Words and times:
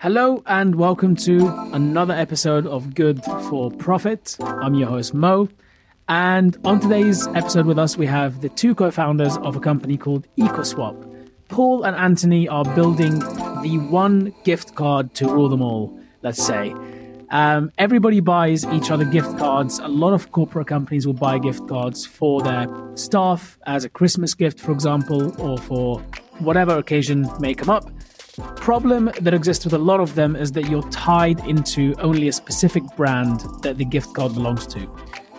Hello 0.00 0.44
and 0.46 0.76
welcome 0.76 1.16
to 1.16 1.48
another 1.72 2.14
episode 2.14 2.68
of 2.68 2.94
Good 2.94 3.20
for 3.24 3.68
Profit. 3.68 4.36
I'm 4.40 4.74
your 4.74 4.86
host 4.88 5.12
Mo, 5.12 5.48
and 6.08 6.56
on 6.64 6.78
today's 6.78 7.26
episode 7.26 7.66
with 7.66 7.80
us 7.80 7.96
we 7.96 8.06
have 8.06 8.40
the 8.40 8.48
two 8.48 8.76
co-founders 8.76 9.36
of 9.38 9.56
a 9.56 9.60
company 9.60 9.96
called 9.96 10.28
EcoSwap. 10.38 11.28
Paul 11.48 11.82
and 11.82 11.96
Antony 11.96 12.46
are 12.46 12.64
building 12.76 13.18
the 13.18 13.84
one 13.90 14.32
gift 14.44 14.76
card 14.76 15.14
to 15.14 15.26
rule 15.26 15.48
them 15.48 15.62
all. 15.62 15.98
Let's 16.22 16.46
say. 16.46 16.76
Um, 17.30 17.72
everybody 17.76 18.20
buys 18.20 18.64
each 18.66 18.92
other 18.92 19.04
gift 19.04 19.36
cards. 19.36 19.80
A 19.80 19.88
lot 19.88 20.12
of 20.12 20.30
corporate 20.30 20.68
companies 20.68 21.08
will 21.08 21.14
buy 21.14 21.40
gift 21.40 21.66
cards 21.66 22.06
for 22.06 22.40
their 22.40 22.68
staff 22.94 23.58
as 23.66 23.84
a 23.84 23.88
Christmas 23.88 24.32
gift, 24.32 24.60
for 24.60 24.70
example, 24.70 25.34
or 25.42 25.58
for 25.58 25.98
whatever 26.38 26.78
occasion 26.78 27.28
may 27.40 27.52
come 27.52 27.68
up. 27.68 27.90
Problem 28.56 29.10
that 29.20 29.34
exists 29.34 29.64
with 29.64 29.74
a 29.74 29.78
lot 29.78 30.00
of 30.00 30.14
them 30.14 30.36
is 30.36 30.52
that 30.52 30.68
you're 30.68 30.88
tied 30.90 31.40
into 31.46 31.94
only 31.98 32.28
a 32.28 32.32
specific 32.32 32.82
brand 32.96 33.40
that 33.62 33.78
the 33.78 33.84
gift 33.84 34.14
card 34.14 34.34
belongs 34.34 34.66
to. 34.68 34.80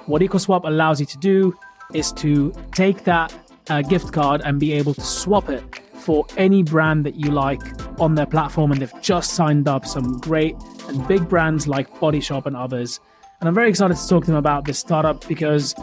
What 0.06 0.22
EcoSwap 0.22 0.66
allows 0.66 1.00
you 1.00 1.06
to 1.06 1.18
do 1.18 1.58
is 1.94 2.12
to 2.14 2.54
take 2.74 3.04
that 3.04 3.34
uh, 3.70 3.82
gift 3.82 4.12
card 4.12 4.42
and 4.44 4.60
be 4.60 4.74
able 4.74 4.94
to 4.94 5.02
swap 5.02 5.50
it 5.50 5.64
for 5.94 6.26
any 6.38 6.64
brand 6.64 7.06
that 7.06 7.16
you 7.16 7.32
like 7.32 7.62
on 8.00 8.16
their 8.16 8.26
platform. 8.26 8.72
And 8.72 8.82
they've 8.82 9.02
just 9.02 9.34
signed 9.34 9.68
up 9.68 9.86
some 9.86 10.18
great 10.20 10.56
and 10.88 11.08
big 11.08 11.30
brands 11.30 11.68
like 11.68 12.00
Body 12.00 12.20
Shop 12.20 12.46
and 12.46 12.56
others. 12.56 13.00
And 13.40 13.48
I'm 13.48 13.56
very 13.56 13.70
excited 13.70 13.96
to 13.96 14.08
talk 14.08 14.26
to 14.26 14.32
them 14.32 14.38
about 14.38 14.66
this 14.66 14.80
startup 14.80 15.28
because 15.28 15.74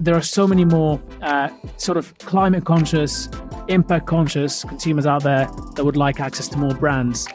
there 0.00 0.14
are 0.14 0.22
so 0.22 0.46
many 0.46 0.64
more 0.64 1.00
uh, 1.20 1.48
sort 1.76 1.98
of 1.98 2.16
climate 2.18 2.64
conscious, 2.64 3.28
impact 3.68 4.06
conscious 4.06 4.64
consumers 4.64 5.06
out 5.06 5.22
there 5.22 5.46
that 5.76 5.84
would 5.84 5.96
like 5.96 6.20
access 6.20 6.48
to 6.48 6.58
more 6.58 6.74
brands 6.74 7.28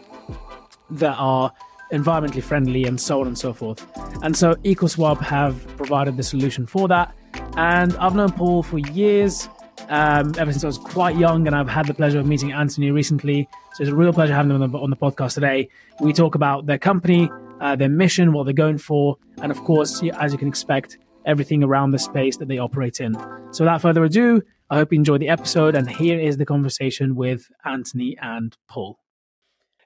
that 0.90 1.16
are 1.18 1.52
environmentally 1.94 2.42
friendly 2.42 2.86
and 2.86 3.00
so 3.00 3.22
on 3.22 3.28
and 3.28 3.38
so 3.38 3.54
forth. 3.54 3.86
And 4.24 4.36
so 4.36 4.56
EcoSwap 4.56 5.22
have 5.22 5.56
provided 5.78 6.18
the 6.18 6.24
solution 6.24 6.66
for 6.66 6.88
that. 6.88 7.16
And 7.56 7.96
I've 7.98 8.16
known 8.16 8.32
Paul 8.32 8.64
for 8.64 8.80
years 8.80 9.48
um, 9.90 10.34
ever 10.38 10.52
since 10.52 10.64
I 10.64 10.68
was 10.68 10.80
quite 10.80 11.16
young, 11.18 11.46
and 11.46 11.56
I've 11.56 11.70
had 11.70 11.86
the 11.86 11.94
pleasure 11.94 12.20
of 12.20 12.26
meeting 12.26 12.52
Antony 12.52 12.90
recently. 12.90 13.48
So 13.74 13.84
it's 13.84 13.92
a 13.92 13.96
real 13.96 14.14
pleasure 14.14 14.34
having 14.34 14.50
them 14.50 14.64
on 14.64 14.72
the, 14.72 14.80
on 14.80 14.90
the 14.90 14.96
podcast 14.96 15.36
today. 15.36 15.70
We 16.00 16.14
talk 16.14 16.34
about 16.34 16.66
their 16.66 16.80
company, 16.80 17.30
uh, 17.62 17.76
their 17.76 17.90
mission, 17.90 18.34
what 18.34 18.46
they're 18.46 18.54
going 18.54 18.80
for, 18.80 19.18
and 19.42 19.52
of 19.52 19.64
course, 19.64 20.02
as 20.20 20.32
you 20.32 20.40
can 20.40 20.48
expect, 20.48 20.98
everything 21.26 21.64
around 21.64 21.92
the 21.92 22.00
space 22.00 22.38
that 22.38 22.48
they 22.48 22.58
operate 22.58 23.00
in. 23.00 23.14
So 23.52 23.64
without 23.64 23.82
further 23.82 24.04
ado, 24.04 24.42
I 24.70 24.78
hope 24.78 24.92
you 24.92 24.98
enjoy 24.98 25.18
the 25.18 25.30
episode, 25.30 25.76
and 25.76 25.90
here 25.90 26.20
is 26.20 26.38
the 26.38 26.46
conversation 26.46 27.16
with 27.16 27.48
Antony 27.66 28.18
and 28.22 28.56
Paul. 28.68 29.00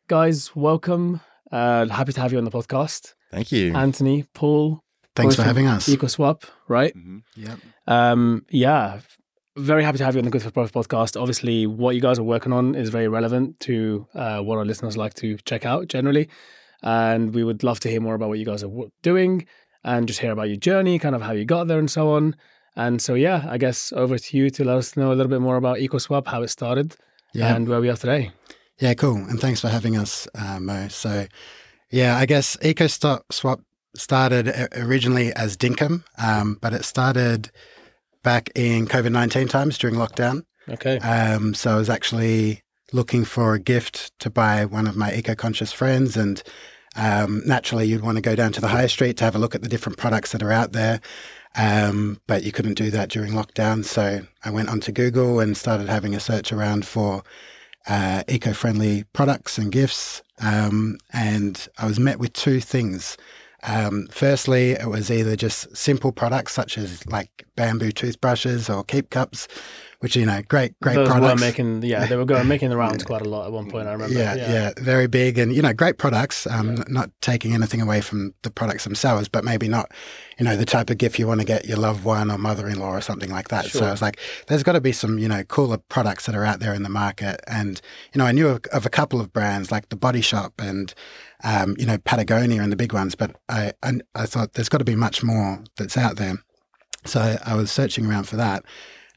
Guys, 0.08 0.56
welcome. 0.56 1.22
Uh, 1.52 1.88
happy 1.88 2.14
to 2.14 2.22
have 2.22 2.32
you 2.32 2.38
on 2.38 2.45
the 2.45 2.52
podcast. 2.52 3.14
Thank 3.32 3.52
you. 3.52 3.76
Antony, 3.76 4.26
Paul. 4.34 4.84
Thanks 5.16 5.36
for 5.36 5.44
having 5.44 5.67
us. 5.67 5.88
EcoSwap, 5.90 6.44
right? 6.67 6.95
Mm-hmm. 6.95 7.20
Yeah. 7.36 7.56
Um, 7.88 8.45
yeah, 8.50 9.02
very 9.58 9.84
happy 9.84 9.98
to 9.98 10.06
have 10.06 10.16
you 10.16 10.20
on 10.20 10.26
the 10.26 10.32
Good 10.32 10.44
for 10.44 10.52
Profit 10.52 10.73
podcast. 10.73 11.20
Obviously, 11.20 11.67
what 11.67 11.95
you 11.95 12.02
guys 12.02 12.17
are 12.17 12.23
working 12.23 12.54
on 12.54 12.76
is 12.76 12.90
very 12.90 13.08
relevant 13.08 13.60
to 13.62 14.08
uh, 14.16 14.40
what 14.40 14.58
our 14.58 14.66
listeners 14.66 14.95
like 14.95 15.14
to 15.16 15.38
check 15.45 15.66
out 15.66 15.88
generally. 15.88 16.30
And 16.82 17.34
we 17.34 17.44
would 17.44 17.64
love 17.64 17.82
to 17.82 17.90
hear 17.90 18.00
more 18.00 18.16
about 18.16 18.30
what 18.30 18.40
you 18.40 18.45
guys 18.45 18.64
are 18.64 18.72
doing 19.02 19.45
and 19.84 20.08
just 20.08 20.20
hear 20.20 20.32
about 20.32 20.48
your 20.50 20.58
journey, 20.58 21.00
kind 21.00 21.16
of 21.16 21.22
how 21.22 21.32
you 21.32 21.46
got 21.46 21.68
there 21.68 21.80
and 21.80 21.90
so 21.90 22.12
on. 22.12 22.36
And 22.76 23.02
so, 23.02 23.14
yeah, 23.14 23.46
I 23.50 23.58
guess 23.58 23.92
over 23.94 24.18
to 24.18 24.38
you 24.38 24.50
to 24.52 24.64
let 24.64 24.78
us 24.78 24.96
know 24.96 25.12
a 25.12 25.16
little 25.16 25.30
bit 25.30 25.42
more 25.42 25.58
about 25.58 25.78
EcoSwap, 25.78 26.28
how 26.28 26.42
it 26.44 26.50
started, 26.50 26.96
Yeah. 27.34 27.56
and 27.56 27.68
where 27.68 27.82
we 27.82 27.90
are 27.90 27.98
today. 27.98 28.32
Yeah, 28.80 28.94
cool. 28.94 29.16
And 29.16 29.40
thanks 29.40 29.60
for 29.62 29.68
having 29.70 29.98
us, 29.98 30.28
uh, 30.36 30.60
Mo. 30.60 30.88
So, 30.90 31.28
yeah, 31.92 32.18
I 32.18 32.26
guess 32.26 32.56
EcoSwap 32.58 33.62
started 33.96 34.54
originally 34.78 35.34
as 35.34 35.58
Dinkum, 35.58 36.04
um, 36.18 36.58
but 36.62 36.74
it 36.74 36.86
started 36.86 37.50
back 38.24 38.50
in 38.56 38.88
COVID 38.88 39.12
19 39.12 39.48
times 39.48 39.78
during 39.78 39.95
lockdown. 39.95 40.44
Okay. 40.70 41.00
Um, 41.00 41.54
so 41.54 41.72
I 41.72 41.78
was 41.78 41.89
actually 41.89 42.62
looking 42.94 43.26
for 43.26 43.54
a 43.56 43.60
gift 43.60 44.18
to 44.20 44.30
buy 44.30 44.66
one 44.66 44.88
of 44.88 44.95
my 44.95 45.14
eco 45.14 45.36
conscious 45.36 45.72
friends. 45.72 46.16
And 46.16 46.42
um, 46.95 47.42
naturally, 47.45 47.88
you'd 47.88 48.04
want 48.04 48.17
to 48.17 48.22
go 48.22 48.36
down 48.36 48.52
to 48.54 48.61
the 48.61 48.67
high 48.67 48.88
street 48.88 49.17
to 49.17 49.23
have 49.23 49.36
a 49.36 49.39
look 49.39 49.55
at 49.55 49.61
the 49.61 49.70
different 49.70 49.98
products 49.98 50.32
that 50.32 50.44
are 50.44 50.52
out 50.52 50.72
there. 50.72 51.02
Um, 51.55 52.22
but 52.27 52.44
you 52.44 52.52
couldn't 52.52 52.76
do 52.76 52.92
that 52.92 53.10
during 53.10 53.33
lockdown. 53.33 53.83
So 53.83 54.22
I 54.44 54.52
went 54.52 54.70
onto 54.70 54.92
Google 54.92 55.39
and 55.39 55.58
started 55.58 55.89
having 55.89 56.16
a 56.16 56.20
search 56.20 56.52
around 56.52 56.86
for 56.86 57.23
uh, 57.88 58.23
eco 58.27 58.54
friendly 58.54 59.04
products 59.14 59.58
and 59.58 59.72
gifts. 59.72 60.22
Um, 60.39 60.98
and 61.11 61.67
I 61.77 61.86
was 61.86 62.00
met 62.00 62.20
with 62.20 62.33
two 62.33 62.60
things. 62.60 63.17
Um, 63.64 64.08
firstly, 64.11 64.71
it 64.71 64.87
was 64.87 65.11
either 65.11 65.36
just 65.36 65.75
simple 65.75 66.11
products 66.11 66.53
such 66.53 66.77
as 66.77 67.05
like 67.08 67.45
bamboo 67.55 67.92
toothbrushes 67.92 68.70
or 68.70 68.83
keep 68.83 69.09
cups, 69.09 69.47
which 69.99 70.15
you 70.15 70.25
know, 70.25 70.42
great, 70.47 70.80
great 70.80 70.95
Those 70.95 71.09
products. 71.09 71.42
were 71.42 71.45
making, 71.45 71.81
yeah, 71.83 72.05
they 72.05 72.15
were 72.15 72.23
going 72.23 72.47
making 72.47 72.70
the 72.70 72.77
rounds 72.77 73.03
quite 73.11 73.21
a 73.21 73.27
lot 73.27 73.45
at 73.47 73.52
one 73.52 73.70
point. 73.70 73.87
I 73.89 73.92
remember. 73.92 74.17
yeah, 74.17 74.36
yeah, 74.36 74.71
very 74.77 75.08
big 75.08 75.37
and 75.37 75.53
you 75.53 75.61
know, 75.61 75.73
great 75.73 75.97
products. 75.97 76.47
Um, 76.47 76.70
n- 76.71 76.86
not 76.87 77.09
taking 77.21 77.53
anything 77.53 77.81
away 77.81 77.99
from 77.99 78.33
the 78.43 78.49
products 78.49 78.86
themselves, 78.86 79.27
but 79.27 79.43
maybe 79.43 79.67
not, 79.67 79.91
you 80.37 80.45
know, 80.45 80.55
the 80.55 80.65
type 80.65 80.89
of 80.89 80.97
gift 80.97 81.20
you 81.20 81.27
want 81.27 81.41
to 81.41 81.45
get 81.45 81.65
your 81.65 81.77
loved 81.77 82.05
one 82.05 82.31
or 82.31 82.37
mother-in-law 82.37 82.91
or 82.95 83.02
something 83.02 83.30
like 83.30 83.49
that. 83.49 83.65
So 83.65 83.80
Sure. 83.80 83.87
I 83.89 83.91
was 83.91 84.02
like, 84.02 84.20
there's 84.47 84.64
got 84.64 84.73
to 84.73 84.81
be 84.81 84.93
some, 84.93 85.20
you 85.20 85.27
know, 85.27 85.43
cooler 85.43 85.80
products 85.89 86.27
that 86.27 86.36
are 86.36 86.45
out 86.45 86.61
there 86.61 86.73
in 86.73 86.83
the 86.83 86.89
market. 86.89 87.41
And 87.45 87.81
you 88.14 88.20
know, 88.20 88.26
I 88.26 88.31
knew 88.31 88.47
of, 88.47 88.61
of 88.71 88.86
a 88.86 88.89
couple 88.89 89.20
of 89.20 89.33
brands 89.33 89.70
like 89.70 89.89
the 89.89 89.97
Body 89.97 90.21
Shop 90.21 90.53
and 90.59 90.93
um, 91.44 91.76
you 91.80 91.86
know, 91.86 91.98
Patagonia 91.98 92.61
and 92.61 92.72
the 92.72 92.76
big 92.76 92.94
ones, 92.94 93.16
but 93.16 93.36
I, 93.48 93.73
I, 93.83 93.94
I 94.16 94.26
thought 94.26 94.54
there's 94.54 94.70
got 94.70 94.80
to 94.80 94.86
be 94.86 94.95
much 94.95 95.23
more 95.23 95.64
that's 95.77 95.98
out 95.98 96.17
there. 96.17 96.36
So 97.05 97.20
I, 97.20 97.38
I 97.45 97.55
was 97.55 97.72
searching 97.72 98.05
around 98.05 98.26
for 98.26 98.36
that. 98.36 98.64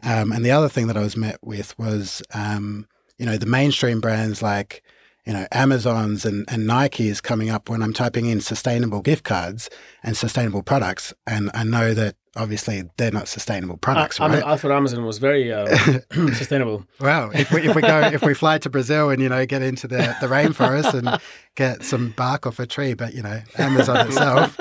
Um, 0.02 0.32
and 0.32 0.44
the 0.44 0.50
other 0.50 0.68
thing 0.68 0.86
that 0.88 0.96
I 0.96 1.02
was 1.02 1.16
met 1.16 1.38
with 1.42 1.78
was, 1.78 2.22
um, 2.34 2.86
you 3.18 3.26
know, 3.26 3.36
the 3.36 3.46
mainstream 3.46 4.00
brands 4.00 4.42
like, 4.42 4.82
you 5.24 5.32
know, 5.32 5.46
Amazon's 5.52 6.24
and, 6.24 6.44
and 6.48 6.66
Nike 6.66 7.08
is 7.08 7.20
coming 7.20 7.50
up 7.50 7.68
when 7.68 7.82
I'm 7.82 7.92
typing 7.92 8.26
in 8.26 8.40
sustainable 8.40 9.00
gift 9.00 9.24
cards 9.24 9.70
and 10.02 10.16
sustainable 10.16 10.62
products. 10.62 11.14
And 11.26 11.50
I 11.54 11.62
know 11.62 11.94
that 11.94 12.16
obviously 12.36 12.84
they're 12.96 13.10
not 13.12 13.28
sustainable 13.28 13.76
products, 13.76 14.18
I, 14.20 14.24
I, 14.24 14.28
right? 14.28 14.34
mean, 14.36 14.44
I 14.44 14.56
thought 14.56 14.70
Amazon 14.72 15.04
was 15.04 15.18
very 15.18 15.52
uh, 15.52 15.66
sustainable. 16.32 16.84
Well, 17.00 17.30
if 17.34 17.50
we, 17.52 17.62
if 17.68 17.74
we 17.76 17.82
go 17.82 18.00
if 18.00 18.22
we 18.22 18.34
fly 18.34 18.58
to 18.58 18.70
Brazil 18.70 19.10
and 19.10 19.20
you 19.22 19.28
know 19.28 19.44
get 19.46 19.62
into 19.62 19.86
the, 19.88 20.16
the 20.20 20.26
rainforest 20.28 20.94
and 20.94 21.20
get 21.54 21.84
some 21.84 22.10
bark 22.16 22.46
off 22.46 22.58
a 22.58 22.66
tree, 22.66 22.94
but 22.94 23.14
you 23.14 23.22
know 23.22 23.40
Amazon 23.58 24.06
itself 24.06 24.56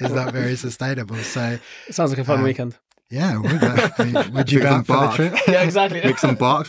is 0.00 0.12
not 0.12 0.32
very 0.32 0.56
sustainable. 0.56 1.16
So 1.16 1.58
It 1.88 1.94
sounds 1.94 2.10
like 2.10 2.18
a 2.20 2.24
fun 2.24 2.40
Uh, 2.40 2.44
weekend. 2.44 2.76
yeah, 3.10 3.36
would, 3.38 3.62
uh, 3.62 3.88
I 3.98 4.04
mean, 4.04 4.32
would 4.34 4.52
you 4.52 4.60
go 4.60 4.66
some 4.66 4.78
out 4.80 4.86
for 5.16 5.22
the 5.22 5.28
trip? 5.30 5.48
Yeah, 5.48 5.62
exactly. 5.62 6.00
Make 6.02 6.18
some 6.18 6.34
bark. 6.36 6.66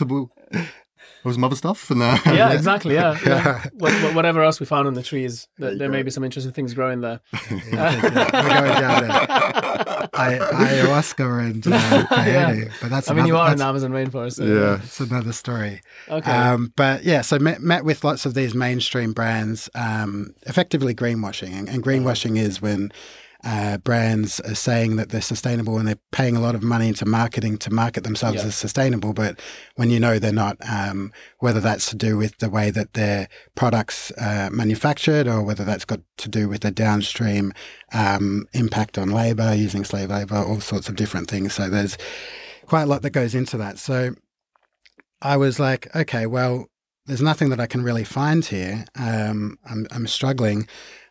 We'll, 1.24 1.30
with 1.30 1.36
some 1.36 1.44
other 1.44 1.56
stuff. 1.56 1.90
And, 1.90 2.02
uh, 2.02 2.18
yeah, 2.26 2.52
exactly. 2.52 2.94
Yeah, 2.94 3.18
yeah. 3.26 3.64
What, 3.74 3.92
whatever 4.14 4.42
else 4.42 4.60
we 4.60 4.66
found 4.66 4.86
in 4.88 4.94
the 4.94 5.02
trees, 5.02 5.48
there, 5.58 5.76
there 5.76 5.88
may 5.88 6.02
be 6.02 6.10
some 6.10 6.22
interesting 6.24 6.52
things 6.52 6.74
growing 6.74 7.00
there. 7.00 7.20
Yeah, 7.50 8.02
we're 8.02 8.10
going 8.10 8.80
down 8.80 9.08
there. 9.08 9.10
I, 10.16 10.38
ayahuasca 10.38 11.50
and 11.50 11.66
uh, 11.66 12.70
but 12.80 12.90
that's 12.90 13.10
I 13.10 13.14
mean, 13.14 13.26
you 13.26 13.36
are 13.36 13.50
in 13.52 13.58
the 13.58 13.64
Amazon 13.64 13.90
rainforest. 13.90 14.34
so- 14.34 14.44
Yeah. 14.44 14.76
It's 14.82 15.00
another 15.00 15.32
story. 15.32 15.80
Okay. 16.08 16.30
Um, 16.30 16.72
but 16.76 17.04
yeah, 17.04 17.22
so 17.22 17.38
met, 17.38 17.60
met 17.60 17.84
with 17.84 18.04
lots 18.04 18.26
of 18.26 18.34
these 18.34 18.54
mainstream 18.54 19.12
brands, 19.12 19.68
um, 19.74 20.34
effectively 20.42 20.94
greenwashing. 20.94 21.52
And, 21.52 21.68
and 21.68 21.82
greenwashing 21.82 22.38
is 22.38 22.60
when 22.62 22.92
uh, 23.44 23.76
brands 23.78 24.40
are 24.40 24.54
saying 24.54 24.96
that 24.96 25.10
they're 25.10 25.20
sustainable 25.20 25.78
and 25.78 25.86
they're 25.86 25.98
paying 26.12 26.36
a 26.36 26.40
lot 26.40 26.54
of 26.54 26.62
money 26.62 26.88
into 26.88 27.04
marketing 27.04 27.58
to 27.58 27.70
market 27.72 28.02
themselves 28.02 28.38
Yeah. 28.40 28.46
as 28.48 28.54
sustainable. 28.54 29.12
But 29.12 29.38
when 29.76 29.90
you 29.90 30.00
know 30.00 30.18
they're 30.18 30.32
not, 30.32 30.56
um, 30.68 31.12
whether 31.40 31.60
that's 31.60 31.88
to 31.90 31.96
do 31.96 32.16
with 32.16 32.38
the 32.38 32.48
way 32.48 32.70
that 32.70 32.94
their 32.94 33.28
products 33.54 34.10
uh, 34.12 34.48
manufactured 34.52 35.28
or 35.28 35.42
whether 35.42 35.64
that's 35.64 35.84
got 35.84 36.00
to 36.18 36.28
do 36.28 36.48
with 36.48 36.62
the 36.62 36.70
downstream 36.70 37.52
um, 37.92 38.46
impact 38.52 38.96
on 38.96 39.10
labor, 39.10 39.54
using 39.54 39.84
slave 39.84 40.10
labor, 40.10 40.36
all 40.36 40.60
sorts 40.60 40.88
of 40.88 40.96
different 40.96 41.28
things. 41.28 41.52
So 41.54 41.68
there's 41.68 41.98
quite 42.66 42.82
a 42.82 42.86
lot 42.86 43.02
that 43.02 43.10
goes 43.10 43.34
into 43.34 43.56
that. 43.58 43.78
So 43.78 44.14
I 45.20 45.36
was 45.36 45.60
like, 45.60 45.94
okay, 45.94 46.26
well, 46.26 46.66
there's 47.06 47.22
nothing 47.22 47.50
that 47.50 47.60
I 47.60 47.66
can 47.66 47.82
really 47.82 48.04
find 48.04 48.44
here. 48.44 48.84
Um, 48.96 49.58
I'm, 49.68 49.86
I'm 49.90 50.06
struggling. 50.06 50.66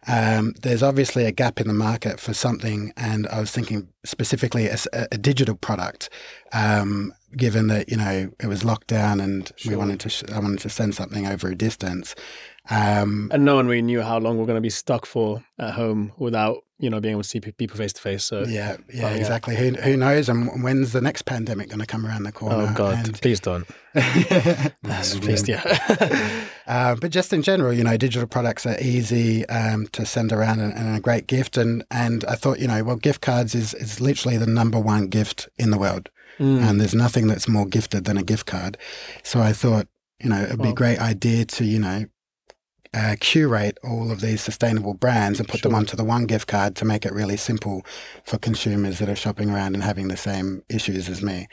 Um, 0.08 0.54
there's 0.62 0.84
obviously 0.84 1.26
a 1.26 1.32
gap 1.32 1.62
in 1.62 1.68
the 1.68 1.74
market 1.74 2.20
for 2.20 2.34
something, 2.34 2.92
and 2.98 3.28
I 3.28 3.40
was 3.40 3.52
thinking 3.52 3.88
specifically 4.04 4.68
a 4.68 5.18
digital 5.18 5.56
product. 5.56 6.10
Um, 6.52 7.14
given 7.38 7.68
that 7.68 7.90
you 7.90 7.98
know 7.98 8.32
it 8.40 8.48
was 8.48 8.66
locked 8.66 8.88
down, 8.88 9.22
and 9.22 9.50
we 9.66 9.76
wanted 9.76 10.00
to, 10.02 10.10
sh- 10.10 10.24
I 10.34 10.40
wanted 10.40 10.60
to 10.60 10.70
send 10.70 10.96
something 10.96 11.26
over 11.28 11.48
a 11.48 11.56
distance. 11.56 12.16
Um, 12.70 13.30
and 13.32 13.46
no 13.46 13.56
one 13.56 13.68
really 13.68 13.82
knew 13.82 14.02
how 14.02 14.20
long 14.20 14.38
we're 14.38 14.46
going 14.46 14.58
to 14.58 14.62
be 14.62 14.70
stuck 14.70 15.06
for 15.06 15.44
at 15.60 15.74
home 15.74 16.12
without 16.18 16.64
you 16.84 16.90
know 16.90 17.00
being 17.00 17.14
able 17.14 17.24
to 17.24 17.30
see 17.30 17.40
people 17.40 17.78
face 17.78 17.94
to 17.94 18.02
face. 18.02 18.26
So 18.26 18.44
Yeah, 18.44 18.78
yeah, 18.94 19.10
exactly. 19.12 19.56
Who 19.56 19.72
who 19.72 19.96
knows? 19.98 20.30
And 20.30 20.64
when's 20.64 20.92
the 20.92 21.02
next 21.02 21.24
pandemic 21.24 21.70
going 21.70 21.80
to 21.80 21.86
come 21.86 22.06
around 22.06 22.24
the 22.24 22.32
corner? 22.32 22.68
oh 22.70 22.74
god, 22.76 23.06
And- 23.08 23.22
please 23.22 23.40
don't. 23.40 23.66
please, 23.94 25.48
yeah. 25.48 26.44
Uh, 26.68 26.96
but 27.02 27.12
just 27.12 27.32
in 27.34 27.42
general, 27.42 27.72
you 27.74 27.84
know, 27.84 27.96
digital 27.98 28.28
products 28.28 28.66
are 28.66 28.78
easy 28.82 29.48
um, 29.50 29.88
to 29.88 30.06
send 30.06 30.32
around 30.32 30.60
and, 30.60 30.74
and 30.74 30.96
a 30.96 31.00
great 31.00 31.28
gift. 31.28 31.58
And, 31.58 31.84
and 31.92 32.26
I 32.26 32.36
thought, 32.36 32.60
you 32.60 32.68
know, 32.68 32.84
well, 32.84 32.96
gift 32.96 33.22
cards 33.22 33.54
is, 33.56 33.74
is 33.76 34.02
literally 34.02 34.38
the 34.38 34.48
number 34.48 34.80
one 34.80 35.08
gift 35.08 35.48
in 35.58 35.70
the 35.70 35.78
world. 35.78 36.10
Mm. 36.40 36.62
And 36.68 36.82
there's 36.82 36.96
nothing 36.96 37.28
that's 37.28 37.48
more 37.48 37.66
gifted 37.68 38.06
than 38.06 38.18
a 38.18 38.24
gift 38.24 38.46
card. 38.48 38.78
So 39.24 39.40
I 39.42 39.54
thought, 39.54 39.88
you 40.20 40.30
know, 40.30 40.42
it'd 40.42 40.58
be 40.58 40.64
a 40.64 40.66
Well- 40.68 40.74
great 40.74 41.00
idea 41.00 41.46
to, 41.46 41.64
you 41.66 41.80
know, 41.80 42.06
uh, 42.94 43.16
curate 43.20 43.78
all 43.84 44.12
of 44.12 44.22
these 44.22 44.42
sustainable 44.42 44.94
brands 44.94 45.40
and 45.40 45.48
put 45.48 45.62
them 45.62 45.74
onto 45.74 45.96
the 45.98 46.04
one 46.04 46.26
gift 46.26 46.48
card 46.48 46.76
to 46.76 46.86
make 46.86 47.06
it 47.06 47.14
really 47.14 47.38
simple 47.38 47.84
for 48.24 48.38
consumers 48.38 49.00
that 49.00 49.10
are 49.10 49.16
shopping 49.16 49.50
around 49.50 49.74
and 49.74 49.84
having 49.84 50.08
the 50.10 50.18
same 50.18 50.64
issues 50.70 51.10
as 51.10 51.22
me. 51.22 51.48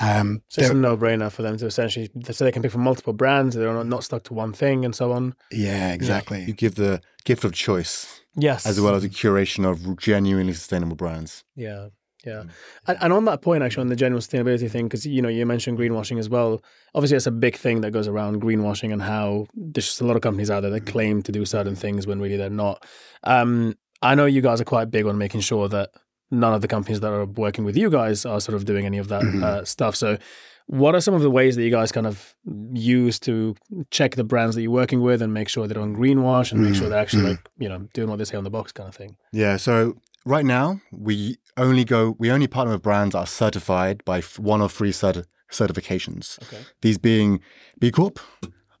Um, 0.00 0.42
So 0.48 0.60
it's 0.62 0.70
a 0.70 0.74
no-brainer 0.74 1.30
for 1.30 1.42
them 1.42 1.56
to 1.58 1.66
essentially 1.66 2.10
so 2.30 2.44
they 2.44 2.52
can 2.52 2.62
pick 2.62 2.72
from 2.72 2.82
multiple 2.82 3.12
brands. 3.12 3.54
They're 3.54 3.72
not, 3.72 3.86
not 3.86 4.04
stuck 4.04 4.22
to 4.24 4.34
one 4.34 4.52
thing 4.52 4.84
and 4.84 4.94
so 4.94 5.12
on. 5.12 5.34
yeah, 5.50 5.92
exactly. 5.92 6.44
You 6.44 6.52
give 6.52 6.74
the 6.74 7.00
gift 7.24 7.44
of 7.44 7.52
choice 7.52 8.20
Yes, 8.34 8.66
as 8.66 8.80
well 8.80 8.94
as 8.94 9.04
a 9.04 9.08
curation 9.10 9.70
of 9.70 9.98
genuinely 9.98 10.54
sustainable 10.54 10.96
brands. 10.96 11.44
Yeah, 11.54 11.88
yeah. 12.24 12.42
Mm. 12.42 12.50
And, 12.86 12.98
and 13.02 13.12
on 13.12 13.24
that 13.26 13.42
point, 13.42 13.62
actually, 13.62 13.82
on 13.82 13.88
the 13.88 13.96
general 13.96 14.20
sustainability 14.20 14.70
thing, 14.70 14.86
because 14.86 15.04
you 15.06 15.20
know 15.22 15.28
you 15.28 15.44
mentioned 15.46 15.78
greenwashing 15.78 16.18
as 16.18 16.28
well. 16.28 16.62
Obviously, 16.94 17.16
it's 17.16 17.26
a 17.26 17.30
big 17.32 17.56
thing 17.56 17.80
that 17.82 17.90
goes 17.92 18.08
around 18.08 18.40
greenwashing 18.42 18.92
and 18.92 19.02
how 19.02 19.46
there's 19.54 19.86
just 19.86 20.00
a 20.00 20.04
lot 20.04 20.16
of 20.16 20.22
companies 20.22 20.50
out 20.50 20.60
there 20.60 20.70
that 20.70 20.86
claim 20.86 21.22
to 21.22 21.32
do 21.32 21.44
certain 21.44 21.74
things 21.76 22.06
when 22.06 22.20
really 22.20 22.36
they're 22.36 22.50
not. 22.50 22.84
Um, 23.24 23.76
I 24.02 24.14
know 24.14 24.26
you 24.26 24.40
guys 24.42 24.60
are 24.60 24.64
quite 24.64 24.90
big 24.90 25.06
on 25.06 25.16
making 25.18 25.40
sure 25.42 25.68
that 25.68 25.90
none 26.30 26.54
of 26.54 26.60
the 26.60 26.68
companies 26.68 27.00
that 27.00 27.12
are 27.12 27.26
working 27.26 27.64
with 27.64 27.76
you 27.76 27.90
guys 27.90 28.24
are 28.24 28.40
sort 28.40 28.56
of 28.56 28.64
doing 28.64 28.86
any 28.86 28.98
of 28.98 29.08
that 29.08 29.22
Mhm. 29.22 29.42
uh, 29.42 29.64
stuff. 29.64 29.96
So. 29.96 30.18
What 30.66 30.94
are 30.94 31.00
some 31.00 31.12
of 31.12 31.22
the 31.22 31.30
ways 31.30 31.56
that 31.56 31.64
you 31.64 31.70
guys 31.72 31.90
kind 31.90 32.06
of 32.06 32.34
use 32.72 33.18
to 33.20 33.56
check 33.90 34.14
the 34.14 34.22
brands 34.22 34.54
that 34.54 34.62
you're 34.62 34.70
working 34.70 35.02
with 35.02 35.20
and 35.20 35.34
make 35.34 35.48
sure 35.48 35.66
they 35.66 35.74
don't 35.74 35.96
greenwash 35.96 36.52
and 36.52 36.62
make 36.62 36.76
sure 36.76 36.86
Mhm. 36.86 36.90
they're 36.90 36.98
actually 37.00 37.22
Mhm. 37.24 37.28
like 37.30 37.48
you 37.58 37.68
know 37.68 37.88
doing 37.92 38.08
what 38.08 38.18
they 38.20 38.24
say 38.24 38.36
on 38.36 38.44
the 38.44 38.48
box 38.50 38.70
kind 38.70 38.88
of 38.88 38.94
thing? 38.94 39.16
Yeah. 39.32 39.56
So 39.56 39.96
right 40.24 40.44
now 40.44 40.80
we 40.90 41.38
only 41.56 41.84
go 41.84 42.16
we 42.18 42.30
only 42.30 42.46
partner 42.46 42.72
with 42.72 42.82
brands 42.82 43.12
that 43.12 43.18
are 43.18 43.26
certified 43.26 44.04
by 44.04 44.20
one 44.38 44.60
or 44.60 44.68
three 44.68 44.92
cert- 44.92 45.26
certifications. 45.50 46.42
Okay. 46.42 46.62
These 46.80 46.98
being 46.98 47.40
B 47.78 47.90
Corp, 47.90 48.18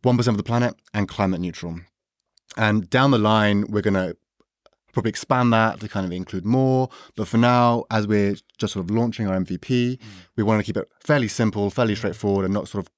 one 0.02 0.16
percent 0.16 0.34
of 0.34 0.38
the 0.38 0.44
planet, 0.44 0.74
and 0.94 1.08
climate 1.08 1.40
neutral. 1.40 1.80
And 2.56 2.88
down 2.90 3.10
the 3.10 3.18
line, 3.18 3.66
we're 3.68 3.82
gonna 3.82 4.14
probably 4.92 5.08
expand 5.08 5.52
that 5.52 5.80
to 5.80 5.88
kind 5.88 6.04
of 6.04 6.12
include 6.12 6.44
more. 6.44 6.88
But 7.16 7.26
for 7.28 7.38
now, 7.38 7.84
as 7.90 8.06
we're 8.06 8.36
just 8.58 8.74
sort 8.74 8.84
of 8.84 8.90
launching 8.90 9.26
our 9.26 9.36
MVP, 9.38 9.58
mm. 9.58 9.98
we 10.36 10.42
want 10.42 10.60
to 10.60 10.64
keep 10.64 10.76
it 10.76 10.88
fairly 11.00 11.28
simple, 11.28 11.70
fairly 11.70 11.94
straightforward, 11.94 12.44
and 12.44 12.54
not 12.54 12.68
sort 12.68 12.84
of 12.84 12.91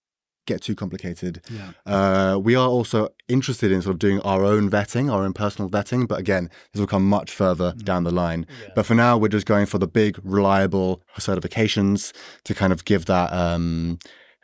get 0.46 0.60
too 0.62 0.74
complicated. 0.74 1.40
Yeah. 1.50 1.72
Uh, 1.86 2.38
we 2.38 2.54
are 2.54 2.68
also 2.68 3.08
interested 3.28 3.72
in 3.72 3.82
sort 3.82 3.94
of 3.94 3.98
doing 3.98 4.20
our 4.20 4.44
own 4.44 4.70
vetting, 4.70 5.12
our 5.12 5.24
own 5.24 5.32
personal 5.32 5.70
vetting, 5.70 6.06
but 6.06 6.18
again, 6.18 6.50
this 6.72 6.80
will 6.80 6.86
come 6.86 7.08
much 7.08 7.30
further 7.32 7.72
down 7.78 8.04
the 8.04 8.10
line. 8.10 8.46
Yeah. 8.62 8.68
But 8.74 8.86
for 8.86 8.94
now, 8.94 9.16
we're 9.16 9.28
just 9.28 9.46
going 9.46 9.66
for 9.66 9.78
the 9.78 9.86
big, 9.86 10.18
reliable 10.22 11.02
certifications 11.18 12.12
to 12.44 12.54
kind 12.54 12.72
of 12.72 12.84
give 12.84 13.06
that 13.06 13.32
um, 13.32 13.98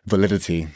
validity 0.06 0.68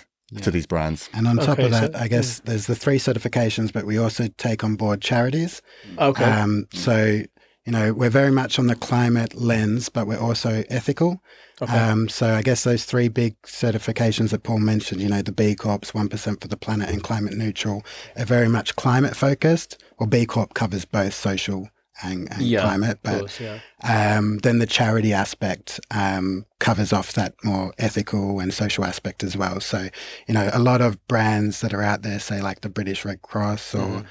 to 0.43 0.51
these 0.51 0.67
brands. 0.67 1.09
And 1.13 1.29
on 1.29 1.37
top 1.37 1.59
of 1.59 1.71
that, 1.71 1.93
so- 1.93 1.99
I 1.99 2.09
guess 2.09 2.41
there's 2.41 2.67
the 2.67 2.75
three 2.75 2.99
certifications, 2.99 3.73
but 3.73 3.85
we 3.85 3.99
also 3.99 4.27
take 4.37 4.65
on 4.65 4.75
board 4.77 5.01
charities. 5.01 5.63
Okay. 5.99 6.25
Um, 6.25 6.67
so, 6.73 7.23
you 7.65 7.73
know, 7.73 7.95
we're 7.95 8.11
very 8.11 8.31
much 8.31 8.59
on 8.59 8.67
the 8.67 8.75
climate 8.75 9.35
lens, 9.35 9.89
but 9.89 10.07
we're 10.07 10.19
also 10.19 10.65
ethical. 10.69 11.23
okay. 11.63 11.73
Um, 11.73 12.09
so 12.09 12.35
I 12.35 12.43
guess 12.43 12.65
those 12.65 12.85
three 12.85 13.09
big 13.09 13.41
certifications 13.43 14.31
that 14.31 14.43
Paul 14.43 14.59
mentioned, 14.59 15.01
you 15.01 15.09
know, 15.09 15.23
the 15.23 15.33
B 15.33 15.55
Corps, 15.55 15.79
1% 15.81 16.41
for 16.41 16.49
the 16.49 16.57
planet 16.57 16.91
and 16.91 17.03
climate 17.03 17.35
neutral, 17.35 17.83
are 18.17 18.27
very 18.27 18.49
much 18.49 18.77
climate 18.77 19.17
focused. 19.17 19.83
Or 19.99 20.07
B 20.07 20.27
Corp 20.27 20.53
covers 20.53 20.85
both 20.85 21.15
social 21.15 21.71
and, 22.03 22.31
and 22.33 22.43
Yeah, 22.43 22.63
climate, 22.63 22.99
but 23.03 23.21
course, 23.21 23.41
yeah. 23.41 23.61
um, 23.83 24.39
then 24.39 24.59
the 24.59 24.67
charity 24.67 25.13
aspect 25.13 25.81
um, 25.91 26.45
covers 26.59 26.93
off 26.93 27.13
that 27.13 27.35
more 27.45 27.73
ethical 27.79 28.41
and 28.41 28.53
social 28.53 28.85
aspect 28.85 29.23
as 29.23 29.37
well. 29.37 29.61
So, 29.61 29.89
you 30.27 30.35
know, 30.35 30.51
a 30.53 30.59
lot 30.59 30.81
of 30.81 31.07
brands 31.07 31.61
that 31.61 31.73
are 31.73 31.83
out 31.83 32.03
there, 32.03 32.19
say 32.19 32.43
like 32.43 32.61
the 32.63 32.69
British 32.69 33.05
Red 33.05 33.23
Cross 33.23 33.75
or 33.75 34.05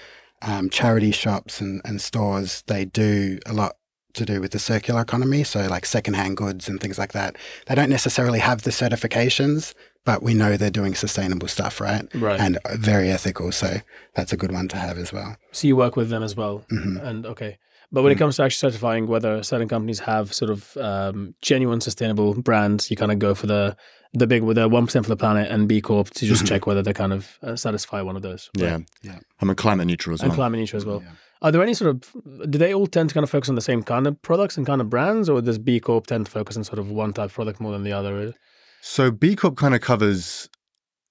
um, 0.46 0.70
charity 0.70 1.12
shops 1.12 1.62
and, 1.62 1.82
and 1.86 2.02
stores, 2.02 2.64
they 2.68 2.86
do 2.86 3.40
a 3.46 3.54
lot 3.54 3.78
to 4.14 4.26
do 4.26 4.40
with 4.40 4.52
the 4.52 4.60
circular 4.60 5.02
economy. 5.02 5.44
So, 5.44 5.68
like 5.68 5.86
secondhand 5.86 6.38
goods 6.38 6.70
and 6.70 6.80
things 6.80 6.98
like 7.00 7.14
that. 7.14 7.36
They 7.68 7.76
don't 7.76 7.90
necessarily 7.90 8.40
have 8.40 8.62
the 8.62 8.70
certifications, 8.72 9.74
but 10.06 10.22
we 10.22 10.34
know 10.34 10.56
they're 10.58 10.70
doing 10.70 10.96
sustainable 10.96 11.48
stuff, 11.48 11.82
right? 11.82 12.06
Right. 12.14 12.40
And 12.40 12.60
very 12.76 13.10
ethical. 13.10 13.52
So, 13.52 13.78
that's 14.16 14.32
a 14.34 14.38
good 14.38 14.52
one 14.52 14.68
to 14.70 14.78
have 14.78 14.98
as 14.98 15.12
well. 15.12 15.38
so 15.52 15.68
you 15.68 15.76
work 15.76 15.96
with 15.96 16.10
them 16.10 16.24
as 16.24 16.36
well, 16.36 16.64
Mhm. 16.72 17.04
and 17.04 17.26
okay. 17.26 17.58
But 17.92 18.02
when 18.02 18.12
it 18.12 18.18
comes 18.18 18.38
to 18.38 18.44
actually 18.44 18.72
certifying 18.72 19.06
whether 19.06 19.44
certain 19.44 19.68
companies 19.68 20.00
have 20.00 20.34
sort 20.34 20.50
of 20.50 20.76
um, 20.78 21.36
genuine 21.44 21.80
sustainable 21.80 22.34
brands, 22.42 22.90
you 22.90 22.98
kind 22.98 23.12
of 23.12 23.20
go 23.20 23.36
for 23.36 23.46
the 23.46 23.78
the 24.14 24.28
big 24.28 24.46
the 24.54 24.68
one 24.70 24.86
percent 24.86 25.06
for 25.06 25.10
the 25.10 25.18
planet 25.18 25.50
and 25.52 25.68
B 25.68 25.82
Corp 25.82 26.10
to 26.12 26.26
just 26.26 26.44
Mhm. 26.44 26.48
check 26.48 26.68
whether 26.68 26.82
they 26.84 26.94
kind 26.94 27.14
of 27.14 27.38
uh, 27.42 27.56
satisfy 27.56 28.02
one 28.02 28.16
of 28.16 28.22
those. 28.22 28.50
Yeah. 28.56 28.72
right? 28.76 28.86
Yeah. 29.02 29.20
I'm 29.42 29.50
a 29.50 29.56
climate 29.56 29.88
neutral 29.88 30.14
as 30.14 30.20
well. 30.22 30.26
And 30.26 30.32
well. 30.38 30.46
climate 30.46 30.60
neutral 30.60 30.78
as 30.82 30.86
well. 30.86 31.02
Yeah. 31.04 31.12
Are 31.42 31.52
there 31.52 31.62
any 31.64 31.74
sort 31.74 31.90
of 31.96 32.50
do 32.50 32.58
they 32.58 32.74
all 32.74 32.88
tend 32.88 33.10
to 33.10 33.14
kind 33.14 33.24
of 33.24 33.30
focus 33.30 33.50
on 33.50 33.56
the 33.56 33.62
same 33.62 33.84
kind 33.84 34.08
of 34.08 34.22
products 34.22 34.56
and 34.58 34.66
kind 34.66 34.82
of 34.82 34.90
brands, 34.90 35.28
or 35.30 35.42
does 35.42 35.58
B 35.58 35.80
Corp 35.80 36.08
tend 36.08 36.26
to 36.28 36.32
focus 36.32 36.56
on 36.58 36.64
sort 36.64 36.80
of 36.80 36.90
one 36.90 37.12
type 37.14 37.26
of 37.26 37.34
product 37.34 37.60
more 37.60 37.72
than 37.74 37.84
the 37.84 37.92
other? 37.92 38.34
So 38.82 39.12
B 39.12 39.36
Corp 39.36 39.58
kind 39.58 39.74
of 39.76 39.82
covers 39.82 40.48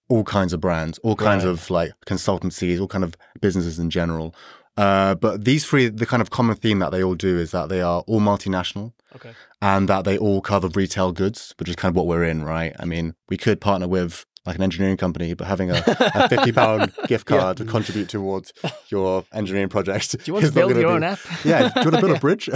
all 0.08 0.24
kinds 0.24 0.52
of 0.52 0.60
brands, 0.60 0.98
all 0.98 1.16
kinds 1.16 1.44
Right. 1.44 1.50
of 1.50 1.70
like 1.70 1.92
consultancies, 2.06 2.80
all 2.80 2.88
kind 2.88 3.04
of 3.04 3.14
businesses 3.40 3.78
in 3.78 3.90
general. 3.90 4.34
Uh, 4.76 5.14
but 5.14 5.44
these 5.44 5.66
three, 5.66 5.88
the 5.88 6.06
kind 6.06 6.22
of 6.22 6.30
common 6.30 6.56
theme 6.56 6.78
that 6.78 6.92
they 6.92 7.02
all 7.02 7.14
do 7.14 7.38
is 7.38 7.50
that 7.50 7.68
they 7.68 7.80
are 7.82 8.00
all 8.06 8.20
multinational 8.20 8.92
Okay. 9.14 9.32
and 9.60 9.88
that 9.88 10.04
they 10.04 10.16
all 10.18 10.40
cover 10.40 10.68
retail 10.68 11.12
goods, 11.12 11.54
which 11.58 11.68
is 11.68 11.76
kind 11.76 11.92
of 11.92 11.96
what 11.96 12.06
we're 12.06 12.24
in, 12.24 12.44
right? 12.44 12.74
I 12.78 12.84
mean, 12.84 13.14
we 13.28 13.36
could 13.36 13.60
partner 13.60 13.88
with 13.88 14.24
like 14.44 14.56
an 14.56 14.62
engineering 14.62 14.96
company, 14.96 15.34
but 15.34 15.46
having 15.46 15.70
a, 15.70 15.82
a 16.14 16.28
fifty 16.28 16.52
pound 16.52 16.92
gift 17.06 17.30
Yeah. 17.30 17.38
card 17.38 17.56
to 17.58 17.64
contribute 17.64 18.08
towards 18.08 18.52
your 18.88 19.24
engineering 19.32 19.68
project. 19.68 20.12
Do 20.12 20.18
you 20.24 20.32
want 20.34 20.46
to 20.46 20.52
build 20.52 20.70
gonna 20.72 20.80
your 20.80 20.90
be- 20.90 20.94
own 20.96 21.02
app? 21.04 21.18
Yeah, 21.44 21.68
do 21.68 21.80
you 21.80 21.90
want 21.90 21.94
to 21.96 22.00
build 22.06 22.16
a 22.16 22.20
bridge? 22.20 22.48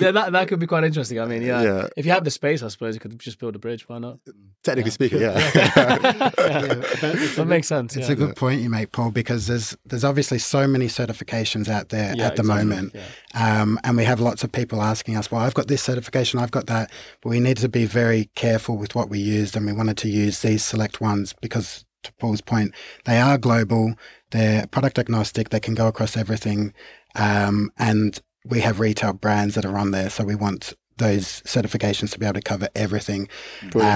yeah, 0.00 0.10
that 0.10 0.32
that 0.32 0.48
could 0.48 0.58
be 0.58 0.66
quite 0.66 0.84
interesting. 0.84 1.20
I 1.20 1.26
mean, 1.26 1.42
yeah. 1.42 1.62
Yeah. 1.62 1.88
If 1.96 2.06
you 2.06 2.12
have 2.12 2.24
the 2.24 2.30
space, 2.30 2.62
I 2.62 2.68
suppose 2.68 2.94
you 2.94 3.00
could 3.00 3.18
just 3.18 3.38
build 3.38 3.54
a 3.54 3.58
bridge. 3.58 3.88
Why 3.88 3.98
not? 3.98 4.18
Technically 4.64 4.90
speaking, 4.90 5.20
yeah. 5.20 5.32
that 5.32 7.44
makes 7.46 7.68
sense. 7.68 7.96
It's 7.96 8.08
yeah. 8.08 8.12
a 8.12 8.16
good 8.16 8.36
point 8.36 8.60
you 8.60 8.70
make, 8.70 8.92
Paul, 8.92 9.10
because 9.10 9.46
there's 9.46 9.76
there's 9.86 10.04
obviously 10.04 10.38
so 10.38 10.66
many 10.66 10.86
certifications 10.86 11.68
out 11.68 11.90
there 11.90 12.14
Yeah, 12.16 12.26
at 12.28 12.36
the 12.36 12.42
exactly, 12.42 12.64
moment, 12.66 12.94
yeah. 12.94 13.62
um, 13.62 13.78
and 13.84 13.96
we 13.96 14.04
have 14.04 14.20
lots 14.20 14.44
of 14.44 14.52
people 14.52 14.82
asking 14.82 15.16
us, 15.16 15.30
"Well, 15.30 15.40
I've 15.40 15.54
got 15.54 15.68
this 15.68 15.82
certification, 15.82 16.40
I've 16.40 16.50
got 16.50 16.66
that," 16.66 16.90
but 17.22 17.30
we 17.30 17.40
need 17.40 17.56
to 17.58 17.68
be 17.68 17.84
very 17.86 18.30
careful 18.34 18.76
with 18.76 18.94
what 18.94 19.08
we 19.10 19.18
and 19.56 19.66
we 19.66 19.72
wanted 19.72 19.96
to 19.98 20.08
use 20.08 20.40
these 20.40 20.64
select 20.64 21.00
ones 21.00 21.34
because, 21.40 21.84
to 22.02 22.12
Paul's 22.14 22.40
point, 22.40 22.74
they 23.04 23.20
are 23.20 23.38
global, 23.38 23.94
they're 24.30 24.66
product 24.66 24.98
agnostic, 24.98 25.50
they 25.50 25.60
can 25.60 25.74
go 25.74 25.86
across 25.86 26.16
everything, 26.16 26.74
um, 27.14 27.70
and 27.78 28.20
we 28.44 28.60
have 28.60 28.80
retail 28.80 29.12
brands 29.12 29.54
that 29.54 29.64
are 29.64 29.78
on 29.78 29.92
there, 29.92 30.10
so 30.10 30.24
we 30.24 30.34
want 30.34 30.74
those 30.96 31.42
certifications 31.42 32.10
to 32.12 32.18
be 32.18 32.26
able 32.26 32.34
to 32.34 32.40
cover 32.40 32.68
everything. 32.74 33.28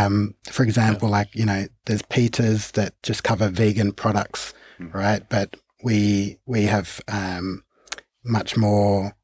Um, 0.04 0.34
for 0.50 0.62
example, 0.62 1.08
like, 1.08 1.34
you 1.34 1.44
know, 1.44 1.66
there's 1.86 2.02
PETAs 2.02 2.72
that 2.72 2.94
just 3.02 3.24
cover 3.24 3.48
vegan 3.48 3.92
products, 3.92 4.54
right? 4.92 5.22
But 5.28 5.56
we, 5.82 6.38
we 6.46 6.64
have, 6.64 7.00
um, 7.08 7.64
much 8.24 8.56
more 8.56 9.15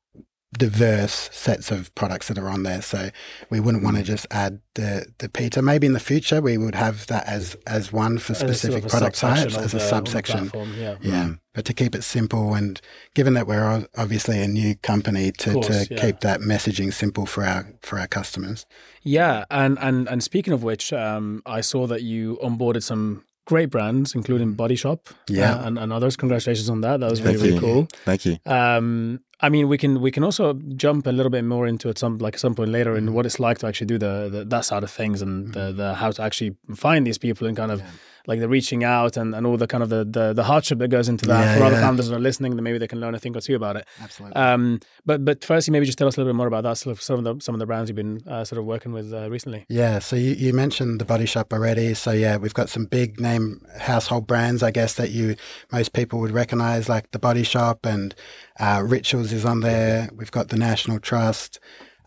diverse 0.59 1.31
sets 1.33 1.71
of 1.71 1.95
products 1.95 2.29
that 2.29 2.39
are 2.39 2.49
on 2.49 2.63
there. 2.63 2.83
So 2.83 3.11
we 3.51 3.59
wouldn't 3.59 3.83
want 3.83 3.97
to 3.97 4.03
just 4.03 4.27
add 4.31 4.61
the, 4.75 5.07
the 5.19 5.29
PETA. 5.29 5.63
Maybe 5.63 5.87
in 5.87 5.95
the 5.95 6.01
future 6.01 6.41
we 6.41 6.59
would 6.59 6.75
have 6.75 7.07
that 7.07 7.27
as, 7.27 7.57
as 7.67 7.93
one 7.93 8.19
for 8.19 8.33
As 8.33 8.39
sort 8.41 8.51
of 8.51 8.57
specific 8.57 8.91
product 8.91 9.17
types 9.19 9.57
as 9.57 9.73
a 9.75 9.79
the- 9.79 9.81
subsection. 9.81 10.51
Yeah. 10.79 10.97
Yeah, 11.01 11.35
but 11.55 11.65
to 11.65 11.73
keep 11.75 11.95
it 11.95 12.03
simple 12.03 12.55
and 12.55 12.81
given 13.15 13.35
that 13.35 13.47
we're 13.47 13.87
obviously 13.97 14.41
a 14.43 14.49
new 14.49 14.75
company 14.77 15.33
to, 15.33 15.55
Course, 15.55 15.67
to 15.89 15.95
yeah. 15.95 16.01
keep 16.01 16.21
that 16.21 16.41
messaging 16.41 16.93
simple 16.93 17.27
for 17.27 17.45
our 17.45 17.67
for 17.81 17.99
our 17.99 18.07
customers. 18.07 18.67
Yeah, 19.03 19.45
and 19.51 19.79
and 19.81 20.09
and 20.09 20.23
speaking 20.23 20.53
of 20.53 20.63
which, 20.63 20.93
um, 20.93 21.43
I 21.47 21.61
saw 21.63 21.87
that 21.87 22.03
you 22.03 22.39
onboarded 22.43 22.83
some 22.83 23.25
great 23.47 23.71
brands, 23.71 24.15
including 24.15 24.55
Body 24.55 24.77
Shop, 24.77 25.09
Yeah. 25.29 25.55
uh, 25.57 25.67
and, 25.67 25.79
and 25.79 25.93
others. 25.93 26.17
Congratulations 26.17 26.71
on 26.71 26.81
that. 26.83 27.01
That 27.01 27.11
was 27.11 27.23
really 27.23 27.39
really 27.39 27.59
cool. 27.59 27.89
Thank 28.05 28.25
you. 28.27 28.37
Um, 28.47 29.21
I 29.41 29.49
mean, 29.49 29.69
we 29.69 29.77
can 29.79 30.01
we 30.01 30.11
can 30.13 30.23
also 30.25 30.55
jump 30.77 31.07
a 31.07 31.11
little 31.11 31.31
bit 31.31 31.45
more 31.45 31.67
into 31.67 31.89
it 31.89 31.99
some 31.99 32.19
like 32.19 32.39
some 32.39 32.55
point 32.55 32.71
later 32.71 32.97
in 32.97 33.13
what 33.13 33.27
it's 33.27 33.41
like 33.41 33.59
to 33.59 33.67
actually 33.67 33.89
do 33.89 33.99
the, 33.99 34.29
the 34.31 34.45
that 34.45 34.65
side 34.65 34.85
of 34.85 34.91
things 34.91 35.21
and 35.23 35.53
the, 35.55 35.73
the 35.73 35.95
how 35.95 36.11
to 36.13 36.23
actually 36.23 36.57
find 36.77 37.07
these 37.07 37.19
people 37.19 37.49
and 37.49 37.57
kind 37.57 37.73
of 37.73 37.83
like 38.27 38.41
the 38.41 38.49
reaching 38.49 38.85
out 38.85 39.17
and, 39.17 39.35
and 39.35 39.47
all 39.47 39.57
the 39.57 39.67
kind 39.67 39.83
of 39.83 39.89
the, 39.89 40.05
the, 40.05 40.33
the 40.33 40.45
hardship 40.45 40.79
that 40.79 40.89
goes 40.89 41.09
into 41.09 41.27
that 41.27 41.45
Yeah, 41.45 41.59
for 41.59 41.65
other 41.65 41.77
yeah. 41.77 41.83
founders 41.83 42.09
that 42.09 42.17
are 42.17 42.21
listening, 42.21 42.55
then 42.55 42.65
maybe 42.65 42.79
they 42.79 42.87
can 42.87 43.01
learn 43.01 43.15
a 43.15 43.19
thing 43.19 43.37
or 43.37 43.41
two 43.41 43.57
about 43.57 43.77
it. 43.77 43.87
Absolutely. 44.01 44.37
Um, 44.37 44.81
but 45.05 45.25
but 45.25 45.45
firstly, 45.45 45.73
maybe 45.73 45.87
just 45.87 45.99
tell 45.99 46.09
us 46.09 46.17
a 46.17 46.21
little 46.21 46.33
bit 46.33 46.37
more 46.37 46.47
about 46.47 46.63
that. 46.65 46.79
Sort 46.79 46.97
of 46.97 47.03
some 47.03 47.19
of 47.19 47.25
the 47.25 47.43
some 47.43 47.55
of 47.55 47.59
the 47.59 47.67
brands 47.67 47.91
you've 47.91 47.97
been 47.97 48.23
uh, 48.27 48.45
sort 48.45 48.59
of 48.59 48.65
working 48.65 48.93
with 48.93 49.13
uh, 49.13 49.31
recently. 49.31 49.67
Yeah, 49.69 49.99
so 49.99 50.17
you, 50.17 50.33
you 50.33 50.53
mentioned 50.53 51.01
the 51.01 51.05
Body 51.05 51.27
Shop 51.27 51.53
already. 51.53 51.95
So 51.95 52.13
yeah, 52.13 52.37
we've 52.37 52.55
got 52.55 52.69
some 52.69 52.87
big 52.87 53.21
name 53.21 53.65
household 53.79 54.27
brands, 54.27 54.63
I 54.63 54.71
guess, 54.71 54.95
that 54.95 55.11
you 55.11 55.37
most 55.71 55.93
people 55.93 56.21
would 56.21 56.31
recognize, 56.33 56.89
like 56.89 57.11
the 57.11 57.19
Body 57.19 57.43
Shop 57.43 57.85
and 57.85 58.15
uh, 58.61 58.83
Rituals 58.85 59.33
is 59.33 59.45
on 59.45 59.61
there. 59.61 60.09
We've 60.15 60.31
got 60.31 60.49
the 60.49 60.57
National 60.57 60.99
Trust, 61.01 61.59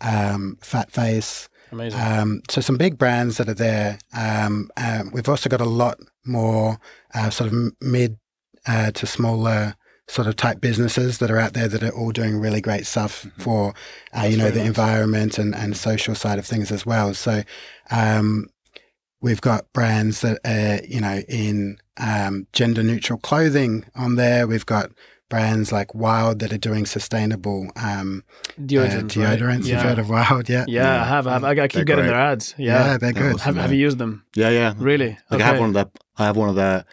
um, 0.02 0.58
Fat 0.62 0.92
Face. 0.92 1.50
Amazing. 1.76 2.00
Um, 2.00 2.42
so 2.50 2.62
some 2.62 2.78
big 2.78 2.98
brands 2.98 3.36
that 3.36 3.50
are 3.50 3.54
there. 3.54 4.00
Um, 4.18 4.70
um, 4.78 5.12
we've 5.12 5.28
also 5.28 5.50
got 5.50 5.60
a 5.60 5.66
lot 5.66 6.00
more 6.26 6.80
uh, 7.14 7.30
sort 7.30 7.52
of 7.52 7.74
mid 7.82 8.18
uh, 8.66 8.92
to 8.92 9.06
smaller 9.06 9.76
sort 10.08 10.28
of 10.28 10.38
type 10.38 10.62
businesses 10.62 11.18
that 11.18 11.30
are 11.30 11.38
out 11.38 11.54
there 11.54 11.68
that 11.68 11.84
are 11.84 11.90
all 11.90 12.12
doing 12.12 12.40
really 12.40 12.62
great 12.62 12.86
stuff 12.86 13.28
for 13.40 13.74
uh, 14.18 14.22
you 14.22 14.38
know 14.38 14.52
the 14.52 14.60
nice. 14.60 14.68
environment 14.68 15.38
and, 15.38 15.54
and 15.54 15.76
social 15.76 16.16
side 16.16 16.40
of 16.40 16.46
things 16.46 16.72
as 16.72 16.86
well. 16.86 17.14
So 17.14 17.44
um, 17.92 18.48
we've 19.22 19.42
got 19.42 19.72
brands 19.74 20.22
that 20.22 20.40
are 20.46 20.86
you 20.88 21.02
know 21.02 21.24
in 21.28 21.78
um, 21.98 22.48
gender 22.54 22.84
neutral 22.84 23.20
clothing 23.20 23.84
on 23.96 24.16
there. 24.16 24.48
We've 24.48 24.66
got 24.66 24.92
brands 25.30 25.72
like 25.72 25.94
Wild 25.96 26.40
that 26.40 26.54
are 26.54 26.58
doing 26.58 26.86
sustainable 26.86 27.68
um, 27.76 28.24
deodorants. 28.60 29.18
uh, 29.18 29.46
right? 29.46 29.60
Yeah. 29.64 29.74
You've 29.74 29.82
heard 29.82 30.00
of 30.00 30.10
Wild, 30.10 30.50
yeah? 30.50 30.66
Yeah, 30.68 31.02
I 31.02 31.06
have. 31.06 31.28
I, 31.28 31.34
have. 31.34 31.44
I, 31.44 31.50
I 31.50 31.56
keep 31.56 31.72
They're 31.74 31.84
getting 31.84 32.04
great. 32.06 32.12
their 32.12 32.20
ads. 32.20 32.54
Yeah, 32.58 32.66
Yeah. 32.66 32.98
they're 32.98 33.12
They're 33.14 33.24
good. 33.24 33.36
awesome. 33.36 33.56
have, 33.56 33.56
have 33.64 33.72
you 33.74 33.80
used 33.80 33.98
them? 33.98 34.24
Yeah, 34.36 34.50
yeah. 34.50 34.74
Really? 34.78 35.18
Like 35.30 35.42
I 35.42 35.46
have 35.46 35.60
one 35.60 35.70
of 35.70 35.74
their. 35.74 35.90
I 36.18 36.26
have 36.26 36.38
one 36.38 36.50
of 36.50 36.56
their 36.56 36.86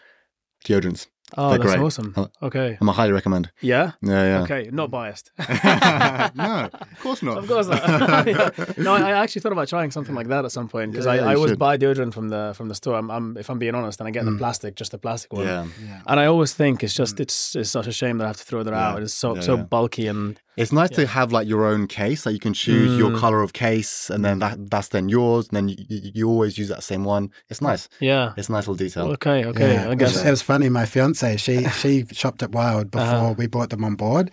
deodorants. 0.64 1.06
Oh, 1.36 1.50
they're 1.50 1.58
that's 1.58 1.72
great. 1.74 1.84
awesome. 1.84 2.12
Oh. 2.16 2.28
Okay. 2.42 2.72
Um, 2.72 2.78
I'm 2.82 2.88
a 2.88 2.92
highly 2.92 3.12
recommend. 3.12 3.50
Yeah. 3.60 3.92
Yeah, 4.02 4.22
yeah. 4.24 4.42
Okay. 4.42 4.68
Not 4.72 4.90
biased. 4.90 5.30
no, 5.38 6.68
of 6.72 7.00
course 7.00 7.22
not. 7.22 7.38
Of 7.38 7.48
course 7.48 7.68
not. 7.68 8.26
Yeah. 8.26 8.50
No, 8.78 8.94
I 8.94 9.10
I 9.10 9.22
actually 9.22 9.40
thought 9.42 9.52
about 9.52 9.68
trying 9.68 9.90
something 9.90 10.14
like 10.14 10.28
that 10.28 10.44
at 10.44 10.52
some 10.52 10.68
point 10.68 10.92
because 10.92 11.06
Yeah, 11.06 11.12
I, 11.12 11.14
yeah, 11.16 11.26
I 11.26 11.30
you 11.32 11.36
always 11.36 11.50
should. 11.52 11.58
buy 11.58 11.76
deodorant 11.78 12.12
from 12.14 12.28
the 12.28 12.52
from 12.56 12.68
the 12.68 12.74
store. 12.74 12.96
I'm, 12.96 13.10
I'm 13.10 13.36
if 13.36 13.48
I'm 13.50 13.58
being 13.58 13.74
honest, 13.74 14.00
and 14.00 14.08
I 14.08 14.10
get 14.10 14.24
the 14.24 14.30
mm. 14.32 14.38
plastic, 14.38 14.74
just 14.76 14.90
the 14.92 14.98
plastic 14.98 15.32
one. 15.32 15.46
Yeah, 15.46 15.66
yeah. 15.84 16.00
And 16.06 16.18
I 16.20 16.26
always 16.26 16.52
think 16.54 16.82
it's 16.82 16.94
just 16.94 17.16
mm. 17.16 17.20
it's 17.20 17.56
it's 17.56 17.70
such 17.70 17.86
a 17.86 17.92
shame 17.92 18.18
that 18.18 18.24
I 18.24 18.28
have 18.28 18.36
to 18.38 18.44
throw 18.44 18.62
that 18.62 18.72
Yeah. 18.72 18.88
out. 18.88 19.02
It's 19.02 19.14
so 19.14 19.34
Yeah, 19.34 19.40
so 19.42 19.56
yeah. 19.56 19.62
bulky 19.62 20.06
and 20.08 20.40
it's 20.56 20.72
nice 20.72 20.90
to 20.90 21.06
have 21.06 21.32
like 21.32 21.48
your 21.48 21.64
own 21.64 21.86
case. 21.86 22.26
Like 22.26 22.34
you 22.34 22.38
can 22.40 22.52
choose 22.54 22.98
your 22.98 23.10
Mm. 23.10 23.18
color 23.20 23.40
of 23.42 23.52
case, 23.52 24.10
and 24.10 24.24
then 24.24 24.38
that 24.40 24.70
that's 24.70 24.88
then 24.88 25.08
yours. 25.08 25.48
And 25.48 25.56
then 25.56 25.68
you, 25.68 25.76
you, 25.88 26.10
you 26.14 26.28
always 26.28 26.58
use 26.58 26.68
that 26.68 26.82
same 26.82 27.04
one. 27.04 27.30
It's 27.48 27.60
nice. 27.62 27.88
yeah. 28.00 28.32
It's 28.36 28.48
a 28.48 28.52
nice 28.52 28.62
little 28.68 28.74
detail. 28.74 29.06
Okay. 29.12 29.44
Okay. 29.46 29.74
Yeah. 29.74 29.88
I 29.88 29.92
It 29.92 29.98
guess. 29.98 30.14
was, 30.14 30.24
it 30.24 30.30
was 30.30 30.42
funny. 30.42 30.68
My 30.68 30.84
fiance, 30.86 31.36
she 31.38 31.64
she 31.82 32.04
shopped 32.12 32.42
at 32.42 32.52
Wild 32.52 32.90
before 32.90 33.06
Uh-huh. 33.06 33.34
we 33.38 33.46
brought 33.46 33.70
them 33.70 33.84
on 33.84 33.94
board, 33.94 34.30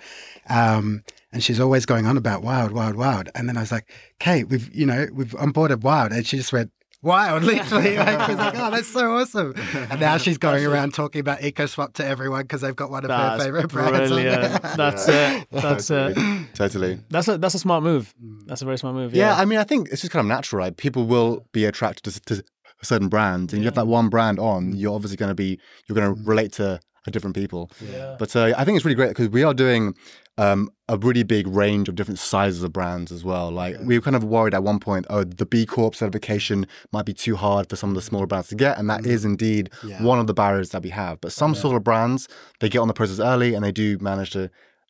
um, 0.49 1.03
and 1.31 1.43
she's 1.43 1.59
always 1.59 1.85
going 1.85 2.05
on 2.05 2.17
about 2.17 2.41
Wild, 2.43 2.71
Wild, 2.71 2.95
Wild. 2.95 3.29
And 3.35 3.47
then 3.47 3.57
I 3.57 3.61
was 3.61 3.71
like, 3.71 3.89
Kate, 4.19 4.47
we've 4.49 4.73
you 4.75 4.85
know 4.85 5.07
we've 5.13 5.31
onboarded 5.33 5.81
Wild, 5.81 6.11
and 6.11 6.25
she 6.25 6.37
just 6.37 6.51
went. 6.53 6.71
Wild, 7.01 7.43
literally. 7.43 7.97
Like, 7.97 8.21
she 8.25 8.31
was 8.31 8.37
like, 8.37 8.55
"Oh, 8.57 8.71
that's 8.71 8.87
so 8.87 9.17
awesome!" 9.17 9.53
And 9.89 10.01
now 10.01 10.17
she's 10.23 10.37
going 10.37 10.65
around 10.65 10.93
talking 10.93 11.21
about 11.21 11.39
EcoSwap 11.39 11.93
to 11.93 12.05
everyone 12.05 12.41
because 12.41 12.59
they've 12.59 12.75
got 12.75 12.91
one 12.91 13.05
of 13.05 13.07
That's 13.07 13.41
her 13.41 13.45
favorite 13.45 13.69
brands. 13.69 14.11
on 14.11 14.17
brilliant. 14.17 14.61
there. 14.61 14.75
That's 14.75 15.07
it. 15.07 15.47
That's 15.49 15.89
it. 15.89 16.15
totally. 16.15 16.47
totally. 16.53 16.99
That's 17.09 17.27
a 17.29 17.37
that's 17.37 17.55
a 17.55 17.59
smart 17.59 17.83
move. 17.83 18.13
Mm. 18.21 18.47
That's 18.47 18.61
a 18.61 18.65
very 18.65 18.77
smart 18.77 18.95
move. 18.95 19.13
Yeah. 19.13 19.29
Yeah. 19.29 19.41
I 19.41 19.45
mean, 19.45 19.59
I 19.59 19.63
think 19.63 19.89
it's 19.91 20.01
just 20.01 20.11
kind 20.11 20.25
of 20.25 20.27
natural, 20.27 20.59
right? 20.59 20.75
People 20.75 21.05
will 21.05 21.45
be 21.53 21.63
attracted 21.63 22.13
to, 22.13 22.19
to 22.21 22.43
certain 22.83 23.07
brands, 23.07 23.53
and 23.53 23.61
you 23.61 23.67
have 23.67 23.75
that 23.75 23.87
one 23.87 24.09
brand 24.09 24.39
on, 24.39 24.73
mm. 24.73 24.77
you're 24.77 24.93
obviously 24.93 25.17
going 25.17 25.29
to 25.29 25.35
be, 25.35 25.59
you're 25.87 25.95
going 25.95 26.13
to 26.13 26.21
mm. 26.21 26.27
relate 26.27 26.51
to 26.53 26.79
different 27.11 27.35
people. 27.35 27.71
yeah. 27.91 28.15
But 28.19 28.35
uh, 28.35 28.53
I 28.57 28.63
think 28.65 28.75
it's 28.75 28.85
really 28.85 28.95
great 28.95 29.09
because 29.09 29.29
we 29.29 29.43
are 29.43 29.53
doing 29.53 29.95
um, 30.39 30.69
a 30.87 30.97
really 30.97 31.23
big 31.23 31.45
range 31.47 31.89
of 31.89 31.95
different 31.95 32.17
sizes 32.19 32.63
of 32.63 32.71
brands 32.71 33.11
as 33.11 33.23
well. 33.23 33.51
Like 33.51 33.75
we 33.83 33.97
were 33.97 34.01
kind 34.01 34.15
of 34.15 34.23
worried 34.23 34.53
at 34.53 34.63
one 34.63 34.79
point, 34.79 35.05
oh, 35.09 35.23
the 35.23 35.45
B 35.45 35.65
Corp 35.65 35.93
certification 35.95 36.65
might 36.91 37.05
be 37.05 37.13
too 37.13 37.35
hard 37.35 37.69
for 37.69 37.75
some 37.75 37.89
of 37.89 37.95
the 37.95 38.01
smaller 38.01 38.25
brands 38.25 38.47
to 38.49 38.55
get, 38.55 38.77
and 38.77 38.89
that 38.89 39.05
is 39.05 39.25
indeed 39.25 39.69
Yeah. 39.83 40.01
one 40.01 40.17
of 40.19 40.27
the 40.27 40.33
barriers 40.33 40.69
that 40.69 40.81
we 40.81 40.89
have. 40.89 41.19
But 41.21 41.31
some 41.33 41.53
sort 41.55 41.75
of 41.75 41.83
brands, 41.83 42.27
they 42.59 42.69
get 42.69 42.79
on 42.79 42.87
the 42.87 42.93
process 42.93 43.19
early 43.19 43.53
and 43.53 43.63
they 43.65 43.71
do 43.71 43.97
manage 43.99 44.31
to 44.31 44.49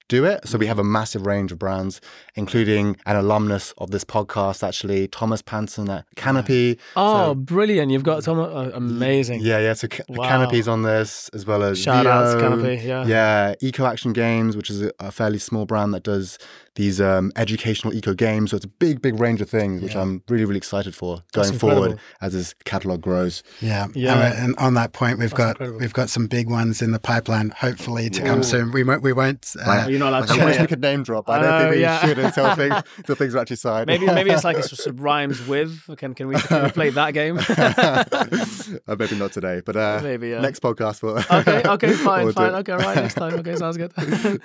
do 0.09 0.25
it. 0.25 0.45
So 0.45 0.57
we 0.57 0.65
have 0.67 0.79
a 0.79 0.83
massive 0.83 1.25
range 1.25 1.53
of 1.53 1.59
brands, 1.59 2.01
including 2.35 2.97
an 3.05 3.15
alumnus 3.15 3.73
of 3.77 3.91
this 3.91 4.03
podcast, 4.03 4.67
actually, 4.67 5.07
Thomas 5.07 5.41
Panson 5.41 5.89
at 5.89 6.05
Canopy. 6.15 6.77
Oh, 6.97 7.33
brilliant! 7.35 7.91
You've 7.91 8.03
got 8.03 8.23
some 8.25 8.39
uh, 8.39 8.71
amazing. 8.73 9.39
Yeah, 9.41 9.59
yeah. 9.59 9.73
So 9.73 9.87
Wow. 10.09 10.27
Canopy's 10.27 10.67
on 10.67 10.81
this 10.81 11.29
as 11.29 11.45
well 11.45 11.63
as 11.63 11.79
Shout 11.79 12.05
out 12.05 12.33
to 12.33 12.41
Canopy, 12.41 12.85
yeah. 12.85 13.05
yeah. 13.05 13.55
Eco 13.61 13.85
Action 13.85 14.11
Games, 14.11 14.57
which 14.57 14.69
is 14.69 14.91
a 14.99 15.11
fairly 15.11 15.39
small 15.39 15.65
brand 15.65 15.93
that 15.93 16.03
does 16.03 16.37
these 16.79 17.01
um, 17.01 17.29
educational 17.36 17.93
eco 17.93 18.13
games. 18.13 18.51
So 18.51 18.55
it's 18.55 18.63
a 18.65 18.69
big, 18.69 19.01
big 19.01 19.19
range 19.19 19.41
of 19.41 19.50
things, 19.50 19.81
which 19.81 19.98
I'm 19.98 20.24
really, 20.29 20.45
really 20.45 20.57
excited 20.57 20.95
for 20.95 21.21
going 21.33 21.51
forward 21.59 22.00
as 22.21 22.31
this 22.31 22.55
catalog 22.63 23.01
grows. 23.01 23.43
Yeah, 23.59 23.88
Yeah. 23.93 24.31
And, 24.31 24.43
and 24.45 24.55
on 24.59 24.75
that 24.75 24.93
point, 24.93 25.19
we've 25.19 25.33
got 25.33 25.50
incredible. 25.51 25.79
we've 25.79 25.91
got 25.93 26.09
some 26.09 26.27
big 26.27 26.50
ones 26.50 26.81
in 26.81 26.91
the 26.91 27.00
pipeline, 27.00 27.50
hopefully 27.50 28.09
to 28.12 28.21
come 28.21 28.43
soon. 28.43 28.71
We 28.71 28.83
won't 28.86 29.03
we 29.03 29.12
won't. 29.12 29.45
Uh, 29.62 29.88
You're 29.89 30.00
not 30.00 30.09
allowed 30.13 30.27
to 30.29 30.41
I 30.41 30.45
wish 30.45 30.59
we 30.62 30.67
could 30.67 30.79
name 30.79 31.03
drop. 31.03 31.29
I 31.29 31.39
don't 31.41 31.53
Oh, 31.53 31.59
think 31.63 31.75
we 31.75 31.81
yeah. 31.81 32.00
should 32.00 32.17
until 32.19 32.55
things, 32.62 32.75
until 32.98 33.15
things 33.15 33.36
are 33.36 33.39
actually 33.39 33.57
signed. 33.57 33.88
Maybe 33.88 34.05
maybe 34.05 34.29
it's 34.31 34.45
like 34.45 34.57
it 34.57 34.63
sort 34.71 34.88
of 34.88 35.01
rhymes 35.01 35.45
with. 35.48 35.81
Can 35.98 36.13
can 36.13 36.29
we, 36.29 36.36
can 36.36 36.63
we 36.63 36.69
play 36.71 36.91
that 36.91 37.13
game? 37.13 37.39
uh, 37.50 38.95
maybe 38.98 39.15
not 39.17 39.33
today, 39.33 39.62
but 39.65 39.75
uh, 39.75 40.00
Maybe, 40.01 40.29
yeah. 40.29 40.39
next 40.39 40.62
podcast. 40.62 41.03
We'll 41.03 41.17
okay, 41.17 41.62
okay, 41.67 41.91
fine, 41.93 42.24
we'll 42.25 42.33
fine. 42.33 42.55
Okay, 42.55 42.71
right, 42.74 42.95
next 42.95 43.15
time. 43.15 43.33
Okay, 43.33 43.55
sounds 43.57 43.75
good. 43.77 43.91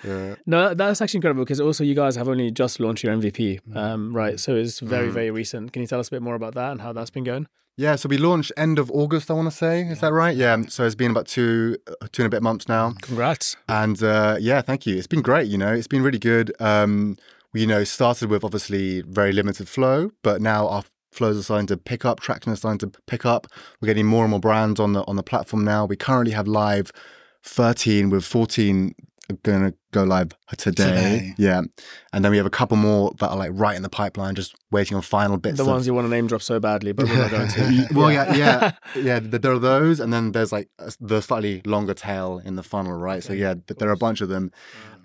Yeah. 0.04 0.34
No, 0.46 0.74
that's 0.74 1.00
actually 1.00 1.18
incredible 1.18 1.44
because 1.44 1.60
also 1.60 1.84
you 1.84 1.94
guys 1.94 2.16
have 2.16 2.23
only 2.28 2.50
just 2.50 2.80
launched 2.80 3.02
your 3.04 3.12
MVP, 3.14 3.60
Mm. 3.68 3.76
um, 3.76 4.16
right? 4.16 4.38
So 4.40 4.54
it's 4.56 4.80
very, 4.80 5.10
very 5.10 5.30
recent. 5.30 5.72
Can 5.72 5.82
you 5.82 5.88
tell 5.88 6.00
us 6.00 6.08
a 6.08 6.10
bit 6.10 6.22
more 6.22 6.34
about 6.34 6.54
that 6.54 6.72
and 6.72 6.80
how 6.80 6.92
that's 6.92 7.10
been 7.10 7.24
going? 7.24 7.46
Yeah, 7.76 7.96
so 7.96 8.08
we 8.08 8.18
launched 8.18 8.52
end 8.56 8.78
of 8.78 8.88
August, 8.92 9.30
I 9.30 9.34
want 9.34 9.50
to 9.50 9.56
say. 9.56 9.82
Is 9.82 9.98
that 10.00 10.12
right? 10.12 10.36
Yeah. 10.36 10.62
So 10.68 10.84
it's 10.86 10.94
been 10.94 11.10
about 11.10 11.26
two, 11.26 11.76
uh, 11.88 12.06
two 12.12 12.22
and 12.22 12.26
a 12.28 12.36
bit 12.36 12.42
months 12.42 12.68
now. 12.68 12.94
Congrats. 13.02 13.56
And 13.68 14.00
uh, 14.02 14.36
yeah, 14.40 14.60
thank 14.62 14.86
you. 14.86 14.96
It's 14.96 15.08
been 15.08 15.22
great. 15.22 15.48
You 15.48 15.58
know, 15.58 15.72
it's 15.72 15.88
been 15.88 16.02
really 16.02 16.20
good. 16.20 16.52
Um, 16.60 17.16
we, 17.52 17.62
you 17.62 17.66
know, 17.66 17.82
started 17.82 18.30
with 18.30 18.44
obviously 18.44 19.02
very 19.02 19.32
limited 19.32 19.68
flow, 19.68 20.10
but 20.22 20.40
now 20.40 20.68
our 20.68 20.84
flows 21.10 21.36
are 21.36 21.42
starting 21.42 21.66
to 21.68 21.76
pick 21.76 22.04
up. 22.04 22.20
Traction 22.20 22.52
is 22.52 22.58
starting 22.60 22.78
to 22.90 23.00
pick 23.08 23.26
up. 23.26 23.48
We're 23.80 23.86
getting 23.86 24.06
more 24.06 24.22
and 24.24 24.30
more 24.30 24.40
brands 24.40 24.78
on 24.78 24.92
the 24.92 25.02
on 25.06 25.16
the 25.16 25.22
platform 25.24 25.64
now. 25.64 25.84
We 25.84 25.96
currently 25.96 26.32
have 26.32 26.46
live 26.46 26.92
13 27.42 28.10
with 28.10 28.24
14 28.24 28.94
going 29.42 29.70
to 29.70 29.76
go 29.94 30.04
live 30.04 30.32
today. 30.56 30.84
Today. 30.84 31.34
Yeah, 31.38 31.62
and 32.12 32.24
then 32.24 32.30
we 32.30 32.36
have 32.36 32.46
a 32.46 32.50
couple 32.50 32.76
more 32.76 33.12
that 33.20 33.28
are 33.28 33.36
like 33.36 33.52
right 33.54 33.76
in 33.76 33.82
the 33.82 33.88
pipeline, 33.88 34.34
just 34.34 34.54
waiting 34.70 34.96
on 34.96 35.02
final 35.02 35.36
bits. 35.36 35.56
The 35.56 35.62
of, 35.62 35.68
ones 35.68 35.86
you 35.86 35.94
want 35.94 36.04
to 36.06 36.10
name 36.10 36.26
drop 36.26 36.42
so 36.42 36.60
badly, 36.60 36.92
but 36.92 37.06
we're 37.08 37.16
not 37.16 37.30
going 37.30 37.48
to. 37.48 37.86
well, 37.94 38.12
yeah, 38.12 38.34
yeah, 38.34 38.72
yeah. 38.96 39.20
th- 39.20 39.40
There 39.42 39.52
are 39.52 39.58
those, 39.58 40.00
and 40.00 40.12
then 40.12 40.32
there's 40.32 40.52
like 40.52 40.68
the 41.00 41.20
slightly 41.20 41.62
longer 41.64 41.94
tail 41.94 42.40
in 42.44 42.56
the 42.56 42.62
funnel, 42.62 42.92
right? 42.92 43.22
So 43.22 43.32
yeah, 43.32 43.54
there 43.78 43.88
are 43.88 43.92
a 43.92 43.96
bunch 43.96 44.20
of 44.20 44.28
them. 44.28 44.50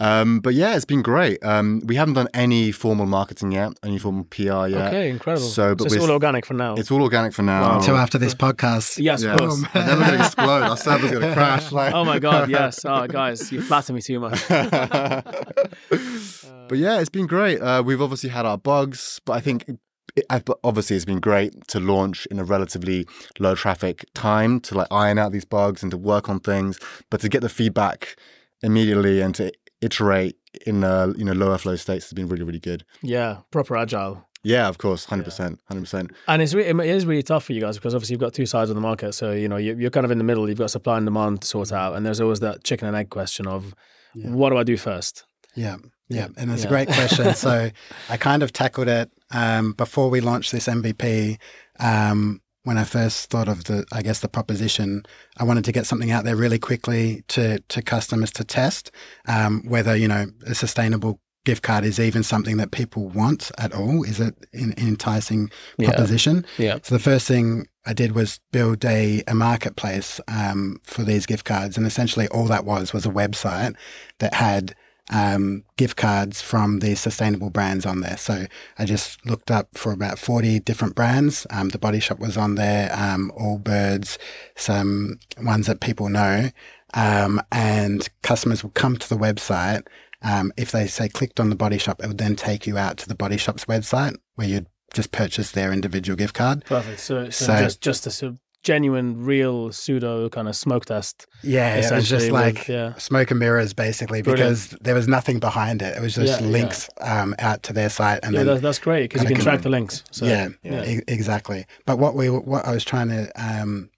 Um, 0.01 0.39
but 0.39 0.53
yeah, 0.53 0.75
it's 0.77 0.85
been 0.85 1.01
great. 1.01 1.43
Um, 1.43 1.81
we 1.85 1.95
haven't 1.97 2.13
done 2.13 2.29
any 2.33 2.71
formal 2.71 3.05
marketing 3.05 3.51
yet, 3.51 3.73
any 3.83 3.99
formal 3.99 4.23
PR 4.25 4.67
yet. 4.67 4.87
Okay, 4.87 5.09
incredible. 5.09 5.45
So, 5.47 5.75
but 5.75 5.87
it's 5.87 5.97
all 5.97 6.11
organic 6.11 6.45
for 6.45 6.53
now. 6.53 6.75
It's 6.75 6.89
all 6.89 7.01
organic 7.01 7.33
for 7.33 7.41
now. 7.43 7.77
until 7.77 7.97
after 7.97 8.17
this 8.17 8.33
podcast. 8.33 8.97
yes, 8.97 9.23
yeah. 9.23 9.33
of 9.33 9.39
course. 9.39 9.63
And 9.73 9.89
then 9.89 9.97
we're 9.99 10.05
going 10.05 10.17
to 10.19 10.25
explode. 10.25 10.61
Our 10.63 10.77
server's 10.77 11.11
going 11.11 11.23
to 11.27 11.33
crash. 11.33 11.73
Like. 11.73 11.93
Oh 11.93 12.05
my 12.05 12.17
god, 12.19 12.49
yes. 12.49 12.85
Oh, 12.85 13.07
guys, 13.07 13.51
you 13.51 13.61
flatter 13.61 13.91
me 13.91 14.01
too 14.01 14.21
much. 14.21 14.39
but 16.67 16.77
yeah, 16.77 16.99
it's 16.99 17.09
been 17.09 17.27
great. 17.27 17.61
Uh, 17.61 17.83
we've 17.85 18.01
obviously 18.01 18.29
had 18.29 18.45
our 18.45 18.57
bugs, 18.57 19.19
but 19.25 19.33
I 19.33 19.39
think 19.39 19.65
it, 19.67 20.45
but 20.45 20.59
obviously 20.63 20.95
it's 20.95 21.05
been 21.05 21.19
great 21.19 21.67
to 21.67 21.79
launch 21.79 22.25
in 22.27 22.39
a 22.39 22.43
relatively 22.43 23.07
low 23.39 23.55
traffic 23.55 24.05
time 24.13 24.59
to 24.61 24.75
like 24.75 24.87
iron 24.91 25.17
out 25.17 25.31
these 25.31 25.45
bugs 25.45 25.83
and 25.83 25.91
to 25.91 25.97
work 25.97 26.29
on 26.29 26.39
things, 26.39 26.79
but 27.09 27.21
to 27.21 27.29
get 27.29 27.41
the 27.41 27.49
feedback 27.49 28.15
immediately 28.61 29.21
and 29.21 29.35
to 29.35 29.51
iterate 29.81 30.35
in 30.65 30.83
uh, 30.83 31.13
you 31.15 31.23
know 31.23 31.31
lower 31.31 31.57
flow 31.57 31.75
states 31.75 32.05
has 32.05 32.13
been 32.13 32.27
really 32.27 32.43
really 32.43 32.59
good. 32.59 32.85
Yeah, 33.01 33.39
proper 33.51 33.77
agile. 33.77 34.25
Yeah, 34.41 34.69
of 34.69 34.77
course, 34.77 35.05
hundred 35.05 35.25
percent, 35.25 35.59
hundred 35.67 35.81
percent. 35.81 36.11
And 36.27 36.41
it's 36.41 36.53
re- 36.53 36.65
it 36.65 36.79
is 36.79 37.05
really 37.05 37.23
tough 37.23 37.43
for 37.45 37.53
you 37.53 37.61
guys 37.61 37.77
because 37.77 37.93
obviously 37.93 38.13
you've 38.13 38.21
got 38.21 38.33
two 38.33 38.45
sides 38.45 38.69
of 38.69 38.75
the 38.75 38.81
market. 38.81 39.13
So 39.13 39.31
you 39.31 39.49
know 39.49 39.57
you're 39.57 39.89
kind 39.89 40.05
of 40.05 40.11
in 40.11 40.17
the 40.17 40.23
middle. 40.23 40.47
You've 40.47 40.59
got 40.59 40.71
supply 40.71 40.97
and 40.97 41.05
demand 41.05 41.41
to 41.41 41.47
sort 41.47 41.71
out, 41.71 41.95
and 41.95 42.05
there's 42.05 42.21
always 42.21 42.39
that 42.39 42.63
chicken 42.63 42.87
and 42.87 42.95
egg 42.95 43.09
question 43.09 43.47
of 43.47 43.75
what 44.15 44.49
do 44.49 44.57
I 44.57 44.63
do 44.63 44.77
first? 44.77 45.23
Yeah, 45.55 45.77
yeah, 46.09 46.27
and 46.37 46.51
it's 46.51 46.61
Yeah. 46.63 46.67
a 46.67 46.71
great 46.71 46.87
question. 46.87 47.33
so 47.45 47.69
I 48.09 48.17
kind 48.17 48.43
of 48.43 48.51
tackled 48.53 48.87
it 48.87 49.11
um, 49.31 49.73
before 49.73 50.09
we 50.09 50.21
launched 50.21 50.51
this 50.51 50.67
MVP. 50.67 51.37
Um, 51.79 52.41
when 52.63 52.77
I 52.77 52.83
first 52.83 53.29
thought 53.29 53.47
of 53.47 53.63
the, 53.63 53.85
I 53.91 54.01
guess 54.01 54.19
the 54.19 54.27
proposition, 54.27 55.03
I 55.37 55.43
wanted 55.43 55.63
to 55.65 55.71
get 55.71 55.85
something 55.87 56.11
out 56.11 56.23
there 56.25 56.35
really 56.35 56.59
quickly 56.59 57.23
to 57.29 57.59
to 57.59 57.81
customers 57.81 58.31
to 58.33 58.43
test 58.43 58.91
um, 59.27 59.63
whether 59.67 59.95
you 59.95 60.07
know 60.07 60.27
a 60.45 60.53
sustainable 60.53 61.19
gift 61.45 61.63
card 61.63 61.83
is 61.83 61.99
even 61.99 62.23
something 62.23 62.57
that 62.57 62.71
people 62.71 63.07
want 63.07 63.51
at 63.57 63.73
all. 63.73 64.03
Is 64.03 64.19
it 64.19 64.35
an 64.53 64.73
enticing 64.77 65.49
proposition? 65.81 66.45
Yeah. 66.57 66.79
So 66.83 66.95
the 66.95 66.99
first 66.99 67.27
thing 67.27 67.67
I 67.85 67.93
did 67.93 68.11
was 68.11 68.39
build 68.51 68.83
a, 68.85 69.23
a 69.27 69.33
marketplace 69.33 70.21
um, 70.27 70.79
for 70.83 71.03
these 71.03 71.25
gift 71.25 71.45
cards, 71.45 71.77
and 71.77 71.87
essentially 71.87 72.27
all 72.27 72.45
that 72.45 72.65
was 72.65 72.93
was 72.93 73.05
a 73.05 73.09
website 73.09 73.75
that 74.19 74.33
had 74.33 74.75
um, 75.11 75.63
gift 75.75 75.97
cards 75.97 76.41
from 76.41 76.79
these 76.79 76.99
sustainable 76.99 77.49
brands 77.49 77.85
on 77.85 78.01
there. 78.01 78.17
So 78.17 78.45
I 78.77 78.85
just 78.85 79.25
looked 79.25 79.49
up 79.49 79.69
for 79.75 79.91
about 79.91 80.19
forty 80.19 80.59
different 80.59 80.93
brands. 80.93 81.47
Um, 81.49 81.69
the 81.69 81.79
Body 81.79 81.99
Shop 81.99 82.19
was 82.19 82.37
on 82.37 82.55
there, 82.55 82.91
um, 82.93 83.31
Allbirds, 83.39 84.17
some 84.55 85.19
ones 85.41 85.65
that 85.67 85.79
people 85.79 86.09
know, 86.09 86.49
um, 86.93 87.41
and 87.51 88.07
customers 88.21 88.63
would 88.63 88.75
come 88.75 88.97
to 88.97 89.09
the 89.09 89.17
website. 89.17 89.87
Um, 90.21 90.51
if 90.57 90.71
they 90.71 90.87
say 90.87 91.07
clicked 91.09 91.39
on 91.39 91.49
the 91.49 91.55
Body 91.55 91.77
Shop, 91.77 92.01
it 92.03 92.07
would 92.07 92.17
then 92.17 92.35
take 92.35 92.67
you 92.67 92.77
out 92.77 92.97
to 92.97 93.07
the 93.07 93.15
Body 93.15 93.37
Shop's 93.37 93.65
website 93.65 94.15
where 94.35 94.47
you'd 94.47 94.67
just 94.93 95.11
purchase 95.11 95.51
their 95.51 95.71
individual 95.71 96.17
gift 96.17 96.33
card. 96.33 96.65
Perfect. 96.65 96.99
So, 96.99 97.29
so, 97.29 97.45
So- 97.45 97.59
just 97.59 97.81
just 97.81 98.07
a 98.07 98.11
sort 98.11 98.33
of 98.33 98.39
genuine, 98.61 99.23
real 99.23 99.71
pseudo 99.71 100.27
kind 100.27 100.49
of 100.49 100.53
smoke 100.57 100.83
test. 100.83 101.25
Yeah, 101.43 101.75
it 101.75 101.89
was 101.93 102.09
just 102.09 102.25
with- 102.25 102.33
like 102.33 102.67
yeah. 102.67 102.93
smoke 102.95 103.31
and 103.31 103.39
mirrors, 103.39 103.73
basically, 103.73 104.21
Brilliant. 104.21 104.49
because 104.49 104.77
there 104.81 104.93
was 104.93 105.07
nothing 105.07 105.39
behind 105.39 105.81
it. 105.81 105.95
It 105.95 106.01
was 106.01 106.15
just 106.15 106.41
Yeah, 106.41 106.45
yeah. 106.45 106.51
links 106.51 106.89
Um, 106.99 107.33
out 107.39 107.63
to 107.63 107.73
their 107.73 107.89
site, 107.89 108.19
and 108.23 108.33
yeah, 108.35 108.43
then 108.43 108.59
that's 108.61 108.79
great 108.79 109.09
because 109.09 109.21
you 109.29 109.33
can 109.33 109.43
track 109.45 109.61
the 109.61 109.69
links. 109.69 110.03
So, 110.11 110.25
yeah, 110.25 110.49
yeah. 110.63 110.83
e- 110.85 111.01
exactly. 111.07 111.65
But 111.85 111.99
what 111.99 112.15
we 112.15 112.29
what 112.29 112.65
I 112.67 112.71
was 112.73 112.83
trying 112.83 113.07
to 113.07 113.31
um, 113.41 113.89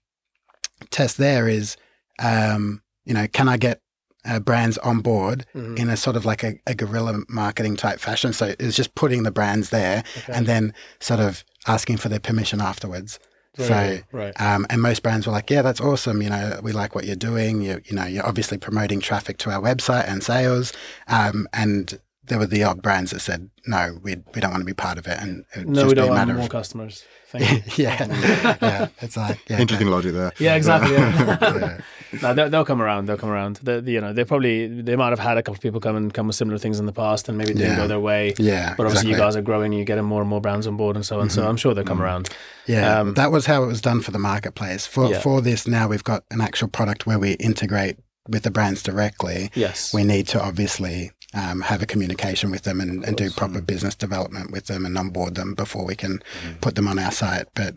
test 0.90 1.18
there 1.18 1.48
is, 1.48 1.76
um, 2.20 2.82
you 3.04 3.14
know, 3.14 3.26
can 3.26 3.48
I 3.48 3.56
get 3.56 3.80
uh, 4.24 4.38
brands 4.40 4.78
on 4.78 5.00
board 5.00 5.44
Mhm. 5.54 5.78
in 5.78 5.88
a 5.90 5.96
sort 5.96 6.16
of 6.16 6.24
like 6.24 6.42
a, 6.44 6.54
a 6.66 6.74
guerrilla 6.74 7.22
marketing 7.28 7.76
type 7.76 7.98
fashion? 8.00 8.32
So 8.32 8.54
it's 8.58 8.76
just 8.76 8.94
putting 8.94 9.22
the 9.24 9.30
brands 9.30 9.70
there 9.70 10.04
Okay. 10.18 10.32
and 10.32 10.46
then 10.46 10.74
sort 11.00 11.20
of 11.20 11.44
asking 11.66 11.96
for 11.98 12.08
their 12.08 12.20
permission 12.20 12.60
afterwards. 12.60 13.18
Very 13.56 13.98
so 13.98 14.02
right. 14.12 14.40
Um, 14.40 14.66
and 14.70 14.80
most 14.80 15.02
brands 15.02 15.26
were 15.26 15.32
like, 15.32 15.50
"Yeah, 15.50 15.60
that's 15.60 15.80
awesome. 15.80 16.22
You 16.22 16.30
know, 16.30 16.58
we 16.62 16.72
like 16.72 16.94
what 16.94 17.04
you're 17.04 17.16
doing. 17.16 17.60
You, 17.60 17.82
you 17.84 17.94
know, 17.94 18.06
you're 18.06 18.24
obviously 18.26 18.56
promoting 18.56 19.00
traffic 19.00 19.36
to 19.38 19.50
our 19.50 19.60
website 19.60 20.08
and 20.08 20.22
sales." 20.22 20.72
Um, 21.08 21.46
and 21.52 21.98
there 22.32 22.38
were 22.38 22.46
the 22.46 22.64
odd 22.64 22.80
brands 22.80 23.10
that 23.10 23.20
said, 23.20 23.50
"No, 23.66 23.98
we 24.02 24.16
we 24.34 24.40
don't 24.40 24.50
want 24.52 24.62
to 24.62 24.64
be 24.66 24.72
part 24.72 24.96
of 24.96 25.06
it." 25.06 25.18
And 25.20 25.44
it 25.54 25.66
would 25.66 25.68
No, 25.68 25.74
just 25.82 25.86
we 25.88 25.94
be 25.94 26.00
a 26.00 26.02
don't 26.04 26.08
want 26.16 26.20
matter 26.28 26.34
more 26.38 26.44
of 26.44 26.50
customers. 26.50 27.04
Yeah, 27.34 27.56
yeah. 27.78 28.88
It's 29.00 29.16
like 29.16 29.38
yeah, 29.48 29.58
Interesting 29.58 29.88
logic 29.88 30.12
there. 30.12 30.32
Yeah, 30.38 30.54
exactly. 30.54 30.92
Yeah. 30.92 31.38
yeah. 32.12 32.20
no, 32.20 32.34
they'll, 32.34 32.50
they'll 32.50 32.64
come 32.66 32.82
around. 32.82 33.06
They'll 33.06 33.16
come 33.16 33.30
around. 33.30 33.56
They, 33.62 33.78
you 33.90 34.00
know, 34.02 34.12
they 34.12 34.24
probably 34.24 34.82
they 34.82 34.96
might 34.96 35.10
have 35.10 35.18
had 35.18 35.38
a 35.38 35.42
couple 35.42 35.54
of 35.54 35.60
people 35.62 35.80
come 35.80 35.96
and 35.96 36.12
come 36.12 36.26
with 36.26 36.36
similar 36.36 36.58
things 36.58 36.78
in 36.78 36.84
the 36.86 36.92
past, 36.92 37.28
and 37.30 37.36
maybe 37.38 37.52
it 37.52 37.54
didn't 37.58 37.70
Yeah. 37.72 37.76
go 37.76 37.86
their 37.88 38.00
way. 38.00 38.34
Yeah, 38.38 38.74
But 38.76 38.84
obviously, 38.86 39.10
you 39.10 39.16
guys 39.16 39.34
are 39.36 39.42
growing. 39.42 39.72
You're 39.72 39.84
getting 39.86 40.04
more 40.04 40.20
and 40.20 40.28
more 40.28 40.40
brands 40.42 40.66
on 40.66 40.76
board, 40.76 40.96
and 40.96 41.04
so 41.06 41.20
on. 41.20 41.30
So 41.30 41.46
I'm 41.48 41.56
sure 41.56 41.72
they'll 41.74 41.84
come 41.84 42.02
around. 42.02 42.28
Yeah, 42.66 43.00
Um, 43.00 43.14
that 43.14 43.30
was 43.32 43.46
how 43.46 43.62
it 43.64 43.66
was 43.66 43.80
done 43.80 44.00
for 44.02 44.10
the 44.10 44.18
marketplace. 44.18 44.86
For 44.86 45.08
Yeah. 45.10 45.20
for 45.20 45.40
this 45.40 45.66
now, 45.66 45.88
we've 45.88 46.04
got 46.04 46.24
an 46.30 46.40
actual 46.42 46.68
product 46.68 47.06
where 47.06 47.18
we 47.18 47.32
integrate 47.34 47.96
with 48.28 48.42
the 48.44 48.50
brands 48.50 48.82
directly. 48.82 49.50
Yes. 49.54 49.92
We 49.94 50.04
need 50.04 50.28
to 50.28 50.40
obviously 50.40 51.10
um, 51.34 51.62
have 51.62 51.82
a 51.82 51.86
communication 51.86 52.50
with 52.50 52.62
them 52.62 52.80
and, 52.80 53.04
and 53.04 53.16
do 53.16 53.30
proper 53.30 53.60
business 53.60 53.94
development 53.94 54.50
with 54.50 54.66
them 54.66 54.84
and 54.84 54.98
onboard 54.98 55.34
them 55.34 55.54
before 55.54 55.84
we 55.84 55.94
can 55.94 56.22
put 56.60 56.74
them 56.74 56.88
on 56.88 56.98
our 56.98 57.12
site. 57.12 57.46
But 57.54 57.76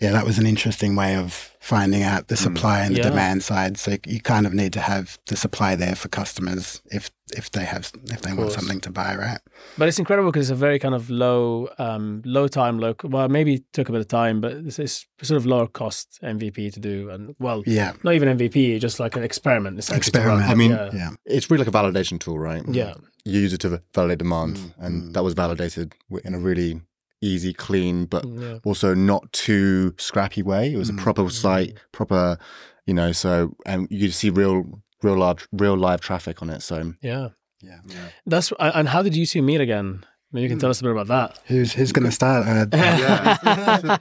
yeah, 0.00 0.12
that 0.12 0.24
was 0.26 0.38
an 0.38 0.46
interesting 0.46 0.94
way 0.96 1.16
of 1.16 1.52
finding 1.60 2.02
out 2.02 2.28
the 2.28 2.36
supply 2.36 2.80
and 2.84 2.94
the 2.94 2.98
Yeah. 3.00 3.10
demand 3.10 3.42
side. 3.42 3.76
So 3.78 3.96
you 4.06 4.20
kind 4.20 4.46
of 4.46 4.52
need 4.54 4.72
to 4.74 4.80
have 4.80 5.18
the 5.26 5.36
supply 5.36 5.74
there 5.74 5.96
for 5.96 6.08
customers 6.08 6.80
if 6.92 7.10
if 7.36 7.50
they 7.50 7.64
have 7.64 7.90
if 8.04 8.20
they 8.22 8.32
want 8.32 8.52
something 8.52 8.80
to 8.82 8.90
buy, 8.90 9.16
right? 9.16 9.40
But 9.76 9.88
it's 9.88 9.98
incredible 9.98 10.30
because 10.30 10.48
it's 10.48 10.56
a 10.56 10.64
very 10.66 10.78
kind 10.78 10.94
of 10.94 11.10
low, 11.10 11.68
um, 11.78 12.22
low 12.24 12.46
time, 12.46 12.78
low. 12.78 12.94
Well, 13.02 13.28
maybe 13.28 13.54
it 13.54 13.64
took 13.72 13.88
a 13.88 13.92
bit 13.92 14.00
of 14.00 14.06
time, 14.06 14.40
but 14.40 14.52
it's, 14.52 14.78
it's 14.78 15.06
sort 15.22 15.36
of 15.38 15.44
lower 15.44 15.66
cost 15.66 16.20
MVP 16.22 16.72
to 16.74 16.78
do, 16.80 17.10
and 17.10 17.34
well, 17.40 17.64
Yeah, 17.66 17.94
not 18.04 18.14
even 18.14 18.28
MVP, 18.38 18.78
just 18.78 19.00
like 19.00 19.16
an 19.16 19.24
experiment. 19.24 19.76
essentially 19.76 20.02
to 20.02 20.08
experiment. 20.08 20.42
run. 20.42 20.50
I 20.50 20.54
mean, 20.54 20.70
yeah, 20.70 20.90
yeah, 20.94 21.10
It's 21.24 21.50
really 21.50 21.64
like 21.64 21.74
a 21.74 21.76
validation 21.76 22.20
tool, 22.20 22.38
right? 22.38 22.62
yeah, 22.68 22.94
You 23.24 23.40
use 23.40 23.52
it 23.52 23.60
to 23.62 23.82
validate 23.92 24.18
demand, 24.18 24.56
Mm, 24.58 24.72
and 24.78 25.02
mm. 25.02 25.12
that 25.14 25.24
was 25.24 25.34
validated 25.34 25.94
in 26.22 26.32
a 26.34 26.38
really 26.38 26.80
easy, 27.22 27.52
clean, 27.52 28.04
but 28.06 28.24
yeah. 28.26 28.58
also 28.64 28.94
not 28.94 29.32
too 29.32 29.94
scrappy 29.98 30.42
way. 30.42 30.72
It 30.72 30.76
was 30.76 30.90
a 30.90 30.92
Mm. 30.92 30.98
proper 30.98 31.28
site, 31.30 31.76
proper, 31.92 32.38
you 32.86 32.94
know. 32.94 33.12
So 33.12 33.56
and 33.64 33.86
you 33.90 34.00
could 34.06 34.14
see 34.14 34.30
real, 34.30 34.82
real 35.02 35.16
large, 35.18 35.46
real 35.52 35.76
live 35.76 36.00
traffic 36.00 36.42
on 36.42 36.50
it. 36.50 36.62
So 36.62 36.94
yeah. 37.02 37.28
yeah. 37.60 37.78
That's 38.26 38.52
and 38.58 38.88
how 38.88 39.02
did 39.02 39.16
you 39.16 39.26
two 39.26 39.42
meet 39.42 39.60
again? 39.60 40.04
Maybe 40.32 40.42
you 40.44 40.48
can 40.48 40.58
tell 40.58 40.70
us 40.70 40.80
a 40.80 40.82
bit 40.82 40.92
about 40.92 41.06
that. 41.08 41.38
Who's 41.46 41.72
who's 41.72 41.92
going 41.92 42.04
to 42.06 42.12
start? 42.12 42.46
Uh, 42.46 42.66
Yeah. 42.76 43.98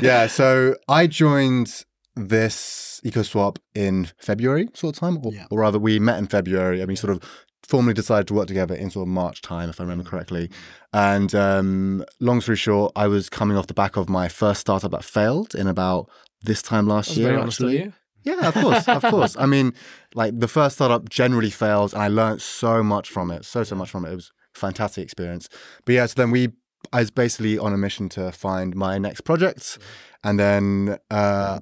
yeah, 0.00 0.26
so 0.26 0.76
I 0.88 1.06
joined 1.06 1.84
this 2.16 3.00
EcoSwap 3.04 3.56
in 3.74 4.08
February 4.18 4.68
sort 4.74 4.94
of 4.96 5.00
time, 5.00 5.18
or, 5.24 5.32
Yeah. 5.32 5.46
or 5.50 5.58
rather, 5.60 5.78
we 5.80 5.98
met 5.98 6.18
in 6.18 6.26
February 6.28 6.80
and 6.80 6.88
we 6.88 6.96
sort 6.96 7.12
of 7.12 7.22
formally 7.66 7.94
decided 7.94 8.28
to 8.28 8.34
work 8.34 8.46
together 8.48 8.74
in 8.74 8.90
sort 8.90 9.06
of 9.06 9.08
March 9.08 9.42
time, 9.42 9.70
if 9.70 9.80
I 9.80 9.84
remember 9.84 10.04
correctly. 10.04 10.50
And 10.92 11.34
um, 11.34 12.04
long 12.20 12.40
story 12.40 12.56
short, 12.56 12.92
I 12.94 13.06
was 13.06 13.28
coming 13.28 13.56
off 13.56 13.66
the 13.66 13.74
back 13.74 13.96
of 13.96 14.08
my 14.08 14.28
first 14.28 14.60
startup 14.60 14.90
that 14.92 15.04
failed 15.04 15.54
in 15.54 15.66
about 15.66 16.10
this 16.42 16.62
time 16.62 16.86
last 16.86 17.16
year. 17.16 17.28
very 17.28 17.40
honest 17.40 17.60
of 17.60 17.68
actually. 17.68 17.92
Yeah, 18.22 18.48
of 18.48 18.54
course, 18.54 18.88
of 18.88 19.02
course. 19.10 19.36
I 19.38 19.46
mean, 19.46 19.74
like 20.14 20.38
the 20.38 20.48
first 20.48 20.76
startup 20.76 21.08
generally 21.08 21.50
fails, 21.50 21.92
and 21.92 22.02
I 22.02 22.08
learned 22.08 22.42
so 22.42 22.82
much 22.82 23.10
from 23.10 23.30
it, 23.30 23.44
so 23.44 23.64
so 23.64 23.76
much 23.76 23.90
from 23.90 24.04
it. 24.04 24.12
It 24.12 24.16
was 24.16 24.32
a 24.54 24.58
fantastic 24.58 25.04
experience. 25.04 25.48
But 25.84 25.94
yeah, 25.94 26.06
so 26.06 26.14
then 26.16 26.30
we, 26.30 26.48
I 26.92 27.00
was 27.00 27.10
basically 27.10 27.58
on 27.58 27.72
a 27.72 27.76
mission 27.76 28.08
to 28.10 28.32
find 28.32 28.74
my 28.74 28.98
next 28.98 29.22
project, 29.22 29.78
and 30.22 30.38
then 30.40 30.98
uh, 31.10 31.60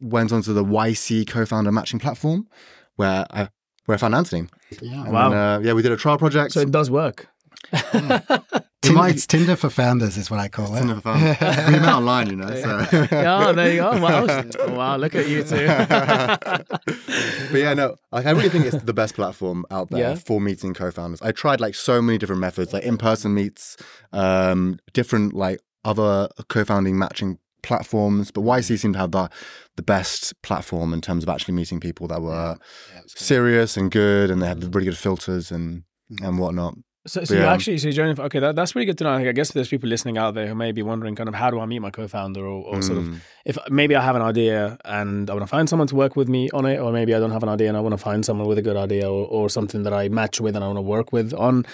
went 0.00 0.32
onto 0.32 0.52
the 0.52 0.64
YC 0.64 1.26
co-founder 1.28 1.72
matching 1.72 1.98
platform, 1.98 2.48
where 2.94 3.26
I 3.30 3.48
where 3.86 3.94
I 3.94 3.98
found 3.98 4.14
Antony. 4.14 4.48
yeah. 4.80 5.04
And 5.04 5.12
Wow. 5.12 5.30
then, 5.30 5.38
uh, 5.38 5.58
yeah, 5.62 5.72
we 5.72 5.82
did 5.82 5.92
a 5.92 5.96
trial 5.96 6.18
project. 6.18 6.52
So 6.52 6.60
it 6.60 6.70
does 6.70 6.90
work. 6.90 7.28
It 7.72 8.64
Tin- 8.82 8.94
might- 8.94 9.14
it's 9.16 9.26
Tinder 9.26 9.56
for 9.56 9.68
founders, 9.70 10.16
is 10.16 10.30
what 10.30 10.38
I 10.38 10.46
call 10.48 10.72
it. 10.76 10.78
Tinder 10.78 10.94
for 10.96 11.00
founders. 11.00 11.36
we 11.72 11.80
met 11.80 11.92
online, 11.94 12.30
you 12.30 12.36
know. 12.36 12.54
So. 12.54 12.86
yeah, 13.10 13.50
there 13.52 13.72
you 13.72 13.80
go. 13.80 13.98
Wow, 14.00 14.44
wow, 14.76 14.96
look 14.96 15.14
at 15.16 15.28
you 15.28 15.42
two. 15.42 15.66
but 16.86 17.58
yeah, 17.58 17.74
no, 17.74 17.96
like, 18.12 18.26
I 18.26 18.30
really 18.30 18.48
think 18.48 18.66
it's 18.66 18.82
the 18.84 18.92
best 18.94 19.14
platform 19.14 19.64
out 19.70 19.90
there 19.90 20.00
Yeah. 20.10 20.14
for 20.14 20.40
meeting 20.40 20.74
co-founders. 20.74 21.20
I 21.22 21.32
tried 21.32 21.60
like 21.60 21.74
so 21.74 22.00
many 22.00 22.18
different 22.18 22.40
methods, 22.40 22.72
like 22.72 22.84
in-person 22.84 23.34
meets, 23.34 23.76
um, 24.12 24.78
different 24.92 25.32
like 25.34 25.60
other 25.84 26.28
co-founding 26.48 26.98
matching 26.98 27.38
platforms, 27.66 28.30
but 28.30 28.42
YC 28.44 28.78
seemed 28.78 28.94
to 28.94 29.00
have 29.00 29.12
the 29.12 29.28
the 29.76 29.82
best 29.82 30.32
platform 30.42 30.94
in 30.94 31.00
terms 31.00 31.22
of 31.24 31.28
actually 31.28 31.54
meeting 31.60 31.80
people 31.80 32.06
that 32.08 32.22
were 32.22 32.56
Yeah, 32.94 33.00
serious 33.06 33.76
and 33.76 33.90
good, 33.90 34.30
and 34.30 34.40
they 34.40 34.46
had 34.48 34.74
really 34.74 34.86
good 34.90 34.96
filters 35.06 35.50
and 35.50 35.82
and 36.22 36.38
whatnot. 36.38 36.74
So, 37.12 37.22
so 37.24 37.34
Yeah. 37.34 37.42
you 37.42 37.46
actually, 37.54 37.78
so 37.78 37.86
you're 37.88 37.92
joining. 38.00 38.18
Okay, 38.28 38.40
that, 38.40 38.56
that's 38.56 38.74
really 38.74 38.86
good 38.90 38.98
to 38.98 39.04
know. 39.04 39.12
I 39.30 39.32
guess 39.32 39.52
there's 39.52 39.68
people 39.68 39.88
listening 39.88 40.18
out 40.18 40.34
there 40.34 40.48
who 40.48 40.56
may 40.56 40.72
be 40.72 40.82
wondering, 40.82 41.14
kind 41.14 41.28
of, 41.28 41.36
how 41.36 41.50
do 41.52 41.60
I 41.60 41.66
meet 41.72 41.78
my 41.88 41.90
co-founder, 41.98 42.42
or, 42.52 42.58
or 42.70 42.82
sort 42.82 42.98
of, 42.98 43.04
Mm. 43.06 43.20
if 43.44 43.56
maybe 43.70 43.94
I 43.94 44.02
have 44.08 44.16
an 44.16 44.22
idea 44.22 44.76
and 44.84 45.30
I 45.30 45.32
want 45.36 45.44
to 45.48 45.52
find 45.56 45.68
someone 45.68 45.86
to 45.88 45.94
work 45.94 46.16
with 46.16 46.28
me 46.36 46.42
on 46.58 46.64
it, 46.66 46.78
or 46.80 46.90
maybe 46.98 47.12
I 47.14 47.20
don't 47.20 47.30
have 47.36 47.44
an 47.44 47.48
idea 47.56 47.68
and 47.68 47.76
I 47.76 47.80
want 47.86 47.92
to 47.98 48.02
find 48.10 48.24
someone 48.24 48.48
with 48.48 48.58
a 48.58 48.62
good 48.68 48.76
idea, 48.86 49.06
or, 49.08 49.24
or 49.36 49.48
something 49.48 49.84
that 49.84 49.92
I 49.92 50.08
match 50.08 50.40
with 50.40 50.56
and 50.56 50.64
I 50.64 50.68
want 50.72 50.78
to 50.78 50.88
work 50.96 51.12
with 51.12 51.32
on. 51.34 51.64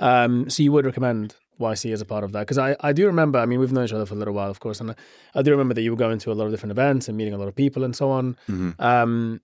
Um, 0.00 0.50
so 0.50 0.62
you 0.64 0.72
would 0.72 0.86
recommend 0.86 1.36
YC 1.60 1.92
as 1.92 2.00
a 2.00 2.04
part 2.04 2.24
of 2.24 2.32
that 2.32 2.40
because 2.40 2.58
I, 2.58 2.74
I 2.80 2.92
do 2.92 3.06
remember. 3.06 3.38
I 3.38 3.46
mean, 3.46 3.60
we've 3.60 3.70
known 3.72 3.84
each 3.84 3.92
other 3.92 4.06
for 4.06 4.14
a 4.14 4.18
little 4.18 4.34
while, 4.34 4.50
of 4.50 4.58
course, 4.60 4.80
and 4.80 4.90
I, 4.90 4.94
I 5.34 5.42
do 5.42 5.50
remember 5.52 5.74
that 5.74 5.82
you 5.82 5.90
were 5.92 5.96
going 5.96 6.18
to 6.18 6.32
a 6.32 6.34
lot 6.34 6.46
of 6.46 6.50
different 6.50 6.72
events 6.72 7.08
and 7.08 7.16
meeting 7.16 7.34
a 7.34 7.38
lot 7.38 7.48
of 7.48 7.54
people 7.54 7.84
and 7.84 7.94
so 7.94 8.10
on. 8.10 8.36
Mhm. 8.48 8.80
Um, 8.80 9.40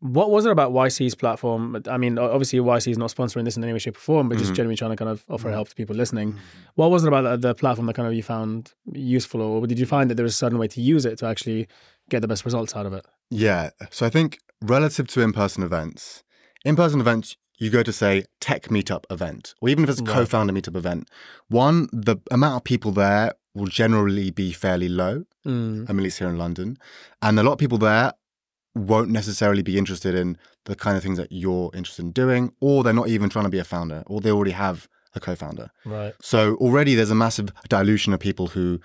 what 0.00 0.32
was 0.32 0.44
it 0.46 0.50
about 0.50 0.72
YC's 0.72 1.14
platform? 1.14 1.80
I 1.88 1.96
mean, 1.96 2.18
obviously 2.18 2.58
YC 2.58 2.90
is 2.90 2.98
not 2.98 3.10
sponsoring 3.10 3.44
this 3.44 3.56
in 3.56 3.62
any 3.62 3.72
way, 3.72 3.78
shape, 3.78 3.96
or 3.96 4.00
form, 4.00 4.28
but 4.28 4.36
just 4.36 4.50
Mhm. 4.50 4.56
genuinely 4.56 4.76
trying 4.76 4.90
to 4.90 4.96
kind 4.96 5.08
of 5.08 5.22
offer 5.30 5.48
help 5.50 5.68
to 5.68 5.76
people 5.76 5.94
listening. 5.94 6.32
Mm. 6.32 6.38
What 6.74 6.90
was 6.90 7.04
it 7.04 7.08
about 7.08 7.22
the, 7.22 7.48
the 7.48 7.54
platform 7.54 7.86
that 7.86 7.94
kind 7.94 8.08
of 8.08 8.14
you 8.14 8.22
found 8.24 8.72
useful, 8.92 9.40
or 9.40 9.64
did 9.68 9.78
you 9.78 9.86
find 9.86 10.10
that 10.10 10.16
there 10.16 10.24
was 10.24 10.34
a 10.34 10.36
certain 10.44 10.58
way 10.58 10.66
to 10.66 10.80
use 10.80 11.06
it 11.06 11.18
to 11.18 11.26
actually 11.26 11.68
get 12.10 12.18
the 12.20 12.26
best 12.26 12.44
results 12.44 12.74
out 12.74 12.84
of 12.84 12.92
it? 12.92 13.06
Yeah. 13.30 13.70
So 13.90 14.04
I 14.04 14.10
think 14.10 14.38
relative 14.60 15.06
to 15.08 15.20
in-person 15.20 15.62
events, 15.62 16.24
in-person 16.64 16.98
events, 17.00 17.36
you 17.58 17.70
go 17.70 17.82
to 17.82 17.92
say 17.92 18.24
tech 18.40 18.64
meetup 18.64 19.04
event, 19.10 19.54
or 19.60 19.68
even 19.68 19.84
if 19.84 19.90
it's 19.90 20.00
a 20.00 20.04
Right. 20.04 20.14
co-founder 20.14 20.52
meetup 20.52 20.76
event, 20.76 21.08
one, 21.48 21.88
the 21.92 22.16
amount 22.30 22.56
of 22.56 22.64
people 22.64 22.90
there 22.92 23.32
will 23.54 23.66
generally 23.66 24.30
be 24.30 24.52
fairly 24.52 24.88
low. 24.88 25.24
Mm. 25.46 25.88
I 25.88 25.92
mean, 25.92 26.00
at 26.00 26.02
least 26.04 26.18
here 26.18 26.28
in 26.28 26.38
London. 26.38 26.78
And 27.20 27.38
a 27.38 27.42
lot 27.42 27.52
of 27.52 27.58
people 27.58 27.78
there 27.78 28.12
won't 28.74 29.10
necessarily 29.10 29.62
be 29.62 29.76
interested 29.76 30.14
in 30.14 30.38
the 30.64 30.74
kind 30.74 30.96
of 30.96 31.02
things 31.02 31.18
that 31.18 31.30
you're 31.30 31.70
interested 31.74 32.02
in 32.04 32.12
doing, 32.12 32.52
or 32.60 32.82
they're 32.82 32.92
not 32.94 33.08
even 33.08 33.28
trying 33.28 33.44
to 33.44 33.50
be 33.50 33.58
a 33.58 33.64
founder, 33.64 34.02
or 34.06 34.20
they 34.20 34.30
already 34.30 34.52
have 34.52 34.88
a 35.14 35.20
co-founder. 35.20 35.70
Right. 35.84 36.14
So 36.22 36.54
already 36.56 36.94
there's 36.94 37.10
a 37.10 37.14
massive 37.14 37.50
dilution 37.68 38.14
of 38.14 38.20
people 38.20 38.48
who 38.48 38.80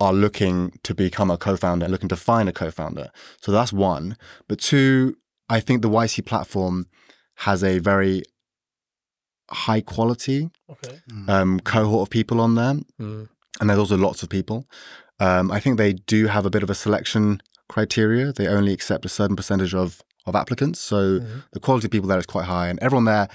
are 0.00 0.14
looking 0.14 0.78
to 0.84 0.94
become 0.94 1.30
a 1.30 1.36
co-founder, 1.36 1.88
looking 1.88 2.08
to 2.08 2.16
find 2.16 2.48
a 2.48 2.52
co-founder. 2.52 3.10
So 3.42 3.52
that's 3.52 3.72
one. 3.72 4.16
But 4.46 4.60
two, 4.60 5.16
I 5.50 5.60
think 5.60 5.82
the 5.82 5.90
YC 5.90 6.24
platform 6.24 6.86
has 7.46 7.62
a 7.62 7.78
very 7.78 8.22
high 9.50 9.80
quality 9.80 10.50
Okay. 10.70 11.00
um, 11.28 11.60
cohort 11.60 12.06
of 12.06 12.10
people 12.10 12.40
on 12.40 12.54
there, 12.54 12.74
Mm. 13.00 13.28
and 13.60 13.70
there's 13.70 13.78
also 13.78 13.96
lots 13.96 14.22
of 14.22 14.28
people. 14.28 14.66
Um, 15.20 15.50
I 15.50 15.58
think 15.60 15.78
they 15.78 15.94
do 15.94 16.26
have 16.26 16.44
a 16.46 16.50
bit 16.50 16.62
of 16.62 16.70
a 16.70 16.74
selection 16.74 17.40
criteria. 17.68 18.32
They 18.32 18.46
only 18.46 18.72
accept 18.72 19.04
a 19.04 19.08
certain 19.08 19.36
percentage 19.36 19.74
of 19.74 20.02
of 20.26 20.36
applicants, 20.36 20.78
so 20.78 21.20
Mhm. 21.20 21.44
the 21.52 21.60
quality 21.60 21.86
of 21.86 21.90
people 21.90 22.08
there 22.08 22.18
is 22.18 22.26
quite 22.26 22.44
high, 22.44 22.68
and 22.68 22.78
everyone 22.80 23.06
there 23.06 23.28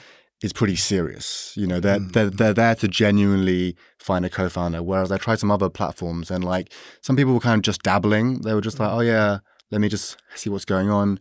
is 0.43 0.53
pretty 0.53 0.75
serious. 0.75 1.51
You 1.55 1.65
know, 1.65 1.79
they're 1.79 1.97
Mm. 1.99 2.11
they're 2.13 2.29
they're 2.29 2.53
there 2.53 2.75
to 2.75 2.87
genuinely 2.87 3.75
find 3.97 4.23
a 4.25 4.29
co-founder. 4.29 4.83
Whereas 4.83 5.11
I 5.11 5.17
tried 5.17 5.39
some 5.39 5.49
other 5.49 5.69
platforms, 5.69 6.29
and 6.29 6.43
like 6.43 6.71
some 7.01 7.15
people 7.15 7.33
were 7.33 7.39
kind 7.39 7.57
of 7.57 7.63
just 7.63 7.81
dabbling. 7.81 8.41
They 8.41 8.53
were 8.53 8.61
just 8.61 8.79
like, 8.79 8.91
oh 8.91 8.99
yeah, 8.99 9.39
let 9.71 9.81
me 9.81 9.89
just 9.89 10.17
see 10.35 10.51
what's 10.51 10.65
going 10.65 10.91
on. 10.91 11.19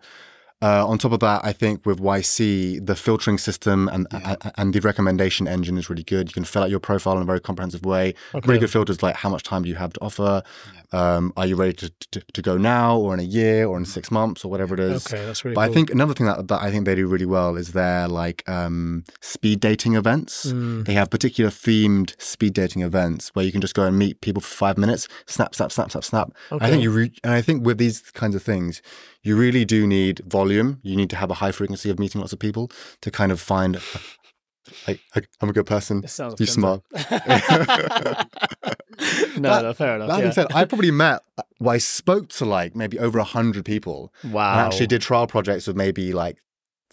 Uh, 0.63 0.87
on 0.87 0.97
top 0.97 1.13
of 1.13 1.21
that, 1.21 1.45
I 1.45 1.53
think 1.53 1.85
with 1.85 1.99
YC, 2.01 2.79
the 2.87 2.95
filtering 2.95 3.37
system 3.39 3.89
and 3.89 4.07
Yeah. 4.13 4.37
a- 4.41 4.53
and 4.61 4.73
the 4.73 4.81
recommendation 4.81 5.49
engine 5.49 5.77
is 5.77 5.91
really 5.91 6.05
good. 6.05 6.29
You 6.29 6.35
can 6.35 6.45
fill 6.45 6.63
out 6.63 6.71
your 6.71 6.79
profile 6.81 7.17
in 7.17 7.23
a 7.23 7.25
very 7.25 7.41
comprehensive 7.41 7.85
way. 7.85 8.15
Okay. 8.35 8.47
Really 8.47 8.61
good 8.61 8.71
filters 8.71 9.03
like 9.03 9.17
how 9.17 9.29
much 9.29 9.43
time 9.43 9.63
do 9.65 9.69
you 9.69 9.75
have 9.75 9.93
to 9.95 10.01
offer? 10.01 10.43
Um, 10.93 11.33
are 11.39 11.47
you 11.47 11.57
ready 11.57 11.73
to, 11.73 11.91
to, 12.13 12.21
to 12.35 12.43
go 12.43 12.57
now, 12.59 12.99
or 12.99 13.15
in 13.15 13.21
a 13.21 13.23
year, 13.25 13.67
or 13.67 13.79
in 13.79 13.85
six 13.87 14.11
months, 14.11 14.45
or 14.45 14.51
whatever 14.51 14.75
it 14.75 14.81
is? 14.81 15.07
Okay, 15.07 15.25
that's 15.25 15.43
really 15.45 15.55
But 15.55 15.63
cool. 15.63 15.71
I 15.71 15.75
think 15.75 15.91
another 15.91 16.13
thing 16.15 16.27
that, 16.27 16.47
that 16.49 16.63
I 16.63 16.71
think 16.71 16.85
they 16.85 16.95
do 16.95 17.07
really 17.07 17.25
well 17.27 17.57
is 17.57 17.73
their 17.73 18.07
like 18.09 18.47
um, 18.49 19.05
speed 19.21 19.61
dating 19.61 19.95
events. 19.95 20.53
Mm. 20.53 20.85
They 20.85 20.93
have 20.95 21.09
particular 21.11 21.51
themed 21.51 22.15
speed 22.21 22.53
dating 22.53 22.83
events 22.83 23.31
where 23.35 23.45
you 23.45 23.51
can 23.53 23.61
just 23.63 23.75
go 23.75 23.85
and 23.85 23.99
meet 23.99 24.21
people 24.21 24.43
for 24.43 24.55
five 24.55 24.77
minutes, 24.79 25.09
snap, 25.27 25.55
snap, 25.55 25.73
snap, 25.73 25.91
snap, 25.91 26.05
snap. 26.05 26.33
I 26.61 26.71
think 26.71 26.83
you 26.83 26.91
re- 26.91 27.13
and 27.25 27.33
I 27.33 27.41
think 27.43 27.65
with 27.65 27.79
these 27.79 28.03
kinds 28.13 28.35
of 28.35 28.43
things, 28.43 28.83
you 29.23 29.37
really 29.37 29.65
do 29.65 29.87
need 29.87 30.21
volume. 30.27 30.79
You 30.83 30.97
need 30.97 31.11
to 31.11 31.17
have 31.17 31.31
a 31.31 31.35
high 31.35 31.53
frequency 31.53 31.91
of 31.91 31.99
meeting 31.99 32.21
lots 32.21 32.33
of 32.33 32.39
people 32.39 32.71
to 33.03 33.11
kind 33.11 33.31
of 33.33 33.41
find. 33.41 33.79
Like, 34.87 35.01
I'm 35.41 35.49
a 35.49 35.53
good 35.53 35.67
person. 35.67 36.03
You 36.39 36.47
smart. 36.47 36.83
no, 36.93 37.01
That- 39.41 39.63
no, 39.63 39.73
fair 39.75 39.97
enough. 39.97 40.09
That 40.09 40.17
yeah. 40.17 40.21
being 40.23 40.33
said, 40.33 40.47
I 40.55 40.65
probably 40.65 40.91
met. 40.91 41.21
Well, 41.61 41.75
I 41.75 41.79
spoke 41.79 42.29
to 42.31 42.45
like 42.45 42.75
maybe 42.75 42.99
over 42.99 43.21
a 43.21 43.25
hundred 43.25 43.65
people. 43.65 44.13
wow. 44.25 44.51
and 44.53 44.61
actually 44.67 44.89
did 44.89 45.01
trial 45.01 45.29
projects 45.29 45.69
with 45.69 45.77
maybe 45.77 46.13
like 46.13 46.43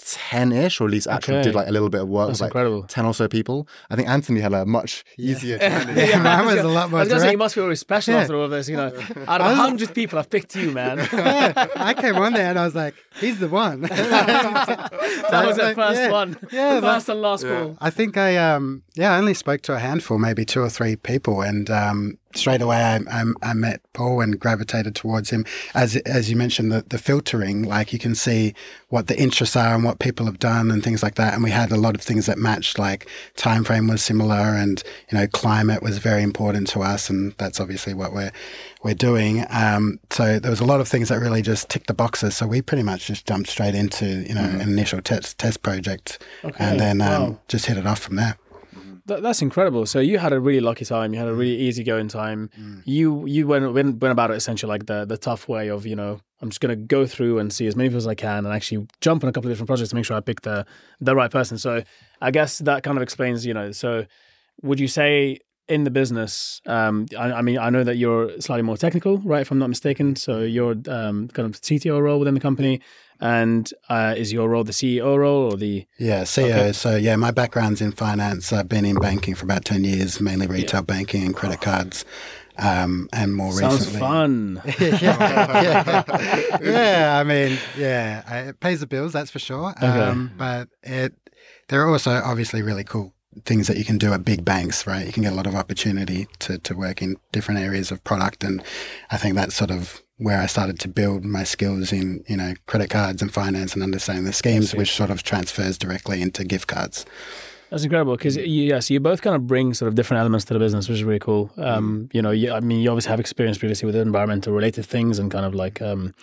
10 0.02 0.52
ish, 0.52 0.80
or 0.82 0.86
at 0.86 0.92
least 0.92 1.08
actually 1.08 1.36
Okay. 1.38 1.44
did 1.44 1.56
like 1.56 1.68
a 1.68 1.72
little 1.72 1.90
bit 1.90 2.02
of 2.02 2.08
work 2.08 2.28
That's 2.30 2.40
with 2.40 2.42
like 2.42 2.50
incredible. 2.50 2.84
10 2.84 3.06
or 3.06 3.14
so 3.14 3.28
people. 3.28 3.68
I 3.90 3.96
think 3.96 4.08
Antony 4.08 4.40
had 4.40 4.54
a 4.54 4.66
much 4.66 5.04
easier 5.18 5.58
time. 5.58 5.96
Yeah, 5.98 6.20
mine 6.22 6.46
was 6.46 6.56
I 6.58 6.60
a 6.62 6.68
lot 6.68 6.86
I 6.86 6.88
more 6.90 7.00
was 7.02 7.10
gonna 7.10 7.22
say 7.22 7.32
you 7.32 7.38
must 7.38 7.56
feel 7.56 7.64
really 7.66 7.76
special 7.76 8.14
Yeah. 8.14 8.22
after 8.22 8.36
all 8.36 8.46
of 8.46 8.52
this. 8.52 8.70
You 8.70 8.78
know, 8.78 8.88
out 9.28 9.42
of 9.42 9.48
I 9.48 9.52
a 9.52 9.56
hundred 9.56 9.94
people, 9.96 10.20
I've 10.20 10.30
picked 10.30 10.56
you, 10.56 10.72
man. 10.72 10.98
yeah, 11.12 11.68
I 11.76 11.94
came 11.94 12.16
on 12.16 12.34
there 12.34 12.50
and 12.50 12.60
I 12.60 12.66
was 12.66 12.76
like, 12.76 12.94
he's 13.20 13.40
the 13.40 13.48
one. 13.50 13.82
that 13.82 15.44
was 15.48 15.58
the 15.58 15.64
Like, 15.64 15.76
first 15.76 16.00
yeah. 16.02 16.12
one. 16.12 16.38
Yeah, 16.52 16.80
that- 16.80 16.94
first 16.96 17.10
and 17.10 17.22
last 17.22 17.44
call. 17.46 17.78
I 17.82 17.90
think 17.90 18.18
I 18.18 18.38
um 18.38 18.84
yeah 18.96 19.14
I 19.14 19.18
only 19.18 19.34
spoke 19.34 19.62
to 19.64 19.74
a 19.74 19.80
handful, 19.80 20.18
maybe 20.20 20.46
two 20.46 20.62
or 20.62 20.70
three 20.70 20.96
people, 20.96 21.42
and 21.42 21.70
um, 21.70 22.18
straight 22.36 22.62
away 22.62 22.78
I, 22.78 22.98
I, 23.10 23.24
I 23.42 23.54
met 23.54 23.82
Paul 23.94 24.22
and 24.22 24.40
gravitated 24.40 24.96
towards 24.96 25.30
him. 25.30 25.46
As 25.74 25.96
as 25.98 26.30
you 26.30 26.36
mentioned, 26.36 26.72
the, 26.72 26.86
the 26.88 26.98
filtering, 26.98 27.64
like 27.64 27.92
you 27.94 28.00
can 28.00 28.16
see 28.16 28.54
what 28.90 29.08
the 29.08 29.20
interests 29.20 29.56
are 29.56 29.76
and 29.76 29.84
what 29.84 30.00
people 30.00 30.26
have 30.26 30.40
done 30.40 30.72
and 30.72 30.84
things 30.84 31.04
like 31.04 31.16
that. 31.16 31.34
And 31.34 31.44
we 31.44 31.52
had 31.52 31.72
a 31.72 31.78
lot 31.78 31.96
of 31.96 32.02
things 32.02 32.26
that 32.26 32.38
matched, 32.38 32.80
like 32.80 33.08
time 33.36 33.64
frame 33.64 33.88
was 33.88 34.04
similar, 34.04 34.36
and 34.36 34.84
you 35.12 35.18
know 35.18 35.28
climate 35.28 35.82
was 35.82 35.98
very 35.98 36.24
important 36.24 36.68
to 36.70 36.82
us, 36.82 37.10
and 37.10 37.34
that's 37.38 37.60
obviously 37.60 37.94
what 37.94 38.14
we're 38.14 38.32
we're 38.84 38.94
doing. 38.94 39.46
Um, 39.50 40.00
so 40.10 40.40
there 40.40 40.52
was 40.52 40.62
a 40.62 40.66
lot 40.66 40.80
of 40.82 40.88
things 40.88 41.10
that 41.10 41.20
really 41.20 41.42
just 41.42 41.70
ticked 41.70 41.88
the 41.88 41.94
boxes. 41.94 42.36
So 42.38 42.48
we 42.48 42.62
pretty 42.62 42.84
much 42.84 43.08
just 43.08 43.28
jumped 43.28 43.50
straight 43.50 43.76
into 43.76 44.06
you 44.06 44.34
know 44.34 44.44
an 44.44 44.62
initial 44.62 45.02
test 45.02 45.38
test 45.38 45.62
project, 45.64 46.24
Okay, 46.44 46.64
and 46.64 46.80
then 46.80 47.02
um, 47.02 47.24
wow. 47.24 47.40
just 47.48 47.66
hit 47.66 47.78
it 47.78 47.86
off 47.86 48.00
from 48.00 48.16
there. 48.16 48.38
That, 49.10 49.24
that's 49.24 49.42
incredible. 49.42 49.86
So 49.86 50.00
you 50.00 50.20
had 50.20 50.34
a 50.34 50.40
really 50.40 50.60
lucky 50.60 50.86
time. 50.86 51.14
You 51.14 51.20
had 51.20 51.28
a 51.28 51.34
really 51.34 51.58
easy 51.58 51.84
going 51.84 52.08
time. 52.08 52.50
You 52.86 53.26
you 53.26 53.48
went, 53.48 53.74
went 53.74 54.00
went 54.00 54.12
about 54.12 54.32
it 54.32 54.36
essentially 54.36 54.70
like 54.70 54.86
the 54.86 55.06
the 55.06 55.18
tough 55.18 55.50
way 55.50 55.68
of 55.70 55.86
you 55.86 55.96
know 55.96 56.22
I'm 56.42 56.50
just 56.50 56.62
gonna 56.62 56.76
go 56.76 57.06
through 57.06 57.40
and 57.40 57.52
see 57.52 57.68
as 57.68 57.76
many 57.76 57.90
people 57.90 57.98
as 57.98 58.08
I 58.08 58.16
can 58.16 58.46
and 58.46 58.54
actually 58.54 58.88
jump 59.02 59.24
on 59.24 59.30
a 59.30 59.34
couple 59.34 59.50
of 59.50 59.52
different 59.52 59.68
projects 59.68 59.90
to 59.90 59.96
make 59.96 60.06
sure 60.06 60.16
I 60.16 60.22
pick 60.22 60.42
the 60.42 60.66
the 61.02 61.16
right 61.16 61.32
person. 61.32 61.58
So 61.58 61.84
I 62.22 62.32
guess 62.32 62.60
that 62.60 62.84
kind 62.84 62.98
of 62.98 63.04
explains 63.04 63.46
you 63.46 63.54
know. 63.54 63.72
So 63.72 64.06
would 64.62 64.80
you 64.80 64.88
say 64.88 65.40
in 65.68 65.84
the 65.84 65.92
business? 65.92 66.62
Um, 66.66 67.08
I, 67.18 67.32
I 67.34 67.42
mean 67.42 67.58
I 67.58 67.70
know 67.70 67.84
that 67.84 67.98
you're 67.98 68.40
slightly 68.40 68.64
more 68.64 68.78
technical, 68.78 69.18
right? 69.20 69.42
If 69.42 69.52
I'm 69.52 69.60
not 69.60 69.70
mistaken. 69.70 70.16
So 70.16 70.40
you're 70.42 70.76
um, 70.88 71.28
kind 71.30 71.48
of 71.48 71.60
CTO 71.60 72.02
role 72.02 72.20
within 72.20 72.36
the 72.36 72.40
company, 72.40 72.82
and 73.20 73.72
uh, 73.90 74.14
is 74.18 74.32
your 74.32 74.50
role 74.50 74.64
the 74.64 74.72
CEO 74.72 75.18
role 75.18 75.52
or 75.52 75.58
the 75.58 75.86
Yeah, 75.98 76.24
CEO. 76.24 76.46
Okay. 76.46 76.72
So 76.74 76.96
yeah, 76.96 77.16
my 77.16 77.32
background's 77.32 77.82
in 77.82 77.92
finance. 77.92 78.54
I've 78.54 78.70
been 78.70 78.86
in 78.86 78.96
banking 78.96 79.36
for 79.36 79.46
about 79.46 79.66
ten 79.66 79.84
years, 79.84 80.20
mainly 80.22 80.48
retail 80.48 80.84
banking 80.84 81.24
and 81.26 81.36
credit 81.36 81.62
cards, 81.62 82.06
um, 82.58 83.10
and 83.14 83.34
more 83.36 83.52
sounds 83.52 83.80
recently. 83.80 84.00
fun? 84.00 84.62
yeah, 84.80 86.04
yeah, 86.62 87.18
I 87.20 87.24
mean, 87.24 87.58
yeah, 87.78 88.48
it 88.50 88.60
pays 88.60 88.80
the 88.80 88.88
bills, 88.88 89.14
that's 89.14 89.32
for 89.32 89.40
sure. 89.40 89.74
Um, 89.82 90.32
but 90.38 90.70
it, 90.84 91.14
there 91.68 91.82
are 91.84 91.90
also 91.90 92.12
obviously 92.12 92.62
really 92.62 92.84
cool 92.84 93.14
things 93.46 93.68
that 93.68 93.78
you 93.78 93.86
can 93.86 93.98
do 93.98 94.12
at 94.12 94.26
big 94.26 94.44
banks, 94.44 94.86
right? 94.88 95.06
You 95.06 95.14
can 95.14 95.24
get 95.24 95.32
a 95.32 95.36
lot 95.36 95.48
of 95.48 95.56
opportunity 95.56 96.28
to, 96.40 96.58
to 96.60 96.76
work 96.76 97.02
in 97.02 97.16
different 97.32 97.60
areas 97.62 97.92
of 97.92 98.04
product. 98.04 98.44
And 98.44 98.62
I 99.12 99.18
think 99.18 99.36
that's 99.36 99.56
sort 99.56 99.72
of 99.72 100.02
where 100.20 100.40
I 100.40 100.46
started 100.48 100.80
to 100.82 100.88
build 100.88 101.24
my 101.24 101.44
skills 101.44 101.92
in, 101.92 102.24
you 102.28 102.38
know, 102.38 102.54
credit 102.68 102.90
cards 102.90 103.22
and 103.22 103.34
finance 103.34 103.74
and 103.74 103.82
understanding 103.82 104.26
the 104.26 104.34
schemes, 104.34 104.76
which 104.76 104.94
sort 104.94 105.10
of 105.10 105.24
transfers 105.24 105.78
directly 105.78 106.22
into 106.22 106.44
gift 106.44 106.68
cards. 106.68 107.06
That's 107.70 107.84
incredible 107.84 108.18
because 108.18 108.36
yeah, 108.36 108.80
so 108.80 108.94
you 108.94 109.00
both 109.00 109.22
kind 109.22 109.36
of 109.36 109.48
bring 109.48 109.74
sort 109.74 109.88
of 109.88 109.96
different 109.96 110.20
elements 110.20 110.44
to 110.46 110.54
the 110.54 110.60
business, 110.60 110.90
which 110.90 110.98
is 110.98 111.04
really 111.04 111.20
cool. 111.20 111.52
Um, 111.58 112.10
You 112.14 112.22
know, 112.22 112.32
you, 112.32 112.52
I 112.52 112.60
mean, 112.60 112.80
you 112.82 112.90
obviously 112.90 113.12
have 113.12 113.20
experience 113.20 113.58
previously 113.58 113.86
with 113.86 113.96
environmental 113.96 114.54
related 114.54 114.86
things 114.86 115.20
and 115.20 115.32
kind 115.32 115.46
of 115.46 115.54
like 115.54 115.82
um, 115.82 116.14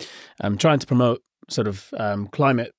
um, 0.41 0.57
trying 0.57 0.79
to 0.79 0.85
promote 0.85 1.23
sort 1.49 1.67
of 1.67 1.89
um, 1.97 2.27
climate, 2.27 2.75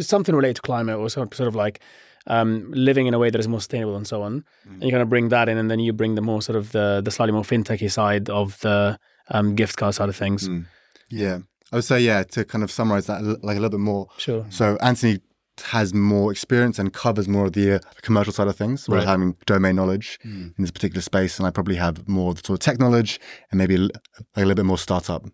something 0.00 0.34
related 0.34 0.56
to 0.56 0.62
climate 0.62 0.96
or 0.96 1.08
sort 1.10 1.28
of, 1.28 1.36
sort 1.36 1.48
of 1.48 1.54
like 1.54 1.80
um, 2.26 2.72
living 2.72 3.06
in 3.06 3.14
a 3.14 3.18
way 3.18 3.30
that 3.30 3.38
is 3.38 3.46
more 3.46 3.60
sustainable 3.60 3.94
and 3.94 4.06
so 4.06 4.22
on. 4.22 4.42
And 4.64 4.82
you 4.82 4.90
kind 4.90 5.02
of 5.02 5.08
bring 5.10 5.28
that 5.28 5.48
in, 5.48 5.58
and 5.58 5.70
then 5.70 5.78
you 5.78 5.92
bring 5.92 6.14
the 6.14 6.22
more 6.22 6.40
sort 6.42 6.56
of 6.56 6.72
the 6.72 7.02
the 7.04 7.10
slightly 7.10 7.32
more 7.32 7.44
fintechy 7.44 7.90
side 7.90 8.30
of 8.30 8.58
the 8.60 8.98
um, 9.30 9.54
gift 9.54 9.76
card 9.76 9.94
side 9.94 10.08
of 10.08 10.16
things. 10.16 10.48
Mm. 10.48 10.66
Yeah. 11.10 11.38
I 11.72 11.76
would 11.76 11.84
say, 11.84 12.00
yeah, 12.00 12.22
to 12.22 12.44
kind 12.44 12.62
of 12.64 12.70
summarize 12.70 13.06
that 13.06 13.22
like 13.42 13.56
a 13.56 13.60
little 13.60 13.70
bit 13.70 13.80
more. 13.80 14.08
Sure. 14.18 14.44
So 14.50 14.76
Antony 14.82 15.20
has 15.64 15.92
more 15.94 16.30
experience 16.32 16.78
and 16.78 16.92
covers 16.92 17.28
more 17.28 17.46
of 17.46 17.52
the 17.52 17.74
uh, 17.74 17.78
commercial 18.02 18.32
side 18.32 18.48
of 18.48 18.56
things, 18.56 18.88
Right. 18.88 18.98
right. 18.98 19.06
having 19.06 19.36
domain 19.46 19.76
knowledge 19.76 20.18
in 20.24 20.54
this 20.58 20.70
particular 20.70 21.00
space. 21.02 21.38
And 21.38 21.46
I 21.46 21.50
probably 21.50 21.76
have 21.76 22.06
more 22.08 22.30
of 22.30 22.36
the 22.42 22.46
sort 22.46 22.56
of 22.58 22.64
tech 22.64 22.78
knowledge 22.78 23.20
and 23.50 23.58
maybe 23.58 23.74
a, 23.76 23.78
like 23.80 23.92
a 24.36 24.40
little 24.40 24.54
bit 24.54 24.64
more 24.66 24.78
startup 24.78 25.26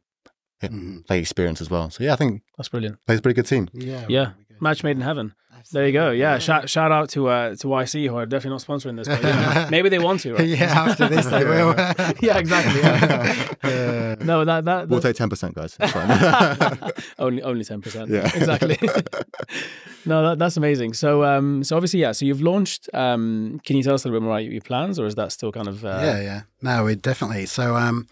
uh, 0.63 0.69
Mhm. 0.69 1.05
like 1.09 1.21
experience 1.21 1.61
as 1.61 1.71
well. 1.71 1.89
So 1.91 2.03
yeah, 2.05 2.13
I 2.13 2.17
think 2.17 2.43
That's 2.57 2.69
brilliant. 2.69 2.99
plays 3.07 3.21
a 3.21 3.23
pretty 3.23 3.37
good 3.37 3.47
team. 3.47 3.69
Yeah. 3.73 4.05
Yeah, 4.09 4.31
match 4.61 4.83
made 4.83 4.97
in 4.97 5.03
heaven. 5.03 5.35
There 5.73 5.87
you 5.87 5.93
go. 5.93 6.11
Yeah, 6.11 6.39
shout 6.39 6.69
shout 6.69 6.93
out 6.93 7.11
to 7.11 7.29
uh, 7.29 7.57
to 7.57 7.67
YC 7.67 8.09
who 8.09 8.17
are 8.17 8.27
definitely 8.27 8.57
not 8.57 8.63
sponsoring 8.63 8.97
this, 8.97 9.09
but 9.09 9.23
you 9.23 9.29
know, 9.29 9.69
maybe 9.71 9.89
they 9.89 9.99
want 9.99 10.21
to. 10.21 10.35
Right? 10.35 10.47
yeah, 10.47 10.87
after 10.89 11.09
this 11.09 11.27
they 11.27 11.45
will. 11.53 11.75
yeah, 12.21 12.39
exactly. 12.39 12.81
yeah. 12.81 14.15
no, 14.21 14.45
that 14.45 14.65
that 14.65 14.89
We'll 14.89 15.01
take 15.01 15.17
10%, 15.17 15.55
guys. 15.55 15.77
It's 15.81 15.93
fine. 15.93 16.93
only 17.19 17.43
only 17.43 17.65
ten 17.65 17.81
percent. 17.81 18.11
Yeah. 18.11 18.31
exactly. 18.35 18.79
no, 20.07 20.23
that, 20.29 20.39
that's 20.39 20.57
amazing. 20.57 20.95
So 20.95 21.25
um, 21.25 21.65
so 21.65 21.77
obviously, 21.77 22.01
yeah. 22.01 22.13
So 22.13 22.25
you've 22.25 22.43
launched. 22.43 22.89
Um, 22.95 23.61
can 23.65 23.77
you 23.77 23.83
tell 23.83 23.95
us 23.95 24.05
a 24.05 24.09
little 24.09 24.21
bit 24.21 24.25
more 24.25 24.35
about 24.39 24.45
your 24.51 24.61
plans, 24.63 24.99
or 24.99 25.07
is 25.07 25.15
that 25.17 25.33
still 25.33 25.53
kind 25.53 25.69
of? 25.69 25.85
Uh, 25.85 26.01
yeah, 26.03 26.21
yeah. 26.21 26.43
No, 26.63 26.85
we 26.85 26.95
definitely. 26.95 27.47
So, 27.47 27.77
um, 27.77 28.09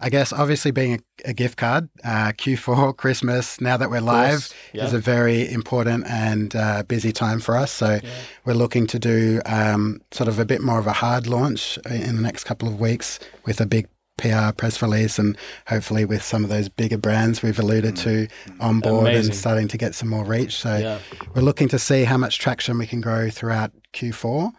I 0.00 0.08
guess 0.08 0.32
obviously 0.32 0.70
being 0.70 0.94
a, 0.94 1.30
a 1.30 1.32
gift 1.34 1.58
card, 1.58 1.88
uh, 2.04 2.32
Q4, 2.32 2.96
Christmas, 3.02 3.60
now 3.60 3.76
that 3.76 3.90
we're 3.90 4.00
live, 4.00 4.52
yeah. 4.72 4.86
is 4.86 4.94
a 4.94 4.98
very 4.98 5.50
important 5.50 6.06
and 6.06 6.56
uh, 6.56 6.82
busy 6.84 7.12
time 7.12 7.40
for 7.40 7.56
us. 7.56 7.70
So, 7.70 8.00
we're 8.44 8.54
looking 8.54 8.86
to 8.88 8.98
do 8.98 9.40
um, 9.46 10.00
sort 10.10 10.28
of 10.28 10.38
a 10.38 10.44
bit 10.44 10.62
more 10.62 10.78
of 10.78 10.86
a 10.86 10.92
hard 10.94 11.26
launch 11.26 11.78
in 11.90 12.16
the 12.16 12.22
next 12.22 12.44
couple 12.44 12.66
of 12.68 12.80
weeks 12.80 13.18
with 13.44 13.60
a 13.60 13.66
big 13.66 13.86
PR 14.16 14.52
press 14.56 14.80
release 14.82 15.18
and 15.18 15.36
hopefully 15.66 16.04
with 16.04 16.22
some 16.22 16.44
of 16.44 16.50
those 16.50 16.68
bigger 16.68 16.98
brands 16.98 17.42
we've 17.42 17.58
alluded 17.58 17.96
to 17.96 18.26
on 18.60 18.80
board 18.80 19.08
Amazing. 19.08 19.30
and 19.32 19.34
starting 19.34 19.68
to 19.68 19.78
get 19.78 19.94
some 19.94 20.08
more 20.08 20.24
reach. 20.24 20.56
So, 20.56 20.76
Yeah. 20.78 20.98
we're 21.34 21.42
looking 21.42 21.68
to 21.68 21.78
see 21.78 22.04
how 22.04 22.16
much 22.16 22.38
traction 22.38 22.78
we 22.78 22.86
can 22.86 23.00
grow 23.00 23.28
throughout 23.30 23.72
Q4. 23.92 24.50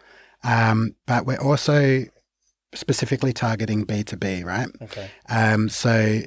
Um, 0.44 0.96
but 1.06 1.26
we're 1.26 1.40
also 1.42 2.06
specifically 2.74 3.34
targeting 3.34 3.86
B2B, 3.86 4.44
right? 4.46 4.70
Okay. 4.82 5.10
Um, 5.30 5.70
so, 5.70 6.22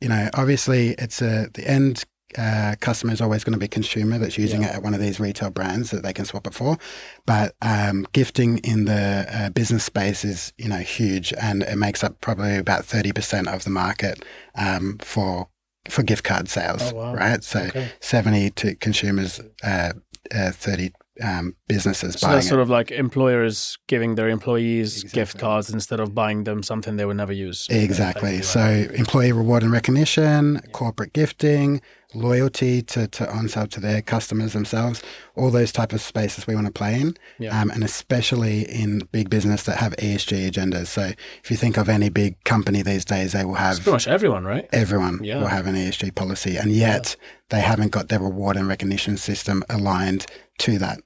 you 0.00 0.08
know, 0.08 0.28
obviously 0.34 0.90
it's 0.98 1.22
a, 1.22 1.48
the 1.54 1.68
end 1.68 2.04
uh, 2.36 2.74
customer 2.80 3.12
is 3.12 3.20
always 3.20 3.44
going 3.44 3.52
to 3.52 3.58
be 3.58 3.68
consumer 3.68 4.18
that's 4.18 4.36
using 4.36 4.62
Yeah. 4.62 4.70
it 4.70 4.74
at 4.76 4.82
one 4.82 4.94
of 4.94 5.00
these 5.00 5.20
retail 5.20 5.50
brands 5.50 5.90
that 5.92 6.02
they 6.02 6.12
can 6.12 6.24
swap 6.24 6.46
it 6.46 6.54
for. 6.54 6.76
But 7.24 7.54
um, 7.62 8.06
gifting 8.12 8.58
in 8.58 8.84
the 8.84 9.26
uh, 9.30 9.50
business 9.50 9.84
space 9.84 10.24
is, 10.24 10.52
you 10.58 10.68
know, 10.68 10.78
huge 10.78 11.32
and 11.40 11.62
it 11.62 11.76
makes 11.76 12.02
up 12.02 12.20
probably 12.20 12.56
about 12.56 12.82
30% 12.82 13.46
of 13.52 13.64
the 13.64 13.70
market 13.70 14.24
um, 14.56 14.98
for 14.98 15.48
for 15.88 16.02
gift 16.02 16.24
card 16.24 16.48
sales, 16.48 16.92
Oh, 16.92 16.96
wow. 16.96 17.14
right? 17.14 17.44
So 17.44 17.60
Okay. 17.60 17.88
70 18.00 18.50
to 18.50 18.74
consumers, 18.74 19.40
uh, 19.62 19.92
uh, 20.34 20.50
30 20.50 20.90
um, 21.22 21.54
businesses 21.68 22.14
So 22.14 22.26
buying 22.26 22.36
that's 22.36 22.46
it. 22.46 22.48
sort 22.50 22.60
of 22.60 22.70
like 22.70 22.90
employers 22.90 23.78
giving 23.86 24.14
their 24.16 24.28
employees 24.28 25.04
gift 25.04 25.38
cards 25.38 25.70
instead 25.70 26.00
of 26.00 26.14
buying 26.14 26.44
them 26.44 26.62
something 26.62 26.96
they 26.96 27.04
would 27.04 27.16
never 27.16 27.32
use. 27.32 27.66
Exactly. 27.70 28.42
So 28.42 28.60
employee 28.94 29.32
reward 29.32 29.62
and 29.62 29.72
recognition, 29.72 30.60
corporate 30.72 31.12
gifting, 31.12 31.80
loyalty 32.16 32.82
to, 32.82 33.06
to 33.08 33.30
on-sell 33.30 33.66
to 33.68 33.80
their 33.80 34.02
customers 34.02 34.52
themselves, 34.52 35.02
all 35.34 35.50
those 35.50 35.72
type 35.72 35.92
of 35.92 36.00
spaces 36.00 36.46
we 36.46 36.54
want 36.54 36.66
to 36.66 36.72
play 36.72 37.00
in. 37.00 37.16
Yeah. 37.38 37.58
Um, 37.60 37.70
and 37.70 37.84
especially 37.84 38.62
in 38.62 39.00
big 39.12 39.28
business 39.30 39.64
that 39.64 39.76
have 39.78 39.94
ESG 39.96 40.50
agendas. 40.50 40.86
So 40.88 41.12
if 41.42 41.50
you 41.50 41.56
think 41.56 41.76
of 41.76 41.88
any 41.88 42.08
big 42.08 42.42
company 42.44 42.82
these 42.82 43.04
days, 43.04 43.32
they 43.32 43.44
will 43.44 43.52
It's 43.54 43.60
have 43.60 43.76
pretty 43.76 43.90
much 43.92 44.08
everyone, 44.08 44.44
right? 44.44 44.68
everyone 44.72 45.20
Yeah. 45.22 45.38
will 45.38 45.46
have 45.48 45.66
an 45.66 45.74
ESG 45.76 46.14
policy, 46.14 46.56
and 46.56 46.72
yet 46.72 47.16
they 47.50 47.60
haven't 47.60 47.92
got 47.92 48.08
their 48.08 48.20
reward 48.20 48.56
and 48.56 48.66
recognition 48.66 49.16
system 49.16 49.62
aligned 49.68 50.26
to 50.58 50.78
that. 50.78 50.98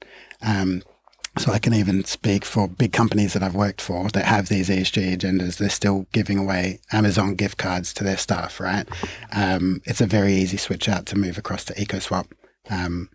Um, 0.43 0.83
so 1.39 1.53
I 1.53 1.59
can 1.59 1.75
even 1.75 2.05
speak 2.05 2.45
for 2.45 2.69
big 2.69 2.93
companies 2.93 3.33
that 3.33 3.43
I've 3.43 3.55
worked 3.55 3.81
for 3.81 4.09
that 4.11 4.25
have 4.25 4.49
these 4.49 4.69
ESG 4.69 5.17
agendas. 5.17 5.59
They're 5.59 5.71
still 5.71 6.07
giving 6.13 6.39
away 6.39 6.81
Amazon 6.93 7.35
gift 7.35 7.57
cards 7.57 7.95
to 7.95 8.05
their 8.05 8.17
staff, 8.17 8.61
right? 8.61 8.89
Um, 9.33 9.81
it's 9.85 10.01
a 10.01 10.07
very 10.07 10.35
easy 10.35 10.57
switch 10.57 10.89
out 10.89 11.07
to 11.07 11.19
move 11.19 11.39
across 11.39 11.65
to 11.67 11.75
EcoSwap. 11.75 12.27
Um, 12.69 13.11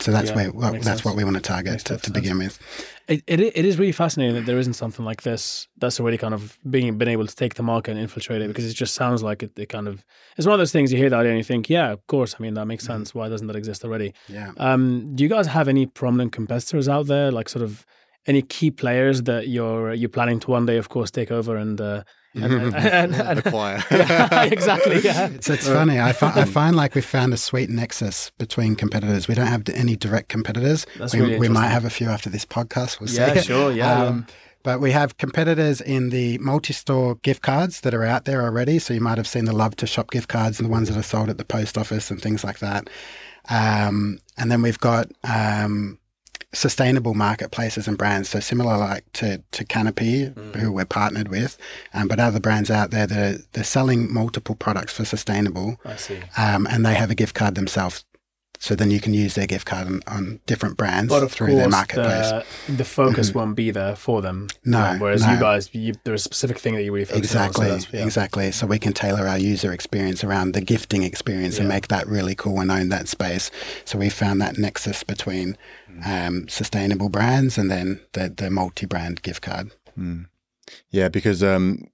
so 0.00 0.10
that's 0.12 0.30
Yeah, 0.30 0.36
where 0.36 0.52
well, 0.52 0.72
that's 0.72 0.84
sense. 0.86 1.04
what 1.04 1.16
we 1.16 1.24
want 1.24 1.36
to 1.36 1.42
target 1.42 1.80
to, 1.86 1.96
to 1.98 2.10
begin 2.10 2.38
with. 2.38 2.58
It, 3.06 3.22
it 3.26 3.40
it 3.40 3.64
is 3.64 3.78
really 3.78 3.92
fascinating 3.92 4.34
that 4.34 4.46
there 4.46 4.58
isn't 4.58 4.74
something 4.74 5.04
like 5.04 5.22
this 5.22 5.68
that's 5.78 6.00
already 6.00 6.16
kind 6.18 6.32
of 6.34 6.58
being 6.70 6.96
been 6.98 7.08
able 7.08 7.26
to 7.26 7.36
take 7.36 7.54
the 7.54 7.62
market 7.62 7.92
and 7.92 8.00
infiltrate 8.00 8.40
it 8.42 8.48
because 8.48 8.64
it 8.68 8.74
just 8.74 8.94
sounds 8.94 9.22
like 9.22 9.42
it, 9.42 9.52
it 9.58 9.68
kind 9.68 9.86
of 9.88 10.04
it's 10.36 10.46
one 10.46 10.54
of 10.54 10.58
those 10.58 10.72
things 10.72 10.90
you 10.90 10.98
hear 10.98 11.10
that 11.10 11.26
and 11.26 11.36
you 11.36 11.44
think 11.44 11.68
yeah 11.68 11.90
of 11.92 12.06
course 12.06 12.34
I 12.38 12.42
mean 12.42 12.54
that 12.54 12.66
makes 12.66 12.84
sense 12.84 13.14
why 13.14 13.28
doesn't 13.28 13.46
that 13.46 13.56
exist 13.56 13.84
already 13.84 14.14
Yeah. 14.28 14.52
um 14.56 15.14
do 15.14 15.22
you 15.22 15.28
guys 15.28 15.46
have 15.48 15.68
any 15.68 15.84
prominent 15.86 16.32
competitors 16.32 16.88
out 16.88 17.06
there 17.06 17.30
like 17.30 17.48
sort 17.50 17.62
of 17.62 17.84
any 18.26 18.40
key 18.40 18.70
players 18.70 19.22
that 19.24 19.48
you're 19.48 19.92
you're 19.92 20.08
planning 20.08 20.40
to 20.40 20.50
one 20.50 20.64
day 20.66 20.78
of 20.78 20.88
course 20.88 21.10
take 21.10 21.30
over 21.30 21.56
and 21.56 21.80
uh 21.80 22.02
and, 22.42 22.52
and, 22.52 22.74
and, 22.74 23.14
and- 23.14 23.38
Acquire. 23.38 23.82
Yeah, 23.90 24.44
exactly 24.44 25.00
yeah 25.00 25.28
It's, 25.34 25.48
it's 25.48 25.68
funny. 25.68 26.00
I, 26.00 26.12
fi- 26.12 26.32
I 26.40 26.44
find 26.44 26.74
like 26.76 26.94
we 26.94 27.00
found 27.00 27.32
a 27.32 27.36
sweet 27.36 27.70
nexus 27.70 28.30
between 28.38 28.74
competitors. 28.76 29.28
We 29.28 29.34
don't 29.34 29.46
have 29.46 29.62
any 29.72 29.96
direct 29.96 30.28
competitors. 30.28 30.86
That's 30.98 31.14
we, 31.14 31.20
really 31.20 31.38
we 31.38 31.48
might 31.48 31.68
have 31.68 31.84
a 31.84 31.90
few 31.90 32.08
after 32.08 32.28
this 32.30 32.44
podcast. 32.44 33.00
We'll 33.00 33.10
Yeah, 33.10 33.34
see. 33.34 33.42
sure, 33.42 33.70
yeah, 33.72 34.02
Um, 34.04 34.26
But 34.64 34.80
we 34.80 34.90
have 34.92 35.18
competitors 35.18 35.80
in 35.80 36.10
the 36.10 36.38
multi-store 36.38 37.16
gift 37.16 37.42
cards 37.42 37.82
that 37.82 37.92
are 37.94 38.04
out 38.04 38.24
there 38.24 38.42
already. 38.42 38.78
So 38.78 38.94
you 38.94 39.00
might 39.00 39.18
have 39.18 39.28
seen 39.28 39.44
the 39.44 39.52
Love2shop 39.52 40.10
gift 40.10 40.28
cards 40.28 40.58
and 40.58 40.66
the 40.68 40.72
ones 40.72 40.88
that 40.88 40.96
are 40.98 41.02
sold 41.02 41.28
at 41.28 41.36
the 41.38 41.44
post 41.44 41.76
office 41.78 42.10
and 42.10 42.20
things 42.20 42.42
like 42.42 42.58
that. 42.60 42.88
Um, 43.50 44.18
and 44.38 44.50
then 44.50 44.62
we've 44.62 44.78
got 44.78 45.08
um, 45.22 45.98
sustainable 46.54 47.14
marketplaces 47.14 47.88
and 47.88 47.98
brands. 47.98 48.28
So 48.28 48.40
similar 48.40 48.76
like 48.76 49.04
to, 49.14 49.42
to 49.52 49.64
Canopy, 49.64 50.32
who 50.56 50.72
we're 50.72 50.84
partnered 50.84 51.28
with, 51.28 51.58
um, 51.92 52.08
but 52.08 52.20
other 52.20 52.40
brands 52.40 52.70
out 52.70 52.90
there 52.90 53.06
that 53.06 53.18
are, 53.18 53.38
they're 53.52 53.64
selling 53.64 54.12
multiple 54.12 54.54
products 54.54 54.92
for 54.92 55.04
sustainable 55.04 55.76
I 55.84 55.96
see 55.96 56.20
um, 56.36 56.66
and 56.66 56.86
they 56.86 56.94
have 56.94 57.10
a 57.10 57.14
gift 57.14 57.34
card 57.34 57.54
themselves. 57.54 58.04
So 58.64 58.74
then 58.74 58.90
you 58.90 58.98
can 58.98 59.12
use 59.12 59.34
their 59.34 59.46
gift 59.46 59.66
card 59.66 59.86
on, 59.86 60.00
on 60.06 60.40
different 60.46 60.78
brands 60.78 61.10
but 61.12 61.22
of 61.22 61.30
through 61.30 61.48
course 61.48 61.58
their 61.60 61.68
marketplace. 61.68 62.30
the, 62.66 62.72
the 62.80 62.84
focus 62.84 63.34
won't 63.34 63.56
be 63.56 63.70
there 63.70 63.94
for 63.94 64.22
them 64.22 64.48
No, 64.64 64.78
you 64.78 64.92
know, 64.98 65.02
whereas 65.04 65.22
no. 65.26 65.32
you 65.34 65.38
guys 65.48 65.62
you, 65.74 65.92
there's 66.04 66.22
a 66.22 66.24
specific 66.24 66.58
thing 66.58 66.74
that 66.74 66.82
you 66.82 66.90
really 66.90 67.04
focus 67.04 67.18
Exactly, 67.24 67.70
on 67.70 67.80
so 67.80 67.88
yeah. 67.92 68.04
exactly. 68.04 68.50
So 68.52 68.66
we 68.66 68.78
can 68.78 68.94
tailor 68.94 69.26
our 69.28 69.38
user 69.38 69.70
experience 69.70 70.24
around 70.24 70.52
the 70.54 70.62
gifting 70.62 71.02
experience 71.02 71.58
and 71.58 71.68
make 71.68 71.88
that 71.88 72.06
really 72.08 72.34
cool 72.34 72.58
and 72.60 72.70
own 72.70 72.88
that 72.88 73.06
space. 73.08 73.50
So 73.84 73.98
we 73.98 74.08
found 74.08 74.40
that 74.40 74.56
nexus 74.56 75.04
between 75.04 75.56
Mm. 75.94 76.06
um, 76.26 76.48
sustainable 76.48 77.08
brands 77.08 77.56
and 77.58 77.70
then 77.70 78.00
the, 78.14 78.28
the 78.28 78.50
multi-brand 78.50 79.20
gift 79.22 79.42
card. 79.42 79.70
Yeah, 80.90 81.08
because 81.08 81.42
um, 81.42 81.86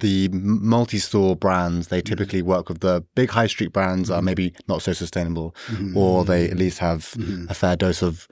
the 0.00 0.28
multi-store 0.28 1.36
brands 1.36 1.88
they 1.88 2.00
typically 2.00 2.40
mm-hmm. 2.40 2.48
work 2.48 2.68
with 2.68 2.80
the 2.80 3.04
big 3.14 3.30
high 3.30 3.46
street 3.46 3.72
brands 3.72 4.08
that 4.08 4.14
are 4.14 4.18
mm-hmm. 4.18 4.26
maybe 4.26 4.54
not 4.68 4.82
so 4.82 4.92
sustainable, 4.92 5.54
mm-hmm. 5.66 5.96
or 5.96 6.24
they 6.24 6.48
at 6.48 6.56
least 6.56 6.78
have 6.78 7.14
a 7.48 7.54
fair 7.54 7.76
dose 7.76 8.02
of 8.02 8.28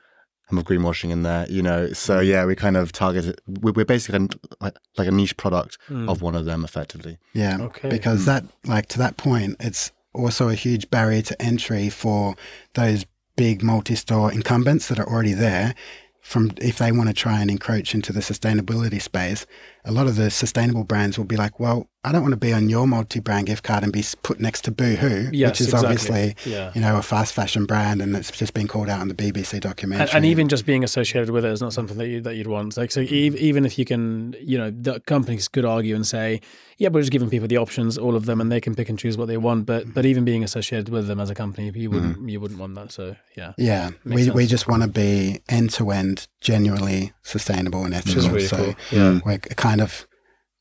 of 0.59 0.65
greenwashing 0.65 1.11
in 1.11 1.23
there. 1.23 1.47
You 1.49 1.63
know, 1.63 1.93
so 1.93 2.21
yeah, 2.21 2.45
we 2.45 2.57
kind 2.57 2.77
of 2.77 2.93
target 2.93 3.25
it. 3.25 3.41
we- 3.47 3.73
We're 3.73 3.85
basically 3.85 4.29
like 4.61 4.77
like 4.99 5.09
a 5.09 5.13
niche 5.13 5.37
product 5.37 5.79
of 5.89 6.19
mm. 6.19 6.21
one 6.21 6.35
of 6.35 6.45
them, 6.45 6.65
effectively. 6.65 7.19
Yeah, 7.33 7.59
Okay. 7.61 7.89
because 7.89 8.23
mm. 8.23 8.27
that, 8.27 8.45
like, 8.65 8.87
to 8.87 8.99
that 8.99 9.17
point, 9.17 9.57
it's 9.61 9.93
also 10.13 10.49
a 10.49 10.55
huge 10.55 10.91
barrier 10.91 11.23
to 11.23 11.41
entry 11.41 11.89
for 11.89 12.35
those 12.75 13.07
big 13.37 13.63
multi-store 13.63 14.33
incumbents 14.33 14.89
that 14.89 14.99
are 14.99 15.09
already 15.09 15.33
there. 15.35 15.75
From 16.23 16.51
if 16.61 16.79
they 16.79 16.93
want 16.93 17.09
to 17.09 17.15
try 17.15 17.41
and 17.41 17.51
encroach 17.51 17.95
into 17.95 18.13
the 18.13 18.21
sustainability 18.21 19.01
space, 19.01 19.47
a 19.85 19.93
lot 19.93 20.07
of 20.07 20.17
the 20.17 20.31
sustainable 20.31 20.85
brands 20.85 21.19
will 21.19 21.25
be 21.25 21.37
like, 21.37 21.59
"Well, 21.59 21.89
I 22.05 22.13
don't 22.13 22.23
want 22.23 22.33
to 22.33 22.39
be 22.39 22.53
on 22.53 22.69
your 22.69 22.87
multi-brand 22.87 23.47
gift 23.47 23.63
card 23.63 23.83
and 23.83 23.93
be 23.93 24.03
put 24.23 24.41
next 24.41 24.63
to 24.65 24.71
Boohoo, 24.71 25.29
Yes, 25.33 25.51
which 25.51 25.61
is 25.61 25.67
exactly. 25.69 25.89
obviously, 25.89 26.35
Yeah. 26.51 26.73
you 26.75 26.81
know, 26.81 26.97
a 26.97 27.03
fast 27.03 27.35
fashion 27.35 27.67
brand, 27.67 28.01
and 28.01 28.17
it's 28.17 28.31
just 28.31 28.55
been 28.55 28.69
called 28.69 28.89
out 28.89 29.03
in 29.03 29.09
the 29.09 29.15
BBC 29.15 29.61
documentary." 29.61 30.07
and, 30.07 30.17
and 30.17 30.25
even 30.27 30.49
just 30.49 30.65
being 30.67 30.83
associated 30.85 31.31
with 31.31 31.45
it 31.45 31.53
is 31.53 31.61
not 31.61 31.73
something 31.73 31.99
that 31.99 32.09
you 32.09 32.21
that 32.23 32.37
you'd 32.37 32.47
want. 32.47 32.77
Like 32.77 32.91
so, 32.91 33.01
ev- 33.03 33.11
even 33.37 33.65
if 33.65 33.79
you 33.79 33.85
can, 33.85 34.35
you 34.41 34.59
know, 34.59 34.71
the 34.71 35.01
companies 35.01 35.49
could 35.49 35.65
argue 35.65 35.95
and 35.95 36.07
say, 36.07 36.41
yeah, 36.81 36.89
we're 36.89 37.03
just 37.03 37.13
giving 37.13 37.29
people 37.29 37.47
the 37.47 37.59
options, 37.59 37.99
all 37.99 38.17
of 38.17 38.25
them, 38.25 38.41
and 38.41 38.51
they 38.51 38.59
can 38.61 38.75
pick 38.75 38.89
and 38.89 38.99
choose 38.99 39.19
what 39.19 39.29
they 39.29 39.37
want. 39.37 39.67
But 39.67 39.93
but 39.93 40.07
even 40.07 40.25
being 40.25 40.43
associated 40.43 40.89
with 40.89 41.09
them 41.09 41.21
as 41.21 41.29
a 41.29 41.35
company, 41.35 41.71
you 41.75 41.91
mm. 41.91 41.93
wouldn't 41.93 42.31
you 42.31 42.41
wouldn't 42.41 42.59
want 42.59 42.75
that. 42.77 42.91
So 42.91 43.17
yeah, 43.37 43.53
Yeah, 43.59 43.91
we, 44.07 44.31
we 44.31 44.47
just 44.47 44.67
want 44.67 44.83
to 44.83 44.89
be 44.89 45.43
end 45.51 45.71
to 45.73 45.91
end, 45.91 46.27
genuinely 46.41 47.13
sustainable 47.23 47.85
and 47.85 47.93
ethical. 47.93 48.27
really 48.31 48.47
so 48.47 48.57
cool. 48.57 48.75
Yeah, 48.91 49.21
we're 49.27 49.37
kind 49.39 49.70
of, 49.79 50.07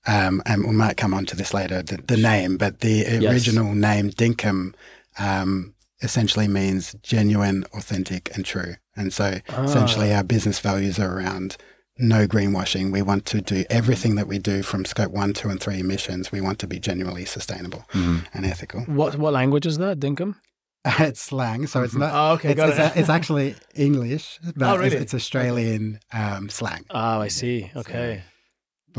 um, 0.05 0.41
and 0.45 0.65
we 0.65 0.71
might 0.75 0.97
come 0.97 1.13
on 1.13 1.25
to 1.27 1.35
this 1.35 1.53
later, 1.53 1.81
the, 1.81 1.97
the 1.97 2.17
name, 2.17 2.57
but 2.57 2.81
the 2.81 3.05
original 3.27 3.73
name 3.73 4.11
Dinkum 4.11 4.73
um, 5.17 5.73
essentially 6.01 6.47
means 6.47 6.95
genuine, 7.01 7.65
authentic, 7.73 8.29
and 8.35 8.45
true. 8.45 8.75
And 8.95 9.11
so 9.13 9.39
Ah. 9.49 9.63
essentially 9.63 10.13
our 10.13 10.23
business 10.23 10.59
values 10.59 10.99
are 10.99 11.17
around 11.17 11.57
no 11.97 12.27
greenwashing. 12.27 12.91
We 12.91 13.01
want 13.01 13.25
to 13.27 13.41
do 13.41 13.65
everything 13.69 14.15
that 14.15 14.27
we 14.27 14.39
do 14.39 14.61
from 14.63 14.85
scope 14.85 15.11
one, 15.11 15.33
two, 15.33 15.49
and 15.49 15.59
three 15.59 15.79
emissions. 15.79 16.31
We 16.31 16.39
want 16.41 16.59
to 16.59 16.67
be 16.67 16.79
genuinely 16.79 17.25
sustainable 17.25 17.83
and 17.93 18.45
ethical. 18.45 18.81
What 18.81 19.15
what 19.17 19.33
language 19.33 19.65
is 19.65 19.77
that, 19.79 19.99
Dinkum? 19.99 20.35
it's 20.85 21.19
slang, 21.19 21.67
so 21.67 21.83
it's 21.83 21.93
not. 21.95 22.11
Oh, 22.13 22.33
okay, 22.35 22.51
it's, 22.51 22.57
got 22.57 22.69
it's, 22.69 22.79
it. 22.79 22.99
it's 23.01 23.09
actually 23.09 23.55
English, 23.75 24.39
but 24.55 24.65
Oh, 24.69 24.73
it's, 24.75 24.83
really? 24.93 24.95
it's 25.03 25.13
Australian 25.13 25.99
um, 26.13 26.47
slang. 26.49 26.85
Oh, 26.89 27.19
I 27.19 27.27
see. 27.27 27.69
Okay. 27.75 28.23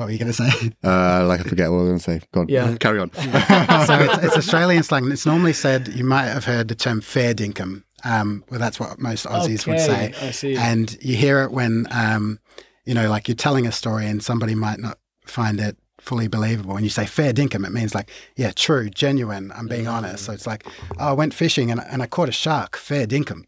What 0.00 0.06
were 0.06 0.12
you 0.12 0.18
going 0.18 0.32
to 0.32 0.50
say? 0.50 0.72
Uh, 0.82 1.26
like 1.26 1.40
I 1.40 1.42
forget 1.42 1.70
what 1.70 1.76
I 1.76 1.80
was 1.80 1.88
going 1.88 1.98
to 1.98 2.04
say. 2.04 2.20
Go 2.32 2.40
on. 2.40 2.48
Yeah. 2.48 2.74
carry 2.80 3.00
on. 3.00 3.12
so 3.12 3.22
it's, 3.22 4.24
it's 4.24 4.36
Australian 4.36 4.82
slang. 4.82 5.12
It's 5.12 5.26
normally 5.26 5.52
said, 5.52 5.88
you 5.88 6.04
might 6.04 6.24
have 6.24 6.46
heard 6.46 6.68
the 6.68 6.74
term 6.74 7.02
fair 7.02 7.34
dinkum. 7.34 7.82
Um, 8.02 8.42
well, 8.48 8.58
that's 8.58 8.80
what 8.80 8.98
most 8.98 9.26
Aussies 9.26 9.66
would 9.66 9.78
say. 9.78 10.14
I 10.22 10.30
see. 10.30 10.56
And 10.56 10.96
you 11.02 11.16
hear 11.16 11.42
it 11.42 11.50
when, 11.50 11.86
um, 11.90 12.40
you 12.86 12.94
know, 12.94 13.10
like 13.10 13.28
you're 13.28 13.34
telling 13.34 13.66
a 13.66 13.72
story 13.72 14.06
and 14.06 14.22
somebody 14.22 14.54
might 14.54 14.78
not 14.78 14.98
find 15.26 15.60
it 15.60 15.76
fully 16.00 16.28
believable. 16.28 16.76
And 16.76 16.84
you 16.84 16.90
say 16.90 17.04
fair 17.04 17.34
dinkum, 17.34 17.66
it 17.66 17.72
means 17.72 17.94
like, 17.94 18.10
yeah, 18.36 18.52
true, 18.52 18.88
genuine, 18.88 19.52
I'm 19.54 19.68
being 19.68 19.86
honest. 19.86 20.24
So 20.24 20.32
it's 20.32 20.46
like, 20.46 20.66
oh, 20.98 21.08
I 21.08 21.12
went 21.12 21.34
fishing 21.34 21.70
and, 21.70 21.80
and 21.90 22.02
I 22.02 22.06
caught 22.06 22.30
a 22.30 22.32
shark, 22.32 22.76
fair 22.76 23.06
dinkum. 23.06 23.44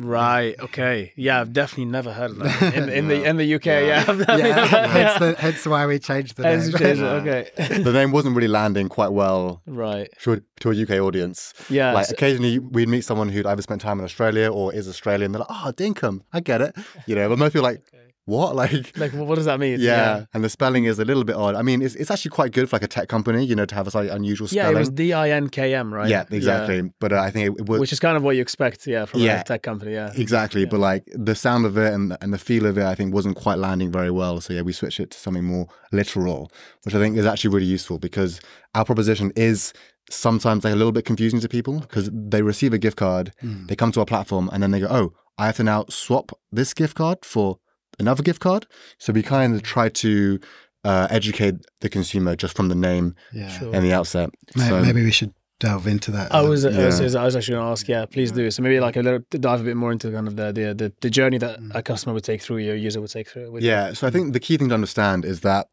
Right. 0.00 0.58
Okay. 0.58 1.12
Yeah, 1.14 1.40
I've 1.42 1.52
definitely 1.52 1.84
never 1.84 2.10
heard 2.12 2.30
of 2.30 2.38
that 2.38 2.74
in, 2.74 2.88
in 2.88 3.08
the 3.08 3.22
in 3.28 3.36
the 3.36 3.54
UK. 3.54 3.66
Yeah. 3.66 4.04
Yeah, 4.08 4.66
hence, 4.86 5.18
the, 5.18 5.34
hence 5.38 5.66
why 5.66 5.86
we 5.86 5.98
changed 5.98 6.36
the 6.36 6.44
Hence 6.44 6.64
name. 6.64 6.72
the 6.72 6.78
change. 6.78 7.00
Okay. 7.00 7.50
the 7.82 7.92
name 7.92 8.10
wasn't 8.10 8.34
really 8.34 8.48
landing 8.48 8.88
quite 8.88 9.12
well 9.12 9.60
right. 9.66 10.08
to 10.22 10.32
a, 10.32 10.40
to 10.60 10.70
a 10.70 10.82
UK 10.82 11.02
audience. 11.02 11.52
Yeah. 11.68 11.92
like 11.92 12.06
so- 12.06 12.14
occasionally 12.14 12.58
we'd 12.58 12.88
meet 12.88 13.02
someone 13.04 13.28
who'd 13.28 13.44
either 13.46 13.60
spent 13.62 13.82
time 13.82 13.98
in 13.98 14.04
Australia 14.06 14.50
or 14.50 14.72
is 14.72 14.88
Australian. 14.88 15.32
They're 15.32 15.40
like, 15.40 15.48
"Oh, 15.50 15.72
Dinkum, 15.76 16.22
I 16.32 16.40
get 16.40 16.62
it," 16.62 16.74
you 17.06 17.14
know. 17.14 17.28
But 17.28 17.38
most 17.38 17.52
people 17.52 17.66
are 17.66 17.72
like, 17.72 17.82
"What?" 18.30 18.50
Like, 18.62 18.96
like, 19.02 19.12
what 19.12 19.34
does 19.36 19.44
that 19.50 19.58
mean? 19.60 19.80
yeah. 19.80 20.24
And 20.34 20.40
the 20.44 20.48
spelling 20.48 20.84
is 20.90 20.98
a 20.98 21.04
little 21.04 21.24
bit 21.24 21.36
odd. 21.36 21.54
I 21.60 21.62
mean, 21.68 21.78
it's 21.82 21.94
it's 22.00 22.10
actually 22.10 22.30
quite 22.38 22.52
good 22.52 22.66
for 22.68 22.76
like 22.76 22.82
a 22.90 22.92
tech 22.96 23.08
company, 23.08 23.44
you 23.44 23.56
know, 23.58 23.66
to 23.66 23.74
have 23.74 23.86
a 23.86 23.90
slightly 23.90 24.10
unusual 24.10 24.48
spelling. 24.48 24.72
Yeah, 24.72 24.76
it 24.76 24.78
was 24.84 24.90
D 24.90 25.12
I 25.12 25.30
N 25.30 25.48
K 25.48 25.74
M, 25.74 25.92
right? 25.98 26.08
Yeah, 26.08 26.24
exactly. 26.30 26.78
But 27.02 27.12
uh, 27.12 27.20
I 27.20 27.30
think 27.30 27.42
it, 27.48 27.60
it 27.60 27.68
would 27.68 27.80
Which 27.80 27.92
is 27.92 28.00
kind 28.00 28.16
of 28.16 28.22
what 28.22 28.36
you 28.36 28.42
expect, 28.42 28.86
yeah, 28.86 29.04
from 29.06 29.20
Yeah. 29.20 29.40
a 29.40 29.44
tech 29.44 29.62
company. 29.62 29.92
Yeah. 29.92 30.12
exactly. 30.16 30.64
But 30.64 30.80
like 30.80 31.02
the 31.28 31.34
sound 31.34 31.66
of 31.66 31.76
it 31.76 31.92
and 31.92 32.16
and 32.22 32.32
the 32.32 32.38
feel 32.48 32.64
of 32.66 32.78
it, 32.78 32.84
I 32.84 32.94
think 32.94 33.14
wasn't 33.14 33.36
quite 33.36 33.58
landing 33.58 33.90
very 33.92 34.10
well. 34.20 34.40
So 34.40 34.52
yeah, 34.54 34.62
we 34.62 34.72
switched 34.72 35.00
it 35.00 35.10
to 35.12 35.18
something 35.18 35.44
more 35.44 35.66
literal, 35.92 36.50
which 36.84 36.94
I 36.94 36.98
think 36.98 37.16
is 37.16 37.26
actually 37.26 37.52
really 37.54 37.66
useful 37.66 37.98
because 37.98 38.40
our 38.74 38.84
proposition 38.84 39.32
is 39.36 39.72
sometimes 40.10 40.64
like 40.64 40.72
a 40.72 40.76
little 40.76 40.92
bit 40.92 41.04
confusing 41.04 41.40
to 41.40 41.48
people 41.48 41.80
because 41.80 42.10
they 42.12 42.42
receive 42.42 42.72
a 42.72 42.78
gift 42.78 42.96
card, 42.96 43.32
they 43.68 43.76
come 43.76 43.92
to 43.92 44.00
our 44.00 44.06
platform, 44.06 44.48
and 44.52 44.62
then 44.62 44.70
they 44.72 44.80
go, 44.80 44.88
"Oh, 44.90 45.12
I 45.38 45.46
have 45.46 45.56
to 45.56 45.64
now 45.64 45.84
swap 45.88 46.32
this 46.52 46.74
gift 46.74 46.96
card 46.96 47.18
for 47.24 47.58
another 48.00 48.22
gift 48.22 48.40
card." 48.40 48.66
So 48.98 49.12
we 49.12 49.22
kind 49.22 49.54
of 49.54 49.62
try 49.62 49.88
to 49.88 50.40
uh, 50.84 51.06
educate 51.10 51.56
the 51.80 51.88
consumer 51.88 52.34
just 52.36 52.56
from 52.56 52.68
the 52.68 52.74
name 52.74 53.14
Yeah. 53.32 53.48
Sure. 53.48 53.74
and 53.74 53.84
the 53.84 53.92
outset. 53.92 54.30
May- 54.56 54.68
So- 54.68 54.82
Maybe 54.82 55.02
we 55.04 55.10
should 55.12 55.32
delve 55.60 55.86
into 55.86 56.10
that. 56.12 56.34
I 56.34 56.40
was, 56.40 56.64
I 56.64 56.70
was, 56.86 57.14
I 57.14 57.22
was 57.24 57.36
actually 57.36 57.56
going 57.56 57.66
to 57.66 57.70
ask. 57.72 57.86
Yeah, 57.86 58.06
please 58.06 58.32
do. 58.32 58.50
So 58.50 58.62
maybe 58.62 58.80
like 58.80 58.96
a 58.96 59.02
little 59.02 59.20
dive 59.30 59.60
a 59.60 59.64
bit 59.64 59.76
more 59.76 59.92
into 59.92 60.10
kind 60.10 60.26
of 60.26 60.36
the 60.36 60.52
the 60.52 60.74
the, 60.74 60.92
the 61.02 61.10
journey 61.10 61.36
that 61.38 61.58
a 61.74 61.82
customer 61.82 62.14
would 62.14 62.24
take 62.24 62.40
through, 62.40 62.58
your 62.58 62.76
user 62.76 62.98
would 63.00 63.10
take 63.10 63.28
through. 63.28 63.50
With 63.52 63.62
Yeah. 63.62 63.92
So 63.92 64.06
I 64.06 64.10
think 64.10 64.32
the 64.32 64.40
key 64.40 64.56
thing 64.56 64.68
to 64.70 64.74
understand 64.74 65.24
is 65.26 65.40
that 65.40 65.66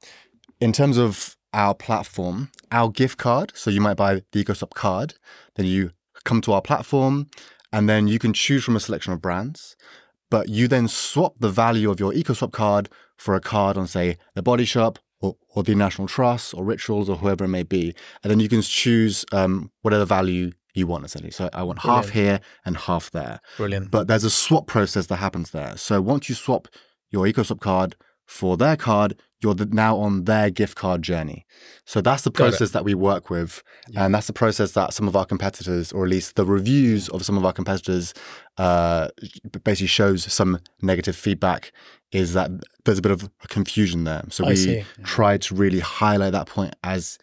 in 0.60 0.74
terms 0.74 0.98
of 0.98 1.38
our 1.54 1.74
platform, 1.74 2.50
our 2.72 2.90
gift 2.92 3.18
card, 3.18 3.54
so 3.56 3.70
you 3.72 3.80
might 3.80 3.96
buy 3.96 4.16
the 4.34 4.44
EcoSwap 4.44 4.72
card, 4.74 5.14
then 5.56 5.66
you 5.66 5.92
come 6.26 6.42
to 6.42 6.52
our 6.52 6.62
platform, 6.62 7.30
and 7.72 7.88
then 7.88 8.08
you 8.10 8.20
can 8.20 8.34
choose 8.34 8.66
from 8.66 8.76
a 8.76 8.80
selection 8.82 9.14
of 9.14 9.22
brands, 9.22 9.78
but 10.30 10.50
you 10.50 10.68
then 10.68 10.88
swap 10.88 11.36
the 11.40 11.50
value 11.50 11.90
of 11.90 12.00
your 12.00 12.12
EcoSwap 12.12 12.52
card 12.52 12.90
for 13.16 13.36
a 13.36 13.40
card 13.40 13.78
on, 13.78 13.88
say, 13.88 14.18
the 14.36 14.44
Body 14.44 14.66
Shop 14.66 15.00
or, 15.20 15.36
or 15.56 15.64
the 15.64 15.76
National 15.76 16.08
Trust 16.08 16.54
or 16.54 16.64
Rituals 16.64 17.10
or 17.10 17.18
whoever 17.18 17.46
it 17.46 17.50
may 17.50 17.64
be. 17.64 17.96
And 18.24 18.32
then 18.32 18.40
you 18.40 18.50
can 18.50 18.62
choose 18.62 19.26
um, 19.32 19.72
whatever 19.82 20.06
value 20.06 20.52
you 20.74 20.88
want, 20.88 21.06
essentially. 21.06 21.32
So 21.32 21.50
I 21.54 21.64
want 21.64 21.80
half 21.80 22.10
here 22.10 22.40
and 22.66 22.78
half 22.78 23.10
there. 23.12 23.40
Brilliant. 23.58 23.90
But 23.90 24.08
there's 24.08 24.24
a 24.24 24.30
swap 24.30 24.68
process 24.68 25.08
that 25.08 25.16
happens 25.18 25.52
there. 25.52 25.76
So 25.78 26.02
once 26.02 26.30
you 26.30 26.36
swap 26.36 26.68
your 27.10 27.26
EcoSwap 27.26 27.60
card 27.60 27.96
for 28.28 28.58
their 28.58 28.76
card, 28.76 29.16
you're 29.42 29.56
now 29.56 29.98
on 29.98 30.26
their 30.26 30.50
gift 30.50 30.76
card 30.76 31.02
journey. 31.02 31.46
So 31.86 32.02
that's 32.02 32.24
the 32.24 32.32
process 32.32 32.72
that 32.72 32.84
we 32.84 32.94
work 32.94 33.30
with. 33.30 33.64
And 33.96 34.14
that's 34.14 34.28
the 34.28 34.34
process 34.34 34.74
that 34.74 34.94
some 34.94 35.08
of 35.08 35.16
our 35.16 35.26
competitors, 35.26 35.92
or 35.92 36.04
at 36.04 36.10
least 36.10 36.36
the 36.36 36.46
reviews 36.46 37.08
of 37.10 37.24
some 37.24 37.38
of 37.38 37.46
our 37.46 37.54
competitors, 37.54 38.14
uh, 38.58 39.10
basically 39.64 39.88
shows 39.88 40.32
some 40.32 40.60
negative 40.82 41.16
feedback 41.16 41.72
is 42.12 42.34
that 42.34 42.52
there's 42.86 43.00
a 43.00 43.02
bit 43.02 43.12
of 43.12 43.30
confusion 43.48 44.04
there. 44.04 44.24
So 44.30 44.46
I 44.46 44.50
we 44.50 44.56
see. 44.56 44.84
try 45.04 45.38
to 45.38 45.56
really 45.56 45.80
highlight 45.80 46.34
that 46.34 46.48
point 46.48 46.76
as 46.84 47.18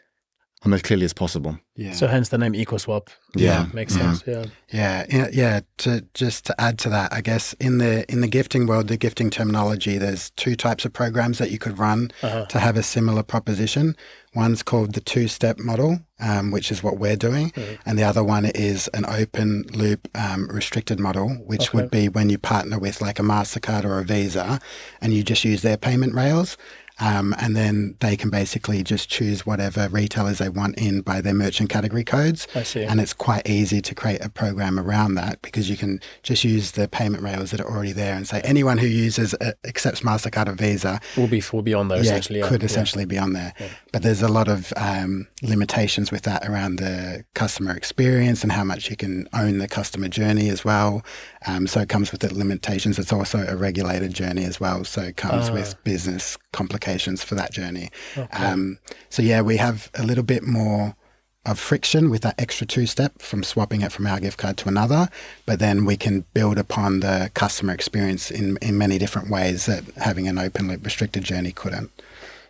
as 0.72 0.83
clearly 0.83 1.05
as 1.05 1.12
possible. 1.12 1.59
yeah. 1.77 1.92
So 1.92 2.07
hence 2.07 2.29
the 2.31 2.38
name 2.38 2.53
EcoSwap. 2.55 3.09
Yeah. 3.37 3.66
makes 3.74 3.94
Mhm. 3.94 3.98
sense. 3.98 4.22
Yeah. 4.27 4.44
Yeah, 4.72 5.05
yeah, 5.11 5.29
yeah. 5.33 5.61
To 5.79 6.05
just 6.14 6.46
to 6.46 6.55
add 6.61 6.79
to 6.79 6.88
that, 6.90 7.12
I 7.12 7.20
guess 7.20 7.53
in 7.55 7.79
the 7.79 8.05
in 8.11 8.20
the 8.20 8.29
gifting 8.29 8.66
world, 8.66 8.87
the 8.88 8.96
gifting 8.96 9.29
terminology, 9.31 9.98
there's 9.98 10.31
two 10.31 10.55
types 10.55 10.85
of 10.85 10.92
programs 10.92 11.38
that 11.38 11.50
you 11.50 11.59
could 11.59 11.77
run 11.79 12.11
Uh-huh. 12.22 12.44
to 12.46 12.59
have 12.61 12.77
a 12.77 12.83
similar 12.83 13.22
proposition. 13.24 13.96
One's 14.37 14.62
called 14.64 14.94
the 14.94 15.00
two-step 15.00 15.59
model, 15.59 16.00
um, 16.20 16.50
which 16.50 16.72
is 16.72 16.83
what 16.83 16.98
we're 16.98 17.16
doing, 17.16 17.50
Mhm. 17.50 17.79
and 17.87 17.98
the 17.98 18.03
other 18.05 18.22
one 18.24 18.44
is 18.46 18.88
an 18.94 19.05
open 19.07 19.64
loop 19.72 20.09
um, 20.14 20.48
restricted 20.48 20.98
model, 21.00 21.29
which 21.44 21.68
Okay. 21.68 21.77
would 21.79 21.90
be 21.90 22.09
when 22.09 22.31
you 22.31 22.38
partner 22.38 22.79
with 22.79 23.00
like 23.00 23.18
a 23.18 23.22
Mastercard 23.22 23.85
or 23.85 23.98
a 23.98 24.05
Visa, 24.05 24.61
and 25.00 25.12
you 25.12 25.22
just 25.24 25.44
use 25.44 25.62
their 25.62 25.77
payment 25.77 26.14
rails. 26.14 26.57
Um, 27.01 27.35
and 27.41 27.57
then 27.57 27.97
they 27.99 28.17
can 28.17 28.31
basically 28.31 28.85
just 28.85 29.09
choose 29.09 29.45
whatever 29.45 29.89
retailers 29.89 30.39
they 30.39 30.49
want 30.49 30.79
in 30.79 31.01
by 31.01 31.21
their 31.21 31.35
merchant 31.35 31.69
category 31.69 32.05
codes. 32.05 32.47
I 32.55 32.63
see. 32.63 32.85
And 32.85 33.01
it's 33.01 33.13
quite 33.13 33.49
easy 33.49 33.81
to 33.83 33.95
create 33.97 34.25
a 34.25 34.29
program 34.29 34.79
around 34.79 35.17
that 35.17 35.43
because 35.43 35.69
you 35.69 35.77
can 35.77 36.01
just 36.23 36.45
use 36.45 36.71
the 36.73 36.87
payment 36.87 37.25
rails 37.25 37.51
that 37.51 37.61
are 37.61 37.69
already 37.69 37.91
there 37.91 38.15
and 38.15 38.29
say 38.29 38.41
anyone 38.45 38.79
who 38.79 38.87
uses 38.87 39.35
uh, 39.35 39.53
accepts 39.67 40.03
Mastercard 40.03 40.47
or 40.47 40.53
Visa, 40.53 41.01
We'll 41.17 41.27
be 41.27 41.43
will 41.53 41.63
be 41.63 41.75
on 41.75 41.89
there 41.89 41.99
yeah, 41.99 42.05
essentially. 42.05 42.43
Could 42.43 42.63
Yeah. 42.63 42.67
essentially 42.67 43.05
be 43.07 43.19
on 43.19 43.33
there. 43.33 43.55
But 43.93 44.05
there's 44.05 44.23
a 44.23 44.29
lot 44.29 44.47
of 44.47 44.73
um, 44.77 45.27
limitations 45.43 46.13
with 46.13 46.23
that 46.23 46.49
around 46.49 46.77
the 46.77 47.25
customer 47.35 47.73
experience 47.77 48.45
and 48.45 48.53
how 48.53 48.63
much 48.63 48.89
you 48.89 48.95
can 48.97 49.29
own 49.33 49.59
the 49.59 49.67
customer 49.67 50.07
journey 50.07 50.49
as 50.49 50.65
well. 50.65 51.03
Um, 51.47 51.67
so 51.67 51.81
it 51.81 51.89
comes 51.89 52.13
with 52.13 52.21
the 52.21 52.33
limitations. 52.33 53.01
It's 53.01 53.13
also 53.13 53.45
a 53.49 53.57
regulated 53.57 54.15
journey 54.15 54.45
as 54.45 54.61
well. 54.61 54.85
So 54.85 55.03
it 55.03 55.17
comes 55.17 55.49
Ah. 55.51 55.55
with 55.55 55.83
business 55.83 56.39
complications 56.53 56.84
for 56.85 57.35
that 57.35 57.53
journey. 57.53 57.90
Um, 58.33 58.79
so 59.11 59.23
yeah, 59.23 59.40
we 59.40 59.57
have 59.57 59.90
a 59.94 60.03
little 60.05 60.25
bit 60.25 60.42
more 60.42 60.94
of 61.47 61.59
friction 61.59 62.09
with 62.09 62.23
that 62.23 62.35
extra 62.38 62.66
two 62.66 62.87
step 62.87 63.20
from 63.20 63.42
swapping 63.42 63.83
it 63.83 63.92
from 63.92 64.07
our 64.07 64.18
gift 64.18 64.38
card 64.38 64.57
to 64.57 64.68
another, 64.68 65.09
but 65.44 65.59
then 65.59 65.85
we 65.85 65.97
can 65.97 66.25
build 66.33 66.57
upon 66.59 67.01
the 67.01 67.31
customer 67.35 67.73
experience 67.75 68.31
in, 68.31 68.57
in 68.62 68.79
many 68.79 68.99
different 68.99 69.29
ways 69.29 69.66
that 69.66 69.85
having 69.97 70.27
an 70.27 70.38
open 70.38 70.68
loop 70.68 70.83
restricted 70.85 71.23
journey 71.23 71.53
couldn't. 71.53 71.90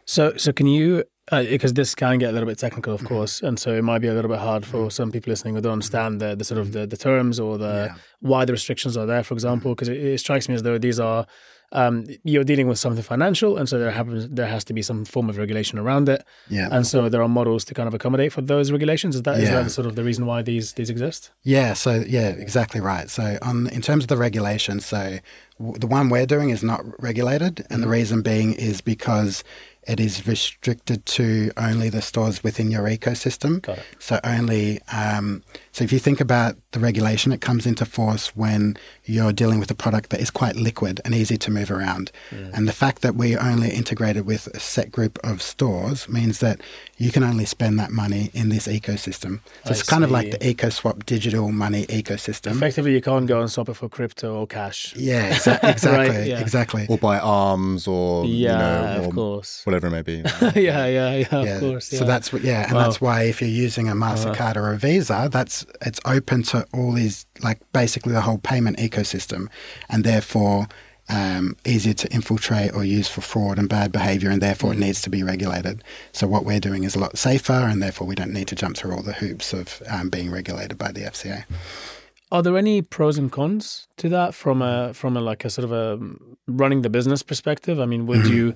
So, 0.04 0.36
so 0.36 0.52
can 0.52 0.66
you, 0.68 1.02
uh, 1.32 1.42
because 1.42 1.72
this 1.72 1.94
can 1.94 2.18
get 2.18 2.30
a 2.30 2.32
little 2.32 2.46
bit 2.46 2.58
technical, 2.58 2.94
Mm-hmm. 2.94 3.04
of 3.06 3.08
course, 3.08 3.40
and 3.42 3.58
so 3.58 3.72
it 3.74 3.82
might 3.82 3.98
be 4.00 4.06
a 4.08 4.14
little 4.14 4.30
bit 4.30 4.38
hard 4.38 4.64
for 4.64 4.90
some 4.92 5.10
people 5.10 5.30
listening 5.30 5.54
who 5.56 5.60
don't 5.62 5.72
understand 5.72 6.20
the, 6.20 6.36
the 6.36 6.44
sort 6.44 6.60
of 6.60 6.70
the, 6.72 6.86
the 6.86 6.96
terms 6.96 7.40
or 7.40 7.58
the 7.58 7.64
Mm-hmm. 7.64 7.76
Yeah. 7.86 7.88
Mm-hmm. 7.88 8.28
why 8.28 8.44
the 8.44 8.52
restrictions 8.52 8.96
are 8.96 9.06
there, 9.06 9.24
for 9.24 9.34
example, 9.34 9.74
because 9.74 9.88
it, 9.88 9.96
it 9.96 10.18
strikes 10.18 10.48
me 10.48 10.54
as 10.54 10.62
though 10.62 10.78
these 10.78 11.00
are 11.00 11.26
um, 11.74 12.04
you're 12.24 12.44
dealing 12.44 12.68
with 12.68 12.78
something 12.78 13.02
financial, 13.02 13.56
and 13.58 13.68
so 13.68 13.78
there 13.78 13.90
happens 13.90 14.28
there 14.28 14.46
has 14.46 14.64
to 14.64 14.72
be 14.72 14.82
some 14.82 15.04
form 15.04 15.28
of 15.28 15.36
regulation 15.36 15.78
around 15.78 16.08
it, 16.08 16.24
Yeah. 16.48 16.68
and 16.70 16.86
so 16.86 17.08
there 17.08 17.22
are 17.22 17.28
models 17.28 17.64
to 17.66 17.74
kind 17.74 17.88
of 17.88 17.94
accommodate 17.94 18.32
for 18.32 18.42
those 18.42 18.70
regulations. 18.72 19.14
Is 19.16 19.22
that 19.22 19.36
is 19.38 19.48
Yeah. 19.48 19.62
that 19.62 19.70
sort 19.70 19.86
of 19.86 19.94
the 19.96 20.04
reason 20.04 20.24
why 20.26 20.42
these 20.42 20.72
these 20.74 20.90
exist? 20.90 21.30
Yeah, 21.42 21.74
so 21.74 21.90
yeah, 22.06 22.28
exactly 22.28 22.80
right. 22.80 23.10
So 23.10 23.38
on 23.42 23.66
in 23.68 23.82
terms 23.82 24.04
of 24.04 24.08
the 24.08 24.16
regulation, 24.16 24.80
so 24.80 25.18
w- 25.58 25.78
the 25.78 25.86
one 25.88 26.08
we're 26.10 26.26
doing 26.26 26.50
is 26.50 26.62
not 26.62 26.80
regulated, 27.02 27.66
and 27.70 27.82
the 27.82 27.88
reason 27.88 28.22
being 28.22 28.54
is 28.54 28.80
because 28.80 29.42
it 29.86 30.00
is 30.00 30.26
restricted 30.26 31.04
to 31.06 31.50
only 31.56 31.88
the 31.88 32.02
stores 32.02 32.42
within 32.42 32.70
your 32.70 32.84
ecosystem. 32.84 33.62
Got 33.62 33.78
it. 33.78 33.84
So 33.98 34.20
only 34.24 34.80
um, 34.92 35.42
so 35.72 35.84
if 35.84 35.92
you 35.92 35.98
think 35.98 36.20
about 36.20 36.56
the 36.70 36.80
regulation, 36.80 37.32
it 37.32 37.40
comes 37.40 37.66
into 37.66 37.84
force 37.84 38.34
when 38.36 38.76
you're 39.04 39.32
dealing 39.32 39.58
with 39.58 39.70
a 39.70 39.74
product 39.74 40.10
that 40.10 40.20
is 40.20 40.30
quite 40.30 40.56
liquid 40.56 41.00
and 41.04 41.14
easy 41.14 41.36
to 41.38 41.50
move 41.50 41.70
around. 41.70 42.10
And 42.30 42.66
the 42.68 42.72
fact 42.72 43.02
that 43.02 43.14
we 43.16 43.36
only 43.36 43.70
integrated 43.70 44.24
with 44.26 44.46
a 44.48 44.60
set 44.60 44.90
group 44.90 45.18
of 45.24 45.40
stores 45.42 46.08
means 46.08 46.38
that 46.40 46.60
you 46.96 47.10
can 47.10 47.22
only 47.22 47.44
spend 47.44 47.78
that 47.78 47.90
money 47.90 48.30
in 48.34 48.48
this 48.50 48.66
ecosystem. 48.68 49.40
So 49.64 49.70
I 49.70 49.70
it's 49.70 49.82
kind 49.82 50.04
of 50.04 50.10
like 50.10 50.26
see. 50.26 50.38
the 50.38 50.54
EcoSwap 50.54 51.04
digital 51.06 51.50
money 51.52 51.86
ecosystem. 51.86 52.52
Effectively, 52.52 52.92
you 52.92 53.00
can't 53.00 53.26
go 53.26 53.40
and 53.40 53.50
swap 53.50 53.68
it 53.68 53.74
for 53.74 53.88
crypto 53.88 54.34
or 54.36 54.46
cash. 54.46 54.94
Yeah, 54.96 55.30
exa- 55.34 55.62
exactly, 55.68 56.30
yeah. 56.30 56.40
exactly. 56.40 56.86
Or 56.88 56.98
buy 56.98 57.18
arms 57.18 57.86
or, 57.88 58.24
Yeah, 58.26 58.52
you 58.52 58.58
know, 58.58 59.00
of 59.02 59.06
or 59.08 59.12
course. 59.12 59.62
Whatever 59.74 59.86
it 59.88 59.90
may 59.90 60.02
be. 60.02 60.60
yeah, 60.60 60.86
yeah, 60.86 61.14
yeah, 61.14 61.14
Yeah. 61.30 61.54
of 61.54 61.60
course. 61.60 61.92
Yeah. 61.92 61.98
So 61.98 62.04
that's 62.04 62.32
what, 62.32 62.42
yeah, 62.42 62.64
and 62.64 62.72
Wow. 62.74 62.82
That's 62.84 63.00
why 63.00 63.22
if 63.24 63.40
you're 63.40 63.50
using 63.50 63.88
a 63.88 63.92
Mastercard 63.94 64.56
or 64.56 64.72
a 64.72 64.76
Visa, 64.76 65.28
that's 65.30 65.66
it's 65.82 66.00
open 66.04 66.42
to 66.44 66.66
all 66.72 66.92
these, 66.92 67.26
like 67.42 67.60
basically 67.72 68.12
the 68.12 68.20
whole 68.22 68.38
payment 68.38 68.78
ecosystem, 68.78 69.48
and 69.88 70.04
therefore 70.04 70.66
um, 71.10 71.54
easier 71.66 71.92
to 71.92 72.10
infiltrate 72.14 72.72
or 72.74 72.82
use 72.82 73.08
for 73.08 73.20
fraud 73.20 73.58
and 73.58 73.68
bad 73.68 73.92
behavior, 73.92 74.30
and 74.30 74.40
therefore 74.40 74.70
Mm. 74.70 74.74
it 74.74 74.78
needs 74.80 75.02
to 75.02 75.10
be 75.10 75.22
regulated. 75.22 75.84
So 76.12 76.26
what 76.26 76.46
we're 76.46 76.60
doing 76.60 76.84
is 76.84 76.94
a 76.94 76.98
lot 76.98 77.18
safer, 77.18 77.52
and 77.52 77.82
therefore 77.82 78.06
we 78.06 78.14
don't 78.14 78.32
need 78.32 78.48
to 78.48 78.54
jump 78.54 78.76
through 78.78 78.94
all 78.94 79.02
the 79.02 79.12
hoops 79.12 79.52
of 79.52 79.82
um, 79.90 80.08
being 80.08 80.30
regulated 80.30 80.78
by 80.78 80.92
the 80.92 81.02
FCA. 81.02 81.44
Are 82.32 82.42
there 82.42 82.56
any 82.56 82.80
pros 82.80 83.18
and 83.18 83.30
cons 83.30 83.86
to 83.98 84.08
that 84.08 84.34
from 84.34 84.62
a 84.62 84.94
from 84.94 85.14
a 85.16 85.20
like 85.20 85.44
a 85.44 85.50
sort 85.50 85.64
of 85.66 85.72
a 85.72 86.00
running 86.48 86.80
the 86.82 86.90
business 86.90 87.22
perspective? 87.22 87.78
I 87.78 87.84
mean, 87.86 88.06
would 88.06 88.20
Mm-hmm. 88.20 88.34
you? 88.34 88.54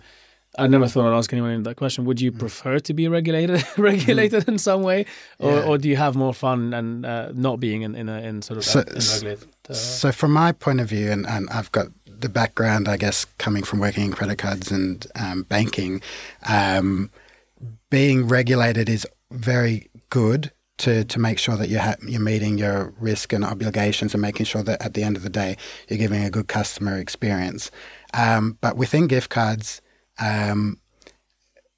I 0.59 0.67
never 0.67 0.87
thought 0.89 1.07
I'd 1.13 1.17
ask 1.17 1.33
anyone 1.33 1.63
that 1.63 1.77
question. 1.77 2.05
Would 2.05 2.21
you 2.21 2.33
prefer 2.33 2.79
to 2.81 2.93
be 2.95 3.09
regulated 3.09 3.65
regulated 3.79 4.49
in 4.49 4.59
some 4.59 4.83
way, 4.83 5.07
or. 5.39 5.53
Yeah. 5.53 5.63
or 5.69 5.79
do 5.79 5.89
you 5.89 5.97
have 5.97 6.17
more 6.17 6.35
fun 6.35 6.75
and 6.75 7.07
uh, 7.07 7.31
not 7.35 7.61
being 7.61 7.83
in 7.83 7.95
in, 7.95 8.09
a, 8.09 8.19
in 8.21 8.43
sort 8.43 8.59
of 8.59 8.65
So- 8.65 8.81
uh, 8.81 8.83
in 8.83 9.01
regulated? 9.15 9.49
Uh, 9.71 9.75
So, 9.75 10.13
from 10.13 10.33
my 10.33 10.53
point 10.53 10.81
of 10.81 10.89
view, 10.89 11.11
and, 11.11 11.27
and 11.27 11.49
I've 11.51 11.71
got 11.73 11.87
the 12.21 12.29
background, 12.29 12.89
I 12.89 12.97
guess, 12.97 13.27
coming 13.39 13.63
from 13.63 13.79
working 13.81 14.05
in 14.07 14.13
credit 14.13 14.39
cards 14.39 14.73
and 14.73 15.07
um, 15.15 15.43
banking, 15.45 16.01
um, 16.49 17.11
being 17.91 18.27
regulated 18.29 18.89
is 18.89 19.07
very 19.31 19.89
good 20.11 20.51
to, 20.79 21.05
to 21.05 21.19
make 21.19 21.39
sure 21.39 21.57
that 21.57 21.69
you're, 21.69 21.81
ha- 21.81 21.97
you're 22.07 22.21
meeting 22.21 22.59
your 22.59 22.93
risk 23.01 23.33
and 23.33 23.45
obligations 23.45 24.15
and 24.15 24.21
making 24.23 24.47
sure 24.47 24.63
that 24.63 24.81
at 24.85 24.95
the 24.95 25.03
end 25.03 25.17
of 25.17 25.23
the 25.23 25.31
day, 25.31 25.57
you're 25.89 25.99
giving 25.99 26.25
a 26.25 26.31
good 26.31 26.49
customer 26.49 26.99
experience. 26.99 27.71
Um, 28.15 28.59
but 28.61 28.77
within 28.77 29.07
gift 29.07 29.31
cards, 29.31 29.81
um, 30.21 30.79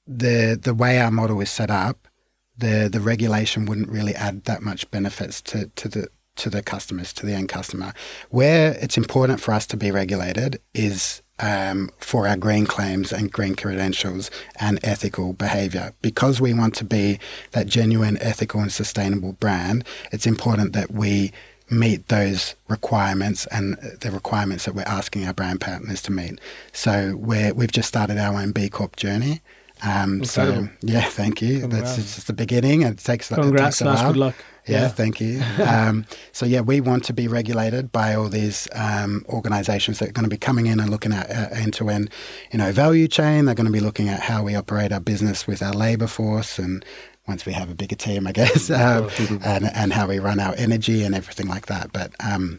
the 0.07 0.59
the 0.61 0.75
way 0.75 1.01
our 1.01 1.11
model 1.11 1.41
is 1.41 1.51
set 1.51 1.71
up, 1.71 2.09
the 2.57 2.89
the 2.91 3.01
regulation 3.01 3.67
wouldn't 3.67 3.89
really 3.89 4.15
add 4.15 4.45
that 4.45 4.63
much 4.63 4.91
benefits 4.91 5.41
to, 5.43 5.69
to 5.77 5.89
the 5.89 6.09
to 6.37 6.51
the 6.51 6.63
customers, 6.63 7.13
to 7.13 7.27
the 7.27 7.35
end 7.35 7.49
customer. 7.49 7.93
Where 8.31 8.73
it's 8.81 8.97
important 8.97 9.41
for 9.41 9.53
us 9.53 9.67
to 9.69 9.77
be 9.77 9.91
regulated 9.91 10.61
is 10.75 11.23
um, 11.39 11.91
for 11.99 12.27
our 12.27 12.37
green 12.37 12.67
claims 12.67 13.13
and 13.13 13.33
green 13.33 13.55
credentials 13.55 14.31
and 14.57 14.79
ethical 14.83 15.33
behavior. 15.33 15.93
Because 16.03 16.41
we 16.41 16.53
want 16.55 16.75
to 16.77 16.85
be 16.85 17.19
that 17.53 17.67
genuine, 17.67 18.19
ethical, 18.21 18.61
and 18.61 18.73
sustainable 18.73 19.33
brand, 19.33 19.85
it's 20.13 20.27
important 20.27 20.73
that 20.75 20.91
we 20.91 21.33
meet 21.71 22.09
those 22.09 22.55
requirements 22.69 23.47
and 23.47 23.77
the 24.01 24.11
requirements 24.11 24.65
that 24.65 24.75
we're 24.75 24.83
asking 24.83 25.27
our 25.27 25.33
brand 25.33 25.61
partners 25.61 26.03
to 26.03 26.13
meet. 26.13 26.41
So 26.73 27.15
we're, 27.17 27.55
we've 27.55 27.73
just 27.73 27.89
started 27.89 28.19
our 28.19 28.35
own 28.41 28.53
B 28.53 28.69
Corp 28.69 28.97
journey. 28.97 29.41
Um, 29.83 30.25
so 30.25 30.69
yeah, 30.83 31.03
thank 31.03 31.41
you. 31.41 31.61
That's 31.61 31.71
Congrats. 31.73 31.99
it's 31.99 32.15
just 32.17 32.27
the 32.27 32.35
beginning. 32.35 32.83
It 32.83 32.99
takes 32.99 33.31
it 33.31 33.37
Congrats 33.37 33.79
takes 33.79 33.89
a 33.91 33.95
while. 33.95 34.13
good 34.13 34.17
luck. 34.19 34.35
Yeah, 34.67 34.83
Yeah. 34.83 34.89
thank 34.89 35.23
you. 35.23 35.41
um, 35.67 36.05
so 36.33 36.45
yeah, 36.45 36.61
we 36.61 36.83
want 36.83 37.05
to 37.05 37.15
be 37.15 37.27
regulated 37.29 37.91
by 37.91 38.15
all 38.15 38.29
these 38.29 38.69
um, 38.75 39.25
organisations 39.31 39.99
that 40.01 40.11
are 40.11 40.13
going 40.13 40.25
to 40.25 40.31
be 40.31 40.37
coming 40.37 40.67
in 40.67 40.81
and 40.81 40.91
looking 40.91 41.15
at 41.15 41.31
uh, 41.31 41.49
end-to-end, 41.55 42.11
you 42.53 42.59
know, 42.59 42.73
value 42.73 43.09
chain. 43.09 43.47
They're 43.47 43.55
going 43.55 43.67
to 43.67 43.73
be 43.73 43.81
looking 43.81 44.11
at 44.11 44.21
how 44.21 44.43
we 44.43 44.55
operate 44.55 44.93
our 44.93 45.01
business 45.01 45.47
with 45.47 45.63
our 45.63 45.73
labour 45.73 46.09
force 46.09 46.59
and. 46.59 46.85
Once 47.31 47.47
we 47.47 47.53
have 47.53 47.71
a 47.71 47.75
bigger 47.75 47.97
team, 47.97 48.27
I 48.27 48.33
guess, 48.33 48.71
um, 48.83 49.09
and 49.45 49.65
and 49.75 49.93
how 49.93 50.09
we 50.09 50.19
run 50.19 50.41
our 50.41 50.55
energy 50.57 51.05
and 51.05 51.15
everything 51.15 51.47
like 51.47 51.67
that. 51.67 51.93
But 51.93 52.11
um, 52.19 52.59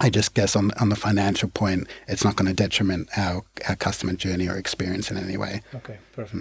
I 0.00 0.10
just 0.10 0.34
guess 0.34 0.54
on 0.54 0.70
on 0.80 0.90
the 0.90 0.96
financial 0.96 1.48
point, 1.48 1.88
it's 2.06 2.24
not 2.24 2.36
going 2.36 2.48
to 2.48 2.54
detriment 2.54 3.08
our 3.16 3.42
our 3.68 3.76
customer 3.76 4.12
journey 4.12 4.46
or 4.46 4.56
experience 4.56 5.10
in 5.10 5.16
any 5.16 5.36
way. 5.36 5.62
Okay, 5.74 5.98
perfect. 6.12 6.34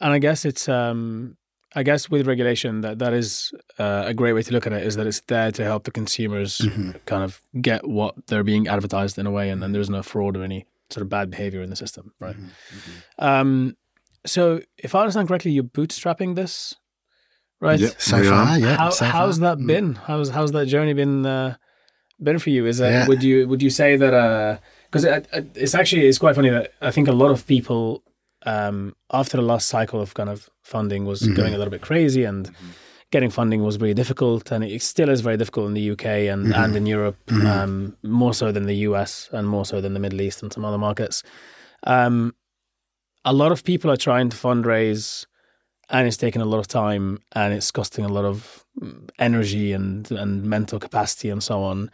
And 0.00 0.12
I 0.12 0.18
guess 0.18 0.44
it's 0.44 0.68
um 0.68 1.36
I 1.74 1.82
guess 1.82 2.08
with 2.08 2.26
regulation 2.26 2.80
that 2.80 2.98
that 2.98 3.12
is 3.12 3.52
uh, 3.78 4.04
a 4.06 4.14
great 4.14 4.32
way 4.32 4.42
to 4.42 4.52
look 4.52 4.66
at 4.66 4.72
it 4.72 4.86
is 4.86 4.96
that 4.96 5.06
it's 5.06 5.20
there 5.22 5.52
to 5.52 5.64
help 5.64 5.84
the 5.84 5.90
consumers 5.90 6.60
kind 7.06 7.22
of 7.22 7.42
get 7.60 7.86
what 7.86 8.14
they're 8.28 8.44
being 8.44 8.68
advertised 8.68 9.18
in 9.18 9.26
a 9.26 9.30
way 9.30 9.50
and, 9.50 9.62
and 9.62 9.74
there's 9.74 9.90
no 9.90 10.02
fraud 10.02 10.36
or 10.36 10.42
any 10.42 10.66
sort 10.90 11.02
of 11.02 11.08
bad 11.08 11.30
behavior 11.30 11.60
in 11.62 11.70
the 11.70 11.76
system, 11.76 12.12
right? 12.20 12.36
Um 13.18 13.76
so 14.26 14.60
if 14.76 14.94
I 14.94 15.00
understand 15.00 15.28
correctly, 15.28 15.50
you're 15.52 15.64
bootstrapping 15.64 16.34
this, 16.34 16.74
right? 17.60 17.78
Yeah. 17.80 17.90
So 17.98 18.20
We 18.20 18.28
are. 18.28 18.46
far, 18.46 18.58
yeah. 18.58 18.76
How, 18.76 18.90
so 18.90 19.04
how's 19.04 19.38
far. 19.38 19.56
that 19.56 19.66
been? 19.66 19.94
How's 19.94 20.28
how's 20.30 20.52
that 20.52 20.66
journey 20.66 20.92
been 20.94 21.24
uh, 21.26 21.56
been 22.20 22.38
for 22.38 22.50
you? 22.50 22.66
Is 22.66 22.78
that 22.78 22.90
Yeah. 22.90 23.06
would 23.08 23.22
you 23.22 23.46
would 23.48 23.62
you 23.62 23.70
say 23.70 23.96
that 23.96 24.60
because 24.90 25.04
it, 25.04 25.26
it- 25.32 25.50
it's 25.54 25.74
actually 25.74 26.06
it's 26.06 26.18
quite 26.18 26.34
funny 26.34 26.50
that 26.50 26.72
I 26.80 26.90
think 26.90 27.08
a 27.08 27.12
lot 27.12 27.30
of 27.30 27.46
people 27.46 28.02
um, 28.46 28.94
after 29.12 29.36
the 29.36 29.42
last 29.42 29.68
cycle 29.68 30.00
of 30.00 30.14
kind 30.14 30.28
of 30.30 30.48
funding 30.62 31.04
was 31.04 31.22
Mm-hmm. 31.22 31.34
going 31.34 31.54
a 31.54 31.58
little 31.58 31.70
bit 31.72 31.80
crazy 31.82 32.24
and 32.24 32.50
getting 33.10 33.30
funding 33.30 33.62
was 33.62 33.78
really 33.80 33.94
difficult 33.94 34.52
and 34.52 34.62
it 34.62 34.82
still 34.82 35.08
is 35.08 35.22
very 35.22 35.36
difficult 35.38 35.66
in 35.68 35.74
the 35.74 35.90
UK 35.92 36.06
and 36.32 36.46
Mm-hmm. 36.46 36.62
and 36.62 36.76
in 36.76 36.86
Europe 36.86 37.16
um, 37.32 37.96
more 38.02 38.34
so 38.34 38.52
than 38.52 38.66
the 38.66 38.76
US 38.88 39.28
and 39.32 39.48
more 39.48 39.64
so 39.64 39.80
than 39.80 39.94
the 39.94 40.00
Middle 40.00 40.20
East 40.20 40.42
and 40.42 40.52
some 40.52 40.64
other 40.64 40.78
markets. 40.78 41.22
Um, 41.84 42.34
a 43.24 43.32
lot 43.32 43.52
of 43.52 43.64
people 43.64 43.90
are 43.90 43.96
trying 43.96 44.28
to 44.28 44.36
fundraise 44.36 45.26
and 45.90 46.06
it's 46.06 46.16
taking 46.16 46.42
a 46.42 46.44
lot 46.44 46.58
of 46.58 46.68
time 46.68 47.18
and 47.32 47.54
it's 47.54 47.70
costing 47.70 48.04
a 48.04 48.08
lot 48.08 48.24
of 48.24 48.64
mm, 48.80 49.08
energy 49.18 49.72
and 49.72 50.10
and 50.10 50.44
mental 50.44 50.78
capacity 50.78 51.30
and 51.30 51.42
so 51.42 51.62
on. 51.62 51.90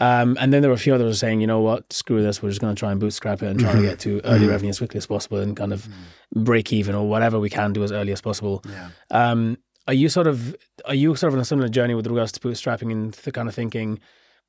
Um, 0.00 0.36
and 0.40 0.52
then 0.52 0.62
there 0.62 0.70
were 0.70 0.76
a 0.76 0.78
few 0.78 0.94
others 0.94 1.18
saying, 1.18 1.40
you 1.40 1.46
know 1.46 1.60
what, 1.60 1.92
screw 1.92 2.22
this, 2.22 2.40
we're 2.40 2.50
just 2.50 2.60
going 2.60 2.74
to 2.74 2.78
try 2.78 2.92
and 2.92 3.00
bootstrap 3.00 3.42
it 3.42 3.48
and 3.48 3.58
try 3.58 3.72
to 3.72 3.82
get 3.82 3.98
to 4.00 4.20
early 4.24 4.46
revenue 4.46 4.70
as 4.70 4.78
quickly 4.78 4.98
as 4.98 5.06
possible 5.06 5.38
and 5.38 5.56
kind 5.56 5.72
of 5.72 5.88
break 6.32 6.72
even 6.72 6.94
or 6.94 7.08
whatever 7.08 7.40
we 7.40 7.50
can 7.50 7.72
do 7.72 7.82
as 7.82 7.90
early 7.90 8.12
as 8.12 8.20
possible. 8.20 8.62
Yeah. 8.68 8.90
Um, 9.10 9.58
are 9.88 9.94
you 9.94 10.08
sort 10.08 10.26
of 10.28 10.54
are 10.84 10.94
you 10.94 11.16
sort 11.16 11.32
of 11.32 11.34
on 11.34 11.40
a 11.40 11.44
similar 11.44 11.68
journey 11.68 11.94
with 11.94 12.06
regards 12.06 12.30
to 12.32 12.40
bootstrapping 12.40 12.92
and 12.92 13.14
the 13.14 13.32
kind 13.32 13.48
of 13.48 13.54
thinking, 13.54 13.98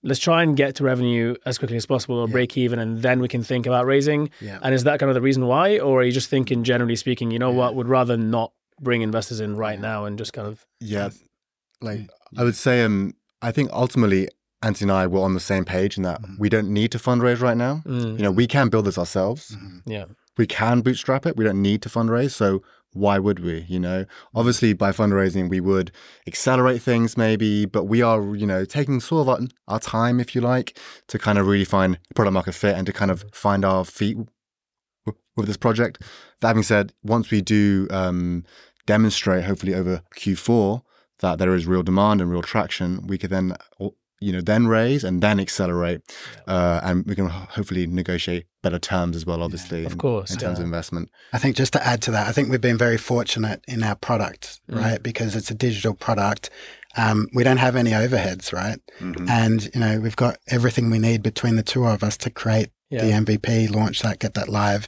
let's 0.04 0.20
try 0.20 0.44
and 0.44 0.56
get 0.56 0.76
to 0.76 0.84
revenue 0.84 1.36
as 1.46 1.58
quickly 1.58 1.78
as 1.78 1.86
possible 1.86 2.18
or 2.20 2.28
break 2.28 2.58
even, 2.58 2.80
and 2.80 3.02
then 3.02 3.20
we 3.20 3.28
can 3.28 3.44
think 3.44 3.66
about 3.66 3.86
raising? 3.86 4.30
Yeah. 4.42 4.60
And 4.62 4.74
is 4.74 4.84
that 4.86 5.00
kind 5.00 5.10
of 5.10 5.16
the 5.16 5.22
reason 5.22 5.46
why, 5.48 5.80
or 5.80 6.02
are 6.02 6.04
you 6.04 6.12
just 6.12 6.30
thinking 6.30 6.64
generally 6.64 6.96
speaking, 6.96 7.32
you 7.32 7.40
know 7.40 7.52
what, 7.52 7.76
would 7.76 7.88
rather 7.88 8.18
not 8.18 8.54
bring 8.82 9.02
investors 9.02 9.40
in 9.40 9.58
right 9.58 9.80
now 9.80 10.06
and 10.06 10.18
just 10.18 10.32
kind 10.34 10.48
of 10.48 10.66
Yeah, 10.80 11.10
like 11.82 12.10
I 12.38 12.44
would 12.44 12.56
say, 12.56 12.84
um, 12.84 13.14
I 13.42 13.52
think 13.52 13.70
ultimately 13.72 14.28
Antony 14.62 14.92
and 14.92 14.98
I 14.98 15.08
were 15.08 15.22
on 15.22 15.34
the 15.34 15.40
same 15.40 15.64
page 15.66 15.98
in 15.98 16.04
that 16.04 16.22
we 16.38 16.50
don't 16.50 16.70
need 16.70 16.92
to 16.92 16.98
fundraise 16.98 17.42
right 17.42 17.58
now. 17.58 17.82
Mm. 17.86 18.18
You 18.18 18.24
know, 18.24 18.32
we 18.32 18.48
can 18.48 18.70
build 18.70 18.86
this 18.86 18.98
ourselves. 18.98 19.56
yeah, 19.86 20.06
We 20.38 20.48
can 20.48 20.82
bootstrap 20.82 21.26
it. 21.26 21.38
We 21.38 21.46
don't 21.46 21.62
need 21.62 21.82
to 21.84 21.90
fundraise. 21.90 22.32
So 22.32 22.62
why 22.94 23.20
would 23.20 23.40
we? 23.40 23.66
You 23.68 23.80
know, 23.80 24.06
obviously 24.34 24.74
by 24.74 24.92
fundraising 24.92 25.50
we 25.50 25.60
would 25.60 25.92
accelerate 26.28 26.82
things 26.82 27.18
maybe, 27.18 27.66
but 27.66 27.86
we 27.86 28.02
are, 28.02 28.36
you 28.36 28.46
know, 28.46 28.66
taking 28.66 29.00
sort 29.00 29.22
of 29.22 29.30
our, 29.30 29.40
our 29.68 29.80
time, 29.80 30.20
if 30.20 30.36
you 30.36 30.42
like, 30.42 30.78
to 31.08 31.20
kind 31.20 31.38
of 31.38 31.48
really 31.48 31.66
find 31.66 32.00
product 32.16 32.34
market 32.34 32.54
fit 32.54 32.76
and 32.76 32.88
to 32.88 32.94
kind 32.94 33.12
of 33.12 33.26
find 33.32 33.64
our 33.64 33.86
feet 33.86 34.18
with 35.36 35.48
this 35.48 35.58
project. 35.58 36.02
That 36.42 36.54
being 36.54 36.64
said, 36.64 36.94
once 37.04 37.32
we 37.32 37.42
do 37.42 37.88
um, 37.92 38.44
demonstrate, 38.86 39.46
hopefully 39.46 39.74
over 39.74 40.02
Q4, 40.16 40.82
that 41.20 41.38
there 41.38 41.54
is 41.54 41.68
real 41.68 41.84
demand 41.84 42.22
and 42.22 42.32
real 42.32 42.42
traction, 42.42 43.06
we 43.08 43.18
could 43.18 43.30
then, 43.30 43.56
you 44.22 44.32
know, 44.34 44.42
then 44.42 44.68
raise 44.68 45.04
and 45.04 45.22
then 45.22 45.40
accelerate, 45.40 46.02
uh, 46.48 46.80
and 46.84 47.06
we 47.06 47.16
can 47.16 47.28
hopefully 47.30 47.88
negotiate 47.88 48.46
better 48.62 48.80
terms 48.80 49.16
as 49.16 49.26
well. 49.26 49.42
Obviously, 49.42 49.86
Of 49.86 49.94
in- 49.94 49.98
course, 49.98 50.32
in 50.32 50.38
terms 50.38 50.58
yeah. 50.58 50.64
of 50.64 50.66
investment. 50.66 51.10
I 51.34 51.38
think 51.38 51.56
just 51.56 51.74
to 51.74 51.86
add 51.88 52.02
to 52.04 52.12
that, 52.12 52.28
I 52.28 52.32
think 52.32 52.50
we've 52.50 52.60
been 52.60 52.78
very 52.78 52.98
fortunate 52.98 53.64
in 53.68 53.84
our 53.84 53.96
product, 53.96 54.60
Mm. 54.70 54.82
right? 54.82 55.02
Because 55.04 55.36
it's 55.36 55.50
a 55.52 55.56
digital 55.56 55.94
product. 55.94 56.50
Um, 56.98 57.28
we 57.34 57.44
don't 57.44 57.58
have 57.58 57.76
any 57.76 57.92
overheads, 57.92 58.52
right? 58.52 58.80
Mm-hmm. 59.00 59.30
And, 59.30 59.70
you 59.74 59.80
know, 59.80 60.00
we've 60.00 60.16
got 60.16 60.38
everything 60.50 60.90
we 60.90 61.00
need 61.00 61.24
between 61.24 61.56
the 61.56 61.64
two 61.64 61.86
of 61.86 62.04
us 62.04 62.18
to 62.18 62.30
create 62.30 62.70
Yeah. 62.90 63.04
the 63.06 63.12
MVP, 63.12 63.68
launch 63.68 64.02
that, 64.02 64.20
get 64.20 64.34
that 64.34 64.50
live, 64.50 64.88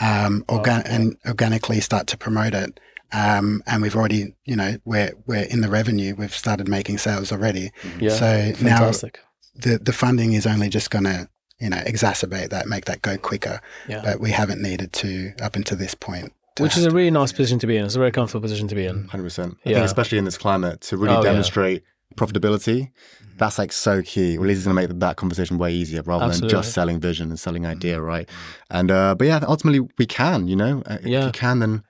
um, 0.00 0.44
organ- 0.48 0.82
and 0.86 1.16
organically 1.26 1.80
start 1.80 2.06
to 2.08 2.16
promote 2.16 2.54
it. 2.54 2.78
Um, 3.12 3.62
and 3.66 3.82
we've 3.82 3.96
already, 3.96 4.34
you 4.44 4.56
know, 4.56 4.76
we're, 4.84 5.12
we're 5.26 5.42
in 5.44 5.60
the 5.60 5.68
revenue. 5.68 6.14
We've 6.16 6.34
started 6.34 6.68
making 6.68 6.98
sales 6.98 7.32
already. 7.32 7.72
yeah, 7.98 8.10
So 8.10 8.52
fantastic. 8.54 9.20
now 9.54 9.72
the, 9.72 9.78
the 9.78 9.92
funding 9.92 10.32
is 10.34 10.46
only 10.46 10.68
just 10.68 10.90
going 10.90 11.04
to, 11.04 11.28
you 11.58 11.68
know, 11.70 11.78
exacerbate 11.78 12.50
that, 12.50 12.66
make 12.66 12.84
that 12.86 13.02
go 13.02 13.16
quicker. 13.18 13.60
Yeah. 13.88 14.02
But 14.04 14.20
we 14.20 14.30
haven't 14.30 14.62
needed 14.62 14.92
to 14.94 15.32
up 15.42 15.56
until 15.56 15.76
this 15.76 15.94
point. 15.94 16.32
Which 16.58 16.76
is 16.76 16.84
a 16.84 16.90
really 16.90 17.10
nice 17.10 17.32
position 17.32 17.58
to 17.60 17.66
be 17.66 17.76
in. 17.76 17.84
It's 17.84 17.94
a 17.94 17.98
very 17.98 18.10
comfortable 18.10 18.42
position 18.42 18.68
to 18.68 18.74
be 18.74 18.84
in. 18.86 19.08
Hundred 19.08 19.24
percent. 19.24 19.56
I 19.64 19.70
Yeah. 19.70 19.76
think 19.76 19.86
especially 19.86 20.18
in 20.18 20.24
this 20.24 20.36
climate 20.36 20.80
to 20.82 20.96
really 20.96 21.14
Oh, 21.16 21.22
yeah. 21.22 21.30
demonstrate 21.30 21.84
profitability, 22.16 22.90
that's 23.38 23.58
like 23.58 23.72
so 23.72 24.02
key. 24.02 24.36
Well, 24.36 24.44
at 24.44 24.48
least 24.48 24.58
it's 24.58 24.66
going 24.66 24.76
to 24.76 24.88
make 24.94 25.00
that 25.00 25.16
conversation 25.16 25.56
way 25.58 25.72
easier 25.72 26.02
rather 26.02 26.24
Absolutely. 26.26 26.48
than 26.54 26.62
just 26.62 26.74
selling 26.74 27.00
vision 27.00 27.30
and 27.30 27.38
selling 27.40 27.64
idea, 27.66 28.00
right? 28.00 28.28
And 28.70 28.90
uh, 28.90 29.14
but 29.14 29.26
yeah, 29.26 29.40
ultimately 29.46 29.88
we 29.98 30.06
can. 30.06 30.48
You 30.48 30.56
know, 30.56 30.82
Uh, 30.86 30.98
if 31.00 31.06
Yeah. 31.06 31.26
you 31.26 31.32
can, 31.32 31.60
then 31.60 31.82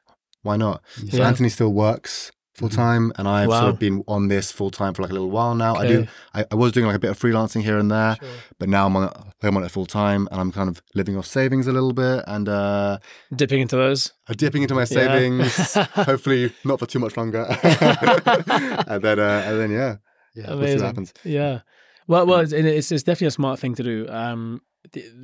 why 0.42 0.56
not? 0.56 0.82
So 1.10 1.22
Antony 1.22 1.48
still 1.48 1.72
works 1.72 2.32
full 2.54 2.68
time, 2.68 3.10
and 3.16 3.26
I've 3.26 3.48
Wow. 3.48 3.60
sort 3.60 3.72
of 3.74 3.78
been 3.78 4.04
on 4.06 4.28
this 4.28 4.52
full 4.52 4.70
time 4.70 4.92
for 4.92 5.00
like 5.02 5.10
a 5.10 5.14
little 5.14 5.30
while 5.30 5.54
now. 5.54 5.76
I 5.76 5.86
do. 5.86 6.06
I, 6.34 6.44
I 6.50 6.54
was 6.56 6.72
doing 6.72 6.84
like 6.86 6.96
a 6.96 6.98
bit 6.98 7.10
of 7.10 7.18
freelancing 7.18 7.62
here 7.62 7.78
and 7.78 7.90
there, 7.90 8.18
but 8.58 8.68
now 8.68 8.84
I'm 8.86 8.94
on 8.96 9.04
it. 9.08 9.16
I'm 9.42 9.56
on 9.56 9.64
it 9.64 9.70
full 9.70 9.86
time, 9.86 10.28
and 10.30 10.40
I'm 10.40 10.52
kind 10.52 10.68
of 10.68 10.82
living 10.94 11.16
off 11.16 11.24
savings 11.26 11.66
a 11.66 11.72
little 11.72 11.92
bit, 11.94 12.22
and 12.26 12.48
uh, 12.48 12.98
Dipping 13.34 13.60
into 13.62 13.76
those. 13.76 14.12
I'm 14.28 14.36
dipping 14.36 14.62
into 14.62 14.74
my 14.74 14.82
Yeah. 14.82 14.84
savings. 14.84 15.74
hopefully, 15.94 16.52
not 16.64 16.78
for 16.80 16.86
too 16.86 16.98
much 16.98 17.16
longer. 17.16 17.46
and 17.62 19.02
then, 19.02 19.18
uh, 19.18 19.42
and 19.46 19.60
then, 19.60 19.70
yeah, 19.70 19.96
Yeah. 20.34 20.48
we'll 20.48 20.48
see 20.48 20.52
Amazing. 20.54 20.78
what 20.80 20.86
happens. 20.86 21.12
Yeah. 21.24 21.60
Well, 22.06 22.26
well, 22.26 22.40
it's, 22.40 22.52
it's 22.52 22.90
it's 22.92 23.02
definitely 23.04 23.28
a 23.28 23.30
smart 23.32 23.58
thing 23.60 23.74
to 23.76 23.82
do. 23.82 24.06
Um, 24.08 24.60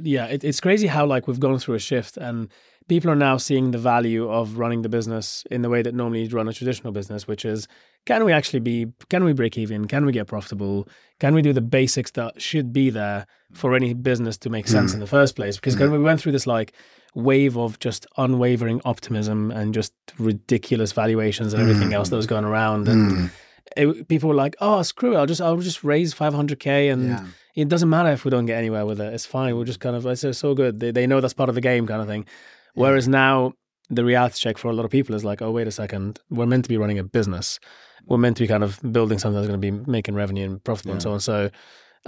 yeah, 0.03 0.27
it, 0.27 0.45
it's 0.45 0.61
crazy 0.61 0.87
how 0.87 1.07
like 1.07 1.27
we've 1.27 1.41
gone 1.41 1.59
through 1.59 1.75
a 1.75 1.79
shift 1.79 2.17
and 2.17 2.49
people 2.89 3.11
are 3.11 3.17
now 3.17 3.37
seeing 3.37 3.71
the 3.71 3.79
value 3.79 4.29
of 4.31 4.59
running 4.59 4.83
the 4.83 4.89
business 4.89 5.45
in 5.51 5.63
the 5.63 5.69
way 5.69 5.83
that 5.83 5.95
normally 5.95 6.23
you'd 6.23 6.33
run 6.33 6.49
a 6.49 6.53
traditional 6.53 6.93
business, 6.93 7.27
which 7.27 7.45
is 7.45 7.67
can 8.05 8.25
we 8.25 8.33
actually 8.33 8.61
be, 8.61 8.87
can 9.09 9.25
we 9.25 9.33
break 9.33 9.59
even? 9.59 9.87
Can 9.87 10.07
we 10.07 10.13
get 10.13 10.29
profitable? 10.29 10.89
Can 11.19 11.35
we 11.35 11.43
do 11.43 11.53
the 11.53 11.61
basics 11.61 12.13
that 12.13 12.41
should 12.41 12.73
be 12.73 12.91
there 12.91 13.27
for 13.53 13.75
any 13.75 13.95
business 13.95 14.37
to 14.39 14.51
make 14.51 14.69
sense 14.69 14.93
mm. 14.93 14.95
in 14.95 15.01
the 15.01 15.07
first 15.07 15.35
place? 15.35 15.57
Because 15.57 15.77
when 15.77 15.91
we 15.91 15.99
went 15.99 16.21
through 16.21 16.33
this 16.33 16.47
like 16.47 16.73
wave 17.15 17.57
of 17.57 17.79
just 17.81 18.07
unwavering 18.17 18.81
optimism 18.85 19.51
and 19.51 19.75
just 19.75 19.93
ridiculous 20.19 20.93
valuations 20.93 21.53
and 21.53 21.63
everything 21.63 21.93
else 21.93 22.11
that 22.11 22.17
mm. 22.17 22.19
was 22.19 22.27
going 22.27 22.45
around 22.45 22.89
and 22.89 23.13
mm. 23.13 23.31
It, 23.77 24.09
people 24.09 24.29
were 24.29 24.35
like, 24.35 24.57
"Oh, 24.61 24.83
screw 24.83 25.15
it! 25.15 25.19
I'll 25.19 25.27
just 25.27 25.41
I'll 25.41 25.57
just 25.59 25.83
raise 25.85 26.15
500k, 26.15 26.93
and 26.93 27.09
Yeah. 27.09 27.25
it 27.55 27.69
doesn't 27.69 27.89
matter 27.91 28.11
if 28.11 28.25
we 28.25 28.31
don't 28.31 28.47
get 28.47 28.59
anywhere 28.59 28.85
with 28.87 29.01
it. 29.01 29.13
It's 29.13 29.27
fine. 29.27 29.57
We're 29.57 29.65
just 29.65 29.81
kind 29.81 29.97
of 29.97 30.05
it's 30.07 30.21
so- 30.21 30.33
so 30.33 30.55
good. 30.55 30.81
They 30.81 30.91
they 30.91 31.07
know 31.07 31.21
that's 31.21 31.35
part 31.35 31.49
of 31.49 31.55
the 31.55 31.61
game, 31.61 31.87
kind 31.87 32.01
of 32.03 32.07
thing. 32.09 32.27
Whereas 32.75 33.09
now 33.09 33.55
the 33.89 34.05
reality 34.05 34.37
check 34.39 34.59
for 34.59 34.69
a 34.69 34.73
lot 34.73 34.85
of 34.85 34.91
people 34.91 35.15
is 35.15 35.25
like, 35.25 35.41
oh, 35.41 35.51
wait 35.51 35.67
a 35.69 35.71
second, 35.71 36.19
we're 36.29 36.47
meant 36.47 36.65
to 36.65 36.69
be 36.69 36.77
running 36.77 36.99
a 36.99 37.05
business. 37.05 37.59
We're 38.07 38.19
meant 38.19 38.37
to 38.37 38.43
be 38.43 38.49
kind 38.49 38.63
of 38.65 38.81
building 38.93 39.19
something 39.19 39.37
that's 39.41 39.49
going 39.49 39.61
to 39.61 39.71
be 39.73 39.91
making 39.91 40.15
revenue 40.15 40.45
and 40.45 40.63
profit 40.65 40.87
and 40.87 41.01
so 41.03 41.13
on. 41.13 41.21
So, 41.21 41.51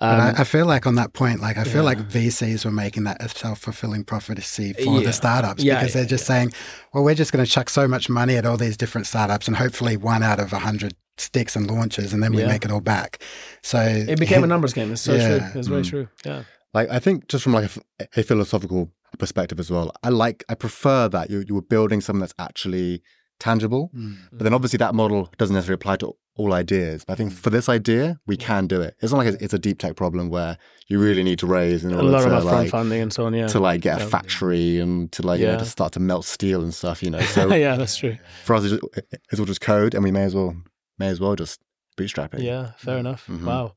um, 0.00 0.20
I, 0.20 0.40
I 0.40 0.44
feel 0.44 0.66
like 0.66 0.86
on 0.86 0.94
that 0.96 1.12
point, 1.12 1.40
like 1.40 1.56
I 1.58 1.64
feel 1.64 1.76
Yeah. 1.82 1.82
like 1.82 1.98
VCs 1.98 2.64
were 2.64 2.70
making 2.70 3.04
that 3.04 3.22
a 3.22 3.28
self-fulfilling 3.28 4.04
prophecy 4.04 4.72
for 4.72 4.80
Yeah. 5.00 5.04
the 5.04 5.12
startups 5.12 5.62
Yeah, 5.62 5.74
because 5.80 5.94
yeah, 5.94 6.00
they're 6.00 6.08
just 6.08 6.26
saying, 6.26 6.52
well, 6.92 7.04
we're 7.04 7.14
just 7.14 7.32
going 7.32 7.44
to 7.44 7.50
chuck 7.50 7.68
so 7.70 7.86
much 7.88 8.08
money 8.08 8.36
at 8.36 8.46
all 8.46 8.56
these 8.56 8.76
different 8.76 9.06
startups 9.06 9.48
and 9.48 9.56
hopefully 9.56 9.96
one 9.96 10.22
out 10.22 10.38
of 10.40 10.52
a 10.52 10.58
hundred 10.60 10.94
sticks 11.16 11.56
and 11.56 11.68
launches 11.68 12.12
and 12.12 12.22
then 12.22 12.32
we 12.32 12.42
Yeah. 12.42 12.48
make 12.48 12.64
it 12.64 12.70
all 12.70 12.80
back. 12.80 13.22
So 13.62 13.80
it 13.80 14.18
became 14.20 14.44
a 14.44 14.46
numbers 14.54 14.72
game. 14.72 14.92
It's 14.92 15.02
so 15.02 15.14
Yeah. 15.14 15.38
true. 15.50 15.58
It's 15.60 15.68
very 15.68 15.82
true. 15.82 16.08
Yeah. 16.24 16.44
Like, 16.74 16.88
I 16.90 16.98
think 17.00 17.28
just 17.28 17.42
from 17.42 17.54
like 17.54 17.70
a 18.16 18.22
philosophical 18.22 18.92
perspective 19.18 19.58
as 19.58 19.70
well, 19.70 19.90
I 20.02 20.10
like, 20.10 20.44
I 20.48 20.54
prefer 20.54 21.08
that 21.08 21.30
you 21.30 21.42
you 21.48 21.54
were 21.54 21.62
building 21.62 22.00
something 22.00 22.20
that's 22.20 22.34
actually 22.38 23.02
tangible. 23.38 23.90
But 24.32 24.44
then 24.44 24.54
obviously 24.54 24.76
that 24.78 24.94
model 24.94 25.30
doesn't 25.38 25.54
necessarily 25.54 25.74
apply 25.76 25.96
to 25.96 26.14
all 26.36 26.54
ideas. 26.54 27.04
But 27.04 27.14
I 27.14 27.16
think 27.16 27.32
for 27.32 27.50
this 27.50 27.68
idea, 27.68 28.20
we 28.26 28.36
can 28.36 28.66
do 28.66 28.80
it. 28.80 28.94
It's 29.00 29.12
not 29.12 29.18
like 29.18 29.36
it's, 29.40 29.52
a 29.52 29.58
deep 29.58 29.78
tech 29.80 29.96
problem 29.96 30.30
where 30.30 30.56
you 30.86 31.00
really 31.00 31.22
need 31.24 31.40
to 31.40 31.46
raise 31.46 31.84
in 31.84 31.92
A 31.92 31.96
order 31.96 32.08
lot 32.08 32.20
to 32.22 32.36
of 32.36 32.44
like 32.44 32.70
funding 32.70 33.02
and 33.02 33.12
so 33.12 33.26
on. 33.26 33.34
Yeah. 33.34 33.48
to 33.48 33.58
like 33.60 33.80
get 33.80 34.00
a 34.00 34.06
factory 34.06 34.78
and 34.78 35.10
to 35.12 35.22
like 35.22 35.40
you 35.40 35.46
know, 35.46 35.58
to 35.58 35.64
start 35.64 35.92
to 35.94 36.00
melt 36.00 36.24
steel 36.24 36.62
and 36.62 36.72
stuff. 36.72 37.02
You 37.02 37.10
know, 37.10 37.20
so 37.20 37.52
yeah, 37.54 37.76
that's 37.76 37.96
true. 37.96 38.16
for 38.44 38.54
us, 38.54 38.64
it's, 38.64 38.80
just, 38.80 39.14
it's 39.30 39.40
all 39.40 39.46
just 39.46 39.60
code, 39.60 39.94
and 39.94 40.04
we 40.04 40.12
may 40.12 40.22
as 40.22 40.34
well 40.34 40.56
may 40.98 41.08
as 41.08 41.20
well 41.20 41.34
just 41.34 41.60
bootstrap 41.96 42.34
it. 42.34 42.40
Yeah, 42.42 42.72
fair 42.76 42.98
enough. 42.98 43.26
Mhm. 43.26 43.44
Wow. 43.44 43.74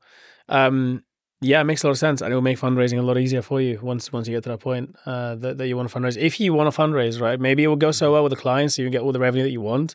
Um, 0.48 1.02
yeah, 1.42 1.60
it 1.60 1.64
makes 1.64 1.82
a 1.82 1.86
lot 1.88 1.90
of 1.92 1.98
sense, 1.98 2.22
and 2.22 2.32
it 2.32 2.34
will 2.34 2.42
make 2.42 2.58
fundraising 2.58 2.98
a 2.98 3.02
lot 3.02 3.18
easier 3.18 3.42
for 3.42 3.60
you 3.60 3.78
once 3.82 4.12
once 4.12 4.26
you 4.28 4.34
get 4.34 4.44
to 4.44 4.50
that 4.50 4.58
point 4.60 4.96
uh, 5.06 5.34
that, 5.36 5.58
that 5.58 5.66
you 5.68 5.76
want 5.76 5.88
to 5.90 5.94
fundraise. 5.98 6.16
If 6.16 6.40
you 6.40 6.54
want 6.54 6.72
to 6.72 6.80
fundraise, 6.80 7.20
right? 7.20 7.38
Maybe 7.38 7.64
it 7.64 7.66
will 7.68 7.76
go 7.76 7.90
so 7.90 8.12
well 8.12 8.22
with 8.22 8.30
the 8.30 8.36
clients, 8.36 8.76
so 8.76 8.82
you 8.82 8.86
can 8.86 8.92
get 8.92 9.02
all 9.02 9.12
the 9.12 9.18
revenue 9.20 9.42
that 9.44 9.50
you 9.50 9.60
want, 9.60 9.94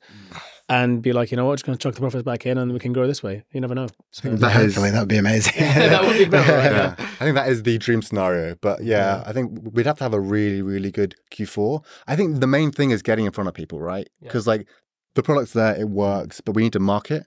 and 0.69 1.01
be 1.01 1.13
like, 1.13 1.31
you 1.31 1.37
know 1.37 1.45
what, 1.45 1.55
just 1.55 1.65
going 1.65 1.77
to 1.77 1.81
chuck 1.81 1.93
the 1.95 2.01
profits 2.01 2.23
back 2.23 2.45
in, 2.45 2.57
and 2.57 2.73
we 2.73 2.79
can 2.79 2.91
grow 2.93 3.07
this 3.07 3.23
way. 3.23 3.43
You 3.53 3.61
never 3.61 3.73
know. 3.73 3.87
So, 4.11 4.29
That 4.29 4.55
is- 4.61 4.75
Hopefully, 4.75 4.91
that 4.93 4.99
would 4.99 5.07
be 5.09 5.17
amazing. 5.17 5.53
that 5.57 6.03
would 6.03 6.17
be 6.17 6.25
great. 6.25 6.47
Right? 6.47 6.71
yeah. 6.71 6.95
I 6.99 7.23
think 7.23 7.35
that 7.35 7.47
is 7.49 7.63
the 7.63 7.77
dream 7.77 8.01
scenario. 8.01 8.55
But 8.61 8.83
yeah, 8.83 9.23
I 9.25 9.31
think 9.33 9.57
we'd 9.73 9.85
have 9.85 9.97
to 9.99 10.03
have 10.03 10.13
a 10.13 10.19
really, 10.19 10.61
really 10.61 10.91
good 10.91 11.15
Q4. 11.31 11.83
I 12.07 12.15
think 12.15 12.39
the 12.41 12.47
main 12.47 12.71
thing 12.71 12.91
is 12.91 13.01
getting 13.01 13.25
in 13.25 13.31
front 13.31 13.47
of 13.47 13.53
people, 13.53 13.79
right? 13.79 14.07
Yeah. 14.21 14.27
Because 14.27 14.45
like 14.47 14.67
the 15.15 15.23
product's 15.23 15.53
there, 15.53 15.75
it 15.79 15.89
works, 15.89 16.41
but 16.41 16.53
we 16.55 16.61
need 16.63 16.73
to 16.73 16.79
market. 16.79 17.23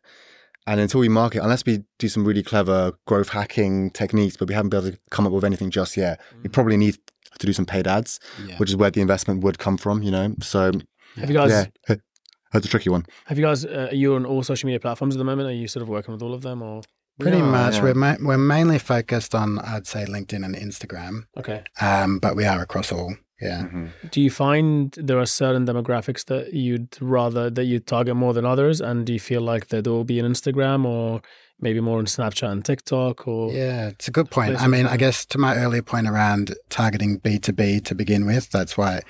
And 0.67 0.79
until 0.81 1.01
we 1.01 1.09
market, 1.09 1.43
unless 1.43 1.65
we 1.65 1.85
do 1.99 2.09
some 2.09 2.25
really 2.25 2.43
clever 2.43 2.93
growth 3.07 3.31
hacking 3.31 3.91
techniques, 3.91 4.37
but 4.37 4.49
we 4.49 4.55
haven't 4.55 4.71
been 4.71 4.81
able 4.81 4.93
to 4.93 4.99
come 5.11 5.27
up 5.27 5.33
with 5.33 5.45
anything 5.45 5.71
just 5.71 5.97
yet, 5.97 6.21
we 6.43 6.49
probably 6.49 6.77
need 6.77 6.97
to 7.39 7.47
do 7.47 7.53
some 7.53 7.65
paid 7.67 7.87
ads, 7.87 8.21
Yeah. 8.47 8.57
which 8.59 8.69
is 8.71 8.77
where 8.77 8.91
the 8.91 9.01
investment 9.01 9.43
would 9.43 9.59
come 9.59 9.77
from, 9.79 10.03
you 10.03 10.11
know? 10.11 10.35
So 10.43 10.73
Have 11.17 11.31
you 11.31 11.37
guys? 11.37 11.51
yeah, 11.89 11.95
that's 12.53 12.67
a 12.67 12.69
tricky 12.69 12.91
one. 12.91 13.07
Have 13.27 13.39
you 13.39 13.45
guys? 13.45 13.65
Uh, 13.65 13.89
are 13.91 13.95
you 13.95 14.15
on 14.15 14.27
all 14.27 14.43
social 14.43 14.67
media 14.67 14.81
platforms 14.81 15.15
at 15.15 15.19
the 15.19 15.25
moment? 15.25 15.49
Are 15.49 15.53
you 15.53 15.67
sort 15.69 15.83
of 15.83 15.89
working 15.89 16.13
with 16.13 16.23
all 16.23 16.35
of 16.35 16.43
them, 16.43 16.63
or 16.63 16.83
Pretty 17.19 17.37
Yeah, 17.39 17.45
much. 17.51 17.75
yeah. 17.75 17.83
We're 17.83 17.95
ma- 17.95 18.17
we're 18.21 18.39
mainly 18.39 18.79
focused 18.79 19.35
on, 19.35 19.59
I'd 19.59 19.87
say, 19.87 20.07
LinkedIn 20.07 20.43
and 20.45 20.55
Instagram, 20.57 21.25
okay? 21.37 21.65
um, 21.81 22.19
but 22.19 22.35
we 22.35 22.45
are 22.47 22.63
across 22.63 22.93
all. 22.93 23.15
Yeah. 23.41 23.67
Do 24.11 24.21
you 24.21 24.31
find 24.31 24.93
there 24.93 25.19
are 25.19 25.27
certain 25.27 25.67
demographics 25.67 26.25
that 26.27 26.53
you'd 26.55 26.97
rather 27.01 27.49
that 27.51 27.65
you 27.65 27.81
target 27.81 28.17
more 28.17 28.35
than 28.35 28.45
others, 28.45 28.81
and 28.81 29.07
do 29.07 29.13
you 29.13 29.21
feel 29.21 29.41
like 29.41 29.69
they'd 29.69 29.87
all 29.87 30.05
be 30.05 30.21
on 30.21 30.31
Instagram 30.31 30.85
or 30.85 31.23
maybe 31.63 31.81
more 31.81 31.99
on 31.99 32.07
Snapchat 32.07 32.51
and 32.51 32.65
TikTok? 32.65 33.27
Or 33.29 33.53
Yeah, 33.53 33.89
it's 33.89 34.09
a 34.09 34.11
good 34.11 34.31
point. 34.31 34.61
I 34.61 34.67
mean, 34.67 34.87
I 34.87 34.97
guess 34.97 35.25
to 35.27 35.39
my 35.39 35.57
earlier 35.57 35.83
point 35.83 36.07
around 36.09 36.55
targeting 36.71 37.19
B2B 37.21 37.85
to 37.85 37.95
begin 37.95 38.25
with, 38.27 38.51
that's 38.51 38.77
why 38.79 39.01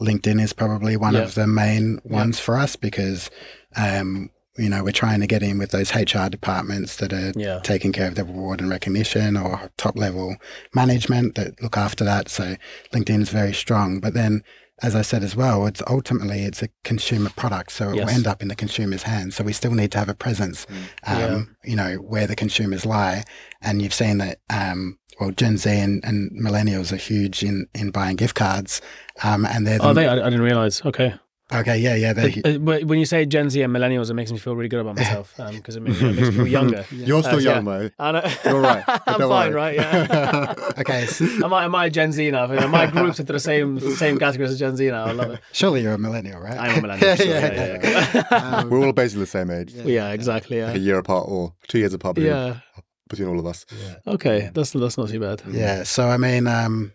LinkedIn 0.00 0.40
is 0.40 0.52
probably 0.52 0.96
one 0.96 1.14
Yeah. 1.14 1.20
of 1.20 1.34
the 1.34 1.46
main 1.46 2.00
ones 2.04 2.40
for 2.40 2.56
us 2.56 2.76
because, 2.76 3.30
um, 3.76 4.30
you 4.60 4.68
know, 4.68 4.84
we're 4.84 4.92
trying 4.92 5.20
to 5.20 5.26
get 5.26 5.42
in 5.42 5.58
with 5.58 5.70
those 5.70 5.94
HR 5.94 6.28
departments 6.28 6.96
that 6.96 7.12
are 7.12 7.32
Yeah. 7.36 7.60
taking 7.62 7.92
care 7.92 8.06
of 8.08 8.14
the 8.14 8.24
reward 8.24 8.60
and 8.60 8.68
recognition 8.70 9.36
or 9.36 9.70
top 9.76 9.96
level 9.96 10.36
management 10.74 11.34
that 11.36 11.62
look 11.62 11.76
after 11.76 12.04
that. 12.04 12.28
So 12.28 12.56
LinkedIn 12.92 13.22
is 13.22 13.30
very 13.30 13.52
strong. 13.54 14.00
But 14.00 14.14
then, 14.14 14.42
as 14.82 14.94
I 14.96 15.02
said 15.02 15.22
as 15.22 15.36
well, 15.36 15.66
it's 15.66 15.82
ultimately 15.86 16.44
it's 16.44 16.62
a 16.62 16.68
consumer 16.84 17.30
product, 17.36 17.70
so 17.72 17.90
it 17.90 17.96
Yes. 17.96 18.06
will 18.06 18.14
end 18.14 18.26
up 18.26 18.40
in 18.42 18.48
the 18.48 18.56
consumer's 18.56 19.02
hands. 19.02 19.36
So 19.36 19.44
we 19.44 19.52
still 19.52 19.72
need 19.72 19.92
to 19.92 19.98
have 19.98 20.08
a 20.08 20.14
presence, 20.14 20.66
um, 21.06 21.56
you 21.64 21.76
know, 21.76 21.96
where 21.96 22.26
the 22.26 22.36
consumers 22.36 22.86
lie. 22.86 23.24
And 23.60 23.82
you've 23.82 23.92
seen 23.94 24.18
that, 24.18 24.38
um, 24.48 24.98
well, 25.20 25.32
Gen 25.32 25.58
Z 25.58 25.68
and, 25.70 26.02
and 26.04 26.30
millennials 26.32 26.92
are 26.92 26.96
huge 26.96 27.42
in, 27.42 27.66
in 27.74 27.90
buying 27.90 28.16
gift 28.16 28.34
cards, 28.36 28.80
um, 29.22 29.44
and 29.44 29.66
they're 29.66 29.78
the, 29.78 29.88
oh, 29.88 29.92
they 29.92 30.06
I, 30.08 30.14
I 30.14 30.30
didn't 30.30 30.40
realize. 30.40 30.80
Okay, 30.84 31.12
okay, 31.52 31.78
yeah, 31.78 31.94
yeah, 31.94 32.12
they're, 32.12 32.30
Uh, 32.44 32.58
when 32.58 32.98
you 32.98 33.04
say 33.06 33.26
Gen 33.26 33.50
Z 33.50 33.60
and 33.62 33.74
millennials, 33.74 34.10
it 34.10 34.14
makes 34.14 34.30
me 34.32 34.38
feel 34.38 34.54
really 34.56 34.68
good 34.68 34.80
about 34.80 34.96
myself 34.96 35.34
because 35.52 35.76
it, 35.76 35.80
makes, 35.82 36.00
it 36.00 36.14
makes 36.14 36.28
me 36.28 36.34
feel 36.34 36.46
younger. 36.58 36.84
You're 36.90 37.22
still 37.22 37.36
Uh, 37.36 37.38
young, 37.40 37.66
yeah. 37.66 37.88
I 37.98 38.12
know. 38.12 38.22
You're 38.44 38.60
right. 38.60 38.84
I'm 39.06 39.18
fine, 39.20 39.28
worry. 39.28 39.50
right? 39.52 39.74
Yeah. 39.76 40.54
okay. 40.78 41.06
am 41.44 41.52
I 41.52 41.64
am 41.64 41.74
I 41.74 41.88
Gen 41.88 42.12
Z 42.12 42.30
now? 42.30 42.50
Am 42.50 42.74
I 42.74 42.86
grouped 42.86 43.20
into 43.20 43.32
the 43.32 43.40
same 43.40 43.78
same 43.96 44.18
categories 44.18 44.52
as 44.52 44.58
Gen 44.58 44.76
Z 44.76 44.88
now? 44.90 45.04
I 45.06 45.12
love 45.12 45.30
it. 45.32 45.40
Surely 45.52 45.82
you're 45.82 45.94
a 45.94 45.98
millennial, 45.98 46.40
right? 46.40 46.58
I'm 46.58 46.78
a 46.78 46.82
millennial. 46.82 47.16
yeah, 47.16 47.24
yeah, 47.24 47.78
yeah, 47.82 48.24
yeah. 48.30 48.64
We're 48.64 48.84
all 48.86 48.92
basically 48.92 49.22
the 49.24 49.30
same 49.38 49.50
age, 49.50 49.72
Yeah, 49.74 50.10
exactly. 50.12 50.62
like 50.62 50.76
a 50.76 50.78
year 50.78 50.98
apart 50.98 51.26
or 51.28 51.54
two 51.68 51.78
years 51.78 51.94
apart 51.94 52.14
between, 52.16 52.32
Yeah. 52.32 52.60
between 53.08 53.28
all 53.28 53.38
of 53.38 53.46
us. 53.46 53.66
Okay, 54.06 54.50
that's 54.54 54.70
that's 54.72 54.96
not 54.98 55.08
too 55.08 55.20
bad. 55.20 55.42
Yeah. 55.50 55.82
So 55.84 56.08
I 56.08 56.16
mean, 56.16 56.46
um, 56.46 56.92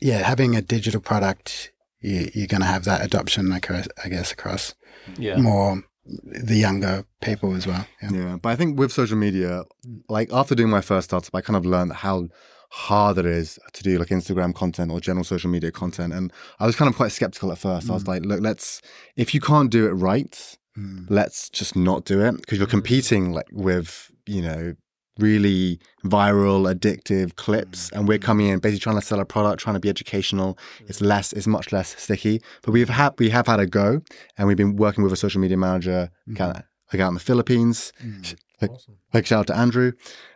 yeah, 0.00 0.18
having 0.22 0.56
a 0.56 0.62
digital 0.62 1.00
product, 1.00 1.71
you, 2.02 2.30
you're 2.34 2.46
going 2.46 2.60
to 2.60 2.66
have 2.66 2.84
that 2.84 3.04
adoption, 3.04 3.50
across, 3.52 3.86
I 4.04 4.08
guess, 4.08 4.32
across 4.32 4.74
Yeah. 5.18 5.36
more 5.38 5.82
the 6.04 6.56
younger 6.56 7.04
people 7.20 7.54
as 7.54 7.66
well. 7.66 7.86
Yeah. 8.02 8.10
Yeah, 8.12 8.36
but 8.42 8.48
I 8.50 8.56
think 8.56 8.78
with 8.78 8.92
social 8.92 9.16
media, 9.16 9.62
like 10.08 10.32
after 10.32 10.54
doing 10.54 10.68
my 10.70 10.80
first 10.80 11.10
startup, 11.10 11.34
I 11.34 11.40
kind 11.40 11.56
of 11.56 11.64
learned 11.64 11.92
how 11.92 12.28
hard 12.70 13.18
it 13.18 13.26
is 13.26 13.58
to 13.74 13.82
do 13.82 13.98
like 13.98 14.08
Instagram 14.08 14.54
content 14.54 14.90
or 14.90 14.98
general 15.00 15.24
social 15.24 15.50
media 15.50 15.70
content. 15.70 16.12
And 16.12 16.32
I 16.58 16.66
was 16.66 16.74
kind 16.74 16.88
of 16.88 16.96
quite 16.96 17.12
skeptical 17.12 17.52
at 17.52 17.58
first. 17.58 17.88
I 17.88 17.92
was 17.94 18.06
like, 18.08 18.24
look, 18.24 18.40
let's, 18.40 18.80
if 19.16 19.32
you 19.34 19.40
can't 19.40 19.70
do 19.70 19.86
it 19.86 19.92
right, 19.92 20.56
Mm. 20.78 21.04
let's 21.10 21.50
just 21.50 21.76
not 21.76 22.06
do 22.06 22.22
it 22.24 22.34
because 22.38 22.56
you're 22.56 22.66
competing 22.66 23.30
like 23.30 23.44
with, 23.52 24.10
you 24.24 24.40
know, 24.40 24.74
really 25.18 25.78
viral, 26.04 26.72
addictive 26.72 27.36
clips. 27.36 27.90
Mm. 27.90 27.98
And 27.98 28.08
we're 28.08 28.18
coming 28.18 28.48
in 28.48 28.58
basically 28.58 28.80
trying 28.80 28.96
to 29.00 29.06
sell 29.06 29.20
a 29.20 29.24
product, 29.24 29.62
trying 29.62 29.74
to 29.74 29.80
be 29.80 29.88
educational. 29.88 30.54
Mm. 30.54 30.90
It's 30.90 31.00
less, 31.00 31.32
it's 31.32 31.46
much 31.46 31.72
less 31.72 32.00
sticky. 32.00 32.40
But 32.62 32.72
we've 32.72 32.88
had, 32.88 33.14
we 33.18 33.30
have 33.30 33.46
had 33.46 33.60
a 33.60 33.66
go 33.66 34.02
and 34.38 34.48
we've 34.48 34.56
been 34.56 34.76
working 34.76 35.04
with 35.04 35.12
a 35.12 35.16
social 35.16 35.40
media 35.40 35.56
manager 35.56 36.10
kind 36.34 36.56
of 36.56 36.62
like 36.92 37.00
out 37.00 37.08
in 37.08 37.14
the 37.14 37.20
Philippines. 37.20 37.92
Mm. 38.02 38.34
Like, 38.60 38.70
like 39.12 39.26
shout 39.26 39.40
out 39.40 39.46
to 39.48 39.56
Andrew. 39.56 39.92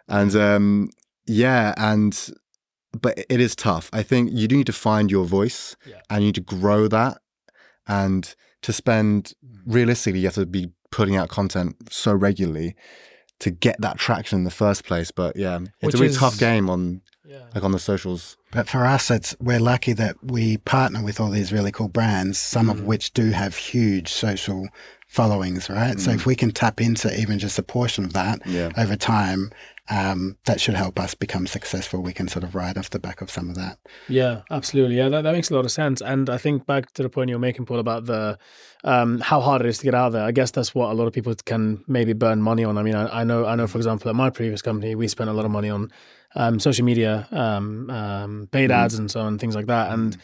And 0.08 0.34
um, 0.36 0.90
yeah, 1.26 1.74
and 1.76 2.30
but 3.00 3.18
it 3.28 3.40
is 3.40 3.54
tough. 3.54 3.90
I 3.92 4.02
think 4.02 4.30
you 4.32 4.48
do 4.48 4.56
need 4.56 4.66
to 4.66 4.72
find 4.72 5.10
your 5.10 5.24
voice 5.24 5.76
Yeah. 5.86 6.00
and 6.10 6.22
you 6.22 6.28
need 6.28 6.34
to 6.36 6.40
grow 6.40 6.88
that. 6.88 7.18
And 7.86 8.34
to 8.62 8.72
spend 8.72 9.32
realistically, 9.66 10.20
you 10.20 10.26
have 10.26 10.34
to 10.34 10.46
be 10.46 10.72
putting 10.90 11.16
out 11.16 11.28
content 11.28 11.76
so 11.90 12.12
regularly 12.14 12.74
to 13.40 13.50
get 13.50 13.80
that 13.80 13.98
traction 13.98 14.38
in 14.38 14.44
the 14.44 14.50
first 14.50 14.84
place. 14.84 15.10
But 15.10 15.36
yeah, 15.36 15.58
it's 15.60 15.70
Which 15.82 15.94
a 15.94 15.98
really 15.98 16.10
is- 16.12 16.18
tough 16.18 16.38
game 16.38 16.70
on 16.70 17.02
Yeah. 17.24 17.42
like 17.54 17.64
on 17.64 17.72
the 17.72 17.78
socials. 17.78 18.36
But 18.52 18.68
for 18.68 18.86
us, 18.86 19.10
it's 19.10 19.36
we're 19.40 19.60
lucky 19.60 19.92
that 19.94 20.16
we 20.22 20.56
partner 20.58 21.02
with 21.02 21.20
all 21.20 21.30
these 21.30 21.52
really 21.52 21.72
cool 21.72 21.88
brands, 21.88 22.38
some 22.38 22.70
of 22.70 22.78
mm. 22.78 22.84
which 22.84 23.12
do 23.12 23.30
have 23.30 23.56
huge 23.56 24.08
social 24.12 24.68
followings, 25.08 25.68
right? 25.68 25.98
So 26.00 26.10
mm. 26.10 26.14
if 26.14 26.26
we 26.26 26.34
can 26.36 26.50
tap 26.50 26.80
into 26.80 27.08
even 27.18 27.38
just 27.38 27.58
a 27.58 27.62
portion 27.62 28.04
of 28.04 28.12
that 28.14 28.40
Yeah. 28.46 28.70
over 28.76 28.96
time, 28.96 29.50
um, 29.88 30.36
that 30.44 30.60
should 30.60 30.74
help 30.74 30.98
us 30.98 31.14
become 31.14 31.46
successful. 31.46 32.02
We 32.02 32.12
can 32.12 32.28
sort 32.28 32.44
of 32.44 32.54
ride 32.54 32.76
off 32.76 32.90
the 32.90 32.98
back 32.98 33.20
of 33.20 33.30
some 33.30 33.48
of 33.48 33.56
that. 33.56 33.78
Yeah, 34.08 34.42
absolutely. 34.50 34.96
Yeah, 34.96 35.08
that, 35.08 35.22
that 35.22 35.32
makes 35.32 35.50
a 35.50 35.54
lot 35.54 35.64
of 35.64 35.70
sense. 35.70 36.00
And 36.00 36.28
I 36.28 36.38
think 36.38 36.66
back 36.66 36.92
to 36.94 37.02
the 37.02 37.08
point 37.08 37.30
you 37.30 37.36
were 37.36 37.40
making, 37.40 37.66
Paul, 37.66 37.78
about 37.78 38.06
the 38.06 38.38
um, 38.84 39.20
how 39.20 39.40
hard 39.40 39.62
it 39.62 39.68
is 39.68 39.78
to 39.78 39.84
get 39.84 39.94
out 39.94 40.10
there. 40.10 40.24
I 40.24 40.32
guess 40.32 40.50
that's 40.50 40.74
what 40.74 40.90
a 40.90 40.94
lot 40.94 41.06
of 41.06 41.12
people 41.12 41.34
can 41.44 41.84
maybe 41.86 42.12
burn 42.12 42.42
money 42.42 42.64
on. 42.64 42.78
I 42.78 42.82
mean, 42.82 42.94
I, 42.94 43.20
I 43.20 43.24
know, 43.24 43.46
I 43.46 43.54
know, 43.54 43.66
for 43.66 43.78
example, 43.78 44.08
at 44.08 44.16
my 44.16 44.30
previous 44.30 44.62
company, 44.62 44.94
we 44.94 45.08
spent 45.08 45.30
a 45.30 45.32
lot 45.32 45.44
of 45.44 45.50
money 45.50 45.70
on 45.70 45.90
um, 46.34 46.58
social 46.60 46.84
media, 46.84 47.26
um, 47.30 47.90
um, 47.90 48.48
paid 48.50 48.70
ads, 48.70 48.94
and 48.94 49.10
so 49.10 49.20
on, 49.20 49.38
things 49.38 49.54
like 49.54 49.66
that. 49.66 49.92
And 49.92 50.16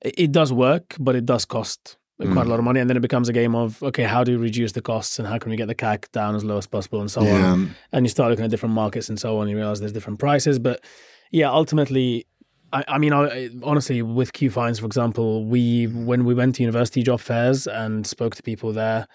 it, 0.00 0.14
it 0.18 0.32
does 0.32 0.52
work, 0.52 0.96
but 0.98 1.16
it 1.16 1.26
does 1.26 1.44
cost 1.44 1.96
quite 2.18 2.28
a 2.28 2.44
hmm. 2.44 2.50
lot 2.50 2.58
of 2.58 2.64
money. 2.64 2.80
And 2.80 2.88
then 2.88 2.96
it 2.96 3.00
becomes 3.00 3.28
a 3.28 3.32
game 3.32 3.54
of 3.54 3.82
okay, 3.82 4.04
how 4.04 4.24
do 4.24 4.32
we 4.32 4.38
reduce 4.38 4.72
the 4.72 4.82
costs 4.82 5.18
and 5.18 5.26
how 5.26 5.38
can 5.38 5.50
we 5.50 5.56
get 5.56 5.68
the 5.68 5.74
CAC 5.74 6.10
down 6.12 6.34
as 6.34 6.44
low 6.44 6.58
as 6.58 6.66
possible, 6.66 7.00
and 7.00 7.10
so 7.10 7.22
on 7.22 7.74
and 7.92 8.04
you 8.04 8.08
start 8.08 8.30
looking 8.30 8.44
at 8.44 8.50
different 8.50 8.74
markets 8.74 9.08
and 9.08 9.18
so 9.18 9.38
on, 9.38 9.48
you 9.48 9.56
realize 9.56 9.80
there's 9.80 9.92
different 9.92 10.18
prices. 10.18 10.58
But 10.58 10.84
yeah, 11.30 11.50
ultimately, 11.50 12.26
I, 12.72 12.84
I 12.88 12.98
mean, 12.98 13.12
I, 13.12 13.50
honestly, 13.62 14.02
with 14.02 14.32
Q 14.32 14.50
Finds, 14.50 14.78
for 14.78 14.86
example, 14.86 15.44
we 15.46 15.86
when 15.86 16.24
we 16.24 16.34
went 16.34 16.56
to 16.56 16.62
university 16.62 17.02
job 17.02 17.20
fairs 17.20 17.66
and 17.66 18.06
spoke 18.06 18.34
to 18.36 18.42
people 18.42 18.72
there, 18.72 19.06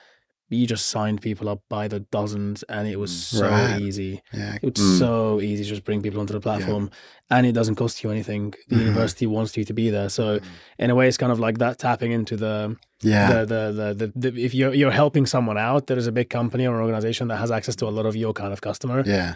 you 0.49 0.65
just 0.67 0.87
signed 0.87 1.21
people 1.21 1.47
up 1.47 1.61
by 1.69 1.87
the 1.87 1.99
dozens, 1.99 2.63
and 2.63 2.87
it 2.87 2.97
was 2.99 3.11
so 3.15 3.47
Right. 3.47 3.79
easy. 3.81 4.21
Yeah. 4.33 4.57
It 4.61 4.77
was 4.77 4.85
Mm. 4.85 4.99
so 4.99 5.39
easy 5.41 5.63
to 5.63 5.69
just 5.69 5.83
bring 5.83 6.01
people 6.01 6.19
onto 6.19 6.33
the 6.33 6.39
platform, 6.39 6.89
and 7.29 7.45
it 7.45 7.51
doesn't 7.53 7.75
cost 7.75 8.03
you 8.03 8.09
anything. 8.11 8.53
The 8.67 8.75
Mhm. 8.75 8.79
university 8.85 9.27
wants 9.27 9.55
you 9.57 9.63
to 9.65 9.73
be 9.73 9.89
there, 9.89 10.09
so 10.09 10.39
in 10.79 10.89
a 10.89 10.95
way, 10.95 11.07
it's 11.07 11.17
kind 11.17 11.31
of 11.31 11.39
like 11.39 11.59
that 11.59 11.77
tapping 11.77 12.11
into 12.11 12.35
the 12.35 12.75
Yeah. 13.01 13.43
the, 13.43 13.45
the, 13.45 13.71
the, 13.95 14.11
the, 14.19 14.31
the 14.31 14.41
if 14.43 14.53
you're 14.53 14.73
you're 14.73 14.91
helping 15.03 15.25
someone 15.25 15.57
out, 15.57 15.87
there 15.87 15.97
is 15.97 16.07
a 16.07 16.11
big 16.11 16.29
company 16.29 16.65
or 16.67 16.75
an 16.75 16.81
organization 16.81 17.27
that 17.29 17.37
has 17.37 17.51
access 17.51 17.75
to 17.77 17.87
a 17.87 17.93
lot 17.97 18.05
of 18.05 18.15
your 18.15 18.33
kind 18.33 18.51
of 18.53 18.61
customer. 18.61 19.03
yeah. 19.05 19.35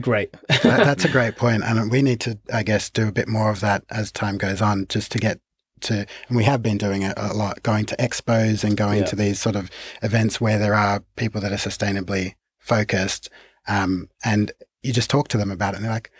Great. 0.00 0.32
that, 0.48 0.62
that's 0.62 1.04
a 1.04 1.08
great 1.18 1.36
point, 1.36 1.62
and 1.62 1.90
we 1.90 2.00
need 2.00 2.18
to, 2.20 2.38
I 2.52 2.62
guess, 2.62 2.88
do 2.88 3.06
a 3.06 3.12
bit 3.12 3.28
more 3.28 3.50
of 3.50 3.60
that 3.60 3.84
as 3.90 4.10
time 4.10 4.38
goes 4.38 4.62
on, 4.62 4.86
just 4.88 5.12
to 5.12 5.18
get 5.18 5.40
to. 5.84 6.06
And 6.28 6.36
we 6.36 6.44
have 6.44 6.62
been 6.62 6.78
doing 6.78 7.02
it 7.02 7.14
a 7.16 7.32
lot, 7.34 7.62
going 7.62 7.84
to 7.86 7.96
expos 7.96 8.64
and 8.64 8.76
going 8.76 9.00
Yeah. 9.00 9.04
to 9.06 9.16
these 9.16 9.40
sort 9.40 9.56
of 9.56 9.70
events 10.02 10.40
where 10.40 10.58
there 10.58 10.74
are 10.74 11.00
people 11.16 11.40
that 11.40 11.52
are 11.52 11.56
sustainably 11.56 12.34
focused, 12.58 13.30
um, 13.68 14.08
and 14.24 14.52
you 14.82 14.92
just 14.92 15.10
talk 15.10 15.28
to 15.28 15.38
them 15.38 15.50
about 15.50 15.74
it, 15.74 15.76
and 15.76 15.84
they're 15.84 15.92
like, 15.92 16.10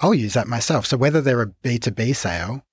"I'll 0.00 0.14
use 0.14 0.34
that 0.34 0.48
myself." 0.48 0.86
So 0.86 0.96
whether 0.96 1.20
they're 1.20 1.42
a 1.42 1.46
B 1.62 1.78
two 1.78 1.90
B 1.90 2.12
sale 2.12 2.64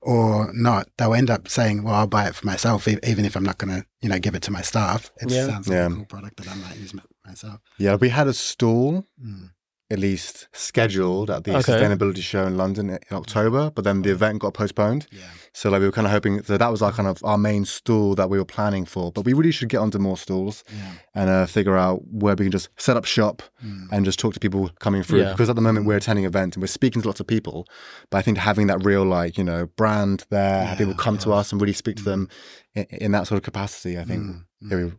or 0.00 0.50
not, 0.52 0.88
they'll 0.98 1.14
end 1.14 1.30
up 1.30 1.48
saying, 1.48 1.82
"Well, 1.82 1.94
I'll 1.94 2.06
buy 2.06 2.26
it 2.26 2.34
for 2.34 2.46
myself, 2.46 2.86
e- 2.86 2.98
even 3.06 3.24
if 3.24 3.36
I'm 3.36 3.42
not 3.44 3.56
going 3.56 3.74
to, 3.80 3.86
you 4.02 4.10
know, 4.10 4.18
give 4.18 4.34
it 4.34 4.42
to 4.42 4.50
my 4.50 4.60
staff." 4.60 5.10
It 5.22 5.30
Yeah. 5.30 5.46
sounds 5.46 5.66
like 5.68 5.76
Yeah. 5.76 5.86
a 5.86 5.90
cool 5.90 6.04
product 6.04 6.36
that 6.36 6.48
I 6.48 6.54
might 6.56 6.76
use 6.76 6.92
myself. 7.26 7.60
Yeah, 7.78 7.94
we 7.94 8.10
had 8.10 8.26
a 8.28 8.34
stall 8.34 9.06
Mm. 9.22 9.50
At 9.94 9.98
least 10.00 10.48
scheduled 10.52 11.30
at 11.30 11.44
the 11.44 11.56
Okay. 11.56 11.72
sustainability 11.72 12.22
show 12.22 12.44
in 12.46 12.56
London 12.56 12.90
in 12.90 12.98
October, 13.12 13.70
but 13.74 13.84
then 13.84 14.02
the 14.02 14.10
event 14.10 14.40
got 14.40 14.52
postponed. 14.52 15.06
Yeah. 15.10 15.20
So 15.52 15.70
like 15.70 15.80
we 15.80 15.86
were 15.86 15.92
kind 15.92 16.06
of 16.06 16.10
hoping 16.12 16.42
so 16.42 16.58
that 16.58 16.70
was 16.70 16.82
our 16.82 16.92
kind 16.92 17.08
of 17.08 17.22
our 17.24 17.38
main 17.38 17.64
stall 17.64 18.14
that 18.16 18.28
we 18.28 18.36
were 18.38 18.44
planning 18.56 18.84
for. 18.84 19.12
But 19.12 19.24
we 19.24 19.32
really 19.32 19.52
should 19.52 19.68
get 19.68 19.78
onto 19.78 19.98
more 19.98 20.16
stalls 20.18 20.64
Yeah. 20.68 20.92
and 21.14 21.30
uh, 21.30 21.46
figure 21.46 21.76
out 21.76 22.02
where 22.22 22.34
we 22.34 22.44
can 22.46 22.52
just 22.52 22.68
set 22.76 22.96
up 22.96 23.04
shop 23.04 23.42
Mm. 23.64 23.88
and 23.92 24.04
just 24.04 24.18
talk 24.18 24.34
to 24.34 24.40
people 24.40 24.70
coming 24.80 25.02
through. 25.02 25.20
Yeah. 25.20 25.30
Because 25.32 25.48
at 25.48 25.56
the 25.56 25.62
moment 25.62 25.86
we're 25.86 25.96
attending 25.96 26.24
events 26.26 26.56
and 26.56 26.62
we're 26.62 26.66
speaking 26.80 27.00
to 27.02 27.08
lots 27.08 27.20
of 27.20 27.26
people. 27.26 27.66
But 28.10 28.18
I 28.18 28.22
think 28.22 28.36
having 28.38 28.66
that 28.66 28.84
real 28.84 29.04
like, 29.04 29.38
you 29.38 29.44
know, 29.44 29.66
brand 29.76 30.26
there, 30.30 30.66
have 30.66 30.78
people 30.78 30.94
come 30.94 31.16
to 31.18 31.32
us 31.32 31.52
and 31.52 31.60
really 31.60 31.72
speak 31.72 31.96
to 31.96 32.02
Mm. 32.02 32.12
them 32.12 32.28
in, 32.74 32.84
in 33.06 33.12
that 33.12 33.26
sort 33.28 33.36
of 33.38 33.42
capacity, 33.44 33.98
I 33.98 34.04
think 34.04 34.22
Mm. 34.24 34.42
yeah, 34.70 34.76
we, 34.76 34.92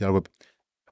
yeah, 0.00 0.20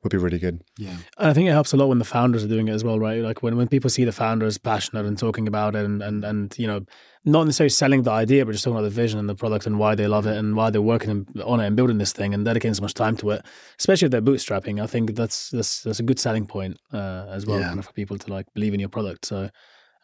would, 0.03 0.13
would 0.13 0.19
be 0.19 0.23
really 0.23 0.39
good. 0.39 0.63
Yeah. 0.79 0.97
And 1.19 1.31
I 1.31 1.33
think 1.33 1.49
it 1.49 1.53
helps 1.53 1.73
a 1.73 1.77
lot 1.77 1.89
when 1.89 1.99
the 1.99 2.05
founders 2.05 2.45
are 2.45 2.49
doing 2.49 2.69
it 2.69 2.73
as 2.73 2.85
well, 2.85 2.99
right? 2.99 3.23
Like 3.23 3.43
when, 3.43 3.57
when 3.57 3.69
people 3.69 3.91
see 3.91 4.05
the 4.05 4.13
founders 4.13 4.59
passionate 4.59 5.07
and 5.07 5.19
talking 5.19 5.49
about 5.49 5.77
it 5.77 5.85
and, 5.85 6.03
and, 6.03 6.25
and, 6.25 6.59
you 6.59 6.67
know, 6.67 6.81
not 7.25 7.45
necessarily 7.45 7.71
selling 7.71 8.03
the 8.03 8.11
idea, 8.11 8.45
but 8.45 8.53
just 8.53 8.65
talking 8.65 8.77
about 8.77 8.85
the 8.85 8.91
vision 8.91 9.19
and 9.19 9.29
the 9.29 9.35
product 9.35 9.67
and 9.67 9.79
why 9.79 9.95
they 9.95 10.09
love 10.09 10.27
it 10.27 10.37
and 10.37 10.57
why 10.57 10.71
they're 10.71 10.83
working 10.83 11.27
on 11.45 11.61
it 11.61 11.67
and 11.67 11.77
building 11.77 11.99
this 11.99 12.13
thing 12.13 12.35
and 12.35 12.45
dedicating 12.45 12.75
so 12.75 12.83
much 12.83 12.95
time 12.95 13.17
to 13.17 13.31
it, 13.31 13.47
especially 13.79 14.07
if 14.07 14.11
they're 14.11 14.21
bootstrapping. 14.21 14.83
I 14.83 14.87
think 14.89 15.15
that's 15.15 15.51
that's, 15.51 15.83
that's 15.83 16.01
a 16.01 16.03
good 16.03 16.19
selling 16.19 16.47
point 16.47 16.79
uh, 16.93 17.27
as 17.31 17.47
well 17.47 17.61
Yeah. 17.61 17.69
kind 17.69 17.79
of 17.79 17.87
for 17.87 17.93
people 17.93 18.19
to 18.19 18.33
like 18.33 18.47
believe 18.55 18.75
in 18.75 18.81
your 18.81 18.89
product. 18.89 19.27
So, 19.27 19.51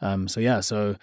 um, 0.01 0.29
so 0.29 0.39
yeah, 0.39 0.61
so 0.61 0.95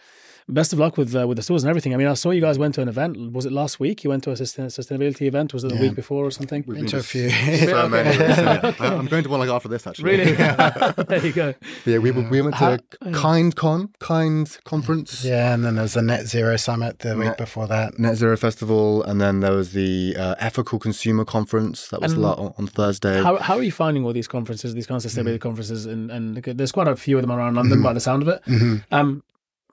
best 0.48 0.74
of 0.74 0.80
luck 0.80 0.96
with 0.98 1.16
uh, 1.16 1.28
with 1.28 1.38
the 1.38 1.42
stores 1.44 1.64
and 1.64 1.70
everything. 1.70 1.94
I 1.94 1.98
mean, 1.98 2.08
I 2.08 2.14
saw 2.14 2.30
you 2.32 2.42
guys 2.42 2.60
went 2.60 2.76
to 2.76 2.82
an 2.82 2.88
event. 2.88 3.32
Was 3.34 3.46
it 3.46 3.52
last 3.52 3.80
week? 3.80 4.04
You 4.04 4.12
went 4.12 4.24
to 4.26 4.32
a 4.32 4.36
sustain- 4.36 4.68
sustainability 4.68 5.24
event. 5.24 5.54
Was 5.54 5.64
it 5.64 5.70
the 5.70 5.76
Yeah. 5.76 5.82
week 5.82 5.96
before 5.96 6.24
or 6.26 6.32
something? 6.32 6.64
We've 6.68 6.78
Been 6.78 6.86
to 6.88 6.98
a 6.98 7.04
few. 7.04 7.30
so 7.30 7.36
Okay. 7.80 7.90
many 7.90 8.10
recently. 8.18 8.76
I- 8.80 8.96
I'm 8.96 9.08
going 9.08 9.24
to 9.24 9.30
one 9.30 9.40
like 9.40 9.50
after 9.50 9.68
this 9.70 9.88
actually. 9.88 10.12
Really? 10.18 10.32
yeah. 10.34 10.92
there 11.08 11.26
you 11.26 11.32
go. 11.32 11.54
Yeah, 11.86 11.98
we, 11.98 12.12
we 12.12 12.42
went 12.42 12.56
How- 12.56 12.78
to 12.78 12.84
Kind 13.14 13.56
Con, 13.56 13.90
Kind 14.00 14.58
Conference, 14.66 15.24
Yeah, 15.26 15.54
and 15.54 15.64
then 15.66 15.76
there 15.76 15.82
was 15.84 15.94
the 15.94 16.02
Net 16.02 16.28
Zero 16.28 16.56
Summit 16.58 17.00
the 17.00 17.18
week 17.18 17.38
before 17.38 17.68
that. 17.68 17.98
Net 17.98 18.16
Zero 18.18 18.38
Festival, 18.38 19.04
and 19.04 19.20
then 19.20 19.40
there 19.40 19.54
was 19.54 19.74
the 19.74 20.16
uh, 20.18 20.36
Ethical 20.40 20.78
Consumer 20.80 21.26
Conference 21.26 21.88
that 21.90 22.02
was 22.02 22.14
And 22.14 22.22
la- 22.22 22.34
on, 22.34 22.54
on 22.58 22.68
Thursday. 22.68 23.22
How, 23.24 23.38
how 23.38 23.56
are 23.58 23.64
you 23.64 23.72
finding 23.72 24.06
all 24.06 24.14
these 24.14 24.28
conferences, 24.28 24.74
these 24.74 24.86
kind 24.88 24.98
of 25.04 25.06
Mm-hmm. 25.06 25.20
sustainability 25.28 25.40
conferences, 25.42 25.86
and, 25.86 26.10
and 26.12 26.38
there's 26.38 26.72
quite 26.72 26.88
a 26.88 26.96
few 26.96 27.18
of 27.18 27.22
them 27.24 27.32
around 27.32 27.56
London 27.56 27.82
by 27.82 27.94
the 27.94 28.00
sound 28.00 28.22
of 28.24 28.28
it. 28.28 28.42
Mhm. 28.46 28.84
Um, 28.92 29.24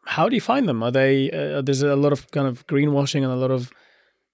how 0.04 0.28
do 0.28 0.34
you 0.34 0.40
find 0.40 0.68
them? 0.68 0.82
Are 0.82 0.90
they 0.90 1.30
uh, 1.30 1.62
there's 1.62 1.82
a 1.82 1.96
lot 1.96 2.12
of 2.12 2.30
kind 2.30 2.46
of 2.46 2.66
greenwashing 2.66 3.22
and 3.22 3.32
a 3.32 3.36
lot 3.36 3.50
of 3.50 3.70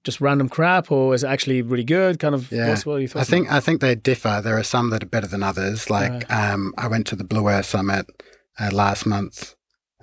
just 0.05 0.21
random 0.21 0.49
crap, 0.49 0.91
or 0.91 1.14
is 1.14 1.25
it 1.25 1.27
actually 1.29 1.61
really 1.62 1.85
good? 1.85 2.19
Kind 2.19 2.35
of 2.35 2.51
Yeah. 2.51 2.69
what's 2.69 2.87
what 2.87 2.95
are 2.95 3.01
your 3.01 3.11
I 3.16 3.25
think 3.25 3.51
I 3.51 3.61
think 3.61 3.81
they 3.81 3.95
differ. 3.95 4.41
There 4.43 4.57
are 4.57 4.62
some 4.62 4.91
that 4.91 5.03
are 5.03 5.07
better 5.07 5.27
than 5.27 5.43
others. 5.43 5.91
Like 5.91 6.31
um, 6.33 6.73
I 6.79 6.87
went 6.89 7.07
to 7.09 7.16
the 7.16 7.25
Blue 7.25 7.49
Earth 7.49 7.66
Summit 7.66 8.07
uh, 8.59 8.71
last 8.73 9.07
month, 9.07 9.55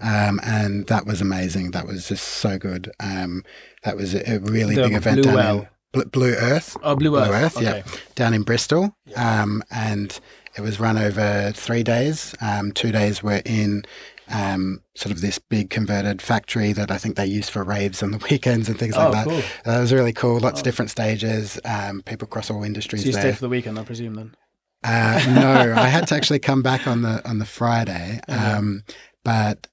um, 0.01 0.39
and 0.43 0.86
that 0.88 1.05
was 1.05 1.22
amazing. 1.22 1.72
That 1.72 1.88
was 1.88 2.07
just 2.09 2.24
so 2.28 2.57
good. 2.57 2.91
Um, 2.99 3.43
that 3.84 3.95
was 3.95 4.13
a, 4.13 4.36
a 4.36 4.39
really 4.39 4.76
big 4.76 4.93
event 4.93 5.24
Blue 5.24 5.32
down 5.34 5.57
in 5.59 5.68
Bl- 5.93 6.09
Blue 6.11 6.34
Earth. 6.36 6.78
oh, 6.84 6.95
Blue 6.95 7.16
Earth, 7.18 7.28
Blue 7.28 7.34
Earth, 7.36 7.57
okay. 7.57 7.66
yeah, 7.66 7.84
down 8.16 8.34
in 8.34 8.43
Bristol, 8.43 8.95
um, 9.16 9.63
and 9.72 10.20
it 10.57 10.61
was 10.61 10.80
run 10.80 10.97
over 10.97 11.51
three 11.55 11.84
days. 11.84 12.36
Um, 12.41 12.72
two 12.74 12.91
days 12.91 13.24
were 13.24 13.41
in 13.45 13.84
um, 14.30 14.82
sort 14.95 15.11
of 15.13 15.21
this 15.21 15.38
big 15.39 15.69
converted 15.69 16.21
factory 16.21 16.73
that 16.73 16.89
I 16.91 16.97
think 16.97 17.15
they 17.15 17.26
use 17.26 17.49
for 17.49 17.63
raves 17.63 18.01
on 18.03 18.11
the 18.11 18.17
weekends 18.30 18.67
and 18.69 18.78
things 18.80 18.95
like 18.95 19.07
Oh, 19.09 19.11
that. 19.11 19.28
cool. 19.28 19.41
That 19.65 19.80
was 19.80 19.93
really 19.93 20.13
cool. 20.13 20.39
Lots 20.39 20.57
Oh. 20.57 20.61
of 20.61 20.63
different 20.63 20.91
stages. 20.91 21.59
Um, 21.65 22.01
people 22.03 22.26
across 22.26 22.49
all 22.49 22.63
industries 22.63 23.01
So 23.03 23.07
you 23.07 23.13
there. 23.13 23.21
stayed 23.21 23.36
for 23.36 23.41
the 23.41 23.49
weekend, 23.49 23.78
I 23.80 23.84
presume. 23.84 24.15
Then 24.15 24.36
Uh, 24.84 25.23
no, 25.30 25.73
I 25.76 25.88
had 25.88 26.07
to 26.07 26.15
actually 26.15 26.39
come 26.39 26.61
back 26.61 26.88
on 26.88 27.01
the 27.01 27.28
on 27.28 27.39
the 27.39 27.45
Friday, 27.45 28.19
um, 28.28 28.84
but 29.23 29.67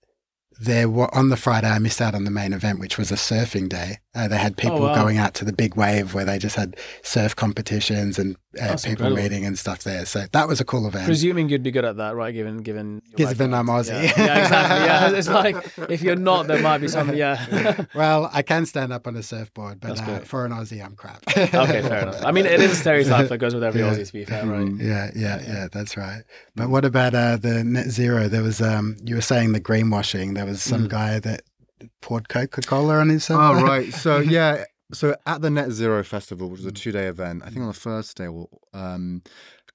there 0.60 0.88
were 0.88 1.12
on 1.14 1.28
the 1.28 1.36
Friday 1.36 1.68
I 1.68 1.78
missed 1.80 2.00
out 2.00 2.14
on 2.14 2.24
the 2.24 2.30
main 2.30 2.52
event, 2.52 2.78
which 2.78 2.96
was 2.96 3.10
a 3.10 3.16
surfing 3.16 3.68
day. 3.68 3.98
Uh, 4.14 4.28
they 4.28 4.36
had 4.36 4.58
people 4.58 4.78
wow. 4.80 4.94
going 4.94 5.16
out 5.16 5.32
to 5.32 5.42
the 5.42 5.54
big 5.54 5.74
wave 5.74 6.12
where 6.12 6.26
they 6.26 6.38
just 6.38 6.54
had 6.54 6.76
surf 7.02 7.34
competitions 7.34 8.18
and 8.18 8.36
uh, 8.60 8.76
people 8.76 8.90
incredible. 9.06 9.16
meeting 9.16 9.46
and 9.46 9.58
stuff 9.58 9.84
there. 9.84 10.04
So 10.04 10.26
that 10.32 10.46
was 10.46 10.60
a 10.60 10.66
cool 10.66 10.86
event. 10.86 11.06
presuming 11.06 11.48
you'd 11.48 11.62
be 11.62 11.70
good 11.70 11.86
at 11.86 11.96
that, 11.96 12.14
right? 12.14 12.34
Given 12.34 12.58
given 12.58 13.00
Given 13.16 13.54
I'm. 13.54 13.68
Aussie. 13.68 13.88
yeah. 13.88 14.12
yeah, 14.18 14.42
exactly. 14.42 14.86
Yeah, 14.86 15.10
it's 15.18 15.28
like 15.28 15.56
if 15.90 16.02
you're 16.02 16.16
not, 16.16 16.46
there 16.46 16.60
might 16.60 16.78
be 16.78 16.88
something. 16.88 17.16
Yeah. 17.16 17.86
well, 17.94 18.28
I 18.34 18.42
can 18.42 18.66
stand 18.66 18.92
up 18.92 19.06
on 19.06 19.16
a 19.16 19.22
surfboard, 19.22 19.80
but 19.80 19.98
uh, 19.98 20.18
for 20.20 20.44
an 20.44 20.52
Aussie, 20.52 20.84
I'm 20.84 20.94
crap. 20.94 21.22
okay, 21.28 21.46
fair 21.80 22.02
enough. 22.02 22.22
I 22.22 22.32
mean, 22.32 22.44
it 22.44 22.60
is 22.60 22.72
a 22.72 22.76
stereotype 22.76 23.28
that 23.30 23.38
goes 23.38 23.54
with 23.54 23.64
every 23.64 23.80
Yeah. 23.80 23.94
Aussie. 23.94 24.06
To 24.08 24.12
be 24.12 24.24
fair, 24.26 24.44
right? 24.46 24.68
Yeah, 24.76 25.10
yeah, 25.16 25.40
yeah, 25.40 25.68
that's 25.72 25.96
right. 25.96 26.22
But 26.54 26.68
what 26.68 26.84
about 26.84 27.14
uh, 27.14 27.38
the 27.38 27.64
net 27.64 27.86
zero? 27.88 28.28
There 28.28 28.42
was, 28.42 28.60
um, 28.60 28.96
you 29.02 29.14
were 29.14 29.22
saying 29.22 29.52
the 29.52 29.60
greenwashing. 29.60 30.34
There 30.34 30.44
was 30.44 30.62
some 30.62 30.82
Mm. 30.82 30.88
guy 30.90 31.18
that 31.20 31.42
poured 32.00 32.28
Coca 32.28 32.62
Cola 32.62 32.98
on 32.98 33.08
his. 33.08 33.30
Uh, 33.30 33.36
oh 33.38 33.62
right. 33.62 33.92
So 33.94 34.18
yeah. 34.18 34.64
So 34.92 35.16
at 35.24 35.40
the 35.40 35.50
Net 35.50 35.70
Zero 35.70 36.04
Festival, 36.04 36.50
which 36.50 36.58
was 36.58 36.66
a 36.66 36.70
mm. 36.70 36.76
two-day 36.76 37.06
event, 37.06 37.42
I 37.44 37.46
think 37.46 37.62
on 37.62 37.68
the 37.68 37.72
first 37.72 38.14
day, 38.18 38.28
um, 38.74 39.22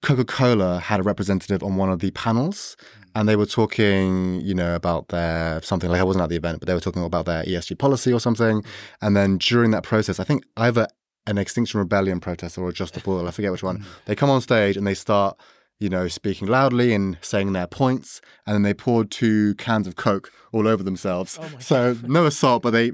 Coca-Cola 0.03 0.80
had 0.80 0.99
a 0.99 1.03
representative 1.03 1.64
on 1.64 1.76
one 1.76 1.89
of 1.89 1.99
the 1.99 2.12
panels, 2.12 2.78
mm. 2.80 3.12
and 3.16 3.28
they 3.28 3.36
were 3.36 3.47
talking, 3.47 4.41
you 4.41 4.53
know, 4.53 4.76
about 4.76 5.08
their 5.08 5.62
something 5.64 5.89
like 5.89 5.99
I 5.99 6.03
wasn't 6.03 6.24
at 6.24 6.30
the 6.30 6.36
event, 6.36 6.60
but 6.60 6.68
they 6.68 6.74
were 6.74 6.80
talking 6.80 7.03
about 7.03 7.26
their 7.26 7.43
ESG 7.43 7.80
policy 7.80 8.14
or 8.14 8.20
something. 8.20 8.62
Mm. 8.62 8.68
And 9.01 9.18
then 9.18 9.38
during 9.38 9.72
that 9.72 9.84
process, 9.84 10.20
I 10.20 10.24
think 10.24 10.43
either 10.55 10.88
an 11.26 11.38
Extinction 11.38 11.80
Rebellion 11.80 12.20
protest 12.20 12.58
or 12.58 12.70
a 12.70 12.74
Just 12.74 12.93
Stop 12.93 13.08
Oil, 13.08 13.28
I 13.28 13.32
forget 13.32 13.51
which 13.51 13.64
one, 13.64 13.86
they 14.05 14.16
come 14.16 14.30
on 14.30 14.41
stage 14.41 14.78
and 14.78 14.86
they 14.86 14.93
start, 14.93 15.38
you 15.80 15.89
know, 15.89 16.07
speaking 16.07 16.47
loudly 16.47 16.93
and 16.93 17.17
saying 17.21 17.53
their 17.53 17.67
points, 17.67 18.19
and 18.45 18.53
then 18.55 18.63
they 18.63 18.73
poured 18.73 19.11
two 19.11 19.53
cans 19.55 19.88
of 19.88 19.95
Coke 19.95 20.32
all 20.51 20.67
over 20.67 20.82
themselves. 20.82 21.38
Oh 21.41 21.49
so 21.59 21.95
no 22.03 22.25
assault, 22.25 22.63
but 22.63 22.71
they 22.71 22.91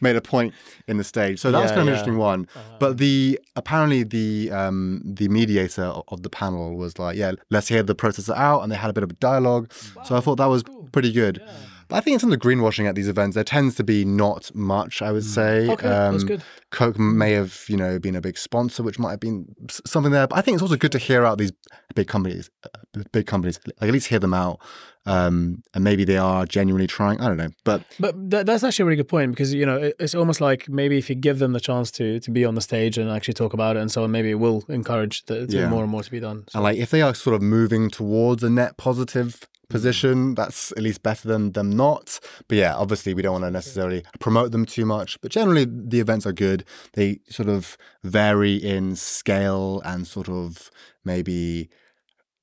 made 0.00 0.16
a 0.16 0.20
point 0.20 0.52
in 0.88 0.96
the 0.96 1.04
stage. 1.04 1.38
So 1.38 1.52
that 1.52 1.60
was 1.60 1.70
kind 1.70 1.82
of 1.82 1.86
an 1.88 1.92
interesting 1.94 2.18
one. 2.18 2.48
Uh, 2.56 2.60
But 2.80 2.98
the 2.98 3.38
apparently 3.54 4.02
the 4.02 4.50
um, 4.50 5.02
the 5.04 5.28
mediator 5.28 5.92
of 6.08 6.22
the 6.22 6.30
panel 6.30 6.76
was 6.76 6.98
like, 6.98 7.16
yeah, 7.16 7.32
let's 7.50 7.68
hear 7.68 7.82
the 7.82 7.94
protester 7.94 8.34
out, 8.34 8.62
and 8.62 8.72
they 8.72 8.76
had 8.76 8.90
a 8.90 8.92
bit 8.92 9.04
of 9.04 9.10
a 9.10 9.14
dialogue. 9.14 9.72
so 10.04 10.16
I 10.16 10.20
thought 10.20 10.36
that 10.36 10.46
was 10.46 10.62
cool. 10.64 10.88
pretty 10.92 11.12
good. 11.12 11.40
Yeah. 11.44 11.52
But 11.88 11.96
I 11.96 12.00
think 12.00 12.14
in 12.14 12.20
terms 12.20 12.32
of 12.34 12.40
greenwashing 12.40 12.86
at 12.88 12.94
these 12.94 13.08
events, 13.08 13.34
there 13.34 13.44
tends 13.44 13.74
to 13.76 13.84
be 13.84 14.04
not 14.04 14.54
much. 14.54 15.02
I 15.02 15.12
would 15.12 15.24
say. 15.24 15.66
Mm. 15.68 15.72
Okay, 15.74 15.88
that's 15.88 16.22
Um, 16.22 16.26
good. 16.28 16.42
Coke 16.70 16.98
may 16.98 17.32
have, 17.32 17.64
you 17.68 17.76
know, 17.76 17.98
been 17.98 18.16
a 18.16 18.20
big 18.20 18.36
sponsor, 18.36 18.82
which 18.82 18.98
might 18.98 19.10
have 19.12 19.20
been 19.20 19.46
something 19.86 20.10
there. 20.12 20.26
But 20.26 20.38
I 20.38 20.42
think 20.42 20.56
it's 20.56 20.62
also 20.62 20.76
good 20.76 20.92
to 20.92 20.98
hear 20.98 21.24
out 21.24 21.38
these 21.38 21.52
big 21.94 22.08
companies, 22.08 22.50
uh, 22.64 23.02
big 23.12 23.26
companies, 23.26 23.60
like 23.80 23.88
at 23.88 23.92
least 23.92 24.08
hear 24.08 24.18
them 24.18 24.34
out, 24.34 24.58
um, 25.06 25.62
and 25.74 25.84
maybe 25.84 26.04
they 26.04 26.16
are 26.16 26.46
genuinely 26.46 26.86
trying. 26.88 27.20
I 27.20 27.28
don't 27.28 27.36
know, 27.36 27.50
but 27.64 27.82
But 28.00 28.14
that, 28.30 28.46
that's 28.46 28.64
actually 28.64 28.82
a 28.84 28.86
really 28.86 28.96
good 28.96 29.08
point 29.08 29.30
because 29.32 29.54
you 29.54 29.64
know 29.66 29.76
it, 29.76 29.94
it's 30.00 30.14
almost 30.14 30.40
like 30.40 30.68
maybe 30.68 30.98
if 30.98 31.08
you 31.08 31.14
give 31.14 31.38
them 31.38 31.52
the 31.52 31.60
chance 31.60 31.90
to 31.92 32.18
to 32.20 32.30
be 32.30 32.44
on 32.44 32.54
the 32.56 32.60
stage 32.60 32.98
and 32.98 33.08
actually 33.10 33.34
talk 33.34 33.52
about 33.52 33.76
it 33.76 33.80
and 33.80 33.92
so 33.92 34.02
on, 34.02 34.10
maybe 34.10 34.30
it 34.30 34.40
will 34.40 34.64
encourage 34.68 35.24
the, 35.26 35.46
Yeah. 35.48 35.68
more 35.68 35.82
and 35.82 35.90
more 35.92 36.02
to 36.02 36.10
be 36.10 36.20
done. 36.20 36.44
So, 36.48 36.58
And 36.58 36.64
like 36.64 36.78
if 36.78 36.90
they 36.90 37.02
are 37.02 37.14
sort 37.14 37.34
of 37.36 37.42
moving 37.42 37.90
towards 37.90 38.42
a 38.42 38.50
net 38.50 38.76
positive 38.78 39.46
position, 39.68 40.34
that's 40.34 40.72
at 40.72 40.82
least 40.82 41.02
better 41.02 41.28
than 41.28 41.52
them 41.52 41.70
not. 41.70 42.20
But 42.48 42.58
yeah, 42.58 42.74
obviously 42.74 43.14
we 43.14 43.22
don't 43.22 43.32
want 43.32 43.44
to 43.44 43.50
necessarily 43.50 44.04
promote 44.20 44.52
them 44.52 44.64
too 44.64 44.84
much. 44.84 45.20
But 45.20 45.30
generally 45.30 45.66
the 45.66 46.00
events 46.00 46.26
are 46.26 46.32
good. 46.32 46.64
They 46.94 47.20
sort 47.28 47.48
of 47.48 47.76
vary 48.02 48.56
in 48.56 48.96
scale 48.96 49.80
and 49.84 50.06
sort 50.06 50.28
of 50.28 50.70
maybe 51.04 51.68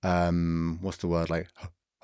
um 0.04 0.80
what's 0.82 0.98
the 0.98 1.08
word 1.08 1.30
like 1.30 1.48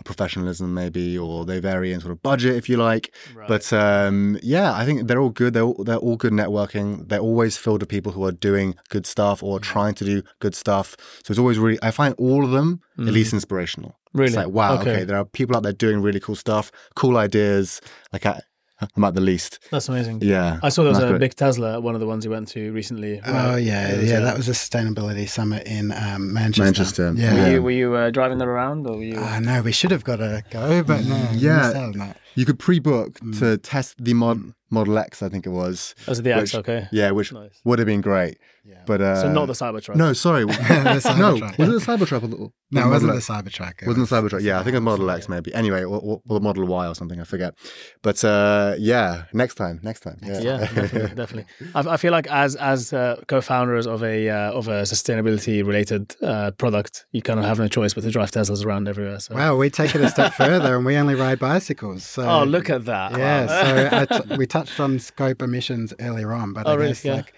professionalism 0.08 0.74
maybe 0.74 1.18
or 1.18 1.45
they 1.45 1.60
vary 1.60 1.91
in 1.93 1.99
sort 1.99 2.12
of 2.12 2.22
budget 2.24 2.55
if 2.55 2.68
you 2.70 2.78
like 2.78 3.05
Right. 3.36 3.47
but 3.47 3.72
um, 3.74 4.39
yeah, 4.41 4.70
I 4.74 4.86
think 4.86 5.08
they're 5.08 5.22
all 5.26 5.36
good. 5.41 5.53
They're 5.53 5.64
all, 5.70 5.84
they're 5.88 6.03
all 6.08 6.16
good 6.16 6.34
networking. 6.34 6.88
They're 7.10 7.20
always 7.32 7.58
filled 7.58 7.82
with 7.82 7.89
people 7.89 8.12
who 8.14 8.24
are 8.26 8.32
doing 8.49 8.76
good 8.89 9.05
stuff 9.05 9.43
or 9.43 9.60
trying 9.60 9.93
to 9.95 10.05
do 10.05 10.24
good 10.39 10.55
stuff. 10.55 10.88
So 11.24 11.32
it's 11.32 11.39
always 11.39 11.60
really. 11.60 11.78
I 11.84 11.91
find 11.91 12.16
all 12.18 12.43
of 12.47 12.51
them 12.51 12.82
at 12.97 13.14
least 13.18 13.34
inspirational. 13.34 13.91
Mm. 13.91 14.20
Really? 14.20 14.28
it's 14.30 14.36
like 14.38 14.47
wow. 14.60 14.76
Okay. 14.80 14.91
Okay. 14.93 15.03
there 15.03 15.18
are 15.18 15.26
people 15.26 15.55
out 15.55 15.64
there 15.64 15.74
doing 15.86 16.01
really 16.01 16.20
cool 16.20 16.36
stuff, 16.36 16.72
cool 16.95 17.18
ideas. 17.18 17.82
Like 18.14 18.26
I, 18.26 18.39
I'm 18.95 19.03
at 19.03 19.13
the 19.15 19.21
least. 19.21 19.59
that's 19.71 19.89
amazing. 19.89 20.19
Yeah, 20.21 20.59
I 20.61 20.69
saw 20.69 20.84
there 20.84 20.91
was 20.93 21.01
a 21.03 21.07
great. 21.09 21.19
big 21.19 21.36
Tesla, 21.36 21.80
one 21.80 21.95
of 21.95 22.01
the 22.01 22.07
ones 22.07 22.23
you 22.25 22.32
went 22.32 22.47
to 22.49 22.71
recently. 22.73 23.19
Oh 23.25 23.32
right? 23.34 23.57
yeah, 23.57 23.95
was, 23.97 24.09
yeah. 24.09 24.17
uh, 24.17 24.21
That 24.21 24.38
was 24.38 24.47
a 24.49 24.51
sustainability 24.53 25.28
summit 25.28 25.65
in 25.67 25.91
um, 25.91 26.34
Manchester. 26.34 26.63
Manchester, 26.63 27.13
Yeah. 27.15 27.34
Were 27.34 27.51
you, 27.51 27.61
were 27.63 27.71
you 27.71 27.95
uh, 27.95 28.09
driving 28.11 28.38
that 28.39 28.47
around 28.47 28.86
or 28.88 28.97
were 28.97 29.03
you? 29.03 29.17
Oh, 29.17 29.39
no, 29.39 29.61
we 29.61 29.71
should 29.71 29.91
have 29.91 30.03
got 30.03 30.19
a 30.21 30.43
go, 30.51 30.84
but 30.84 31.03
no, 31.05 31.30
Yeah. 31.34 31.57
missed 31.57 31.75
out 31.75 31.84
on 31.84 31.91
that. 31.93 32.17
you 32.36 32.45
could 32.45 32.59
pre-book 32.59 33.19
Mm. 33.19 33.39
to 33.39 33.57
test 33.57 34.03
the 34.03 34.13
mod, 34.13 34.53
Model 34.69 34.97
X, 34.97 35.23
I 35.23 35.30
think 35.30 35.45
it 35.45 35.49
was. 35.51 35.95
Was 36.07 36.19
it 36.19 36.23
the 36.23 36.34
X? 36.34 36.41
Which- 36.53 36.55
Okay. 36.59 36.88
Yeah, 36.91 37.11
which 37.11 37.32
Nice. 37.34 37.59
would 37.63 37.80
have 37.80 37.86
been 37.86 38.01
great. 38.01 38.38
Yeah. 38.68 38.82
But 38.86 38.99
uh, 39.01 39.22
so 39.22 39.32
not 39.32 39.45
the 39.45 39.53
Cybertruck. 39.53 39.95
no, 39.95 40.11
sorry, 40.11 40.43
The 40.45 40.51
no, 40.51 41.36
Cybertruck. 41.36 41.57
was 41.57 41.70
it 41.70 41.72
the 41.72 41.80
Cybertruck? 41.91 42.24
Or 42.24 42.28
the, 42.28 42.36
or 42.36 42.51
No, 42.70 42.82
it 42.88 42.89
wasn't 42.89 42.91
Model 42.91 43.07
the 43.07 43.15
X? 43.18 43.28
Cybertruck. 43.28 43.82
It 43.82 43.88
Wasn't 43.88 44.09
the 44.09 44.22
was- 44.22 44.32
Cybertruck? 44.34 44.43
Yeah, 44.43 44.59
I 44.59 44.63
think 44.63 44.74
it 44.76 44.80
was 44.80 44.84
Model 44.84 45.09
X 45.09 45.30
maybe. 45.30 45.53
Anyway, 45.53 45.84
or, 45.84 45.99
or, 45.99 46.22
or 46.28 46.39
the 46.39 46.43
Model 46.43 46.65
Y 46.65 46.88
or 46.88 46.93
something. 46.95 47.22
I 47.22 47.24
forget. 47.24 47.53
But 48.01 48.22
uh, 48.26 48.76
yeah, 48.78 49.24
next 49.34 49.55
time, 49.55 49.80
next 49.84 50.01
time. 50.01 50.18
Yeah, 50.22 50.41
Yeah, 50.41 50.57
definitely, 50.59 50.99
definitely. 51.15 51.45
I, 51.76 51.80
I 51.93 51.97
feel 51.97 52.11
like 52.11 52.28
as 52.28 52.55
as 52.57 52.91
uh, 52.91 53.22
co-founders 53.28 53.88
of 53.88 54.03
a 54.03 54.30
uh, 54.30 54.51
of 54.51 54.68
a 54.68 54.82
sustainability 54.84 55.65
related 55.65 56.15
uh, 56.22 56.51
product, 56.51 57.05
you 57.13 57.22
kind 57.22 57.39
of 57.39 57.45
have 57.45 57.59
no 57.59 57.68
choice 57.70 57.93
but 57.93 58.01
to 58.03 58.11
drive 58.11 58.32
Teslas 58.32 58.65
around 58.65 58.89
everywhere. 58.89 59.20
So. 59.22 59.36
Well, 59.36 59.57
we 59.57 59.70
take 59.70 59.95
it 59.95 60.01
a 60.01 60.09
step 60.09 60.34
further, 60.34 60.76
and 60.76 60.86
we 60.86 60.97
only 60.97 61.15
ride 61.15 61.39
bicycles. 61.39 62.03
So 62.03 62.28
Oh, 62.30 62.43
look 62.43 62.70
at 62.70 62.84
that! 62.86 63.11
Yeah, 63.18 63.45
Wow. 63.45 63.63
so 63.63 63.97
I 63.97 64.05
t- 64.22 64.36
we 64.38 64.45
touched 64.45 64.80
on 64.82 64.99
scope 64.99 65.41
emissions 65.41 65.93
earlier 66.01 66.34
on, 66.34 66.51
but 66.53 66.68
Oh, 66.68 66.72
I 66.72 66.76
really? 66.76 66.88
guess 66.89 67.05
Yeah. 67.05 67.15
like 67.15 67.34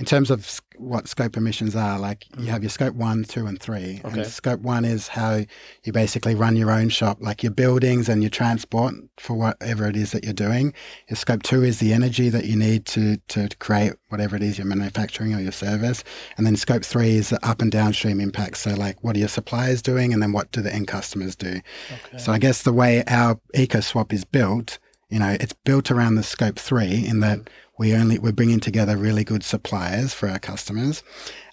in 0.00 0.06
terms 0.06 0.30
of 0.30 0.62
what 0.78 1.06
scope 1.06 1.36
emissions 1.36 1.76
are, 1.76 1.98
like 1.98 2.26
you 2.38 2.46
mm. 2.46 2.48
have 2.48 2.62
your 2.62 2.70
scope 2.70 2.94
one, 2.94 3.22
two, 3.22 3.46
and 3.46 3.60
three. 3.60 4.00
Okay. 4.02 4.22
And 4.22 4.26
scope 4.26 4.60
one 4.60 4.86
is 4.86 5.08
how 5.08 5.40
you 5.84 5.92
basically 5.92 6.34
run 6.34 6.56
your 6.56 6.70
own 6.70 6.88
shop, 6.88 7.18
like 7.20 7.42
your 7.42 7.52
buildings 7.52 8.08
and 8.08 8.22
your 8.22 8.30
transport 8.30 8.94
for 9.18 9.34
whatever 9.34 9.86
it 9.86 9.96
is 9.96 10.12
that 10.12 10.24
you're 10.24 10.32
doing. 10.32 10.72
Your 11.10 11.18
scope 11.18 11.42
two 11.42 11.62
is 11.62 11.80
the 11.80 11.92
energy 11.92 12.30
that 12.30 12.46
you 12.46 12.56
need 12.56 12.86
to 12.86 13.18
to 13.28 13.50
create 13.58 13.92
whatever 14.08 14.36
it 14.36 14.42
is 14.42 14.56
you're 14.56 14.66
manufacturing 14.66 15.34
or 15.34 15.40
your 15.40 15.52
service. 15.52 16.02
And 16.38 16.46
then 16.46 16.56
scope 16.56 16.82
three 16.82 17.16
is 17.16 17.28
the 17.28 17.46
up 17.46 17.60
and 17.60 17.70
downstream 17.70 18.18
impacts. 18.18 18.60
So 18.60 18.70
like 18.70 19.04
what 19.04 19.16
are 19.16 19.18
your 19.18 19.28
suppliers 19.28 19.82
doing, 19.82 20.14
and 20.14 20.22
then 20.22 20.32
what 20.32 20.50
do 20.50 20.62
the 20.62 20.74
end 20.74 20.88
customers 20.88 21.36
do? 21.36 21.60
Okay. 21.92 22.18
So 22.18 22.32
I 22.32 22.38
guess 22.38 22.62
the 22.62 22.72
way 22.72 23.04
our 23.06 23.38
EcoSwap 23.54 24.14
is 24.14 24.24
built, 24.24 24.78
you 25.10 25.18
know, 25.18 25.36
it's 25.38 25.54
built 25.64 25.90
around 25.90 26.14
the 26.14 26.22
scope 26.22 26.58
three 26.58 27.04
in 27.06 27.20
that 27.20 27.40
mm. 27.40 27.48
We 27.80 27.94
only 27.94 28.18
we're 28.18 28.32
bringing 28.32 28.60
together 28.60 28.94
really 28.94 29.24
good 29.24 29.42
suppliers 29.42 30.12
for 30.12 30.28
our 30.28 30.38
customers, 30.38 31.02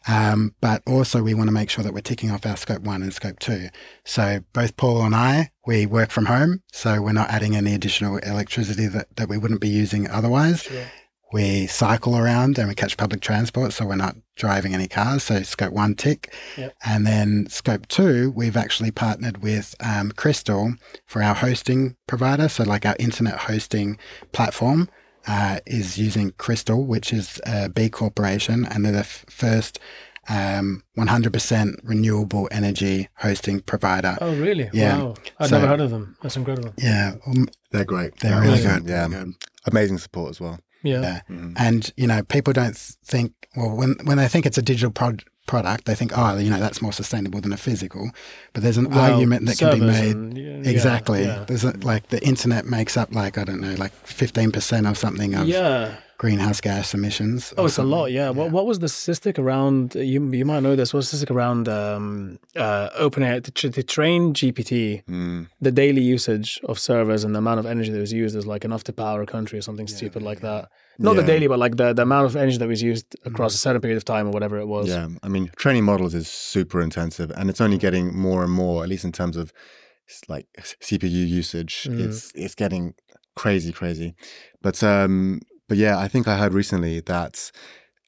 um, 0.10 0.54
but 0.60 0.84
also 0.86 1.24
we 1.24 1.34
want 1.34 1.48
to 1.48 1.54
make 1.54 1.70
sure 1.70 1.86
that 1.86 1.94
we're 1.94 2.02
ticking 2.02 2.32
off 2.32 2.46
our 2.46 2.58
scope 2.58 2.82
one 2.82 3.02
and 3.02 3.14
scope 3.14 3.40
two. 3.40 3.70
So 4.04 4.42
both 4.52 4.76
Paul 4.76 5.04
and 5.04 5.16
I, 5.16 5.52
we 5.66 5.86
work 5.86 6.10
from 6.12 6.26
home, 6.26 6.64
so 6.74 7.02
we're 7.02 7.14
not 7.14 7.30
adding 7.30 7.56
any 7.56 7.74
additional 7.74 8.18
electricity 8.18 8.88
that, 8.88 9.16
that 9.16 9.30
we 9.30 9.38
wouldn't 9.38 9.62
be 9.62 9.70
using 9.70 10.10
otherwise. 10.10 10.64
Sure. 10.64 10.84
We 11.32 11.66
cycle 11.68 12.18
around 12.18 12.58
and 12.58 12.68
we 12.68 12.76
catch 12.76 12.98
public 12.98 13.22
transport, 13.22 13.72
so 13.72 13.86
we're 13.86 13.96
not 13.96 14.18
driving 14.36 14.74
any 14.74 14.90
cars. 14.90 15.24
So 15.24 15.44
scope 15.44 15.72
one 15.72 15.96
tick, 15.96 16.34
Yep. 16.58 16.76
and 16.86 17.08
then 17.08 17.48
scope 17.50 17.88
two, 17.88 18.32
we've 18.32 18.58
actually 18.58 18.92
partnered 18.92 19.42
with 19.42 19.76
um, 19.80 20.12
Krystal 20.12 20.78
for 21.06 21.24
our 21.24 21.36
hosting 21.36 21.96
provider. 22.06 22.50
So 22.50 22.64
like 22.66 22.86
our 22.86 22.98
internet 23.00 23.40
hosting 23.40 23.98
platform 24.34 24.90
uh, 25.28 25.60
is 25.66 25.98
using 25.98 26.32
Krystal, 26.32 26.86
which 26.86 27.12
is 27.14 27.40
a 27.46 27.70
B 27.70 27.90
corporation, 27.90 28.66
and 28.66 28.84
they're 28.86 28.92
the 28.94 29.00
f- 29.00 29.26
first 29.30 29.80
um, 30.30 30.84
100% 30.98 31.76
renewable 31.84 32.48
energy 32.52 33.08
hosting 33.18 33.62
provider. 33.62 34.18
Oh, 34.22 34.36
really? 34.36 34.70
Yeah. 34.74 34.98
Wow. 34.98 35.14
I've 35.40 35.50
So- 35.50 35.56
never 35.58 35.68
heard 35.68 35.80
of 35.82 35.92
them. 35.92 36.18
That's 36.22 36.36
incredible. 36.36 36.74
Yeah, 36.78 37.14
um, 37.26 37.48
they're 37.72 37.86
great. 37.86 38.18
they're 38.20 38.36
really 38.42 38.60
Amazing. 38.62 38.72
good. 38.84 38.90
Yeah, 38.90 39.08
really 39.08 39.26
good. 39.26 39.34
amazing 39.68 39.98
support 40.00 40.30
as 40.32 40.40
well. 40.42 40.60
Yeah. 40.84 41.02
Yeah. 41.02 41.22
Mhm. 41.30 41.54
And 41.58 41.92
you 41.98 42.08
know, 42.08 42.24
people 42.24 42.54
don't 42.54 42.76
think 42.78 43.34
well 43.56 43.76
when 43.76 43.96
when 44.04 44.18
they 44.18 44.28
think 44.28 44.46
it's 44.46 44.58
a 44.58 44.62
digital 44.62 44.92
prod- 44.92 45.24
product, 45.48 45.86
they 45.86 45.96
think 45.96 46.12
oh, 46.16 46.38
you 46.38 46.50
know, 46.52 46.60
that's 46.60 46.82
more 46.82 46.94
sustainable 46.94 47.42
than 47.42 47.52
a 47.54 47.58
physical. 47.58 48.12
But 48.54 48.62
there's 48.64 48.78
an 48.78 48.90
Well, 48.90 49.00
argument 49.14 49.46
that 49.48 49.58
can 49.58 49.80
be 49.80 49.86
made. 49.86 50.16
and- 50.16 50.38
yeah, 50.38 50.58
yeah, 50.62 50.70
exactly. 50.70 51.24
Yeah. 51.24 51.46
There's 51.48 51.64
a, 51.64 51.72
like 51.92 52.10
the 52.10 52.22
internet 52.24 52.66
makes 52.66 52.96
up 52.98 53.10
like 53.16 53.38
I 53.38 53.44
don't 53.44 53.62
know, 53.62 53.74
like 53.76 53.94
15% 54.06 54.92
or 54.92 54.96
something 54.96 55.34
of 55.36 55.48
Yeah. 55.48 55.96
greenhouse 56.18 56.60
gas 56.62 56.94
emissions. 56.94 57.54
Oh, 57.58 57.64
or 57.64 57.66
it's 57.68 57.78
a 57.78 57.84
lot. 57.84 58.12
Yeah. 58.12 58.30
What 58.32 58.52
What 58.52 58.66
was 58.66 58.80
the 58.80 58.90
statistic 58.90 59.40
around? 59.40 59.96
You 59.96 60.20
you 60.40 60.46
might 60.46 60.62
know 60.62 60.76
this. 60.76 60.94
What 60.94 60.98
was 61.00 61.06
the 61.12 61.18
statistic 61.18 61.32
around 61.36 61.68
um, 61.70 62.40
uh, 62.56 62.90
OpenAI 63.00 63.44
to, 63.44 63.70
to 63.78 63.84
train 63.84 64.34
GPT? 64.34 65.04
Mm. 65.06 65.48
The 65.62 65.72
daily 65.72 66.02
usage 66.02 66.60
of 66.70 66.78
servers 66.80 67.24
and 67.24 67.34
the 67.36 67.40
amount 67.40 67.60
of 67.60 67.66
energy 67.66 67.92
that 67.92 68.00
was 68.08 68.14
used 68.14 68.36
is 68.36 68.46
like 68.54 68.66
enough 68.66 68.84
to 68.86 68.94
power 68.94 69.22
a 69.22 69.26
country 69.26 69.58
or 69.60 69.62
something 69.62 69.88
stupid 69.88 70.22
like 70.22 70.42
that. 70.42 70.70
Not 71.00 71.16
the 71.16 71.24
daily, 71.24 71.48
but 71.48 71.60
like 71.60 71.76
the, 71.78 71.94
the 71.94 72.02
amount 72.04 72.26
of 72.26 72.36
energy 72.36 72.58
that 72.58 72.68
was 72.68 72.82
used 72.82 73.16
across 73.26 73.54
a 73.54 73.58
certain 73.58 73.82
period 73.82 73.98
of 73.98 74.06
time 74.06 74.28
or 74.28 74.32
whatever 74.32 74.58
it 74.58 74.68
was. 74.68 74.88
Yeah, 74.88 75.08
I 75.24 75.28
mean, 75.28 75.52
training 75.56 75.84
models 75.86 76.14
is 76.14 76.28
super 76.28 76.82
intensive, 76.82 77.32
and 77.32 77.50
it's 77.50 77.62
only 77.62 77.78
getting 77.78 78.18
more 78.18 78.44
and 78.44 78.52
more. 78.52 78.84
At 78.84 78.90
least 78.90 79.06
in 79.06 79.12
terms 79.12 79.38
of 79.38 79.52
like 80.28 80.48
CPU 80.82 81.10
usage, 81.28 81.88
Mm. 81.90 82.00
it's 82.00 82.32
it's 82.36 82.56
getting 82.56 82.94
crazy, 83.36 83.72
crazy. 83.72 84.16
But 84.62 84.82
um, 84.84 85.42
but 85.68 85.78
yeah, 85.78 85.98
I 86.00 86.08
think 86.08 86.28
I 86.28 86.38
heard 86.38 86.54
recently 86.54 87.02
that 87.02 87.52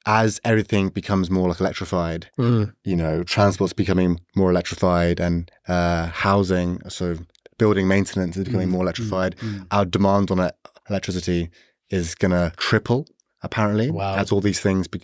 as 0.05 0.39
everything 0.43 0.89
becomes 0.89 1.29
more 1.29 1.49
like 1.49 1.59
electrified, 1.59 2.27
Mm. 2.37 2.73
you 2.83 2.95
know, 2.95 3.23
transport's 3.23 3.73
becoming 3.73 4.19
more 4.35 4.49
electrified, 4.49 5.19
and 5.19 5.51
uh, 5.67 6.07
housing, 6.07 6.81
so 6.89 7.17
building 7.57 7.87
maintenance 7.87 8.37
is 8.37 8.45
becoming 8.45 8.69
Mm, 8.69 8.71
more 8.71 8.79
mm, 8.81 8.85
electrified. 8.87 9.35
mm. 9.41 9.67
Our 9.71 9.85
demand 9.85 10.31
on 10.31 10.39
e- 10.39 10.49
electricity 10.89 11.49
is 11.89 12.15
gonna 12.15 12.53
triple 12.57 13.07
apparently 13.41 13.89
Wow. 13.89 14.15
as 14.15 14.31
all 14.31 14.41
these 14.41 14.59
things. 14.59 14.87
Be- 14.87 15.01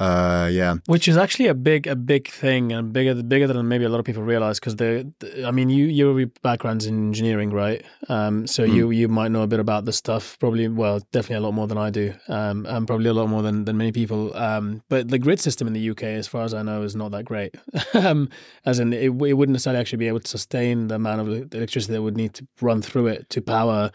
uh, 0.00 0.48
yeah. 0.52 0.76
Which 0.86 1.08
is 1.08 1.16
actually 1.16 1.48
a 1.48 1.54
big, 1.54 1.88
a 1.88 1.96
big 1.96 2.28
thing, 2.28 2.70
and 2.72 2.92
bigger, 2.92 3.20
bigger 3.20 3.48
than 3.48 3.66
maybe 3.66 3.82
a 3.84 3.88
lot 3.88 3.98
of 3.98 4.04
people 4.04 4.22
realize. 4.22 4.60
Because 4.60 4.76
the, 4.76 5.12
the- 5.18 5.44
I 5.44 5.50
mean, 5.50 5.70
you, 5.70 5.86
your 5.86 6.24
background's 6.40 6.86
in 6.86 7.08
engineering, 7.08 7.50
right? 7.50 7.84
Um, 8.08 8.46
so 8.46 8.64
Mm. 8.64 8.74
you, 8.74 8.90
you 8.92 9.08
might 9.08 9.32
know 9.32 9.42
a 9.42 9.48
bit 9.48 9.58
about 9.58 9.86
this 9.86 9.96
stuff. 9.96 10.38
Probably, 10.38 10.68
well, 10.68 11.00
definitely 11.10 11.36
a 11.36 11.40
lot 11.40 11.54
more 11.54 11.66
than 11.66 11.78
I 11.78 11.90
do, 11.90 12.14
um, 12.28 12.64
and 12.66 12.86
probably 12.86 13.08
a 13.08 13.12
lot 13.12 13.28
more 13.28 13.42
than, 13.42 13.64
than 13.64 13.76
many 13.76 13.90
people. 13.90 14.36
Um, 14.36 14.82
but 14.88 15.08
the 15.08 15.18
grid 15.18 15.40
system 15.40 15.66
in 15.66 15.72
the 15.72 15.90
UK, 15.90 16.04
as 16.04 16.28
far 16.28 16.44
as 16.44 16.54
I 16.54 16.62
know, 16.62 16.82
is 16.82 16.94
not 16.94 17.10
that 17.10 17.24
great. 17.24 17.56
um, 17.94 18.28
as 18.64 18.78
in, 18.78 18.92
it, 18.92 19.02
it 19.06 19.08
wouldn't 19.10 19.54
necessarily 19.54 19.80
actually 19.80 19.98
be 19.98 20.06
able 20.08 20.20
to 20.20 20.28
sustain 20.28 20.86
the 20.88 20.94
amount 20.94 21.22
of 21.22 21.28
electricity 21.54 21.92
that 21.94 22.02
would 22.02 22.16
need 22.16 22.34
to 22.34 22.46
run 22.60 22.82
through 22.82 23.08
it 23.08 23.28
to 23.30 23.40
power 23.42 23.90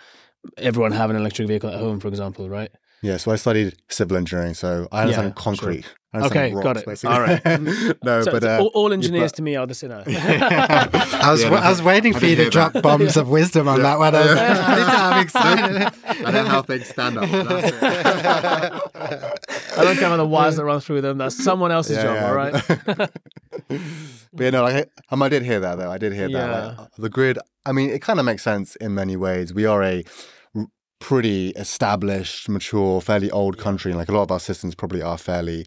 everyone 0.57 0.91
having 0.91 1.15
an 1.15 1.21
electric 1.21 1.47
vehicle 1.47 1.69
at 1.69 1.79
home, 1.79 1.99
for 1.99 2.07
example, 2.07 2.49
right? 2.49 2.69
Yeah, 3.01 3.17
so 3.17 3.31
I 3.31 3.35
studied 3.35 3.75
civil 3.89 4.15
engineering, 4.15 4.53
so 4.53 4.87
I 4.89 5.01
understand 5.01 5.33
Yeah, 5.35 5.43
concrete. 5.43 5.85
I 6.13 6.17
understand 6.19 6.53
Okay, 6.53 6.63
got 6.63 6.77
it. 6.77 6.85
basically. 6.85 7.13
All 7.13 7.21
right. 7.21 7.43
no, 8.03 8.21
so 8.21 8.31
but 8.31 8.37
it's 8.37 8.45
uh, 8.45 8.59
all, 8.61 8.71
all 8.73 8.93
engineers 8.93 9.31
but- 9.33 9.37
to 9.37 9.41
me 9.41 9.57
are 9.57 9.67
the 9.67 9.73
sinner. 9.73 10.03
I 10.07 11.27
was 11.29 11.41
Yeah, 11.43 11.49
no, 11.49 11.55
I 11.57 11.69
was 11.69 11.81
waiting 11.81 12.15
I 12.15 12.19
for 12.19 12.25
you 12.27 12.35
to 12.37 12.41
hear 12.43 12.49
drop 12.51 12.81
bombs 12.81 13.17
of 13.17 13.27
wisdom 13.29 13.67
on 13.67 13.81
that 13.81 13.99
one. 13.99 14.15
I 14.15 14.21
was 14.21 14.35
like, 14.35 14.87
I'm 14.87 15.21
excited. 15.21 15.91
I 16.25 16.31
know 16.31 16.43
how 16.45 16.61
things 16.61 16.87
stand 16.87 17.17
up. 17.17 17.27
I 17.29 17.33
don't 19.83 19.97
care 19.97 20.07
about 20.07 20.17
the 20.17 20.27
wires 20.27 20.55
that 20.55 20.65
run 20.65 20.79
through 20.79 21.01
them. 21.01 21.17
That's 21.17 21.41
someone 21.43 21.71
else's 21.71 21.97
Yeah, 21.97 22.03
job, 22.03 22.15
yeah. 22.15 22.27
all 22.29 22.35
right? 22.35 22.53
but 24.33 24.43
you 24.45 24.51
know, 24.51 24.63
like, 24.63 24.89
I, 25.09 25.13
um, 25.13 25.21
I 25.21 25.29
did 25.29 25.43
hear 25.43 25.59
that 25.59 25.77
though. 25.77 25.91
I 25.91 25.97
did 25.97 26.13
hear 26.13 26.29
that. 26.29 26.77
Like, 26.77 26.87
the 26.97 27.09
grid. 27.09 27.37
I 27.65 27.71
mean, 27.71 27.89
it 27.89 28.01
kind 28.01 28.19
of 28.19 28.25
makes 28.25 28.43
sense 28.43 28.75
in 28.77 28.93
many 28.93 29.15
ways. 29.15 29.53
We 29.53 29.65
are 29.65 29.81
a 29.83 29.97
r- 29.97 30.03
pretty 31.03 31.49
established, 31.49 32.47
mature, 32.47 33.01
fairly 33.01 33.29
old 33.29 33.57
country, 33.57 33.91
and 33.91 33.99
like 33.99 34.07
a 34.07 34.13
lot 34.13 34.23
of 34.23 34.31
our 34.31 34.39
systems 34.39 34.73
probably 34.73 35.01
are 35.01 35.17
fairly 35.17 35.65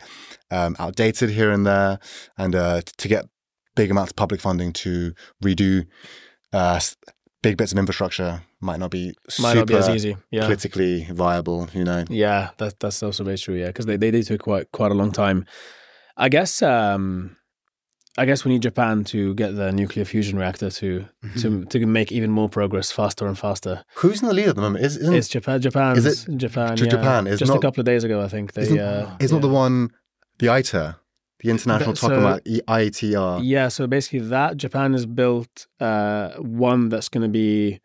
um, 0.51 0.75
outdated 0.79 1.29
here 1.29 1.51
and 1.51 1.67
there. 1.67 1.99
And 2.39 2.55
uh, 2.55 2.81
to 2.97 3.09
get 3.09 3.27
big 3.75 3.91
amounts 3.91 4.13
of 4.13 4.17
public 4.17 4.41
funding 4.41 4.73
to 4.73 5.13
redo 5.45 5.87
uh, 6.55 6.81
big 7.43 7.59
bits 7.59 7.71
of 7.71 7.79
infrastructure 7.79 8.43
might 8.61 8.81
not 8.81 8.91
be 8.91 9.13
Might 9.39 9.53
super 9.53 9.57
not 9.57 9.67
be 9.67 9.75
as 9.75 9.89
easy. 9.91 10.17
Yeah. 10.31 10.45
politically 10.45 11.05
viable. 11.13 11.69
You 11.75 11.85
know. 11.85 12.05
Yeah, 12.09 12.51
that, 12.57 12.81
that's 12.81 13.03
also 13.03 13.23
very 13.23 13.37
true. 13.37 13.57
Yeah, 13.57 13.67
because 13.67 13.85
they, 13.85 13.99
they 13.99 14.11
did 14.11 14.27
take 14.27 14.41
quite 14.41 14.73
quite 14.73 14.91
a 14.91 14.95
long 14.95 15.13
time. 15.13 15.45
I 16.17 16.31
guess 16.31 16.63
um, 16.63 17.36
I 18.19 18.25
guess 18.25 18.45
we 18.45 18.53
need 18.53 18.63
Japan 18.63 19.05
to 19.05 19.35
get 19.35 19.57
the 19.57 19.73
nuclear 19.73 20.05
fusion 20.05 20.39
reactor 20.39 20.71
to 20.71 21.05
to 21.41 21.65
to 21.67 21.87
make 21.87 22.11
even 22.13 22.31
more 22.31 22.49
progress 22.49 22.91
faster 22.91 23.27
and 23.27 23.39
faster. 23.39 23.85
Who's 23.97 24.23
in 24.23 24.29
the 24.29 24.35
lead 24.35 24.49
at 24.49 24.57
the 24.57 24.63
moment? 24.63 24.85
Is, 24.85 24.97
isn't 24.97 25.15
It's 25.15 25.29
Japan. 25.29 25.61
Japan. 25.61 25.97
Is 25.97 26.07
it 26.07 26.37
Japan? 26.37 26.77
J- 26.77 26.85
yeah. 26.85 26.91
Japan? 26.91 27.27
Is 27.27 27.39
just 27.39 27.53
a 27.53 27.59
couple 27.59 27.81
of 27.81 27.87
days 27.87 28.05
ago, 28.05 28.23
I 28.23 28.29
think 28.29 28.53
they. 28.55 28.63
Isn't, 28.63 28.79
uh, 28.79 29.17
is 29.21 29.33
not 29.33 29.43
the 29.43 29.49
yeah. 29.49 29.55
one 29.55 29.91
the 30.39 30.49
ITER, 30.49 30.97
the 31.41 31.51
International 31.51 31.95
so- 31.95 32.09
Tokamak 32.09 32.61
ITER? 32.69 33.41
Yeah, 33.43 33.69
so 33.69 33.87
basically, 33.87 34.21
that 34.29 34.57
Japan 34.57 34.93
has 34.93 35.05
built 35.07 35.67
uh, 35.81 36.31
one 36.39 36.89
that's 36.89 37.09
going 37.09 37.23
to 37.23 37.29
be 37.29 37.81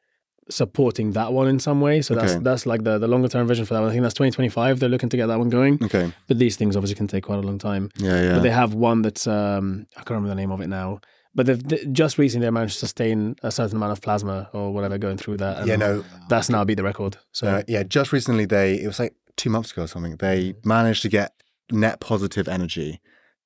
supporting 0.50 1.12
that 1.12 1.34
one 1.34 1.48
in 1.48 1.60
some 1.60 1.82
way. 1.82 2.02
So 2.02 2.16
that's 2.16 2.34
Okay. 2.34 2.44
that's 2.44 2.66
like 2.66 2.84
the, 2.84 2.98
the 2.98 3.08
longer 3.08 3.28
term 3.28 3.48
vision 3.48 3.66
for 3.66 3.74
that 3.74 3.82
one. 3.82 3.90
I 3.90 3.92
think 3.94 4.04
that's 4.04 4.14
2025. 4.16 4.80
They're 4.80 4.90
looking 4.90 5.10
to 5.10 5.18
get 5.18 5.28
that 5.28 5.40
one 5.40 5.50
going. 5.50 5.80
Okay. 5.84 6.12
But 6.28 6.40
these 6.40 6.56
things 6.58 6.76
obviously 6.76 6.96
can 6.96 7.08
take 7.08 7.24
quite 7.24 7.40
a 7.40 7.42
long 7.42 7.58
time. 7.60 7.90
Yeah, 7.98 8.22
yeah. 8.22 8.34
But 8.34 8.44
they 8.44 8.50
have 8.52 8.74
one 8.74 9.02
that's 9.02 9.28
um, 9.28 9.86
I 9.96 10.00
can't 10.00 10.12
remember 10.12 10.30
the 10.30 10.36
name 10.36 10.52
of 10.52 10.62
it 10.62 10.68
now. 10.68 11.00
But 11.34 11.46
they've 11.46 11.64
they, 11.64 11.86
just 11.86 12.18
recently 12.18 12.46
they 12.48 12.52
managed 12.52 12.74
to 12.74 12.80
sustain 12.80 13.36
a 13.44 13.52
certain 13.52 13.78
amount 13.78 13.94
of 13.94 14.02
plasma 14.02 14.50
or 14.52 14.74
whatever 14.74 14.98
going 14.98 15.18
through 15.18 15.38
that. 15.38 15.60
And 15.60 15.68
yeah, 15.68 15.78
no. 15.78 16.04
that's 16.28 16.50
now 16.50 16.64
beat 16.66 16.76
the 16.76 16.84
record. 16.84 17.18
So 17.32 17.48
Uh, 17.48 17.64
yeah, 17.68 17.84
just 17.84 18.12
recently 18.12 18.46
they 18.46 18.76
it 18.76 18.88
was 18.88 19.00
like 19.00 19.14
two 19.38 19.50
months 19.50 19.72
ago 19.72 19.84
or 19.84 19.88
something. 19.88 20.18
They 20.18 20.54
Mm. 20.54 20.66
managed 20.66 21.02
to 21.04 21.10
get 21.10 21.32
net 21.72 22.02
positive 22.02 22.50
energy 22.50 23.00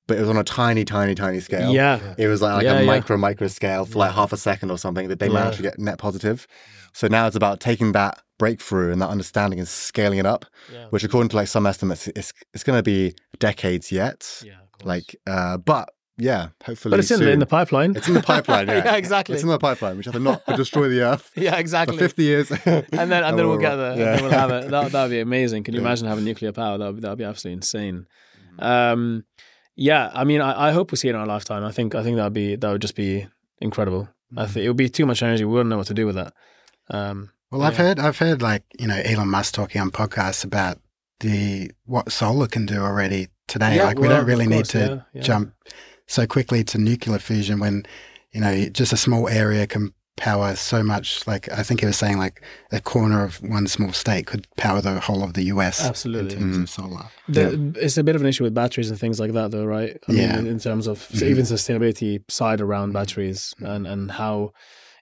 but 0.06 0.16
it 0.16 0.20
was 0.20 0.28
on 0.30 0.36
a 0.36 0.44
tiny, 0.44 0.84
tiny, 0.84 1.14
tiny 1.14 1.40
scale. 1.40 1.72
Yeah. 1.72 2.14
It 2.18 2.28
was 2.28 2.40
like, 2.42 2.54
like 2.56 2.64
Yeah, 2.64 2.78
a 2.78 2.80
yeah. 2.80 2.86
micro, 2.86 3.16
micro 3.16 3.48
scale 3.48 3.84
for 3.84 3.98
like 3.98 4.12
half 4.12 4.32
a 4.32 4.36
second 4.36 4.70
or 4.70 4.78
something 4.78 5.08
that 5.08 5.18
they 5.18 5.28
managed 5.28 5.56
to 5.56 5.62
get 5.62 5.78
net 5.78 5.98
positive. 5.98 6.46
So 6.92 7.08
now 7.08 7.26
it's 7.26 7.36
about 7.36 7.60
taking 7.60 7.92
that 7.92 8.22
breakthrough 8.38 8.92
and 8.92 9.00
that 9.02 9.08
understanding 9.08 9.58
and 9.58 9.68
scaling 9.68 10.18
it 10.18 10.26
up, 10.26 10.46
Yeah. 10.72 10.86
which 10.90 11.04
according 11.04 11.28
to 11.30 11.36
like 11.36 11.48
some 11.48 11.66
estimates, 11.66 12.08
it's 12.08 12.32
it's 12.54 12.62
going 12.64 12.78
to 12.78 12.82
be 12.82 13.14
decades 13.38 13.90
yet. 13.92 14.42
Yeah. 14.44 14.52
Like, 14.84 15.16
uh, 15.26 15.56
but 15.58 15.88
yeah, 16.18 16.48
hopefully. 16.64 16.92
but 16.92 17.00
it's 17.00 17.10
in 17.10 17.20
the, 17.20 17.30
in 17.30 17.38
the 17.40 17.46
pipeline. 17.46 17.94
It's 17.96 18.08
in 18.08 18.14
the 18.14 18.22
pipeline. 18.22 18.66
Yeah, 18.68 18.84
Yeah, 18.84 18.96
exactly. 18.96 19.34
It's 19.34 19.42
in 19.42 19.50
the 19.50 19.58
pipeline, 19.58 19.98
which 19.98 20.08
I 20.08 20.12
think 20.12 20.22
not 20.24 20.42
destroy 20.56 20.88
the 20.88 21.02
earth 21.02 21.30
yeah, 21.36 21.52
for 21.52 21.58
exactly. 21.60 21.98
fifty 21.98 22.22
years, 22.22 22.50
and 22.64 22.84
then 22.90 23.22
and 23.24 23.38
then 23.38 23.46
we'll 23.48 23.58
get 23.58 23.76
there. 23.76 23.96
Yeah. 23.98 24.04
And 24.12 24.18
then 24.18 24.22
we'll 24.22 24.32
have 24.32 24.50
it. 24.50 24.70
That 24.70 24.92
would 24.94 25.10
be 25.10 25.20
amazing. 25.20 25.64
Can 25.64 25.74
you 25.74 25.80
imagine 25.80 26.06
having 26.08 26.24
nuclear 26.24 26.52
power? 26.52 26.78
That 26.78 26.94
would 26.94 27.02
that 27.02 27.08
would 27.10 27.18
be 27.18 27.24
absolutely 27.24 27.56
insane. 27.58 28.06
Mm-hmm. 28.58 28.64
Um, 28.64 29.24
yeah, 29.76 30.10
I 30.14 30.24
mean, 30.24 30.40
I, 30.40 30.68
I 30.68 30.72
hope 30.72 30.90
we 30.90 30.96
see 30.96 31.08
it 31.08 31.14
in 31.14 31.20
our 31.20 31.26
lifetime. 31.26 31.62
I 31.62 31.70
think 31.70 31.94
I 31.94 32.02
think 32.02 32.16
that'd 32.16 32.32
be 32.32 32.56
that 32.56 32.70
would 32.70 32.82
just 32.82 32.96
be 32.96 33.26
incredible. 33.60 34.02
Mm-hmm. 34.04 34.38
I 34.38 34.46
think 34.46 34.64
it 34.64 34.68
would 34.68 34.76
be 34.76 34.88
too 34.88 35.06
much 35.06 35.22
energy. 35.22 35.44
We 35.44 35.52
wouldn't 35.52 35.70
know 35.70 35.76
what 35.76 35.86
to 35.88 35.94
do 35.94 36.06
with 36.06 36.16
that. 36.16 36.32
Um, 36.90 37.30
Well, 37.50 37.62
I've 37.62 37.76
heard 37.76 37.98
I've 37.98 38.18
heard 38.18 38.42
like 38.42 38.64
you 38.78 38.88
know 38.88 39.00
Elon 39.04 39.28
Musk 39.28 39.54
talking 39.54 39.80
on 39.80 39.90
podcasts 39.90 40.44
about 40.44 40.78
the 41.20 41.70
what 41.84 42.10
solar 42.10 42.48
can 42.48 42.66
do 42.66 42.80
already 42.80 43.28
today. 43.46 43.76
Yeah, 43.76 43.84
like 43.84 43.98
we 43.98 44.08
well, 44.08 44.16
don't 44.16 44.26
really 44.26 44.46
of 44.46 44.50
need 44.50 44.64
to 44.66 44.78
yeah, 44.78 45.00
yeah. 45.12 45.22
jump 45.22 45.54
so 46.06 46.26
quickly 46.26 46.64
to 46.64 46.78
nuclear 46.78 47.18
fusion 47.18 47.60
when 47.60 47.84
you 48.32 48.40
know 48.40 48.68
just 48.70 48.92
a 48.92 48.96
small 48.96 49.28
area 49.28 49.66
can 49.66 49.92
power 50.16 50.54
so 50.56 50.82
much. 50.82 51.26
Like 51.26 51.50
I 51.52 51.62
think 51.62 51.80
he 51.80 51.86
was 51.86 51.96
saying, 51.96 52.18
like 52.18 52.42
a 52.72 52.80
corner 52.80 53.22
of 53.24 53.36
one 53.42 53.66
small 53.66 53.92
state 53.92 54.26
could 54.26 54.46
power 54.56 54.80
the 54.80 54.98
whole 55.00 55.22
of 55.22 55.34
the 55.34 55.44
US. 55.44 55.84
Absolutely. 55.84 56.34
in 56.36 56.40
terms 56.52 56.56
of 56.58 56.70
solar. 56.70 57.04
the, 57.28 57.72
It's 57.80 57.96
a 57.98 58.02
bit 58.04 58.16
of 58.16 58.22
an 58.22 58.26
issue 58.28 58.44
with 58.44 58.54
batteries 58.54 58.90
and 58.90 58.98
things 58.98 59.20
like 59.20 59.32
that, 59.32 59.50
though, 59.50 59.64
right? 59.64 59.96
I 60.08 60.12
Yeah. 60.12 60.36
mean, 60.36 60.38
in, 60.40 60.46
in 60.52 60.58
terms 60.58 60.86
of 60.86 60.98
Mm-hmm. 61.08 61.24
even 61.26 61.44
sustainability 61.44 62.22
side 62.30 62.60
around 62.60 62.92
batteries 62.92 63.54
and 63.60 63.86
and 63.86 64.10
how. 64.12 64.52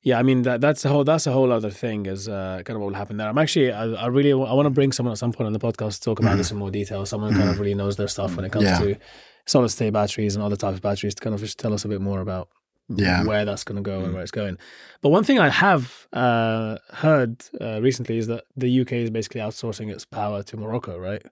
Yeah, 0.07 0.19
I 0.19 0.23
mean 0.23 0.43
that 0.43 0.61
that's 0.61 0.85
a 0.85 0.91
whole 0.91 1.03
that's 1.05 1.27
a 1.27 1.33
whole 1.33 1.51
other 1.51 1.71
thing 1.71 2.05
is 2.05 2.29
uh, 2.29 2.61
kind 2.65 2.77
of 2.77 2.83
what 2.83 2.89
will 2.89 2.95
happen 3.03 3.17
there. 3.17 3.27
I'm 3.29 3.39
actually 3.39 3.73
I, 3.73 3.85
I 4.05 4.07
really 4.09 4.33
I 4.33 4.53
want 4.53 4.67
to 4.67 4.71
bring 4.71 4.93
someone 4.93 5.13
at 5.13 5.19
some 5.19 5.33
point 5.33 5.47
on 5.47 5.55
the 5.55 5.59
podcast 5.59 5.95
to 5.95 6.01
talk 6.03 6.19
about 6.19 6.37
this 6.37 6.51
in 6.51 6.59
more 6.59 6.71
detail. 6.71 7.07
Someone 7.07 7.33
who 7.33 7.39
kind 7.39 7.51
of 7.51 7.59
really 7.59 7.75
knows 7.75 7.97
their 7.97 8.09
stuff 8.09 8.37
when 8.37 8.45
it 8.45 8.53
comes 8.53 8.67
Mm-hmm. 8.67 8.89
Yeah. 8.89 8.95
to 8.97 9.01
solid 9.47 9.71
state 9.71 9.93
batteries 9.95 10.35
and 10.37 10.45
other 10.45 10.57
types 10.57 10.77
of 10.77 10.83
batteries 10.83 11.15
to 11.15 11.23
kind 11.23 11.33
of 11.35 11.41
just 11.41 11.59
tell 11.59 11.73
us 11.73 11.87
a 11.87 11.89
bit 11.89 12.03
more 12.03 12.21
about 12.21 12.49
Yeah. 12.89 13.25
where 13.25 13.45
that's 13.45 13.65
going 13.65 13.77
to 13.77 13.83
go 13.83 14.05
and 14.05 14.13
where 14.13 14.23
it's 14.23 14.31
going. 14.31 14.59
But 15.01 15.09
one 15.11 15.25
thing 15.25 15.39
I 15.39 15.49
have 15.49 16.07
uh, 16.13 16.77
heard 16.93 17.43
uh, 17.61 17.81
recently 17.81 18.19
is 18.19 18.27
that 18.27 18.45
the 18.57 18.81
UK 18.81 18.93
is 18.93 19.11
basically 19.11 19.41
outsourcing 19.41 19.91
its 19.91 20.05
power 20.05 20.43
to 20.43 20.57
Morocco, 20.57 20.99
right? 20.99 21.23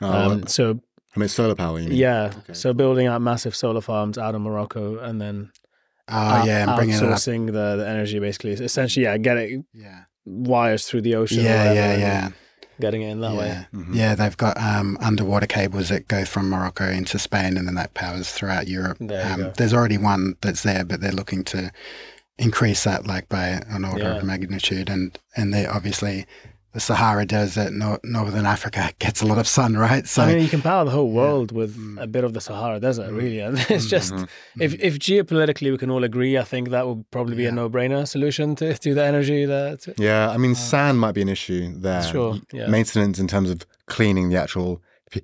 Oh, 0.00 0.32
Um, 0.32 0.46
so 0.46 0.80
I 1.16 1.18
mean, 1.20 1.28
solar 1.28 1.54
power. 1.54 1.78
You 1.78 1.88
mean? 1.88 1.98
yeah, 1.98 2.32
Okay. 2.38 2.54
so 2.54 2.72
building 2.74 3.06
out 3.06 3.20
massive 3.22 3.54
solar 3.56 3.80
farms 3.80 4.18
out 4.18 4.34
of 4.34 4.40
Morocco 4.42 4.98
and 4.98 5.20
then 5.20 5.50
Oh 6.08 6.14
out- 6.14 6.46
yeah, 6.46 6.64
it 6.64 6.68
outsourcing 6.68 7.46
the, 7.46 7.76
the 7.76 7.86
energy 7.88 8.18
basically. 8.18 8.52
Essentially, 8.52 9.04
yeah, 9.04 9.16
get 9.18 9.36
it 9.38 9.64
Yeah, 9.72 10.04
wires 10.26 10.86
through 10.86 11.02
the 11.02 11.14
ocean. 11.14 11.44
yeah, 11.44 11.72
yeah, 11.72 11.96
yeah. 11.96 12.28
Getting 12.82 13.02
it 13.02 13.10
in 13.12 13.20
that 13.20 13.32
way. 13.34 13.46
yeah. 13.46 13.64
Mhm. 13.72 13.94
Yeah, 13.94 14.14
they've 14.14 14.36
got 14.36 14.60
um, 14.60 14.98
underwater 15.00 15.46
cables 15.46 15.88
that 15.88 16.08
go 16.08 16.24
from 16.26 16.50
Morocco 16.50 16.86
into 16.90 17.18
Spain, 17.18 17.56
and 17.56 17.66
then 17.66 17.76
that 17.76 17.94
powers 17.94 18.30
throughout 18.30 18.68
Europe. 18.68 18.98
There 19.00 19.24
um. 19.32 19.52
There's 19.56 19.72
already 19.72 19.96
one 19.98 20.34
that's 20.42 20.62
there, 20.62 20.84
but 20.84 21.00
they're 21.00 21.12
looking 21.12 21.44
to 21.44 21.70
increase 22.38 22.84
that 22.84 23.06
like 23.06 23.28
by 23.28 23.46
an 23.68 23.84
order 23.84 24.02
Yeah. 24.04 24.16
of 24.16 24.24
magnitude. 24.24 24.90
And 24.90 25.18
and 25.36 25.54
they 25.54 25.64
obviously 25.66 26.26
the 26.72 26.80
Sahara 26.80 27.26
Desert, 27.26 27.72
nor- 27.72 28.00
northern 28.02 28.46
Africa 28.46 28.90
gets 28.98 29.20
a 29.20 29.26
lot 29.26 29.38
of 29.38 29.46
sun, 29.46 29.76
right? 29.76 30.06
So 30.08 30.22
I 30.22 30.26
mean, 30.34 30.42
you 30.42 30.48
can 30.48 30.62
power 30.62 30.84
the 30.84 30.90
whole 30.90 31.10
world 31.10 31.52
with 31.52 31.76
Mm. 31.76 32.00
a 32.02 32.06
bit 32.06 32.24
of 32.24 32.32
the 32.32 32.40
Sahara 32.40 32.80
Desert, 32.80 33.10
really. 33.12 33.40
And 33.46 33.58
it's 33.68 33.86
just, 33.86 34.12
Mhm. 34.14 34.28
if, 34.60 34.74
if 34.80 34.98
geopolitically 34.98 35.70
we 35.70 35.78
can 35.78 35.90
all 35.90 36.02
agree, 36.04 36.38
I 36.38 36.44
think 36.44 36.70
that 36.70 36.86
would 36.86 37.04
probably 37.10 37.36
be 37.36 37.46
a 37.46 37.52
no 37.52 37.68
brainer 37.68 38.06
solution 38.08 38.54
to, 38.56 38.72
to 38.78 38.94
the 38.94 39.04
energy 39.04 39.44
that. 39.44 39.86
Yeah, 39.98 40.30
I 40.30 40.38
mean, 40.38 40.54
sand 40.54 40.98
might 40.98 41.12
be 41.12 41.22
an 41.22 41.28
issue 41.28 41.72
there. 41.78 42.02
Sure, 42.02 42.38
yeah. 42.52 42.68
Maintenance 42.68 43.18
in 43.18 43.28
terms 43.28 43.50
of 43.50 43.66
cleaning 43.86 44.30
the 44.30 44.36
actual 44.40 44.80
P- 45.10 45.22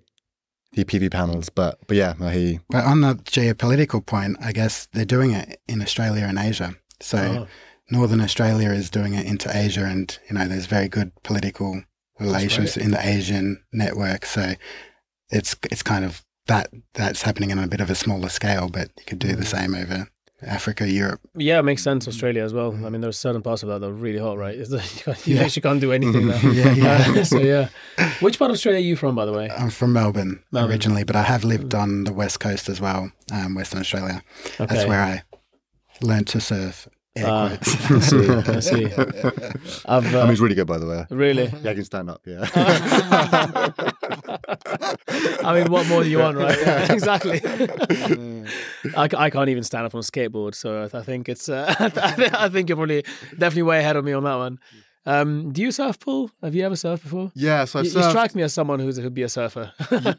the 0.75 0.85
PV 0.85 1.11
panels, 1.11 1.49
but 1.49 1.79
but 1.87 1.97
yeah, 1.97 2.13
I 2.21 2.31
hear 2.33 2.49
you. 2.53 2.61
But 2.69 2.85
on 2.85 3.01
the 3.01 3.15
geopolitical 3.15 4.05
point, 4.05 4.37
I 4.41 4.53
guess 4.53 4.87
they're 4.93 5.05
doing 5.17 5.31
it 5.33 5.61
in 5.67 5.81
Australia 5.81 6.25
and 6.29 6.39
Asia. 6.39 6.75
So 7.01 7.19
Oh, 7.19 7.47
Northern 7.91 8.21
Australia 8.21 8.71
is 8.71 8.91
doing 8.91 9.15
it 9.15 9.27
into 9.27 9.49
Asia, 9.55 9.85
and 9.85 10.19
you 10.29 10.37
know 10.37 10.47
there's 10.49 10.67
very 10.67 10.89
good 10.89 11.13
political 11.23 11.83
relations 12.21 12.77
in 12.77 12.91
the 12.91 13.07
Asian 13.07 13.63
network. 13.73 14.27
So 14.27 14.55
it's 15.31 15.57
it's 15.71 15.83
kind 15.83 16.05
of 16.05 16.25
that 16.47 16.71
that's 16.95 17.23
happening 17.23 17.53
on 17.53 17.59
a 17.59 17.69
bit 17.69 17.81
of 17.81 17.91
a 17.91 17.95
smaller 17.95 18.29
scale, 18.29 18.69
but 18.69 18.91
you 18.99 19.05
could 19.07 19.19
do 19.19 19.35
the 19.37 19.45
Mm. 19.45 19.57
same 19.57 19.75
over 19.75 20.09
Africa, 20.41 20.89
Europe. 20.89 21.21
yeah, 21.37 21.59
it 21.59 21.65
makes 21.65 21.83
sense. 21.83 22.07
Australia 22.07 22.45
as 22.45 22.53
well. 22.55 22.73
I 22.87 22.91
mean, 22.91 23.01
there's 23.01 23.19
certain 23.19 23.43
parts 23.43 23.65
of 23.65 23.69
that 23.71 23.81
that 23.81 23.89
are 23.89 23.93
really 23.93 24.21
hot, 24.21 24.39
right? 24.39 24.55
You, 24.57 24.81
Yeah. 25.25 25.43
actually 25.43 25.63
can't 25.63 25.81
do 25.81 25.91
anything 25.93 26.29
there. 26.31 26.53
Yeah, 26.53 26.73
yeah. 26.75 27.23
So 27.33 27.39
yeah, 27.41 27.69
which 28.21 28.39
part 28.39 28.51
of 28.51 28.55
Australia 28.55 28.79
are 28.79 28.85
you 28.85 28.95
from, 28.97 29.15
by 29.17 29.25
the 29.27 29.33
way? 29.33 29.51
I'm 29.51 29.71
from 29.71 29.93
Melbourne, 29.93 30.43
Melbourne. 30.53 30.71
originally, 30.71 31.03
but 31.05 31.17
I 31.17 31.23
have 31.23 31.43
lived 31.45 31.75
on 31.75 32.05
the 32.05 32.13
west 32.13 32.39
coast 32.39 32.69
as 32.69 32.81
well, 32.81 33.11
um, 33.33 33.55
Western 33.57 33.81
Australia. 33.81 34.23
Okay. 34.61 34.67
That's 34.75 34.87
where 34.87 35.03
I 35.03 35.23
learned 36.01 36.29
to 36.29 36.41
surf. 36.41 36.87
Ah. 37.25 37.59
I 37.61 38.01
see. 38.01 38.29
I 38.29 38.61
see. 38.61 38.85
I've 39.87 40.15
I 40.15 40.19
uh, 40.21 40.23
mean, 40.25 40.31
it's 40.33 40.41
really 40.41 40.55
good, 40.55 40.67
by 40.67 40.79
the 40.79 40.87
way. 40.87 41.07
really. 41.11 41.51
Yeah, 41.63 41.71
I 41.71 41.75
can 41.75 41.85
stand 41.85 42.11
up. 42.11 42.21
Yeah. 42.27 42.49
I 45.45 45.55
mean, 45.55 45.71
what 45.71 45.87
more 45.89 46.03
do 46.03 46.09
you 46.11 46.19
want, 46.19 46.37
right? 46.37 46.59
Yeah, 46.61 46.93
exactly. 46.93 47.41
I, 48.97 49.09
I 49.17 49.31
can't 49.31 49.49
even 49.49 49.63
stand 49.63 49.87
up 49.87 49.95
on 49.95 50.01
a 50.01 50.03
skateboard, 50.03 50.55
so 50.55 50.89
I- 50.93 50.99
I 50.99 51.03
think 51.03 51.29
it's. 51.29 51.49
Uh, 51.49 51.75
I 51.79 52.49
think 52.49 52.69
you're 52.69 52.77
probably 52.77 53.03
definitely 53.33 53.63
way 53.63 53.79
ahead 53.81 53.97
of 53.97 54.05
me 54.05 54.13
on 54.13 54.25
that 54.25 54.35
one. 54.37 54.59
Um, 55.07 55.53
do 55.53 55.63
you 55.63 55.71
surf, 55.73 55.99
Paul? 56.01 56.31
Have 56.43 56.55
you 56.55 56.65
ever 56.67 56.75
surfed 56.75 57.03
before? 57.03 57.33
yeah, 57.35 57.65
so 57.65 57.79
I've 57.79 57.87
You, 57.87 57.93
you 57.93 58.03
strike 58.11 58.35
me 58.35 58.43
as 58.43 58.53
someone 58.53 58.79
who's 58.79 58.99
who'd 58.99 59.15
be 59.15 59.23
a 59.23 59.29
surfer. 59.29 59.73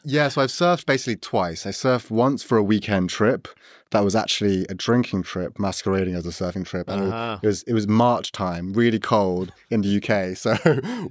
yeah, 0.03 0.29
so 0.29 0.41
I've 0.41 0.49
surfed 0.49 0.85
basically 0.87 1.17
twice. 1.17 1.65
I 1.67 1.69
surfed 1.69 2.09
once 2.09 2.41
for 2.41 2.57
a 2.57 2.63
weekend 2.63 3.09
trip. 3.11 3.47
That 3.91 4.03
was 4.03 4.15
actually 4.15 4.67
a 4.69 4.75
drinking 4.75 5.23
trip, 5.23 5.57
masquerading 5.57 6.13
as 6.13 6.23
a 6.27 6.29
surfing 6.29 6.63
trip. 6.63 6.87
And 6.89 7.05
it- 7.07 7.13
Ah. 7.13 7.39
it 7.41 7.47
was 7.47 7.63
it 7.63 7.73
was 7.73 7.87
March 7.87 8.31
time, 8.31 8.73
really 8.73 8.99
cold 8.99 9.51
in 9.71 9.81
the 9.81 9.89
UK. 9.97 10.35
So 10.43 10.51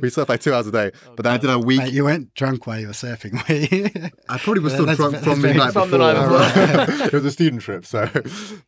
we 0.01 0.09
surfed 0.11 0.29
like 0.29 0.41
two 0.41 0.55
hours 0.55 0.67
a 0.69 0.73
day. 0.73 0.93
But 1.17 1.25
then 1.25 1.33
I 1.33 1.39
did 1.39 1.51
a 1.51 1.59
week. 1.59 1.79
Mate, 1.81 1.93
you 1.93 2.05
weren't 2.05 2.33
drunk 2.35 2.67
while 2.69 2.79
you 2.79 2.87
were 2.87 2.93
surfing, 2.93 3.33
were 3.49 3.55
you? 3.77 4.11
I 4.29 4.39
probably 4.39 4.63
was 4.63 4.75
still 4.75 4.87
that's 4.87 4.99
drunk 4.99 5.17
ve- 5.17 5.25
from 5.25 5.41
the 5.43 5.49
that's 5.49 5.59
night 5.59 5.73
From 5.73 5.91
before. 5.91 5.99
the 5.99 6.13
night 6.13 6.87
before. 6.87 7.07
it 7.07 7.13
was 7.13 7.25
a 7.25 7.31
student 7.33 7.63
trip, 7.63 7.85
so. 7.85 8.09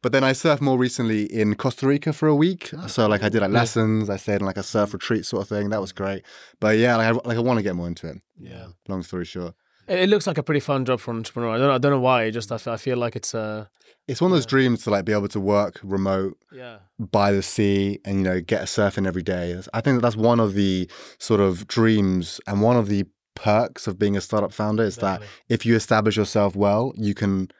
But 0.02 0.10
then 0.12 0.24
I 0.24 0.32
surfed 0.32 0.60
more 0.60 0.76
recently 0.78 1.24
in 1.32 1.54
Costa 1.54 1.86
Rica 1.86 2.12
for 2.12 2.26
a 2.28 2.34
week. 2.34 2.70
So 2.88 3.06
like 3.06 3.22
I 3.22 3.28
did 3.28 3.42
like 3.42 3.50
lessons. 3.52 4.10
I 4.10 4.16
stayed 4.16 4.40
in 4.40 4.46
like 4.46 4.56
a 4.56 4.62
surf 4.64 4.92
retreat 4.92 5.24
sort 5.24 5.42
of 5.42 5.48
thing. 5.48 5.68
That 5.70 5.80
was 5.80 5.92
great. 5.92 6.22
But 6.58 6.78
yeah, 6.78 6.96
like 6.96 7.06
I, 7.06 7.28
like 7.28 7.36
I 7.36 7.40
want 7.40 7.58
to 7.58 7.62
get 7.62 7.76
more 7.76 7.86
into 7.86 8.08
it. 8.08 8.16
yeah. 8.40 8.66
Long 8.88 9.02
story 9.04 9.24
short, 9.24 9.54
It, 9.86 10.00
it 10.00 10.08
looks 10.08 10.26
like 10.26 10.38
a 10.38 10.42
pretty 10.42 10.60
fun 10.60 10.84
job 10.84 10.98
for 11.00 11.12
an 11.12 11.18
entrepreneur. 11.18 11.50
I 11.54 11.58
don't 11.58 11.68
know, 11.68 11.74
I 11.74 11.78
don't 11.78 11.92
know 11.92 12.00
why. 12.00 12.30
Just 12.30 12.50
I, 12.50 12.56
f- 12.56 12.66
I 12.68 12.76
feel 12.76 12.96
like 12.98 13.14
it's 13.16 13.34
uh 13.34 13.66
it's 14.10 14.20
one 14.20 14.32
of 14.32 14.36
those 14.36 14.46
dreams 14.46 14.82
to 14.82 14.90
like 14.90 15.04
be 15.04 15.12
able 15.12 15.28
to 15.28 15.38
work 15.38 15.78
remote 15.84 16.36
yeah. 16.52 16.78
by 16.98 17.30
the 17.30 17.42
sea 17.42 18.00
and 18.04 18.18
you 18.18 18.24
know 18.24 18.40
get 18.40 18.62
surfing 18.62 19.06
every 19.06 19.22
day. 19.22 19.56
I 19.72 19.80
think 19.80 19.96
that 19.96 20.02
that's 20.02 20.16
one 20.16 20.40
of 20.40 20.54
the 20.54 20.90
sort 21.18 21.40
of 21.40 21.68
dreams 21.68 22.40
and 22.46 22.60
one 22.60 22.76
of 22.76 22.88
the 22.88 23.04
perks 23.36 23.86
of 23.86 24.00
being 24.00 24.16
a 24.16 24.20
startup 24.20 24.52
founder 24.52 24.82
is 24.82 24.96
that 24.96 25.22
if 25.48 25.64
you 25.64 25.76
establish 25.76 26.16
yourself 26.16 26.56
well, 26.56 26.92
you 26.96 27.14
can 27.14 27.50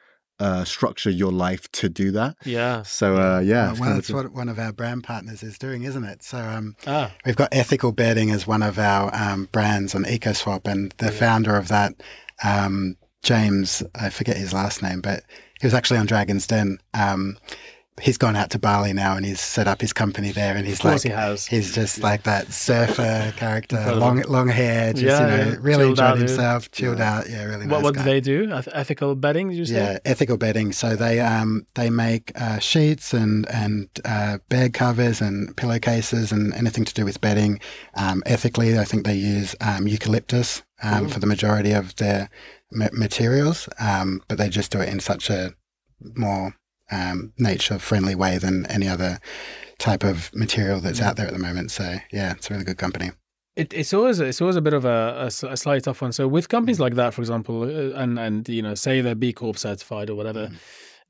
uh, 0.41 0.65
structure 0.65 1.09
your 1.09 1.31
life 1.31 1.71
to 1.71 1.87
do 1.87 2.11
that. 2.11 2.35
yeah. 2.43 2.81
So 2.81 3.15
uh, 3.15 3.39
yeah, 3.39 3.71
it's 3.71 3.79
well, 3.79 3.89
kind 3.89 3.99
of 3.99 4.07
that's 4.07 4.13
what 4.13 4.33
one 4.33 4.49
of 4.49 4.59
our 4.59 4.73
brand 4.73 5.05
partners 5.05 5.43
is 5.43 5.57
doing, 5.57 5.83
isn't 5.83 6.03
it? 6.03 6.21
So 6.21 6.37
um, 6.37 6.75
ah. 6.85 7.13
we've 7.25 7.37
got 7.37 7.49
Ethical 7.53 7.93
Bedding 7.93 8.29
as 8.29 8.45
one 8.45 8.61
of 8.61 8.77
our 8.77 9.09
um, 9.15 9.47
brands 9.53 9.95
on 9.95 10.03
EcoSwap, 10.03 10.67
and 10.67 10.93
the 10.97 11.11
founder 11.11 11.55
of 11.55 11.69
that, 11.69 11.93
um, 12.43 12.97
James, 13.23 13.83
I 13.95 14.09
forget 14.09 14.35
his 14.35 14.51
last 14.53 14.81
name, 14.83 14.99
but 14.99 15.23
he 15.61 15.67
was 15.67 15.73
actually 15.73 15.99
on 15.99 16.07
Dragon's 16.07 16.47
Den. 16.47 16.79
Um, 16.93 17.37
he's 18.01 18.17
gone 18.17 18.35
out 18.35 18.49
to 18.49 18.57
Bali 18.57 18.93
now, 18.93 19.15
and 19.15 19.23
he's 19.25 19.39
set 19.39 19.67
up 19.67 19.79
his 19.79 19.93
company 19.93 20.31
there, 20.31 20.55
and 20.55 20.65
he's 20.65 20.79
of 20.79 20.85
like. 20.85 21.01
he 21.03 21.09
has. 21.09 21.45
He's 21.45 21.75
just 21.75 22.01
like 22.01 22.23
that 22.23 22.51
surfer 22.51 23.31
character, 23.37 23.93
long 23.93 24.21
long 24.23 24.47
hair, 24.47 24.93
just 24.93 25.05
Yeah, 25.05 25.19
you 25.21 25.27
know, 25.45 25.51
yeah. 25.51 25.57
really 25.61 25.77
Chilled 25.85 25.99
enjoyed 25.99 26.19
dude. 26.19 26.29
himself, 26.29 26.71
chilled 26.71 27.01
out, 27.01 27.29
yeah, 27.29 27.43
really 27.43 27.65
nice 27.65 27.71
what 27.71 27.83
what 27.83 27.95
guy. 27.95 28.03
do 28.03 28.09
they 28.09 28.21
do? 28.21 28.51
Ethical 28.71 29.13
betting? 29.15 29.49
Did 29.49 29.57
you 29.57 29.65
say? 29.65 29.75
Yeah, 29.75 29.97
ethical 30.05 30.37
bedding. 30.37 30.71
So 30.71 30.95
they 30.95 31.19
um 31.19 31.67
they 31.75 31.89
make 31.91 32.31
uh, 32.35 32.57
sheets 32.59 33.13
and 33.13 33.47
and 33.49 33.87
uh, 34.03 34.39
bed 34.49 34.73
covers 34.73 35.21
and 35.21 35.55
pillowcases 35.55 36.31
and 36.31 36.53
anything 36.55 36.85
to 36.85 36.93
do 36.93 37.05
with 37.05 37.21
bedding. 37.21 37.59
Um, 37.95 38.23
ethically, 38.25 38.79
I 38.79 38.83
think 38.85 39.05
they 39.05 39.15
use 39.15 39.55
um, 39.61 39.87
eucalyptus 39.87 40.63
um, 40.81 41.07
for 41.07 41.19
the 41.19 41.27
majority 41.27 41.71
of 41.73 41.95
their 41.97 42.29
ma- 42.71 42.89
materials, 42.93 43.69
um, 43.79 44.21
but 44.27 44.37
they 44.37 44.49
just 44.49 44.71
do 44.71 44.79
it 44.79 44.89
in 44.89 44.99
such 44.99 45.29
a 45.29 45.53
more 46.15 46.55
um, 46.91 47.33
nature 47.37 47.79
friendly 47.79 48.15
way 48.15 48.37
than 48.37 48.65
any 48.65 48.87
other 48.87 49.19
type 49.77 50.03
of 50.03 50.33
material 50.33 50.79
that's 50.79 51.01
out 51.01 51.15
there 51.15 51.27
at 51.27 51.33
the 51.33 51.39
moment. 51.39 51.71
So 51.71 51.97
yeah, 52.11 52.33
it's 52.33 52.49
a 52.49 52.53
really 52.53 52.65
good 52.65 52.77
company. 52.77 53.11
It, 53.55 53.73
it's 53.73 53.93
always 53.93 54.19
it's 54.19 54.41
always 54.41 54.55
a 54.55 54.61
bit 54.61 54.73
of 54.73 54.85
a 54.85 55.29
slightly 55.29 55.81
tough 55.81 56.01
one. 56.01 56.13
So 56.13 56.27
with 56.27 56.47
companies 56.47 56.79
like 56.79 56.95
that, 56.95 57.13
for 57.13 57.21
example, 57.21 57.63
uh, 57.63 57.99
and 58.01 58.17
and 58.17 58.47
you 58.47 58.61
know, 58.61 58.75
say 58.75 59.01
they're 59.01 59.15
B 59.15 59.33
Corp 59.33 59.57
certified 59.57 60.09
or 60.09 60.15
whatever, 60.15 60.51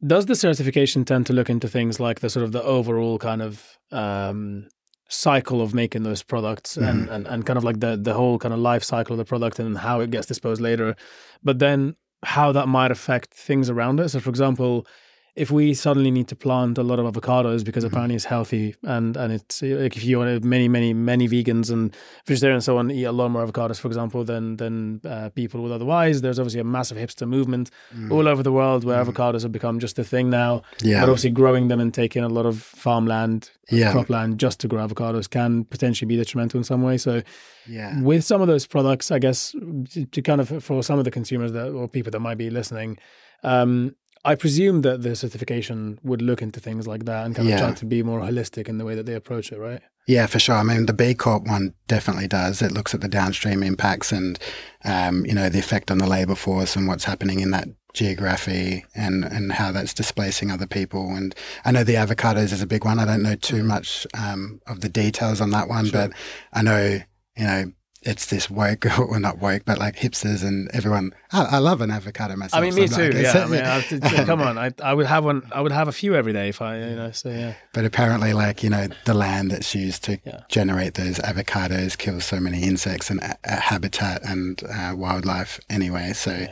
does 0.05 0.25
the 0.25 0.35
certification 0.35 1.05
tend 1.05 1.27
to 1.27 1.33
look 1.33 1.49
into 1.49 1.67
things 1.67 1.99
like 1.99 2.21
the 2.21 2.29
sort 2.29 2.43
of 2.43 2.51
the 2.51 2.63
overall 2.63 3.19
kind 3.19 3.41
of 3.41 3.77
um, 3.91 4.67
cycle 5.11 5.61
of 5.61 5.73
making 5.73 6.03
those 6.03 6.23
products 6.23 6.77
and, 6.77 7.01
mm-hmm. 7.01 7.13
and 7.13 7.27
and 7.27 7.45
kind 7.45 7.57
of 7.57 7.63
like 7.63 7.79
the 7.81 7.97
the 7.97 8.13
whole 8.13 8.39
kind 8.39 8.53
of 8.53 8.59
life 8.59 8.83
cycle 8.83 9.13
of 9.13 9.17
the 9.17 9.25
product 9.25 9.59
and 9.59 9.77
how 9.77 9.99
it 9.99 10.09
gets 10.09 10.25
disposed 10.25 10.61
later, 10.61 10.95
but 11.43 11.59
then 11.59 11.95
how 12.23 12.51
that 12.51 12.67
might 12.67 12.91
affect 12.91 13.33
things 13.33 13.69
around 13.69 13.99
it. 13.99 14.09
So, 14.09 14.19
for 14.19 14.29
example, 14.29 14.87
if 15.35 15.49
we 15.49 15.73
suddenly 15.73 16.11
need 16.11 16.27
to 16.27 16.35
plant 16.35 16.77
a 16.77 16.83
lot 16.83 16.99
of 16.99 17.05
avocados 17.13 17.63
because 17.63 17.85
apparently 17.85 18.15
it's 18.15 18.25
healthy 18.25 18.75
and 18.83 19.15
and 19.15 19.31
it's 19.31 19.61
like 19.61 19.95
if 19.95 20.03
you 20.03 20.19
want 20.19 20.43
many 20.43 20.67
many 20.67 20.93
many 20.93 21.27
vegans 21.27 21.71
and 21.71 21.95
vegetarians 22.27 22.67
and 22.67 22.75
so 22.75 22.77
on 22.77 22.91
eat 22.91 23.05
a 23.05 23.11
lot 23.13 23.29
more 23.31 23.45
avocados 23.47 23.79
for 23.79 23.87
example 23.87 24.23
than 24.25 24.57
than 24.57 24.99
uh, 25.05 25.29
people 25.29 25.61
would 25.61 25.71
otherwise 25.71 26.21
there's 26.21 26.37
obviously 26.37 26.59
a 26.59 26.63
massive 26.65 26.97
hipster 26.97 27.25
movement 27.27 27.69
all 28.09 28.27
over 28.27 28.43
the 28.43 28.51
world 28.51 28.83
where 28.83 29.03
avocados 29.03 29.43
have 29.43 29.51
become 29.53 29.79
just 29.79 29.97
a 29.97 30.03
thing 30.03 30.29
now 30.29 30.61
Yeah. 30.81 30.99
but 30.99 31.09
obviously 31.09 31.29
growing 31.31 31.69
them 31.69 31.79
and 31.79 31.93
taking 31.93 32.23
a 32.23 32.29
lot 32.29 32.45
of 32.45 32.61
farmland 32.61 33.51
Yeah. 33.71 33.93
cropland 33.93 34.35
just 34.35 34.59
to 34.61 34.67
grow 34.67 34.85
avocados 34.85 35.29
can 35.29 35.63
potentially 35.65 36.07
be 36.07 36.17
detrimental 36.17 36.57
in 36.57 36.63
some 36.65 36.81
way 36.83 36.97
so 36.97 37.21
Yeah. 37.69 38.01
with 38.01 38.23
some 38.25 38.41
of 38.41 38.47
those 38.47 38.65
products, 38.67 39.11
I 39.11 39.19
guess 39.19 39.51
to, 39.93 40.05
to 40.05 40.21
kind 40.21 40.41
of 40.41 40.47
for 40.63 40.83
some 40.83 40.97
of 40.99 41.05
the 41.05 41.11
consumers 41.11 41.51
that 41.53 41.69
or 41.71 41.87
people 41.87 42.11
that 42.11 42.19
might 42.19 42.37
be 42.37 42.49
listening, 42.49 42.97
um, 43.43 43.95
I 44.23 44.35
presume 44.35 44.81
that 44.81 45.01
the 45.01 45.15
certification 45.15 45.99
would 46.03 46.21
look 46.21 46.41
into 46.41 46.59
things 46.59 46.87
like 46.87 47.05
that 47.05 47.25
and 47.25 47.35
kind 47.35 47.47
of 47.47 47.51
Yeah. 47.53 47.59
try 47.59 47.71
to 47.73 47.85
be 47.85 48.03
more 48.03 48.19
holistic 48.21 48.67
in 48.67 48.77
the 48.77 48.85
way 48.85 48.93
that 48.95 49.05
they 49.05 49.15
approach 49.15 49.51
it, 49.51 49.57
right? 49.57 49.81
Yeah, 50.07 50.25
for 50.27 50.39
sure. 50.39 50.55
I 50.55 50.63
mean, 50.63 50.85
the 50.85 50.93
B 50.93 51.13
Corp 51.13 51.47
one 51.47 51.73
definitely 51.87 52.27
does. 52.27 52.61
It 52.61 52.71
looks 52.71 52.93
at 52.93 53.01
the 53.01 53.07
downstream 53.07 53.63
impacts 53.63 54.11
and, 54.11 54.37
um, 54.83 55.25
you 55.25 55.33
know, 55.33 55.47
the 55.49 55.59
effect 55.59 55.89
on 55.91 55.97
the 55.99 56.07
labour 56.07 56.35
force 56.35 56.75
and 56.75 56.87
what's 56.87 57.03
happening 57.05 57.39
in 57.39 57.51
that 57.51 57.67
geography 57.93 58.85
and, 58.95 59.23
and 59.23 59.53
how 59.53 59.71
that's 59.71 59.93
displacing 59.93 60.49
other 60.51 60.67
people. 60.67 61.09
And 61.15 61.35
I 61.65 61.71
know 61.71 61.83
the 61.83 61.95
avocados 61.95 62.51
is 62.51 62.61
a 62.61 62.67
big 62.67 62.83
one. 62.85 62.99
I 62.99 63.05
don't 63.05 63.23
know 63.23 63.35
too 63.35 63.63
much 63.63 64.07
um, 64.17 64.59
of 64.67 64.81
the 64.81 64.89
details 64.89 65.39
on 65.41 65.51
that 65.51 65.67
one, 65.67 65.89
but 65.89 66.11
I 66.53 66.61
know, 66.61 66.99
you 67.37 67.43
know, 67.45 67.71
it's 68.03 68.25
this 68.27 68.49
woke, 68.49 68.85
or 68.99 69.19
not 69.27 69.37
woke, 69.39 69.63
but 69.65 69.77
like 69.77 69.95
hipsters 69.95 70.43
and 70.43 70.69
everyone. 70.73 71.13
I, 71.31 71.43
I 71.43 71.57
love 71.59 71.81
an 71.81 71.91
avocado 71.91 72.35
myself. 72.35 72.59
I 72.61 72.65
mean, 72.65 72.75
me 72.75 72.83
I'm 72.83 72.89
too. 72.89 73.01
against 73.03 73.35
Yeah. 73.35 73.43
I 73.43 73.47
mean, 73.47 73.61
I, 73.63 74.21
I- 74.21 74.25
come 74.25 74.41
on, 74.41 74.57
I, 74.57 74.71
I 74.83 74.93
would 74.93 75.05
have 75.05 75.23
one. 75.23 75.47
I 75.51 75.61
would 75.61 75.71
have 75.71 75.87
a 75.87 75.91
few 75.91 76.15
every 76.15 76.33
day 76.33 76.49
if 76.49 76.61
I, 76.61 76.77
you 76.79 76.95
know. 76.95 77.11
So 77.11 77.29
yeah, 77.29 77.53
But 77.73 77.85
apparently, 77.85 78.33
like, 78.33 78.63
you 78.63 78.69
know, 78.69 78.87
the 79.05 79.13
land 79.13 79.51
that's 79.51 79.75
used 79.75 80.03
to 80.05 80.19
Yeah. 80.25 80.41
generate 80.49 80.95
those 80.95 81.19
avocados 81.19 81.97
kills 81.97 82.25
so 82.25 82.39
many 82.39 82.63
insects 82.63 83.09
and 83.09 83.19
a, 83.21 83.37
a 83.43 83.55
habitat 83.55 84.23
and 84.23 84.61
uh, 84.63 84.93
wildlife 84.97 85.59
anyway. 85.69 86.13
So, 86.13 86.47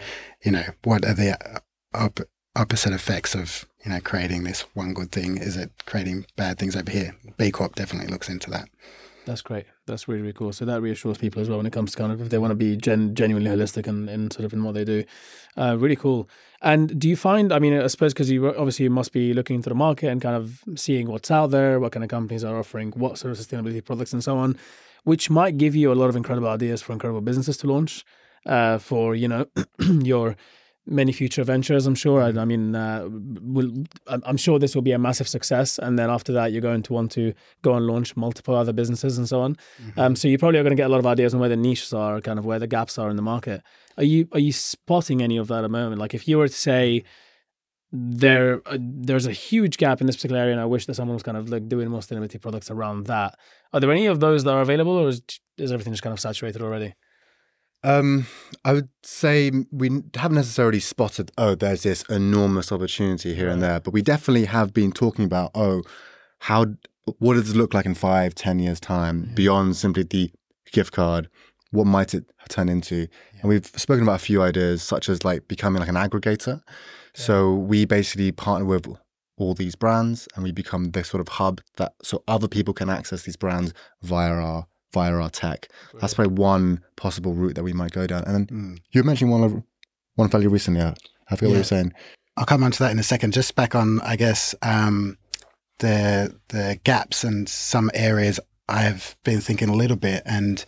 you 0.45 0.51
know, 0.51 0.63
what 0.83 1.03
are 1.05 1.13
the 1.13 1.31
uh, 1.55 1.59
op- 1.93 2.19
opposite 2.55 2.93
effects 2.93 3.33
of, 3.35 3.65
you 3.85 3.91
know, 3.91 3.99
creating 4.01 4.43
this 4.43 4.61
one 4.75 4.93
good 4.93 5.11
thing? 5.11 5.37
Is 5.37 5.57
it 5.57 5.71
creating 5.85 6.25
bad 6.35 6.59
things 6.59 6.75
over 6.75 6.91
here? 6.91 7.15
B 7.37 7.49
Corp 7.51 7.73
definitely 7.75 8.11
looks 8.11 8.29
into 8.29 8.49
that. 8.51 8.69
That's 9.29 9.43
great. 9.43 9.67
That's 9.85 10.07
really 10.07 10.21
really 10.21 10.33
cool. 10.33 10.51
So 10.51 10.65
that 10.65 10.81
reassures 10.81 11.19
people 11.19 11.39
as 11.39 11.47
well 11.47 11.57
when 11.57 11.67
it 11.67 11.73
comes 11.73 11.91
to 11.91 11.97
kind 11.97 12.11
of 12.11 12.19
if 12.19 12.29
they 12.29 12.39
want 12.39 12.49
to 12.49 12.55
be 12.55 12.75
gen- 12.75 13.13
genuinely 13.13 13.51
holistic 13.51 13.85
and 13.85 14.09
in, 14.09 14.31
sort 14.31 14.43
of 14.43 14.53
in 14.53 14.63
what 14.63 14.73
they 14.73 14.83
do. 14.83 15.03
Uh, 15.55 15.77
really 15.77 15.95
cool. 15.95 16.27
And 16.63 16.99
do 16.99 17.07
you 17.07 17.15
find? 17.15 17.53
I 17.53 17.59
mean, 17.59 17.79
I 17.79 17.85
suppose 17.87 18.11
because 18.13 18.31
you 18.31 18.47
obviously 18.47 18.85
you 18.85 18.89
must 18.89 19.13
be 19.13 19.33
looking 19.33 19.55
into 19.55 19.69
the 19.69 19.75
market 19.75 20.07
and 20.07 20.19
kind 20.19 20.35
of 20.35 20.63
seeing 20.75 21.07
what's 21.07 21.29
out 21.29 21.51
there, 21.51 21.79
what 21.79 21.91
kind 21.91 22.03
of 22.03 22.09
companies 22.09 22.43
are 22.43 22.57
offering, 22.57 22.91
what 22.91 23.19
sort 23.19 23.31
of 23.31 23.37
sustainability 23.37 23.85
products 23.85 24.13
and 24.13 24.23
so 24.23 24.35
on, 24.35 24.57
which 25.03 25.29
might 25.29 25.57
give 25.57 25.75
you 25.75 25.91
a 25.91 25.95
lot 26.01 26.09
of 26.09 26.15
incredible 26.15 26.49
ideas 26.49 26.81
for 26.81 26.93
incredible 26.93 27.21
businesses 27.21 27.57
to 27.57 27.67
launch. 27.67 28.03
Uh, 28.45 28.77
for 28.77 29.15
you 29.15 29.27
know 29.27 29.45
your 29.79 30.35
many 30.89 31.11
future 31.11 31.43
ventures. 31.43 31.85
I'm 31.85 31.95
sure. 31.95 32.21
I, 32.21 32.29
I 32.29 32.45
mean, 32.45 32.75
uh, 32.75 33.07
will 33.09 33.71
I'm 34.07 34.37
sure 34.37 34.59
this 34.59 34.75
will 34.75 34.81
be 34.81 34.91
a 34.91 34.99
massive 34.99 35.27
success, 35.27 35.79
and 35.79 35.97
then 35.97 36.09
after 36.09 36.33
that, 36.33 36.51
you're 36.51 36.61
going 36.61 36.83
to 36.83 36.93
want 36.93 37.11
to 37.13 37.33
go 37.61 37.75
and 37.75 37.85
launch 37.85 38.17
multiple 38.17 38.55
other 38.55 38.73
businesses 38.73 39.17
and 39.17 39.27
so 39.27 39.41
on. 39.41 39.57
Um, 39.97 40.15
so 40.15 40.27
you 40.27 40.37
probably 40.37 40.59
are 40.59 40.63
going 40.63 40.75
to 40.75 40.81
get 40.81 40.87
a 40.87 40.89
lot 40.89 40.99
of 40.99 41.05
ideas 41.05 41.33
on 41.33 41.39
where 41.39 41.49
the 41.49 41.55
niches 41.55 41.93
are, 41.93 42.19
kind 42.21 42.39
of 42.39 42.45
where 42.45 42.59
the 42.59 42.67
gaps 42.67 42.97
are 42.97 43.09
in 43.09 43.15
the 43.15 43.21
market. 43.21 43.61
Are 43.97 44.03
you 44.03 44.27
are 44.31 44.39
you 44.39 44.51
spotting 44.51 45.21
any 45.21 45.37
of 45.37 45.47
that 45.47 45.59
at 45.59 45.61
the 45.61 45.69
moment? 45.69 45.99
Like, 45.99 46.13
if 46.13 46.27
you 46.27 46.37
were 46.37 46.47
to 46.47 46.53
say 46.53 47.03
there 47.91 48.61
uh, 48.67 48.77
there's 48.79 49.25
a 49.25 49.31
huge 49.31 49.77
gap 49.77 50.01
in 50.01 50.07
this 50.07 50.15
particular 50.15 50.41
area, 50.41 50.53
and 50.53 50.61
I 50.61 50.65
wish 50.65 50.85
that 50.85 50.95
someone 50.95 51.15
was 51.15 51.23
kind 51.23 51.37
of 51.37 51.49
like 51.49 51.67
doing 51.67 51.89
more 51.89 52.01
sustainability 52.01 52.41
products 52.41 52.69
around 52.71 53.07
that. 53.07 53.37
Are 53.73 53.79
there 53.79 53.91
any 53.91 54.07
of 54.07 54.19
those 54.19 54.43
that 54.43 54.53
are 54.53 54.61
available, 54.61 54.93
or 54.93 55.09
is, 55.09 55.21
is 55.57 55.71
everything 55.71 55.93
just 55.93 56.03
kind 56.03 56.13
of 56.13 56.19
saturated 56.19 56.61
already? 56.61 56.93
Um, 57.83 58.27
I 58.65 58.73
would 58.73 58.89
say 59.03 59.51
we 59.71 59.89
haven't 60.15 60.35
necessarily 60.35 60.79
spotted, 60.79 61.31
oh, 61.37 61.55
there's 61.55 61.83
this 61.83 62.03
enormous 62.03 62.71
opportunity 62.71 63.33
here 63.33 63.49
and 63.49 63.61
there, 63.61 63.79
but 63.79 63.93
we 63.93 64.01
definitely 64.01 64.45
have 64.45 64.73
been 64.73 64.91
talking 64.91 65.23
about, 65.25 65.51
oh, 65.55 65.83
how, 66.39 66.65
what 67.19 67.35
does 67.35 67.49
it 67.49 67.55
look 67.55 67.73
like 67.73 67.85
in 67.85 67.95
five, 67.95 68.35
ten 68.35 68.59
years' 68.59 68.79
time 68.79 69.31
beyond 69.33 69.77
simply 69.77 70.03
the 70.03 70.31
gift 70.71 70.91
card? 70.91 71.29
What 71.71 71.85
might 71.85 72.13
it 72.13 72.25
turn 72.49 72.67
into? 72.67 73.07
And 73.41 73.49
we've 73.49 73.65
spoken 73.65 74.03
about 74.03 74.15
a 74.15 74.23
few 74.23 74.41
ideas, 74.41 74.83
such 74.83 75.07
as 75.07 75.23
like 75.23 75.47
becoming 75.47 75.79
like 75.79 75.89
an 75.89 75.95
aggregator. 75.95 76.61
So 77.13 77.53
we 77.53 77.85
basically 77.85 78.31
partner 78.31 78.65
with 78.65 78.87
all 79.37 79.53
these 79.53 79.75
brands 79.75 80.27
and 80.35 80.43
we 80.43 80.51
become 80.51 80.91
this 80.91 81.07
sort 81.07 81.21
of 81.21 81.29
hub 81.29 81.61
that 81.77 81.93
so 82.03 82.23
other 82.27 82.47
people 82.47 82.73
can 82.73 82.89
access 82.89 83.23
these 83.23 83.37
brands 83.37 83.73
via 84.01 84.31
our 84.31 84.67
via 84.93 85.13
our 85.13 85.29
tech. 85.29 85.67
That's 85.99 86.13
probably 86.13 86.33
one 86.35 86.83
possible 86.95 87.33
route 87.33 87.55
that 87.55 87.63
we 87.63 87.73
might 87.73 87.91
go 87.91 88.07
down. 88.07 88.23
And 88.25 88.35
then 88.35 88.45
Mm. 88.47 88.77
you 88.91 89.03
mentioned 89.03 89.31
one 89.31 89.43
of 89.43 89.61
one 90.15 90.29
fairly 90.29 90.47
recently. 90.47 90.81
I 90.81 90.93
I 91.31 91.35
forget 91.35 91.41
what 91.41 91.41
you 91.49 91.53
Yeah. 91.53 91.57
were 91.59 91.63
saying. 91.63 91.93
I'll 92.37 92.45
come 92.45 92.63
on 92.63 92.71
to 92.71 92.79
that 92.79 92.91
in 92.91 92.99
a 92.99 93.03
second. 93.03 93.33
Just 93.33 93.55
back 93.55 93.75
on, 93.75 93.99
I 94.01 94.15
guess, 94.15 94.55
um, 94.61 95.17
the 95.79 96.35
the 96.49 96.79
gaps 96.83 97.23
and 97.23 97.47
some 97.47 97.89
areas 97.93 98.39
I've 98.67 99.15
been 99.23 99.41
thinking 99.41 99.69
a 99.69 99.75
little 99.75 99.97
bit, 99.97 100.23
and 100.25 100.63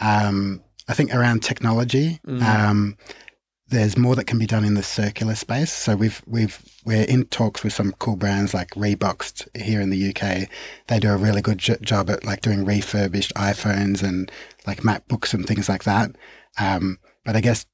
um, 0.00 0.62
I 0.88 0.94
think 0.94 1.14
around 1.14 1.42
technology, 1.42 2.20
Mm. 2.26 2.42
um, 2.42 2.96
there's 3.72 3.96
more 3.96 4.14
that 4.14 4.26
can 4.26 4.38
be 4.38 4.46
done 4.46 4.64
in 4.64 4.74
the 4.74 4.82
circular 4.82 5.34
space. 5.34 5.72
So 5.72 5.96
we've 5.96 6.22
we've 6.26 6.62
we're 6.84 7.04
in 7.04 7.24
talks 7.26 7.64
with 7.64 7.72
some 7.72 7.92
cool 7.92 8.16
brands 8.16 8.54
like 8.54 8.70
Reboxed 8.70 9.48
here 9.56 9.80
in 9.80 9.90
the 9.90 10.10
UK. 10.10 10.48
They 10.88 11.00
do 11.00 11.10
a 11.10 11.16
really 11.16 11.40
good 11.40 11.58
jo- 11.58 11.76
job 11.80 12.10
at 12.10 12.24
like 12.24 12.42
doing 12.42 12.64
refurbished 12.64 13.34
iPhones 13.34 14.02
and 14.02 14.30
like 14.66 14.82
MacBooks 14.82 15.32
and 15.34 15.46
things 15.46 15.68
like 15.68 15.84
that. 15.84 16.14
Um, 16.60 16.98
but 17.24 17.34
I 17.34 17.40
guess 17.40 17.66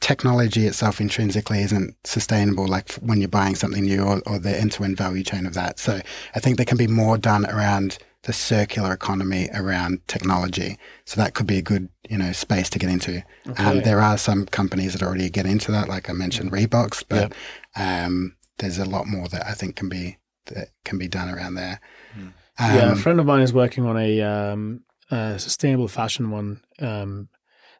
technology 0.00 0.66
itself 0.66 1.00
intrinsically 1.00 1.60
isn't 1.60 1.96
sustainable 2.04 2.68
like 2.68 2.92
when 2.94 3.18
you're 3.18 3.28
buying 3.28 3.56
something 3.56 3.84
new 3.84 4.02
or, 4.02 4.22
or 4.26 4.38
the 4.38 4.56
end-to-end 4.56 4.94
value 4.94 5.24
chain 5.24 5.46
of 5.46 5.54
that 5.54 5.78
so 5.78 5.98
i 6.34 6.38
think 6.38 6.58
there 6.58 6.66
can 6.66 6.76
be 6.76 6.86
more 6.86 7.16
done 7.16 7.46
around 7.46 7.96
the 8.26 8.32
circular 8.32 8.92
economy 8.92 9.48
around 9.54 10.00
technology. 10.08 10.78
So 11.04 11.20
that 11.20 11.34
could 11.34 11.46
be 11.46 11.58
a 11.58 11.62
good 11.62 11.88
you 12.10 12.18
know 12.18 12.32
space 12.32 12.68
to 12.70 12.78
get 12.78 12.90
into. 12.90 13.22
Um, 13.56 13.82
there 13.82 14.00
are 14.00 14.18
some 14.18 14.46
companies 14.46 14.92
that 14.92 15.02
already 15.02 15.30
get 15.30 15.46
into 15.46 15.70
that 15.72 15.88
like 15.88 16.10
i 16.10 16.12
mentioned 16.12 16.52
Reboxed 16.52 17.04
but 17.08 17.32
um, 17.76 18.36
there's 18.58 18.78
a 18.78 18.84
lot 18.84 19.06
more 19.06 19.28
that 19.28 19.46
i 19.46 19.52
think 19.52 19.76
can 19.76 19.88
be 19.88 20.18
that 20.46 20.68
can 20.84 20.98
be 20.98 21.08
done 21.08 21.28
around 21.28 21.54
there. 21.54 21.80
Hmm. 22.14 22.28
yeah, 22.58 22.88
a 22.88 22.92
Um, 22.92 22.98
friend 22.98 23.20
of 23.20 23.26
mine 23.26 23.42
is 23.42 23.52
working 23.52 23.84
on 23.86 23.96
a 23.96 24.22
um, 24.22 24.84
uh, 25.10 25.38
sustainable 25.38 25.88
fashion 25.88 26.30
one. 26.30 26.60
Um, 26.80 27.28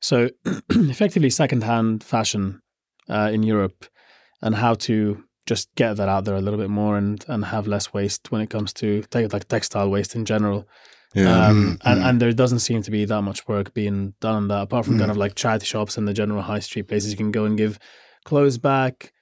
so 0.00 0.30
effectively, 0.70 1.30
secondhand 1.30 2.04
fashion 2.04 2.60
uh, 3.08 3.30
in 3.32 3.42
Europe, 3.42 3.86
and 4.42 4.54
how 4.56 4.74
to 4.74 5.24
just 5.46 5.72
get 5.76 5.96
that 5.96 6.08
out 6.08 6.24
there 6.24 6.34
a 6.36 6.40
little 6.40 6.58
bit 6.58 6.70
more 6.70 6.96
and 6.98 7.24
and 7.28 7.44
have 7.46 7.66
less 7.66 7.92
waste 7.94 8.30
when 8.32 8.40
it 8.40 8.50
comes 8.50 8.72
to 8.74 9.02
te- 9.10 9.28
like 9.28 9.46
textile 9.48 9.88
waste 9.90 10.14
in 10.16 10.24
general. 10.24 10.66
Yeah. 11.14 11.46
Um, 11.48 11.56
Mhm, 11.56 11.80
and, 11.84 12.02
and 12.02 12.20
there 12.20 12.32
doesn't 12.32 12.58
seem 12.58 12.82
to 12.82 12.90
be 12.90 13.04
that 13.06 13.22
much 13.22 13.46
work 13.48 13.72
being 13.72 14.14
done 14.20 14.34
on 14.34 14.48
that, 14.48 14.62
apart 14.62 14.84
from 14.86 14.98
kind 14.98 15.08
Mhm. 15.08 15.12
of 15.14 15.16
like 15.16 15.34
charity 15.34 15.64
shops 15.64 15.96
and 15.96 16.06
the 16.06 16.12
general 16.12 16.42
high 16.42 16.58
street 16.60 16.88
places 16.88 17.10
you 17.10 17.16
can 17.16 17.30
go 17.30 17.44
and 17.46 17.56
give 17.56 17.78
clothes 18.24 18.58
back. 18.58 19.12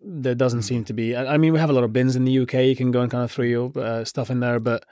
There 0.00 0.34
doesn't 0.34 0.62
seem 0.62 0.84
to 0.84 0.92
be. 0.92 1.14
I 1.16 1.34
I 1.34 1.36
mean, 1.38 1.52
we 1.52 1.58
have 1.58 1.70
a 1.70 1.72
lot 1.72 1.84
of 1.84 1.92
bins 1.92 2.16
in 2.16 2.24
the 2.24 2.38
UK. 2.42 2.54
You 2.68 2.76
can 2.76 2.90
go 2.90 3.00
and 3.02 3.10
kind 3.10 3.24
of 3.24 3.30
throw 3.32 3.44
your 3.44 3.72
uh, 3.76 4.04
stuff 4.04 4.30
in 4.30 4.40
there, 4.40 4.60
but 4.60 4.84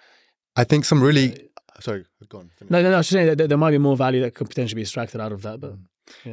I 0.57 0.65
think 0.65 0.85
some 0.85 1.03
really. 1.03 1.49
Sorry, 1.81 2.05
go 2.29 2.39
on. 2.39 2.51
finish. 2.57 2.71
no, 2.71 2.81
no, 2.83 2.89
no. 2.91 2.95
I 2.95 2.99
was 2.99 3.07
just 3.07 3.13
saying 3.15 3.27
that 3.27 3.37
there- 3.39 3.49
there 3.49 3.59
might 3.59 3.73
be 3.73 3.79
more 3.79 3.97
value 3.97 4.21
that 4.23 4.35
could 4.35 4.49
potentially 4.49 4.77
be 4.77 4.83
extracted 4.83 5.21
out 5.21 5.33
of 5.33 5.43
that. 5.43 5.59
But 5.61 5.75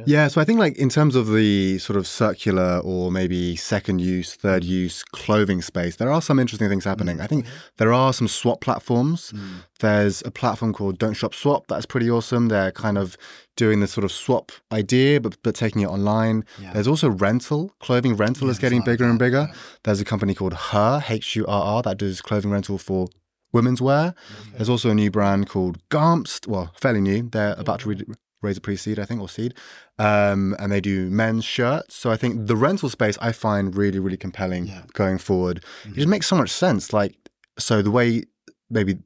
Yeah, 0.06 0.28
so 0.28 0.40
I 0.40 0.44
think 0.44 0.58
like 0.58 0.76
in 0.76 0.88
terms 0.88 1.16
of 1.16 1.28
the 1.32 1.78
sort 1.78 1.96
of 1.96 2.06
circular 2.06 2.80
or 2.84 3.10
maybe 3.10 3.56
second 3.56 4.00
use, 4.00 4.34
third 4.34 4.64
use 4.64 5.02
clothing 5.02 5.62
space, 5.62 5.96
there 5.96 6.10
are 6.10 6.20
some 6.22 6.38
interesting 6.38 6.68
things 6.68 6.84
happening. 6.84 7.18
Mm, 7.18 7.22
I 7.22 7.26
think 7.26 7.46
there 7.78 7.92
are 7.92 8.12
some 8.12 8.28
swap 8.28 8.60
platforms. 8.60 9.32
Mm. 9.34 9.64
There's 9.80 10.22
a 10.26 10.30
platform 10.30 10.72
called 10.72 10.98
Don't 10.98 11.14
Shop 11.14 11.34
Swap 11.34 11.66
that's 11.68 11.86
pretty 11.86 12.10
awesome. 12.10 12.48
They're 12.48 12.72
kind 12.72 12.98
of 12.98 13.16
doing 13.56 13.80
this 13.80 13.92
sort 13.92 14.04
of 14.04 14.12
swap 14.12 14.52
idea, 14.72 15.20
but 15.20 15.36
but 15.42 15.54
taking 15.54 15.82
it 15.82 15.88
online. 15.88 16.44
Yeah. 16.60 16.72
There's 16.74 16.88
also 16.88 17.08
rental. 17.10 17.72
Clothing 17.80 18.16
rental 18.16 18.46
Yeah, 18.48 18.52
is 18.52 18.58
getting 18.58 18.82
there's 18.82 19.00
a 19.00 19.02
lot 19.04 19.12
of 19.12 19.18
bigger 19.18 19.36
and 19.38 19.46
bigger. 19.46 19.46
yeah. 19.50 19.58
There's 19.84 20.00
a 20.00 20.04
company 20.04 20.34
called 20.34 20.52
HURR 20.54 21.04
H 21.08 21.36
U 21.36 21.46
R 21.46 21.62
R 21.76 21.82
that 21.82 21.98
does 21.98 22.20
clothing 22.20 22.50
rental 22.50 22.78
for 22.78 23.08
women's 23.52 23.82
wear. 23.82 24.14
Mm, 24.46 24.56
there's 24.56 24.68
also 24.68 24.90
a 24.90 24.94
new 24.94 25.10
brand 25.10 25.48
called 25.48 25.78
Garmst, 25.90 26.46
well, 26.46 26.72
fairly 26.80 27.00
new. 27.00 27.28
They're 27.30 27.54
about 27.58 27.80
to 27.80 27.88
re- 27.90 28.04
raise 28.42 28.56
a 28.56 28.60
pre-seed, 28.60 28.98
I 28.98 29.04
think, 29.04 29.20
or 29.20 29.28
seed, 29.28 29.54
um, 29.98 30.54
and 30.58 30.70
they 30.72 30.80
do 30.80 31.08
men's 31.10 31.44
shirts. 31.44 31.94
So 31.96 32.10
I 32.10 32.16
think 32.16 32.46
the 32.46 32.56
rental 32.56 32.88
space 32.90 33.16
I 33.20 33.32
find 33.32 33.74
really, 33.76 33.98
really 33.98 34.16
compelling 34.16 34.66
Yeah. 34.66 34.82
going 34.94 35.18
forward. 35.18 35.64
It 35.84 35.94
just 35.94 36.08
makes 36.08 36.26
so 36.26 36.36
much 36.36 36.50
sense. 36.50 36.92
Like, 36.92 37.14
so 37.58 37.82
the 37.82 37.90
way 37.90 38.24
maybe 38.70 38.98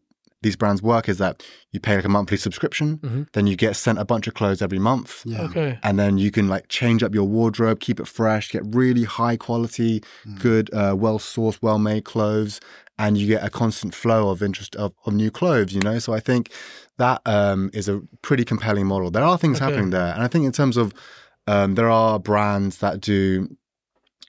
these 0.42 0.56
brands 0.56 0.80
work 0.82 1.08
is 1.08 1.18
that 1.18 1.42
you 1.72 1.80
pay 1.80 1.96
like 1.96 2.04
a 2.04 2.08
monthly 2.08 2.36
subscription, 2.36 2.98
Mhm. 2.98 3.26
then 3.32 3.46
you 3.46 3.56
get 3.56 3.74
sent 3.74 3.98
a 3.98 4.04
bunch 4.04 4.26
of 4.28 4.34
clothes 4.34 4.62
every 4.62 4.78
month 4.78 5.22
Yeah. 5.24 5.42
Okay. 5.42 5.78
and 5.82 5.98
then 5.98 6.18
you 6.18 6.30
can 6.30 6.46
like 6.46 6.68
change 6.68 7.02
up 7.02 7.14
your 7.14 7.24
wardrobe, 7.24 7.80
keep 7.80 7.98
it 7.98 8.06
fresh, 8.06 8.50
get 8.52 8.62
really 8.64 9.04
high 9.04 9.36
quality, 9.36 10.02
good, 10.38 10.72
uh, 10.72 10.94
well 10.96 11.18
sourced, 11.18 11.58
well 11.62 11.78
made 11.78 12.04
clothes, 12.04 12.60
and 12.98 13.18
you 13.18 13.26
get 13.26 13.42
a 13.44 13.50
constant 13.50 13.94
flow 13.94 14.28
of 14.30 14.40
interest 14.42 14.76
of, 14.76 14.92
of 15.04 15.14
new 15.14 15.30
clothes. 15.30 15.72
You 15.72 15.80
know, 15.80 15.98
so 15.98 16.12
I 16.12 16.20
think 16.20 16.50
that 16.98 17.20
um, 17.26 17.70
is 17.74 17.88
a 17.88 18.00
pretty 18.22 18.44
compelling 18.44 18.86
model. 18.86 19.10
There 19.10 19.24
are 19.24 19.36
things 19.38 19.58
Okay. 19.58 19.64
happening 19.66 19.90
there, 19.90 20.12
and 20.14 20.22
I 20.22 20.28
think 20.28 20.44
in 20.46 20.52
terms 20.52 20.76
of 20.76 20.92
um, 21.46 21.74
there 21.74 21.88
are 21.90 22.18
brands 22.18 22.78
that 22.78 23.00
do. 23.00 23.48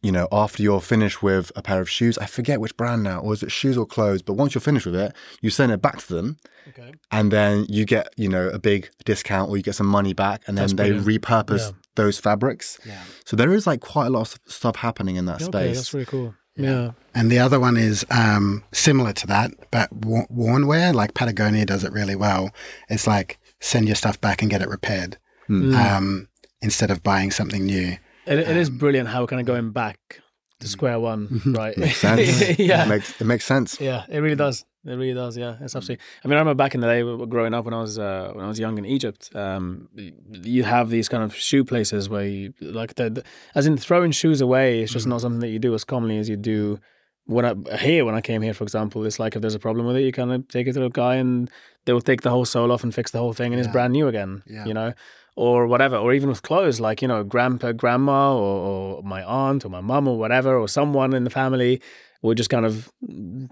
You 0.04 0.12
know, 0.12 0.28
after 0.32 0.62
you're 0.62 0.80
finished 0.80 1.24
with 1.24 1.52
a 1.56 1.62
pair 1.64 1.82
of 1.82 1.90
shoes, 1.90 2.20
I 2.20 2.28
forget 2.28 2.62
which 2.62 2.78
brand 2.78 3.02
now, 3.04 3.20
or 3.20 3.34
is 3.34 3.42
it 3.42 3.52
shoes 3.52 3.76
or 3.78 3.86
clothes? 3.86 4.22
But 4.22 4.34
once 4.36 4.54
you're 4.54 4.62
finished 4.62 4.86
with 4.86 4.96
it, 4.96 5.16
you 5.42 5.50
send 5.50 5.72
it 5.72 5.82
back 5.82 5.98
to 5.98 6.14
them, 6.14 6.38
Okay. 6.70 6.94
and 7.12 7.32
then 7.32 7.66
you 7.68 7.84
get 7.84 8.14
you 8.16 8.30
know 8.30 8.48
a 8.50 8.60
big 8.60 8.92
discount 9.06 9.50
or 9.50 9.58
you 9.58 9.64
get 9.64 9.74
some 9.74 9.88
money 9.88 10.14
back 10.14 10.44
and 10.46 10.56
then 10.56 10.64
That's 10.68 10.74
they 10.74 10.92
brilliant. 10.92 11.24
repurpose 11.24 11.72
Yeah. 11.72 11.72
those 11.96 12.20
fabrics 12.20 12.78
Yeah. 12.86 13.02
so 13.26 13.36
there 13.36 13.52
is 13.54 13.66
like 13.66 13.82
quite 13.82 14.06
a 14.06 14.10
lot 14.12 14.22
of 14.22 14.40
stuff 14.46 14.76
happening 14.78 15.16
in 15.16 15.26
that 15.26 15.42
Okay, 15.42 15.48
space 15.74 15.76
that's 15.78 15.94
really 15.96 16.06
cool. 16.06 16.36
Yeah. 16.58 16.92
And 17.16 17.32
the 17.32 17.40
other 17.40 17.60
one 17.60 17.78
is 17.78 18.06
um, 18.12 18.64
similar 18.72 19.14
to 19.14 19.28
that, 19.28 19.52
but 19.72 19.92
wa- 19.92 20.26
worn 20.30 20.68
wear, 20.68 20.94
like 20.94 21.14
Patagonia 21.14 21.66
does 21.66 21.84
it 21.84 21.92
really 21.92 22.16
well. 22.16 22.52
It's 22.90 23.08
like 23.08 23.40
send 23.60 23.88
your 23.88 23.96
stuff 23.96 24.20
back 24.22 24.42
and 24.42 24.52
get 24.52 24.62
it 24.62 24.70
repaired 24.70 25.18
Mm. 25.50 25.74
um, 25.76 26.28
instead 26.62 26.92
of 26.92 27.02
buying 27.04 27.32
something 27.32 27.66
new. 27.66 27.98
It, 28.26 28.40
it 28.40 28.58
is 28.58 28.70
brilliant 28.70 29.08
how 29.08 29.22
we're 29.22 29.28
kind 29.28 29.40
of 29.40 29.48
going 29.48 29.72
back 29.72 30.20
to 30.60 30.68
square 30.68 31.00
one, 31.00 31.42
right? 31.46 31.74
Mm. 31.76 31.80
makes 31.80 31.98
sense 31.98 32.60
yeah. 32.60 32.84
it 32.84 32.90
makes, 32.90 33.22
it 33.22 33.26
makes 33.26 33.46
sense 33.46 33.80
Yeah, 33.80 34.04
it 34.10 34.20
really 34.20 34.36
does. 34.36 34.66
It 34.86 34.94
really 34.94 35.14
does. 35.14 35.38
Yeah, 35.38 35.58
it's 35.60 35.76
absolutely. 35.76 36.04
I 36.24 36.28
mean, 36.28 36.38
I 36.38 36.40
remember 36.40 36.56
back 36.56 36.74
in 36.74 36.82
the 36.82 36.88
day, 36.88 37.26
growing 37.26 37.54
up 37.54 37.66
when 37.66 37.74
I 37.74 37.82
was 37.82 38.00
uh, 38.00 38.32
when 38.34 38.46
I 38.46 38.48
was 38.48 38.58
young 38.58 38.78
in 38.78 38.86
Egypt. 38.86 39.30
Um, 39.36 39.90
you 39.96 40.64
have 40.64 40.90
these 40.90 41.10
kind 41.10 41.24
of 41.24 41.36
shoe 41.36 41.66
places 41.66 42.08
where, 42.08 42.26
you, 42.26 42.54
like, 42.62 42.96
the, 42.96 43.10
the 43.10 43.24
as 43.54 43.68
in 43.68 43.78
throwing 43.78 44.12
shoes 44.12 44.40
away. 44.40 44.82
It's 44.82 44.94
just 44.94 45.08
not 45.08 45.22
something 45.22 45.42
that 45.42 45.50
you 45.50 45.60
do 45.60 45.74
as 45.74 45.84
commonly 45.84 46.18
as 46.20 46.30
you 46.30 46.38
do 46.38 46.80
when 47.26 47.44
I 47.44 47.78
here. 47.78 48.06
When 48.06 48.16
I 48.16 48.22
came 48.22 48.42
here, 48.42 48.54
for 48.54 48.64
example, 48.64 49.06
it's 49.06 49.20
like 49.20 49.36
if 49.36 49.42
there's 49.42 49.56
a 49.56 49.60
problem 49.60 49.88
with 49.88 49.98
it, 49.98 50.04
you 50.04 50.12
kind 50.14 50.32
of 50.32 50.48
take 50.48 50.68
it 50.68 50.74
to 50.74 50.80
the 50.80 50.90
guy 50.90 51.16
and 51.16 51.50
they 51.86 51.92
will 51.92 52.02
take 52.02 52.22
the 52.22 52.30
whole 52.30 52.46
sole 52.46 52.72
off 52.72 52.84
and 52.84 52.96
fix 52.96 53.12
the 53.12 53.20
whole 53.20 53.34
thing, 53.34 53.54
and 53.54 53.60
it's 53.60 53.72
brand 53.72 53.92
new 53.94 54.08
again. 54.08 54.44
Yeah. 54.46 54.66
You 54.66 54.74
know. 54.74 54.94
Or 55.36 55.68
whatever, 55.68 55.98
or 55.98 56.14
even 56.14 56.30
with 56.30 56.42
clothes, 56.42 56.80
like 56.80 57.00
you 57.04 57.08
know, 57.08 57.24
grandpa, 57.24 57.72
grandma, 57.72 58.36
or, 58.36 58.98
or 58.98 59.04
my 59.04 59.24
aunt, 59.24 59.66
or 59.66 59.70
my 59.70 59.82
mum, 59.82 60.08
or 60.08 60.18
whatever, 60.18 60.58
or 60.58 60.68
someone 60.68 61.14
in 61.14 61.26
the 61.26 61.30
family 61.30 61.80
will 62.22 62.34
just 62.34 62.50
kind 62.50 62.66
of 62.66 62.92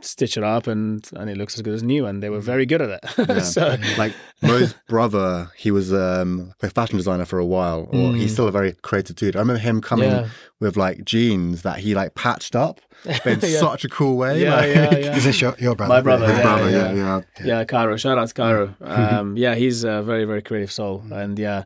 stitch 0.02 0.38
it 0.38 0.44
up 0.44 0.68
and 0.68 1.08
and 1.16 1.30
it 1.30 1.38
looks 1.38 1.56
as 1.56 1.62
good 1.62 1.74
as 1.74 1.84
new 1.84 2.06
and 2.06 2.22
they 2.24 2.30
were 2.30 2.40
very 2.40 2.66
good 2.66 2.82
at 2.82 2.90
it 2.90 3.04
Yeah. 3.30 3.40
so 3.42 3.78
like 3.98 4.14
Mo's 4.42 4.74
brother 4.88 5.50
he 5.56 5.72
was 5.72 5.94
um, 5.94 6.54
a 6.62 6.70
fashion 6.70 6.98
designer 6.98 7.26
for 7.26 7.40
a 7.40 7.46
while 7.46 7.88
or 7.92 8.14
he's 8.16 8.34
still 8.34 8.48
a 8.48 8.52
very 8.52 8.74
creative 8.82 9.16
dude 9.16 9.36
I 9.36 9.40
remember 9.40 9.60
him 9.60 9.82
coming 9.82 10.10
Mm. 10.10 10.22
Yeah. 10.24 10.30
with 10.60 10.78
like 10.78 11.06
jeans 11.06 11.62
that 11.64 11.80
he 11.80 11.96
like 11.96 12.16
patched 12.16 12.56
up 12.56 12.80
in 13.26 13.40
Yeah. 13.42 13.60
such 13.60 13.86
a 13.86 13.90
cool 13.90 14.18
way 14.18 14.42
yeah, 14.42 14.56
like, 14.56 14.76
yeah, 14.76 14.98
yeah. 14.98 15.16
Is 15.18 15.24
this 15.24 15.40
your, 15.42 15.56
your 15.60 15.76
brother? 15.76 15.94
My 15.94 16.02
brother, 16.02 16.28
yeah, 16.28 16.42
brother 16.42 16.70
yeah. 16.70 16.94
yeah 16.94 17.22
yeah 17.40 17.46
yeah 17.46 17.64
cairo 17.66 17.98
shout 17.98 18.18
out 18.18 18.28
to 18.28 18.34
cairo 18.34 18.76
um 18.82 19.38
yeah 19.38 19.56
he's 19.56 19.84
a 19.84 20.02
very 20.04 20.26
very 20.26 20.42
creative 20.42 20.72
soul 20.72 21.04
and 21.12 21.38
yeah 21.40 21.64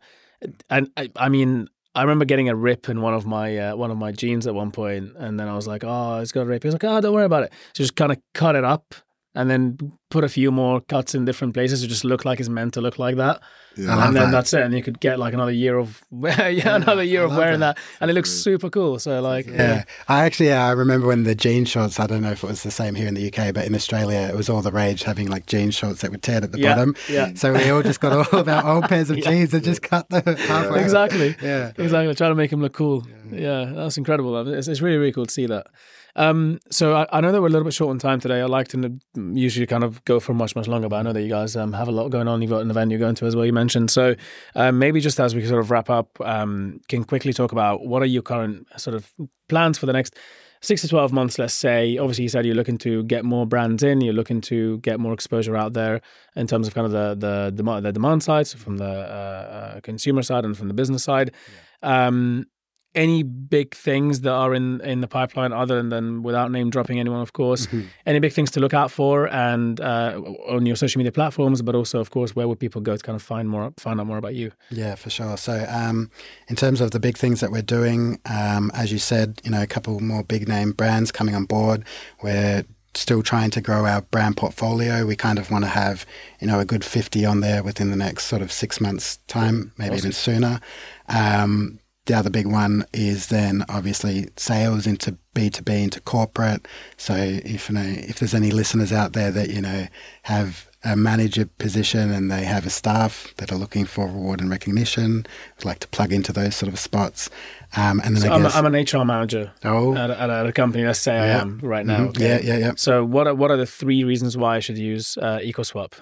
and 0.70 0.90
I, 0.96 1.10
I 1.16 1.30
mean 1.30 1.68
I 1.96 2.02
remember 2.04 2.26
getting 2.26 2.50
a 2.50 2.56
rip 2.56 2.88
in 2.88 3.02
one 3.02 3.14
of 3.14 3.26
my 3.26 3.58
uh, 3.58 3.76
one 3.76 3.92
of 3.92 3.98
my 3.98 4.12
jeans 4.12 4.46
at 4.48 4.54
one 4.54 4.72
point, 4.72 5.14
and 5.18 5.40
then 5.40 5.48
I 5.48 5.56
was 5.56 5.68
like, 5.68 5.84
"Oh, 5.84 6.20
it's 6.20 6.32
got 6.32 6.42
a 6.42 6.46
rip." 6.46 6.64
He 6.64 6.68
was 6.68 6.76
like, 6.76 6.84
"Oh, 6.84 7.02
don't 7.02 7.14
worry 7.14 7.26
about 7.26 7.44
it." 7.44 7.54
So 7.74 7.84
just 7.84 7.96
kind 7.96 8.12
of 8.12 8.20
cut 8.34 8.56
it 8.56 8.64
up, 8.64 8.94
and 9.36 9.50
then 9.50 9.78
put 10.10 10.24
a 10.24 10.30
few 10.30 10.52
more 10.52 10.82
cuts 10.82 11.14
in 11.14 11.24
different 11.24 11.54
places 11.54 11.82
to 11.82 11.88
just 11.88 12.04
look 12.04 12.26
like 12.26 12.40
it's 12.40 12.50
meant 12.50 12.74
to 12.74 12.82
look 12.82 12.98
like 12.98 13.16
that. 13.18 13.40
Yeah. 13.78 13.96
I 13.96 14.08
and 14.08 14.16
then 14.16 14.24
that. 14.26 14.32
that's 14.32 14.54
it, 14.54 14.62
and 14.64 14.74
you 14.74 14.82
could 14.82 15.00
get 15.00 15.20
like 15.20 15.34
another 15.36 15.52
year 15.52 15.78
of 15.78 16.04
yeah, 16.12 16.76
another 16.76 17.04
year 17.04 17.22
I 17.22 17.26
of 17.26 17.38
wearing 17.38 17.60
that. 17.60 17.76
that. 17.78 17.84
and 18.02 18.10
it 18.10 18.16
looks 18.16 18.32
super 18.32 18.70
cool. 18.72 18.98
So 18.98 19.22
like, 19.22 19.46
Yeah, 19.46 19.84
I 20.08 20.26
actually 20.26 20.48
yeah, 20.48 20.66
I 20.66 20.72
remember 20.72 21.06
when 21.08 21.24
the 21.24 21.36
jean 21.36 21.64
shorts. 21.66 22.00
I 22.00 22.08
don't 22.08 22.22
know 22.24 22.32
if 22.32 22.44
it 22.44 22.48
was 22.48 22.64
the 22.64 22.72
same 22.72 22.96
here 22.96 23.08
in 23.08 23.14
the 23.14 23.28
UK, 23.32 23.54
but 23.54 23.66
in 23.68 23.76
Australia 23.76 24.18
it 24.32 24.36
was 24.36 24.50
all 24.50 24.62
the 24.64 24.72
rage 24.72 25.04
having 25.04 25.28
like 25.28 25.46
jean 25.46 25.70
shorts 25.70 26.02
that 26.02 26.10
were 26.12 26.18
teared 26.18 26.44
at 26.44 26.52
the 26.52 26.60
Yeah, 26.60 26.76
bottom. 26.76 26.96
yeah. 27.08 27.34
So 27.36 27.54
we 27.54 27.70
all 27.70 27.84
just 27.84 28.00
got 28.02 28.12
all 28.34 28.40
of 28.40 28.50
our 28.50 28.66
old 28.68 28.86
pairs 28.90 29.12
of 29.12 29.18
Yeah. 29.20 29.30
jeans 29.30 29.54
and 29.54 29.64
just 29.64 29.84
cut 29.84 30.10
them 30.10 30.24
halfway. 30.36 30.82
exactly. 30.82 31.36
Yeah. 31.42 31.72
exactly. 31.78 32.16
Trying 32.16 32.32
to 32.32 32.36
make 32.36 32.50
them 32.50 32.62
look 32.62 32.74
cool. 32.74 33.06
Yeah, 33.32 33.66
that's 33.76 33.98
incredible. 33.98 34.52
It's, 34.52 34.68
it's 34.68 34.82
really, 34.82 34.98
really 34.98 35.14
cool 35.14 35.28
to 35.28 35.32
see 35.32 35.46
that. 35.46 35.68
Um, 36.16 36.60
so 36.72 36.96
I, 36.96 37.08
I 37.12 37.22
know 37.22 37.32
that 37.32 37.42
we're 37.42 37.48
a 37.48 37.52
little 37.52 37.66
bit 37.66 37.74
short 37.74 37.92
on 37.92 38.00
time 38.00 38.20
today. 38.20 38.42
I 38.42 38.46
like 38.46 38.68
to 38.70 39.00
usually 39.16 39.68
kind 39.68 39.84
of 39.84 40.04
go 40.06 40.20
for 40.20 40.34
much, 40.34 40.56
much 40.56 40.68
longer, 40.68 40.90
but 40.90 40.98
I 40.98 41.02
know 41.04 41.14
that 41.14 41.22
you 41.22 41.30
guys 41.30 41.56
um, 41.56 41.74
have 41.74 41.88
a 41.88 41.92
lot 41.92 42.10
going 42.10 42.28
on. 42.28 42.42
You've 42.42 42.52
got 42.52 42.62
an 42.62 42.70
event 42.70 42.92
you're 42.92 43.00
going 43.00 43.16
to 43.16 43.26
as 43.26 43.36
well. 43.36 43.46
You 43.46 43.54
mentioned 43.54 43.92
so. 43.92 44.16
Um, 44.56 44.80
maybe 44.80 45.02
just 45.02 45.20
as 45.20 45.36
we 45.36 45.46
sort 45.46 45.60
of 45.60 45.72
wrap 45.72 45.90
up, 45.90 46.20
um, 46.22 46.82
can 46.88 47.04
quickly 47.04 47.34
talk 47.34 47.52
about 47.52 47.86
what 47.86 48.02
are 48.02 48.08
your 48.08 48.22
current 48.22 48.68
sort 48.78 48.96
of 48.96 49.12
plans 49.48 49.78
for 49.78 49.86
the 49.86 49.94
next 49.94 50.16
six 50.62 50.82
to 50.82 50.88
12 50.88 51.14
months, 51.14 51.40
let's 51.40 51.54
say. 51.54 51.98
Obviously, 51.98 52.24
you 52.24 52.30
said 52.30 52.46
you're 52.46 52.56
looking 52.56 52.78
to 52.80 53.04
get 53.04 53.24
more 53.24 53.46
brands 53.46 53.84
in, 53.84 54.02
you're 54.02 54.14
looking 54.14 54.42
to 54.42 54.80
get 54.80 55.00
more 55.00 55.14
exposure 55.14 55.56
out 55.56 55.74
there 55.74 56.02
in 56.36 56.48
terms 56.48 56.68
of 56.68 56.74
kind 56.74 56.86
of 56.86 56.92
the, 56.92 57.16
the, 57.16 57.52
demand, 57.52 57.86
the 57.86 57.92
demand 57.92 58.24
side, 58.24 58.48
so 58.48 58.58
from 58.58 58.78
the 58.78 58.86
uh, 58.86 59.76
uh, 59.78 59.80
consumer 59.82 60.22
side 60.22 60.46
and 60.46 60.58
from 60.58 60.68
the 60.68 60.74
business 60.74 61.04
side. 61.04 61.34
Um, 61.82 62.48
any 62.96 63.22
big 63.24 63.76
things 63.76 64.22
that 64.22 64.32
are 64.32 64.54
in, 64.56 64.82
in 64.82 65.02
the 65.02 65.08
pipeline 65.08 65.54
other 65.54 65.82
than, 65.84 66.24
without 66.24 66.52
name 66.52 66.70
dropping 66.70 67.00
anyone, 67.00 67.22
of 67.22 67.34
course, 67.34 67.68
any 68.06 68.20
big 68.20 68.34
things 68.34 68.50
to 68.52 68.60
look 68.60 68.74
out 68.74 68.92
for 68.92 69.28
and 69.28 69.80
uh, 69.80 70.20
on 70.48 70.66
your 70.66 70.76
social 70.76 71.00
media 71.00 71.12
platforms, 71.12 71.62
but 71.62 71.76
also, 71.76 72.00
of 72.00 72.10
course, 72.10 72.36
where 72.36 72.48
would 72.48 72.60
people 72.60 72.82
go 72.82 72.98
to 72.98 73.04
kind 73.04 73.16
of 73.16 73.22
find 73.22 73.48
more, 73.48 73.72
find 73.78 74.00
out 74.00 74.08
more 74.08 74.18
about 74.18 74.36
you? 74.36 74.52
Yeah, 74.72 74.96
for 74.96 75.10
sure. 75.10 75.38
So, 75.38 75.66
um, 75.70 76.10
in 76.48 76.56
terms 76.56 76.82
of 76.82 76.92
the 76.92 77.00
big 77.00 77.18
things 77.18 77.42
that 77.42 77.52
we're 77.52 77.62
doing, 77.62 78.20
um, 78.26 78.72
as 78.74 78.92
you 78.92 78.98
said, 78.98 79.40
you 79.44 79.52
know, 79.52 79.62
a 79.62 79.68
couple 79.68 80.00
more 80.00 80.24
big 80.24 80.48
name 80.48 80.72
brands 80.72 81.12
coming 81.12 81.36
on 81.36 81.46
board. 81.46 81.86
We're 82.24 82.66
still 82.96 83.22
trying 83.22 83.52
to 83.52 83.62
grow 83.62 83.86
our 83.86 84.02
brand 84.02 84.38
portfolio. 84.38 85.06
We 85.06 85.16
kind 85.16 85.38
of 85.38 85.52
want 85.52 85.64
to 85.64 85.70
have, 85.70 86.06
you 86.40 86.48
know, 86.48 86.60
a 86.60 86.66
good 86.66 86.84
50 86.84 87.24
on 87.26 87.42
there 87.42 87.64
within 87.64 87.92
the 87.92 87.96
next 87.96 88.26
sort 88.26 88.42
of 88.42 88.52
six 88.52 88.82
months' 88.82 89.18
time, 89.28 89.74
maybe 89.78 89.96
even 89.96 90.12
sooner. 90.12 90.60
Um, 91.08 91.80
the 92.06 92.14
other 92.16 92.30
big 92.30 92.48
one 92.48 92.86
is 92.94 93.28
then 93.28 93.64
obviously 93.70 94.30
sales 94.36 94.88
into 94.88 95.18
B2B, 95.36 95.84
into 95.84 96.02
corporate. 96.02 96.68
So 96.98 97.14
if 97.16 97.70
you 97.70 97.76
know 97.76 97.84
if 97.86 98.20
there's 98.20 98.34
any 98.34 98.52
listeners 98.52 98.92
out 98.92 99.14
there 99.14 99.32
that 99.32 99.50
you 99.50 99.62
know 99.62 99.88
have 100.24 100.68
a 100.86 100.96
manager 100.96 101.46
position 101.58 102.10
and 102.10 102.32
they 102.32 102.46
have 102.46 102.66
a 102.66 102.70
staff 102.70 103.34
that 103.36 103.52
are 103.52 103.58
looking 103.58 103.84
for 103.86 104.08
reward 104.08 104.40
and 104.40 104.50
recognition, 104.50 105.26
I'd 105.58 105.66
like 105.66 105.80
to 105.80 105.90
plug 105.90 106.14
into 106.14 106.32
those 106.32 106.56
sort 106.56 106.72
of 106.72 106.80
spots. 106.80 107.30
Um, 107.76 108.00
and 108.06 108.16
then 108.16 108.22
So 108.24 108.30
I 108.32 108.36
I'm, 108.36 108.44
guess 108.44 108.56
I'm 108.56 108.66
an 108.66 108.74
HR 109.02 109.06
manager 109.06 109.52
oh 109.66 109.94
at, 109.96 110.10
a, 110.10 110.22
at 110.22 110.46
a 110.48 110.52
company. 110.54 110.86
Let's 110.86 111.00
say 111.00 111.18
I 111.18 111.28
am 111.28 111.60
right 111.62 111.86
now. 111.86 112.08
mhm, 112.08 112.20
yeah 112.20 112.40
yeah 112.42 112.58
yeah 112.58 112.72
So 112.78 113.04
what 113.04 113.28
are, 113.28 113.36
what 113.36 113.52
are 113.52 113.58
the 113.58 113.66
three 113.66 114.06
reasons 114.06 114.38
why 114.38 114.56
I 114.56 114.60
should 114.62 114.78
use 114.78 115.18
uh, 115.18 115.40
EcoSwap? 115.44 115.94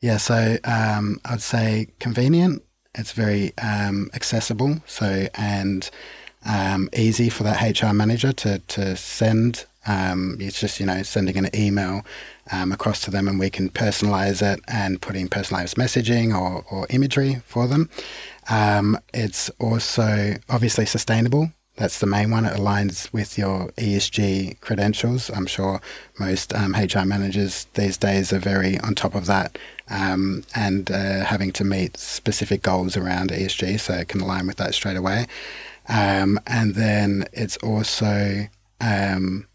Yeah, 0.00 0.16
so 0.16 0.58
um, 0.64 1.18
I'd 1.24 1.40
say 1.40 1.86
convenient. 2.00 2.62
It's 2.94 3.12
very 3.12 3.52
um, 3.58 4.10
accessible, 4.14 4.82
so 4.86 5.26
and 5.34 5.90
um, 6.46 6.88
easy 6.94 7.28
for 7.28 7.42
that 7.44 7.80
HR 7.80 7.92
manager 7.92 8.32
to 8.32 8.58
to 8.58 8.96
send. 8.96 9.66
Um, 9.86 10.38
it's 10.40 10.60
just 10.60 10.80
you 10.80 10.86
know 10.86 11.02
sending 11.02 11.36
an 11.36 11.50
email 11.54 12.02
um, 12.52 12.72
across 12.72 13.00
to 13.04 13.10
them, 13.10 13.28
and 13.28 13.38
we 13.38 13.50
can 13.50 13.68
personalize 13.70 14.40
it 14.42 14.60
and 14.68 15.00
put 15.00 15.16
in 15.16 15.28
personalized 15.28 15.76
messaging 15.76 16.34
or, 16.38 16.64
or 16.70 16.86
imagery 16.90 17.42
for 17.46 17.66
them. 17.66 17.90
Um, 18.48 18.98
it's 19.12 19.50
also 19.58 20.34
obviously 20.48 20.86
sustainable. 20.86 21.50
That's 21.76 21.98
the 21.98 22.06
main 22.06 22.30
one. 22.30 22.44
It 22.44 22.56
aligns 22.56 23.12
with 23.12 23.36
your 23.36 23.68
ESG 23.72 24.60
credentials. 24.60 25.28
I'm 25.28 25.46
sure 25.46 25.80
most 26.20 26.54
um, 26.54 26.72
HR 26.72 27.04
managers 27.04 27.66
these 27.74 27.96
days 27.96 28.32
are 28.32 28.38
very 28.38 28.78
on 28.78 28.94
top 28.94 29.16
of 29.16 29.26
that 29.26 29.58
um, 29.88 30.44
and 30.54 30.88
uh, 30.90 31.24
having 31.24 31.52
to 31.52 31.64
meet 31.64 31.96
specific 31.96 32.62
goals 32.62 32.96
around 32.96 33.30
ESG, 33.30 33.80
so 33.80 33.94
it 33.94 34.08
can 34.08 34.20
align 34.20 34.46
with 34.46 34.56
that 34.56 34.74
straight 34.74 34.96
away. 34.96 35.26
Um, 35.88 36.38
and 36.46 36.76
then 36.76 37.26
it's 37.32 37.56
also 37.58 38.46
um, 38.80 39.46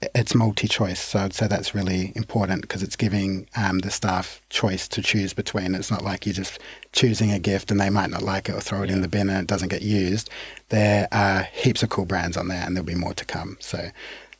it's 0.00 0.34
multi-choice, 0.34 1.00
so 1.00 1.20
I'd 1.20 1.34
say 1.34 1.48
that's 1.48 1.74
really 1.74 2.12
important 2.14 2.62
because 2.62 2.82
it's 2.82 2.94
giving 2.94 3.48
um, 3.56 3.80
the 3.80 3.90
staff 3.90 4.40
choice 4.48 4.86
to 4.88 5.02
choose 5.02 5.32
between. 5.32 5.74
It's 5.74 5.90
not 5.90 6.04
like 6.04 6.24
you're 6.24 6.34
just 6.34 6.60
choosing 6.92 7.30
a 7.32 7.38
gift 7.38 7.70
and 7.70 7.78
they 7.80 7.90
might 7.90 8.10
not 8.10 8.22
like 8.22 8.48
it 8.48 8.54
or 8.54 8.60
throw 8.60 8.82
it 8.82 8.90
in 8.90 9.00
the 9.02 9.08
bin 9.08 9.28
and 9.28 9.40
it 9.40 9.46
doesn't 9.46 9.68
get 9.68 9.82
used. 9.82 10.30
There 10.70 11.08
are 11.12 11.42
heaps 11.52 11.82
of 11.82 11.88
cool 11.90 12.04
brands 12.06 12.36
on 12.36 12.48
there, 12.48 12.62
and 12.64 12.74
there'll 12.76 12.86
be 12.86 12.94
more 12.94 13.14
to 13.14 13.24
come. 13.24 13.56
So 13.60 13.90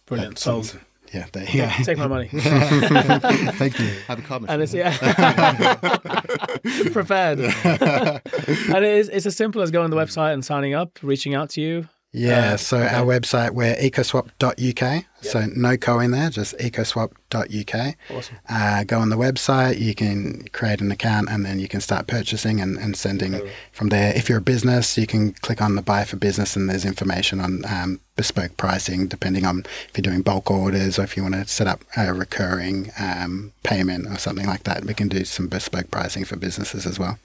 Brilliant. 0.07 0.37
that 0.37 0.41
Sold. 0.41 0.79
Yeah, 1.13 1.27
there 1.33 1.45
you 1.45 1.63
go. 1.63 1.71
Take 1.85 1.97
my 1.97 2.07
money. 2.07 2.29
Thank 2.33 3.79
you. 3.81 3.87
Have 4.09 4.19
a 4.19 4.23
card 4.23 4.45
and 4.47 4.61
it's 4.63 4.75
yeah 4.75 4.95
prepared 6.93 7.39
and 7.65 8.21
it 8.77 8.83
is 8.85 9.09
it's 9.09 9.27
as 9.27 9.37
simple 9.37 9.63
as 9.63 9.71
going 9.71 9.89
to 9.91 9.95
the 9.95 10.01
website 10.01 10.35
and 10.35 10.45
signing 10.45 10.75
up 10.75 10.99
reaching 11.03 11.35
out 11.35 11.51
to 11.51 11.61
you 11.61 11.89
Yeah, 12.13 12.53
Uh, 12.53 12.57
so 12.57 12.79
our 12.79 13.07
website, 13.07 13.51
we're 13.53 13.75
ecoswap.uk. 13.77 15.05
So 15.21 15.47
no 15.55 15.77
co 15.77 15.99
in 15.99 16.13
there, 16.13 16.31
just 16.31 16.57
ecoswap.uk. 16.59 17.95
awesome 18.17 18.37
Uh, 18.49 18.85
go 18.85 18.99
on 18.99 19.09
the 19.11 19.17
website, 19.17 19.81
you 19.81 19.95
can 19.95 20.45
create 20.53 20.81
an 20.81 20.91
account 20.93 21.29
and 21.29 21.45
then 21.45 21.59
you 21.59 21.69
can 21.69 21.81
start 21.81 22.07
purchasing 22.07 22.61
and, 22.61 22.79
and 22.79 22.97
sending 22.97 23.41
from 23.73 23.89
there. 23.89 24.13
If 24.17 24.29
you're 24.29 24.39
a 24.39 24.43
business, 24.43 24.97
you 24.97 25.07
can 25.07 25.33
click 25.33 25.61
on 25.61 25.75
the 25.75 25.83
buy 25.83 26.05
for 26.05 26.17
business 26.17 26.57
and 26.57 26.69
there's 26.71 26.85
information 26.85 27.41
on 27.41 27.65
um, 27.67 28.01
bespoke 28.17 28.57
pricing 28.57 29.07
depending 29.09 29.45
on 29.45 29.65
if 29.89 29.93
you're 29.97 30.03
doing 30.03 30.23
bulk 30.23 30.51
orders 30.51 30.99
or 30.99 31.03
if 31.03 31.17
you 31.17 31.23
want 31.23 31.35
to 31.35 31.47
set 31.47 31.67
up 31.67 31.81
a 31.97 32.13
recurring 32.15 32.91
um, 32.99 33.53
payment 33.63 34.07
or 34.07 34.19
something 34.19 34.47
like 34.47 34.65
that. 34.65 34.85
We 34.85 34.95
can 34.95 35.09
do 35.09 35.25
some 35.25 35.49
bespoke 35.49 35.91
pricing 35.91 36.25
for 36.25 36.37
businesses 36.37 36.87
as 36.87 36.99
well. 36.99 37.19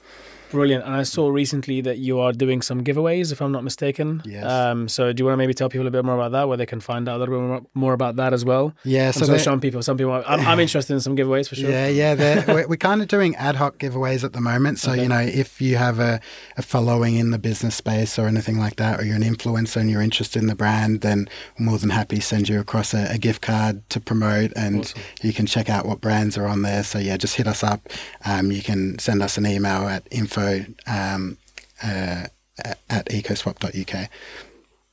brilliant 0.53 0.83
and 0.85 0.93
i 0.95 1.01
saw 1.03 1.23
recently 1.29 1.81
that 1.81 1.97
you 2.07 2.19
are 2.23 2.31
doing 2.31 2.61
some 2.61 2.83
giveaways 2.87 3.31
if 3.31 3.41
i'm 3.41 3.51
not 3.51 3.63
mistaken 3.63 4.21
Yes. 4.23 4.45
um 4.45 4.87
so 4.95 5.11
do 5.11 5.17
you 5.21 5.25
want 5.25 5.33
to 5.33 5.37
maybe 5.43 5.55
tell 5.59 5.67
people 5.75 5.87
a 5.87 5.93
bit 5.95 6.05
more 6.05 6.13
about 6.13 6.31
that 6.37 6.47
where 6.47 6.57
they 6.61 6.67
can 6.73 6.79
find 6.79 7.09
out 7.09 7.15
a 7.17 7.19
little 7.21 7.39
bit 7.39 7.43
more, 7.49 7.61
more 7.83 7.93
about 7.93 8.15
that 8.15 8.31
as 8.33 8.43
well 8.45 8.65
Yeah, 8.83 9.07
I'm 9.07 9.13
so 9.13 9.37
some 9.37 9.59
people 9.65 9.81
some 9.89 9.97
people 9.97 10.13
I'm, 10.13 10.39
I'm 10.51 10.59
interested 10.59 10.93
in 10.93 11.01
some 11.01 11.15
giveaways 11.15 11.47
for 11.49 11.55
sure 11.55 11.69
Yeah, 11.69 11.87
yeah. 11.87 12.13
we're, 12.53 12.67
we're 12.67 12.85
kind 12.89 13.01
of 13.03 13.07
doing 13.07 13.35
ad 13.35 13.55
hoc 13.55 13.77
giveaways 13.83 14.23
at 14.23 14.33
the 14.33 14.41
moment. 14.51 14.79
So, 14.79 14.93
you 14.93 15.07
know, 15.07 15.19
if 15.43 15.61
you 15.61 15.77
have 15.77 15.99
a, 15.99 16.19
a 16.57 16.61
following 16.61 17.15
in 17.15 17.31
the 17.31 17.39
business 17.49 17.75
space 17.75 18.17
or 18.19 18.27
anything 18.27 18.57
like 18.65 18.77
that, 18.77 18.99
or 18.99 19.03
you're 19.05 19.15
an 19.23 19.23
influencer 19.33 19.77
and 19.81 19.89
you're 19.89 20.01
interested 20.01 20.41
in 20.41 20.47
the 20.47 20.55
brand, 20.55 21.01
then 21.01 21.27
we're 21.57 21.65
more 21.65 21.77
than 21.77 21.89
happy 21.89 22.17
to 22.17 22.21
send 22.21 22.49
you 22.49 22.59
across 22.59 22.93
a, 22.93 23.07
a 23.11 23.17
gift 23.17 23.41
card 23.41 23.87
to 23.89 23.99
promote 23.99 24.51
and 24.55 24.79
Awesome. 24.81 25.01
you 25.21 25.33
can 25.33 25.45
check 25.45 25.69
out 25.69 25.85
what 25.85 26.01
brands 26.01 26.37
are 26.37 26.47
on 26.47 26.61
there. 26.61 26.83
So, 26.83 26.99
yeah, 26.99 27.17
just 27.17 27.35
hit 27.35 27.47
us 27.47 27.63
up. 27.63 27.81
Um, 28.25 28.51
you 28.51 28.61
can 28.61 28.99
send 28.99 29.21
us 29.21 29.37
an 29.37 29.45
email 29.45 29.87
at 29.87 30.07
info 30.11 30.65
um, 30.87 31.37
uh, 31.83 32.27
at, 32.63 32.79
at 32.89 33.05
ecoswap.uk. 33.07 34.09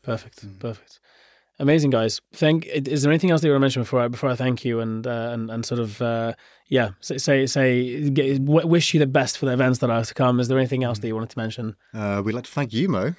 Perfect. 0.03 0.59
Perfect. 0.59 1.00
Amazing, 1.61 1.91
guys. 1.91 2.21
Thank. 2.33 2.65
Is 2.67 3.03
there 3.03 3.13
anything 3.13 3.31
else 3.31 3.43
that 3.43 3.47
you 3.47 3.53
want 3.53 3.61
to 3.61 3.65
mention 3.65 3.83
before 3.83 4.01
I 4.01 4.09
before 4.09 4.31
I 4.31 4.35
thank 4.35 4.65
you 4.65 4.81
and 4.81 5.07
uh, 5.07 5.31
and 5.33 5.51
and 5.51 5.65
sort 5.65 5.79
of 5.79 6.01
uh, 6.01 6.33
yeah 6.69 6.93
say 7.01 7.19
say, 7.19 7.45
say 7.47 8.09
get, 8.09 8.43
w- 8.47 8.67
wish 8.67 8.95
you 8.95 8.99
the 8.99 9.07
best 9.07 9.37
for 9.37 9.45
the 9.45 9.53
events 9.53 9.79
that 9.81 9.91
are 9.91 10.03
to 10.03 10.15
come? 10.15 10.41
Is 10.41 10.49
there 10.49 10.59
anything 10.59 10.85
else 10.85 10.99
that 11.01 11.07
you 11.07 11.15
wanted 11.15 11.29
to 11.31 11.39
mention? 11.39 11.77
Uh, 11.93 12.23
we'd 12.25 12.33
like 12.33 12.45
to 12.45 12.51
thank 12.51 12.73
you, 12.73 12.89
Mo. 12.89 13.15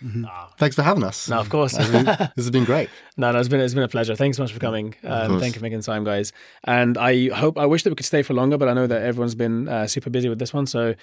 Thanks 0.58 0.76
for 0.76 0.82
having 0.82 1.04
us. 1.04 1.30
No, 1.30 1.40
of 1.40 1.50
course. 1.50 1.74
this 1.78 1.86
has 2.36 2.50
been 2.50 2.66
great. 2.66 2.90
No, 3.18 3.32
no, 3.32 3.40
it's 3.40 3.50
been 3.50 3.60
it's 3.60 3.76
been 3.76 3.84
a 3.84 3.88
pleasure. 3.88 4.16
Thanks 4.16 4.38
so 4.38 4.44
much 4.44 4.54
for 4.54 4.60
coming. 4.60 4.96
Um, 5.04 5.40
thank 5.40 5.54
you 5.54 5.60
for 5.60 5.64
making 5.64 5.82
time, 5.82 6.04
guys. 6.04 6.34
And 6.64 6.98
I 6.98 7.30
hope 7.30 7.60
I 7.60 7.68
wish 7.68 7.84
that 7.84 7.92
we 7.92 7.96
could 7.96 8.06
stay 8.06 8.24
for 8.24 8.34
longer, 8.34 8.58
but 8.58 8.68
I 8.68 8.74
know 8.74 8.88
that 8.88 9.04
everyone's 9.04 9.36
been 9.36 9.68
uh, 9.68 9.86
super 9.86 10.10
busy 10.10 10.30
with 10.30 10.40
this 10.40 10.52
one. 10.54 10.66
So, 10.66 10.96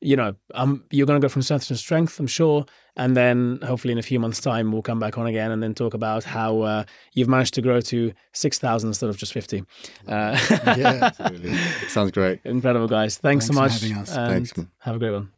you 0.00 0.16
know, 0.16 0.34
um, 0.54 0.84
you're 0.90 1.06
going 1.06 1.20
to 1.20 1.24
go 1.24 1.28
from 1.28 1.42
strength 1.42 1.68
to 1.68 1.76
strength, 1.76 2.18
I'm 2.18 2.26
sure. 2.26 2.66
And 2.96 3.16
then 3.16 3.58
hopefully 3.62 3.92
in 3.92 3.98
a 3.98 4.02
few 4.02 4.20
months' 4.20 4.40
time, 4.40 4.70
we'll 4.70 4.82
come 4.82 5.00
back 5.00 5.18
on 5.18 5.26
again 5.26 5.50
and 5.50 5.62
then 5.62 5.74
talk 5.74 5.94
about 5.94 6.22
how 6.22 6.60
uh, 6.60 6.84
you've 7.12 7.28
managed 7.28 7.54
to 7.54 7.62
grow 7.62 7.80
to 7.80 8.12
six 8.32 8.58
thousand 8.58 8.90
instead 8.90 9.08
of 9.10 9.16
just 9.16 9.32
fifty. 9.32 9.64
Uh, 10.06 10.38
Yeah. 10.76 10.98
Absolutely. 11.18 11.56
Sounds 11.88 12.12
great. 12.12 12.40
incredible, 12.44 12.86
guys. 12.86 13.18
Thanks, 13.18 13.46
so 13.46 13.52
much. 13.52 13.78
for 13.78 13.86
having 13.86 13.98
us. 13.98 14.16
and 14.16 14.46
Thanks. 14.46 14.68
Have 14.80 14.96
a 14.96 14.98
great 14.98 15.10
one. 15.12 15.30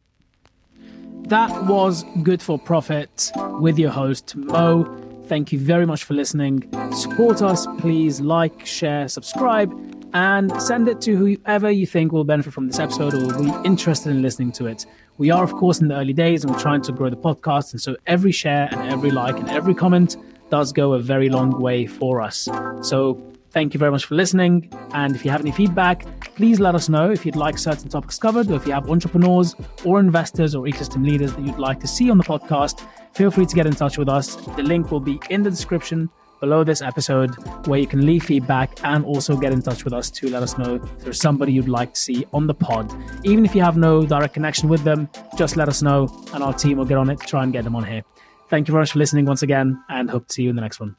That 1.29 1.65
was 1.65 2.05
Good 2.23 2.41
for 2.41 2.57
Profit 2.57 3.31
with 3.59 3.77
your 3.77 3.89
host, 3.91 4.35
Mo. 4.35 4.85
Thank 5.25 5.51
you 5.51 5.59
very 5.59 5.85
much 5.85 6.05
for 6.05 6.13
listening. 6.13 6.69
Support 6.93 7.41
us, 7.41 7.67
please 7.79 8.21
like, 8.21 8.65
share, 8.65 9.09
subscribe, 9.09 9.69
and 10.13 10.61
send 10.61 10.87
it 10.87 11.01
to 11.01 11.15
whoever 11.15 11.69
you 11.69 11.85
think 11.85 12.11
will 12.11 12.23
benefit 12.23 12.53
from 12.53 12.67
this 12.67 12.79
episode 12.79 13.13
or 13.13 13.19
will 13.19 13.43
be 13.43 13.67
interested 13.67 14.11
in 14.11 14.21
listening 14.21 14.51
to 14.53 14.65
it. 14.65 14.85
We 15.17 15.31
are, 15.31 15.43
of 15.43 15.53
course, 15.53 15.81
in 15.81 15.87
the 15.87 15.95
early 15.95 16.13
days 16.13 16.43
and 16.43 16.53
we're 16.53 16.59
trying 16.59 16.81
to 16.83 16.91
grow 16.91 17.09
the 17.09 17.17
podcast. 17.17 17.71
And 17.71 17.81
so 17.81 17.95
every 18.05 18.31
share 18.31 18.69
and 18.71 18.89
every 18.91 19.11
like 19.11 19.37
and 19.37 19.49
every 19.49 19.73
comment 19.73 20.17
does 20.49 20.71
go 20.71 20.93
a 20.93 20.99
very 20.99 21.29
long 21.29 21.59
way 21.61 21.85
for 21.85 22.21
us. 22.21 22.47
So 22.81 23.21
Thank 23.57 23.73
you 23.73 23.79
very 23.79 23.91
much 23.91 24.05
for 24.05 24.13
listening. 24.13 24.69
And 24.93 25.15
if 25.15 25.25
you 25.25 25.31
have 25.31 25.41
any 25.41 25.51
feedback, 25.51 26.05
please 26.35 26.59
let 26.59 26.75
us 26.75 26.89
know 26.89 27.09
if 27.09 27.25
you'd 27.25 27.35
like 27.35 27.57
certain 27.57 27.89
topics 27.89 28.19
covered, 28.19 28.51
or 28.51 28.55
if 28.55 28.67
you 28.67 28.73
have 28.73 28.87
entrepreneurs 28.87 29.55
or 29.83 29.99
investors 29.99 30.53
or 30.53 30.65
ecosystem 30.65 31.03
leaders 31.03 31.33
that 31.33 31.41
you'd 31.41 31.57
like 31.57 31.79
to 31.79 31.87
see 31.87 32.11
on 32.11 32.19
the 32.19 32.23
podcast, 32.23 32.85
feel 33.13 33.31
free 33.31 33.45
to 33.45 33.55
get 33.55 33.65
in 33.65 33.73
touch 33.73 33.97
with 33.97 34.09
us. 34.09 34.35
The 34.35 34.63
link 34.63 34.91
will 34.91 34.99
be 34.99 35.19
in 35.29 35.41
the 35.43 35.49
description 35.49 36.09
below 36.39 36.63
this 36.63 36.81
episode 36.81 37.31
where 37.67 37.79
you 37.79 37.87
can 37.87 38.05
leave 38.05 38.23
feedback 38.23 38.77
and 38.83 39.05
also 39.05 39.35
get 39.37 39.51
in 39.51 39.61
touch 39.61 39.83
with 39.83 39.93
us 39.93 40.09
to 40.11 40.29
let 40.29 40.43
us 40.43 40.57
know 40.57 40.75
if 40.75 40.99
there's 40.99 41.19
somebody 41.19 41.53
you'd 41.53 41.67
like 41.67 41.93
to 41.93 41.99
see 41.99 42.25
on 42.33 42.47
the 42.47 42.53
pod. 42.53 42.91
Even 43.23 43.45
if 43.45 43.55
you 43.55 43.61
have 43.61 43.77
no 43.77 44.05
direct 44.05 44.33
connection 44.33 44.69
with 44.69 44.83
them, 44.83 45.09
just 45.37 45.55
let 45.55 45.67
us 45.67 45.81
know 45.81 46.07
and 46.33 46.43
our 46.43 46.53
team 46.53 46.77
will 46.77 46.85
get 46.85 46.97
on 46.97 47.09
it 47.09 47.19
to 47.19 47.25
try 47.25 47.43
and 47.43 47.53
get 47.53 47.63
them 47.63 47.75
on 47.75 47.83
here. 47.83 48.03
Thank 48.49 48.67
you 48.67 48.71
very 48.71 48.83
much 48.83 48.91
for 48.91 48.99
listening 48.99 49.25
once 49.25 49.43
again 49.43 49.83
and 49.89 50.09
hope 50.09 50.27
to 50.27 50.33
see 50.33 50.43
you 50.43 50.49
in 50.49 50.55
the 50.55 50.61
next 50.61 50.79
one. 50.79 50.95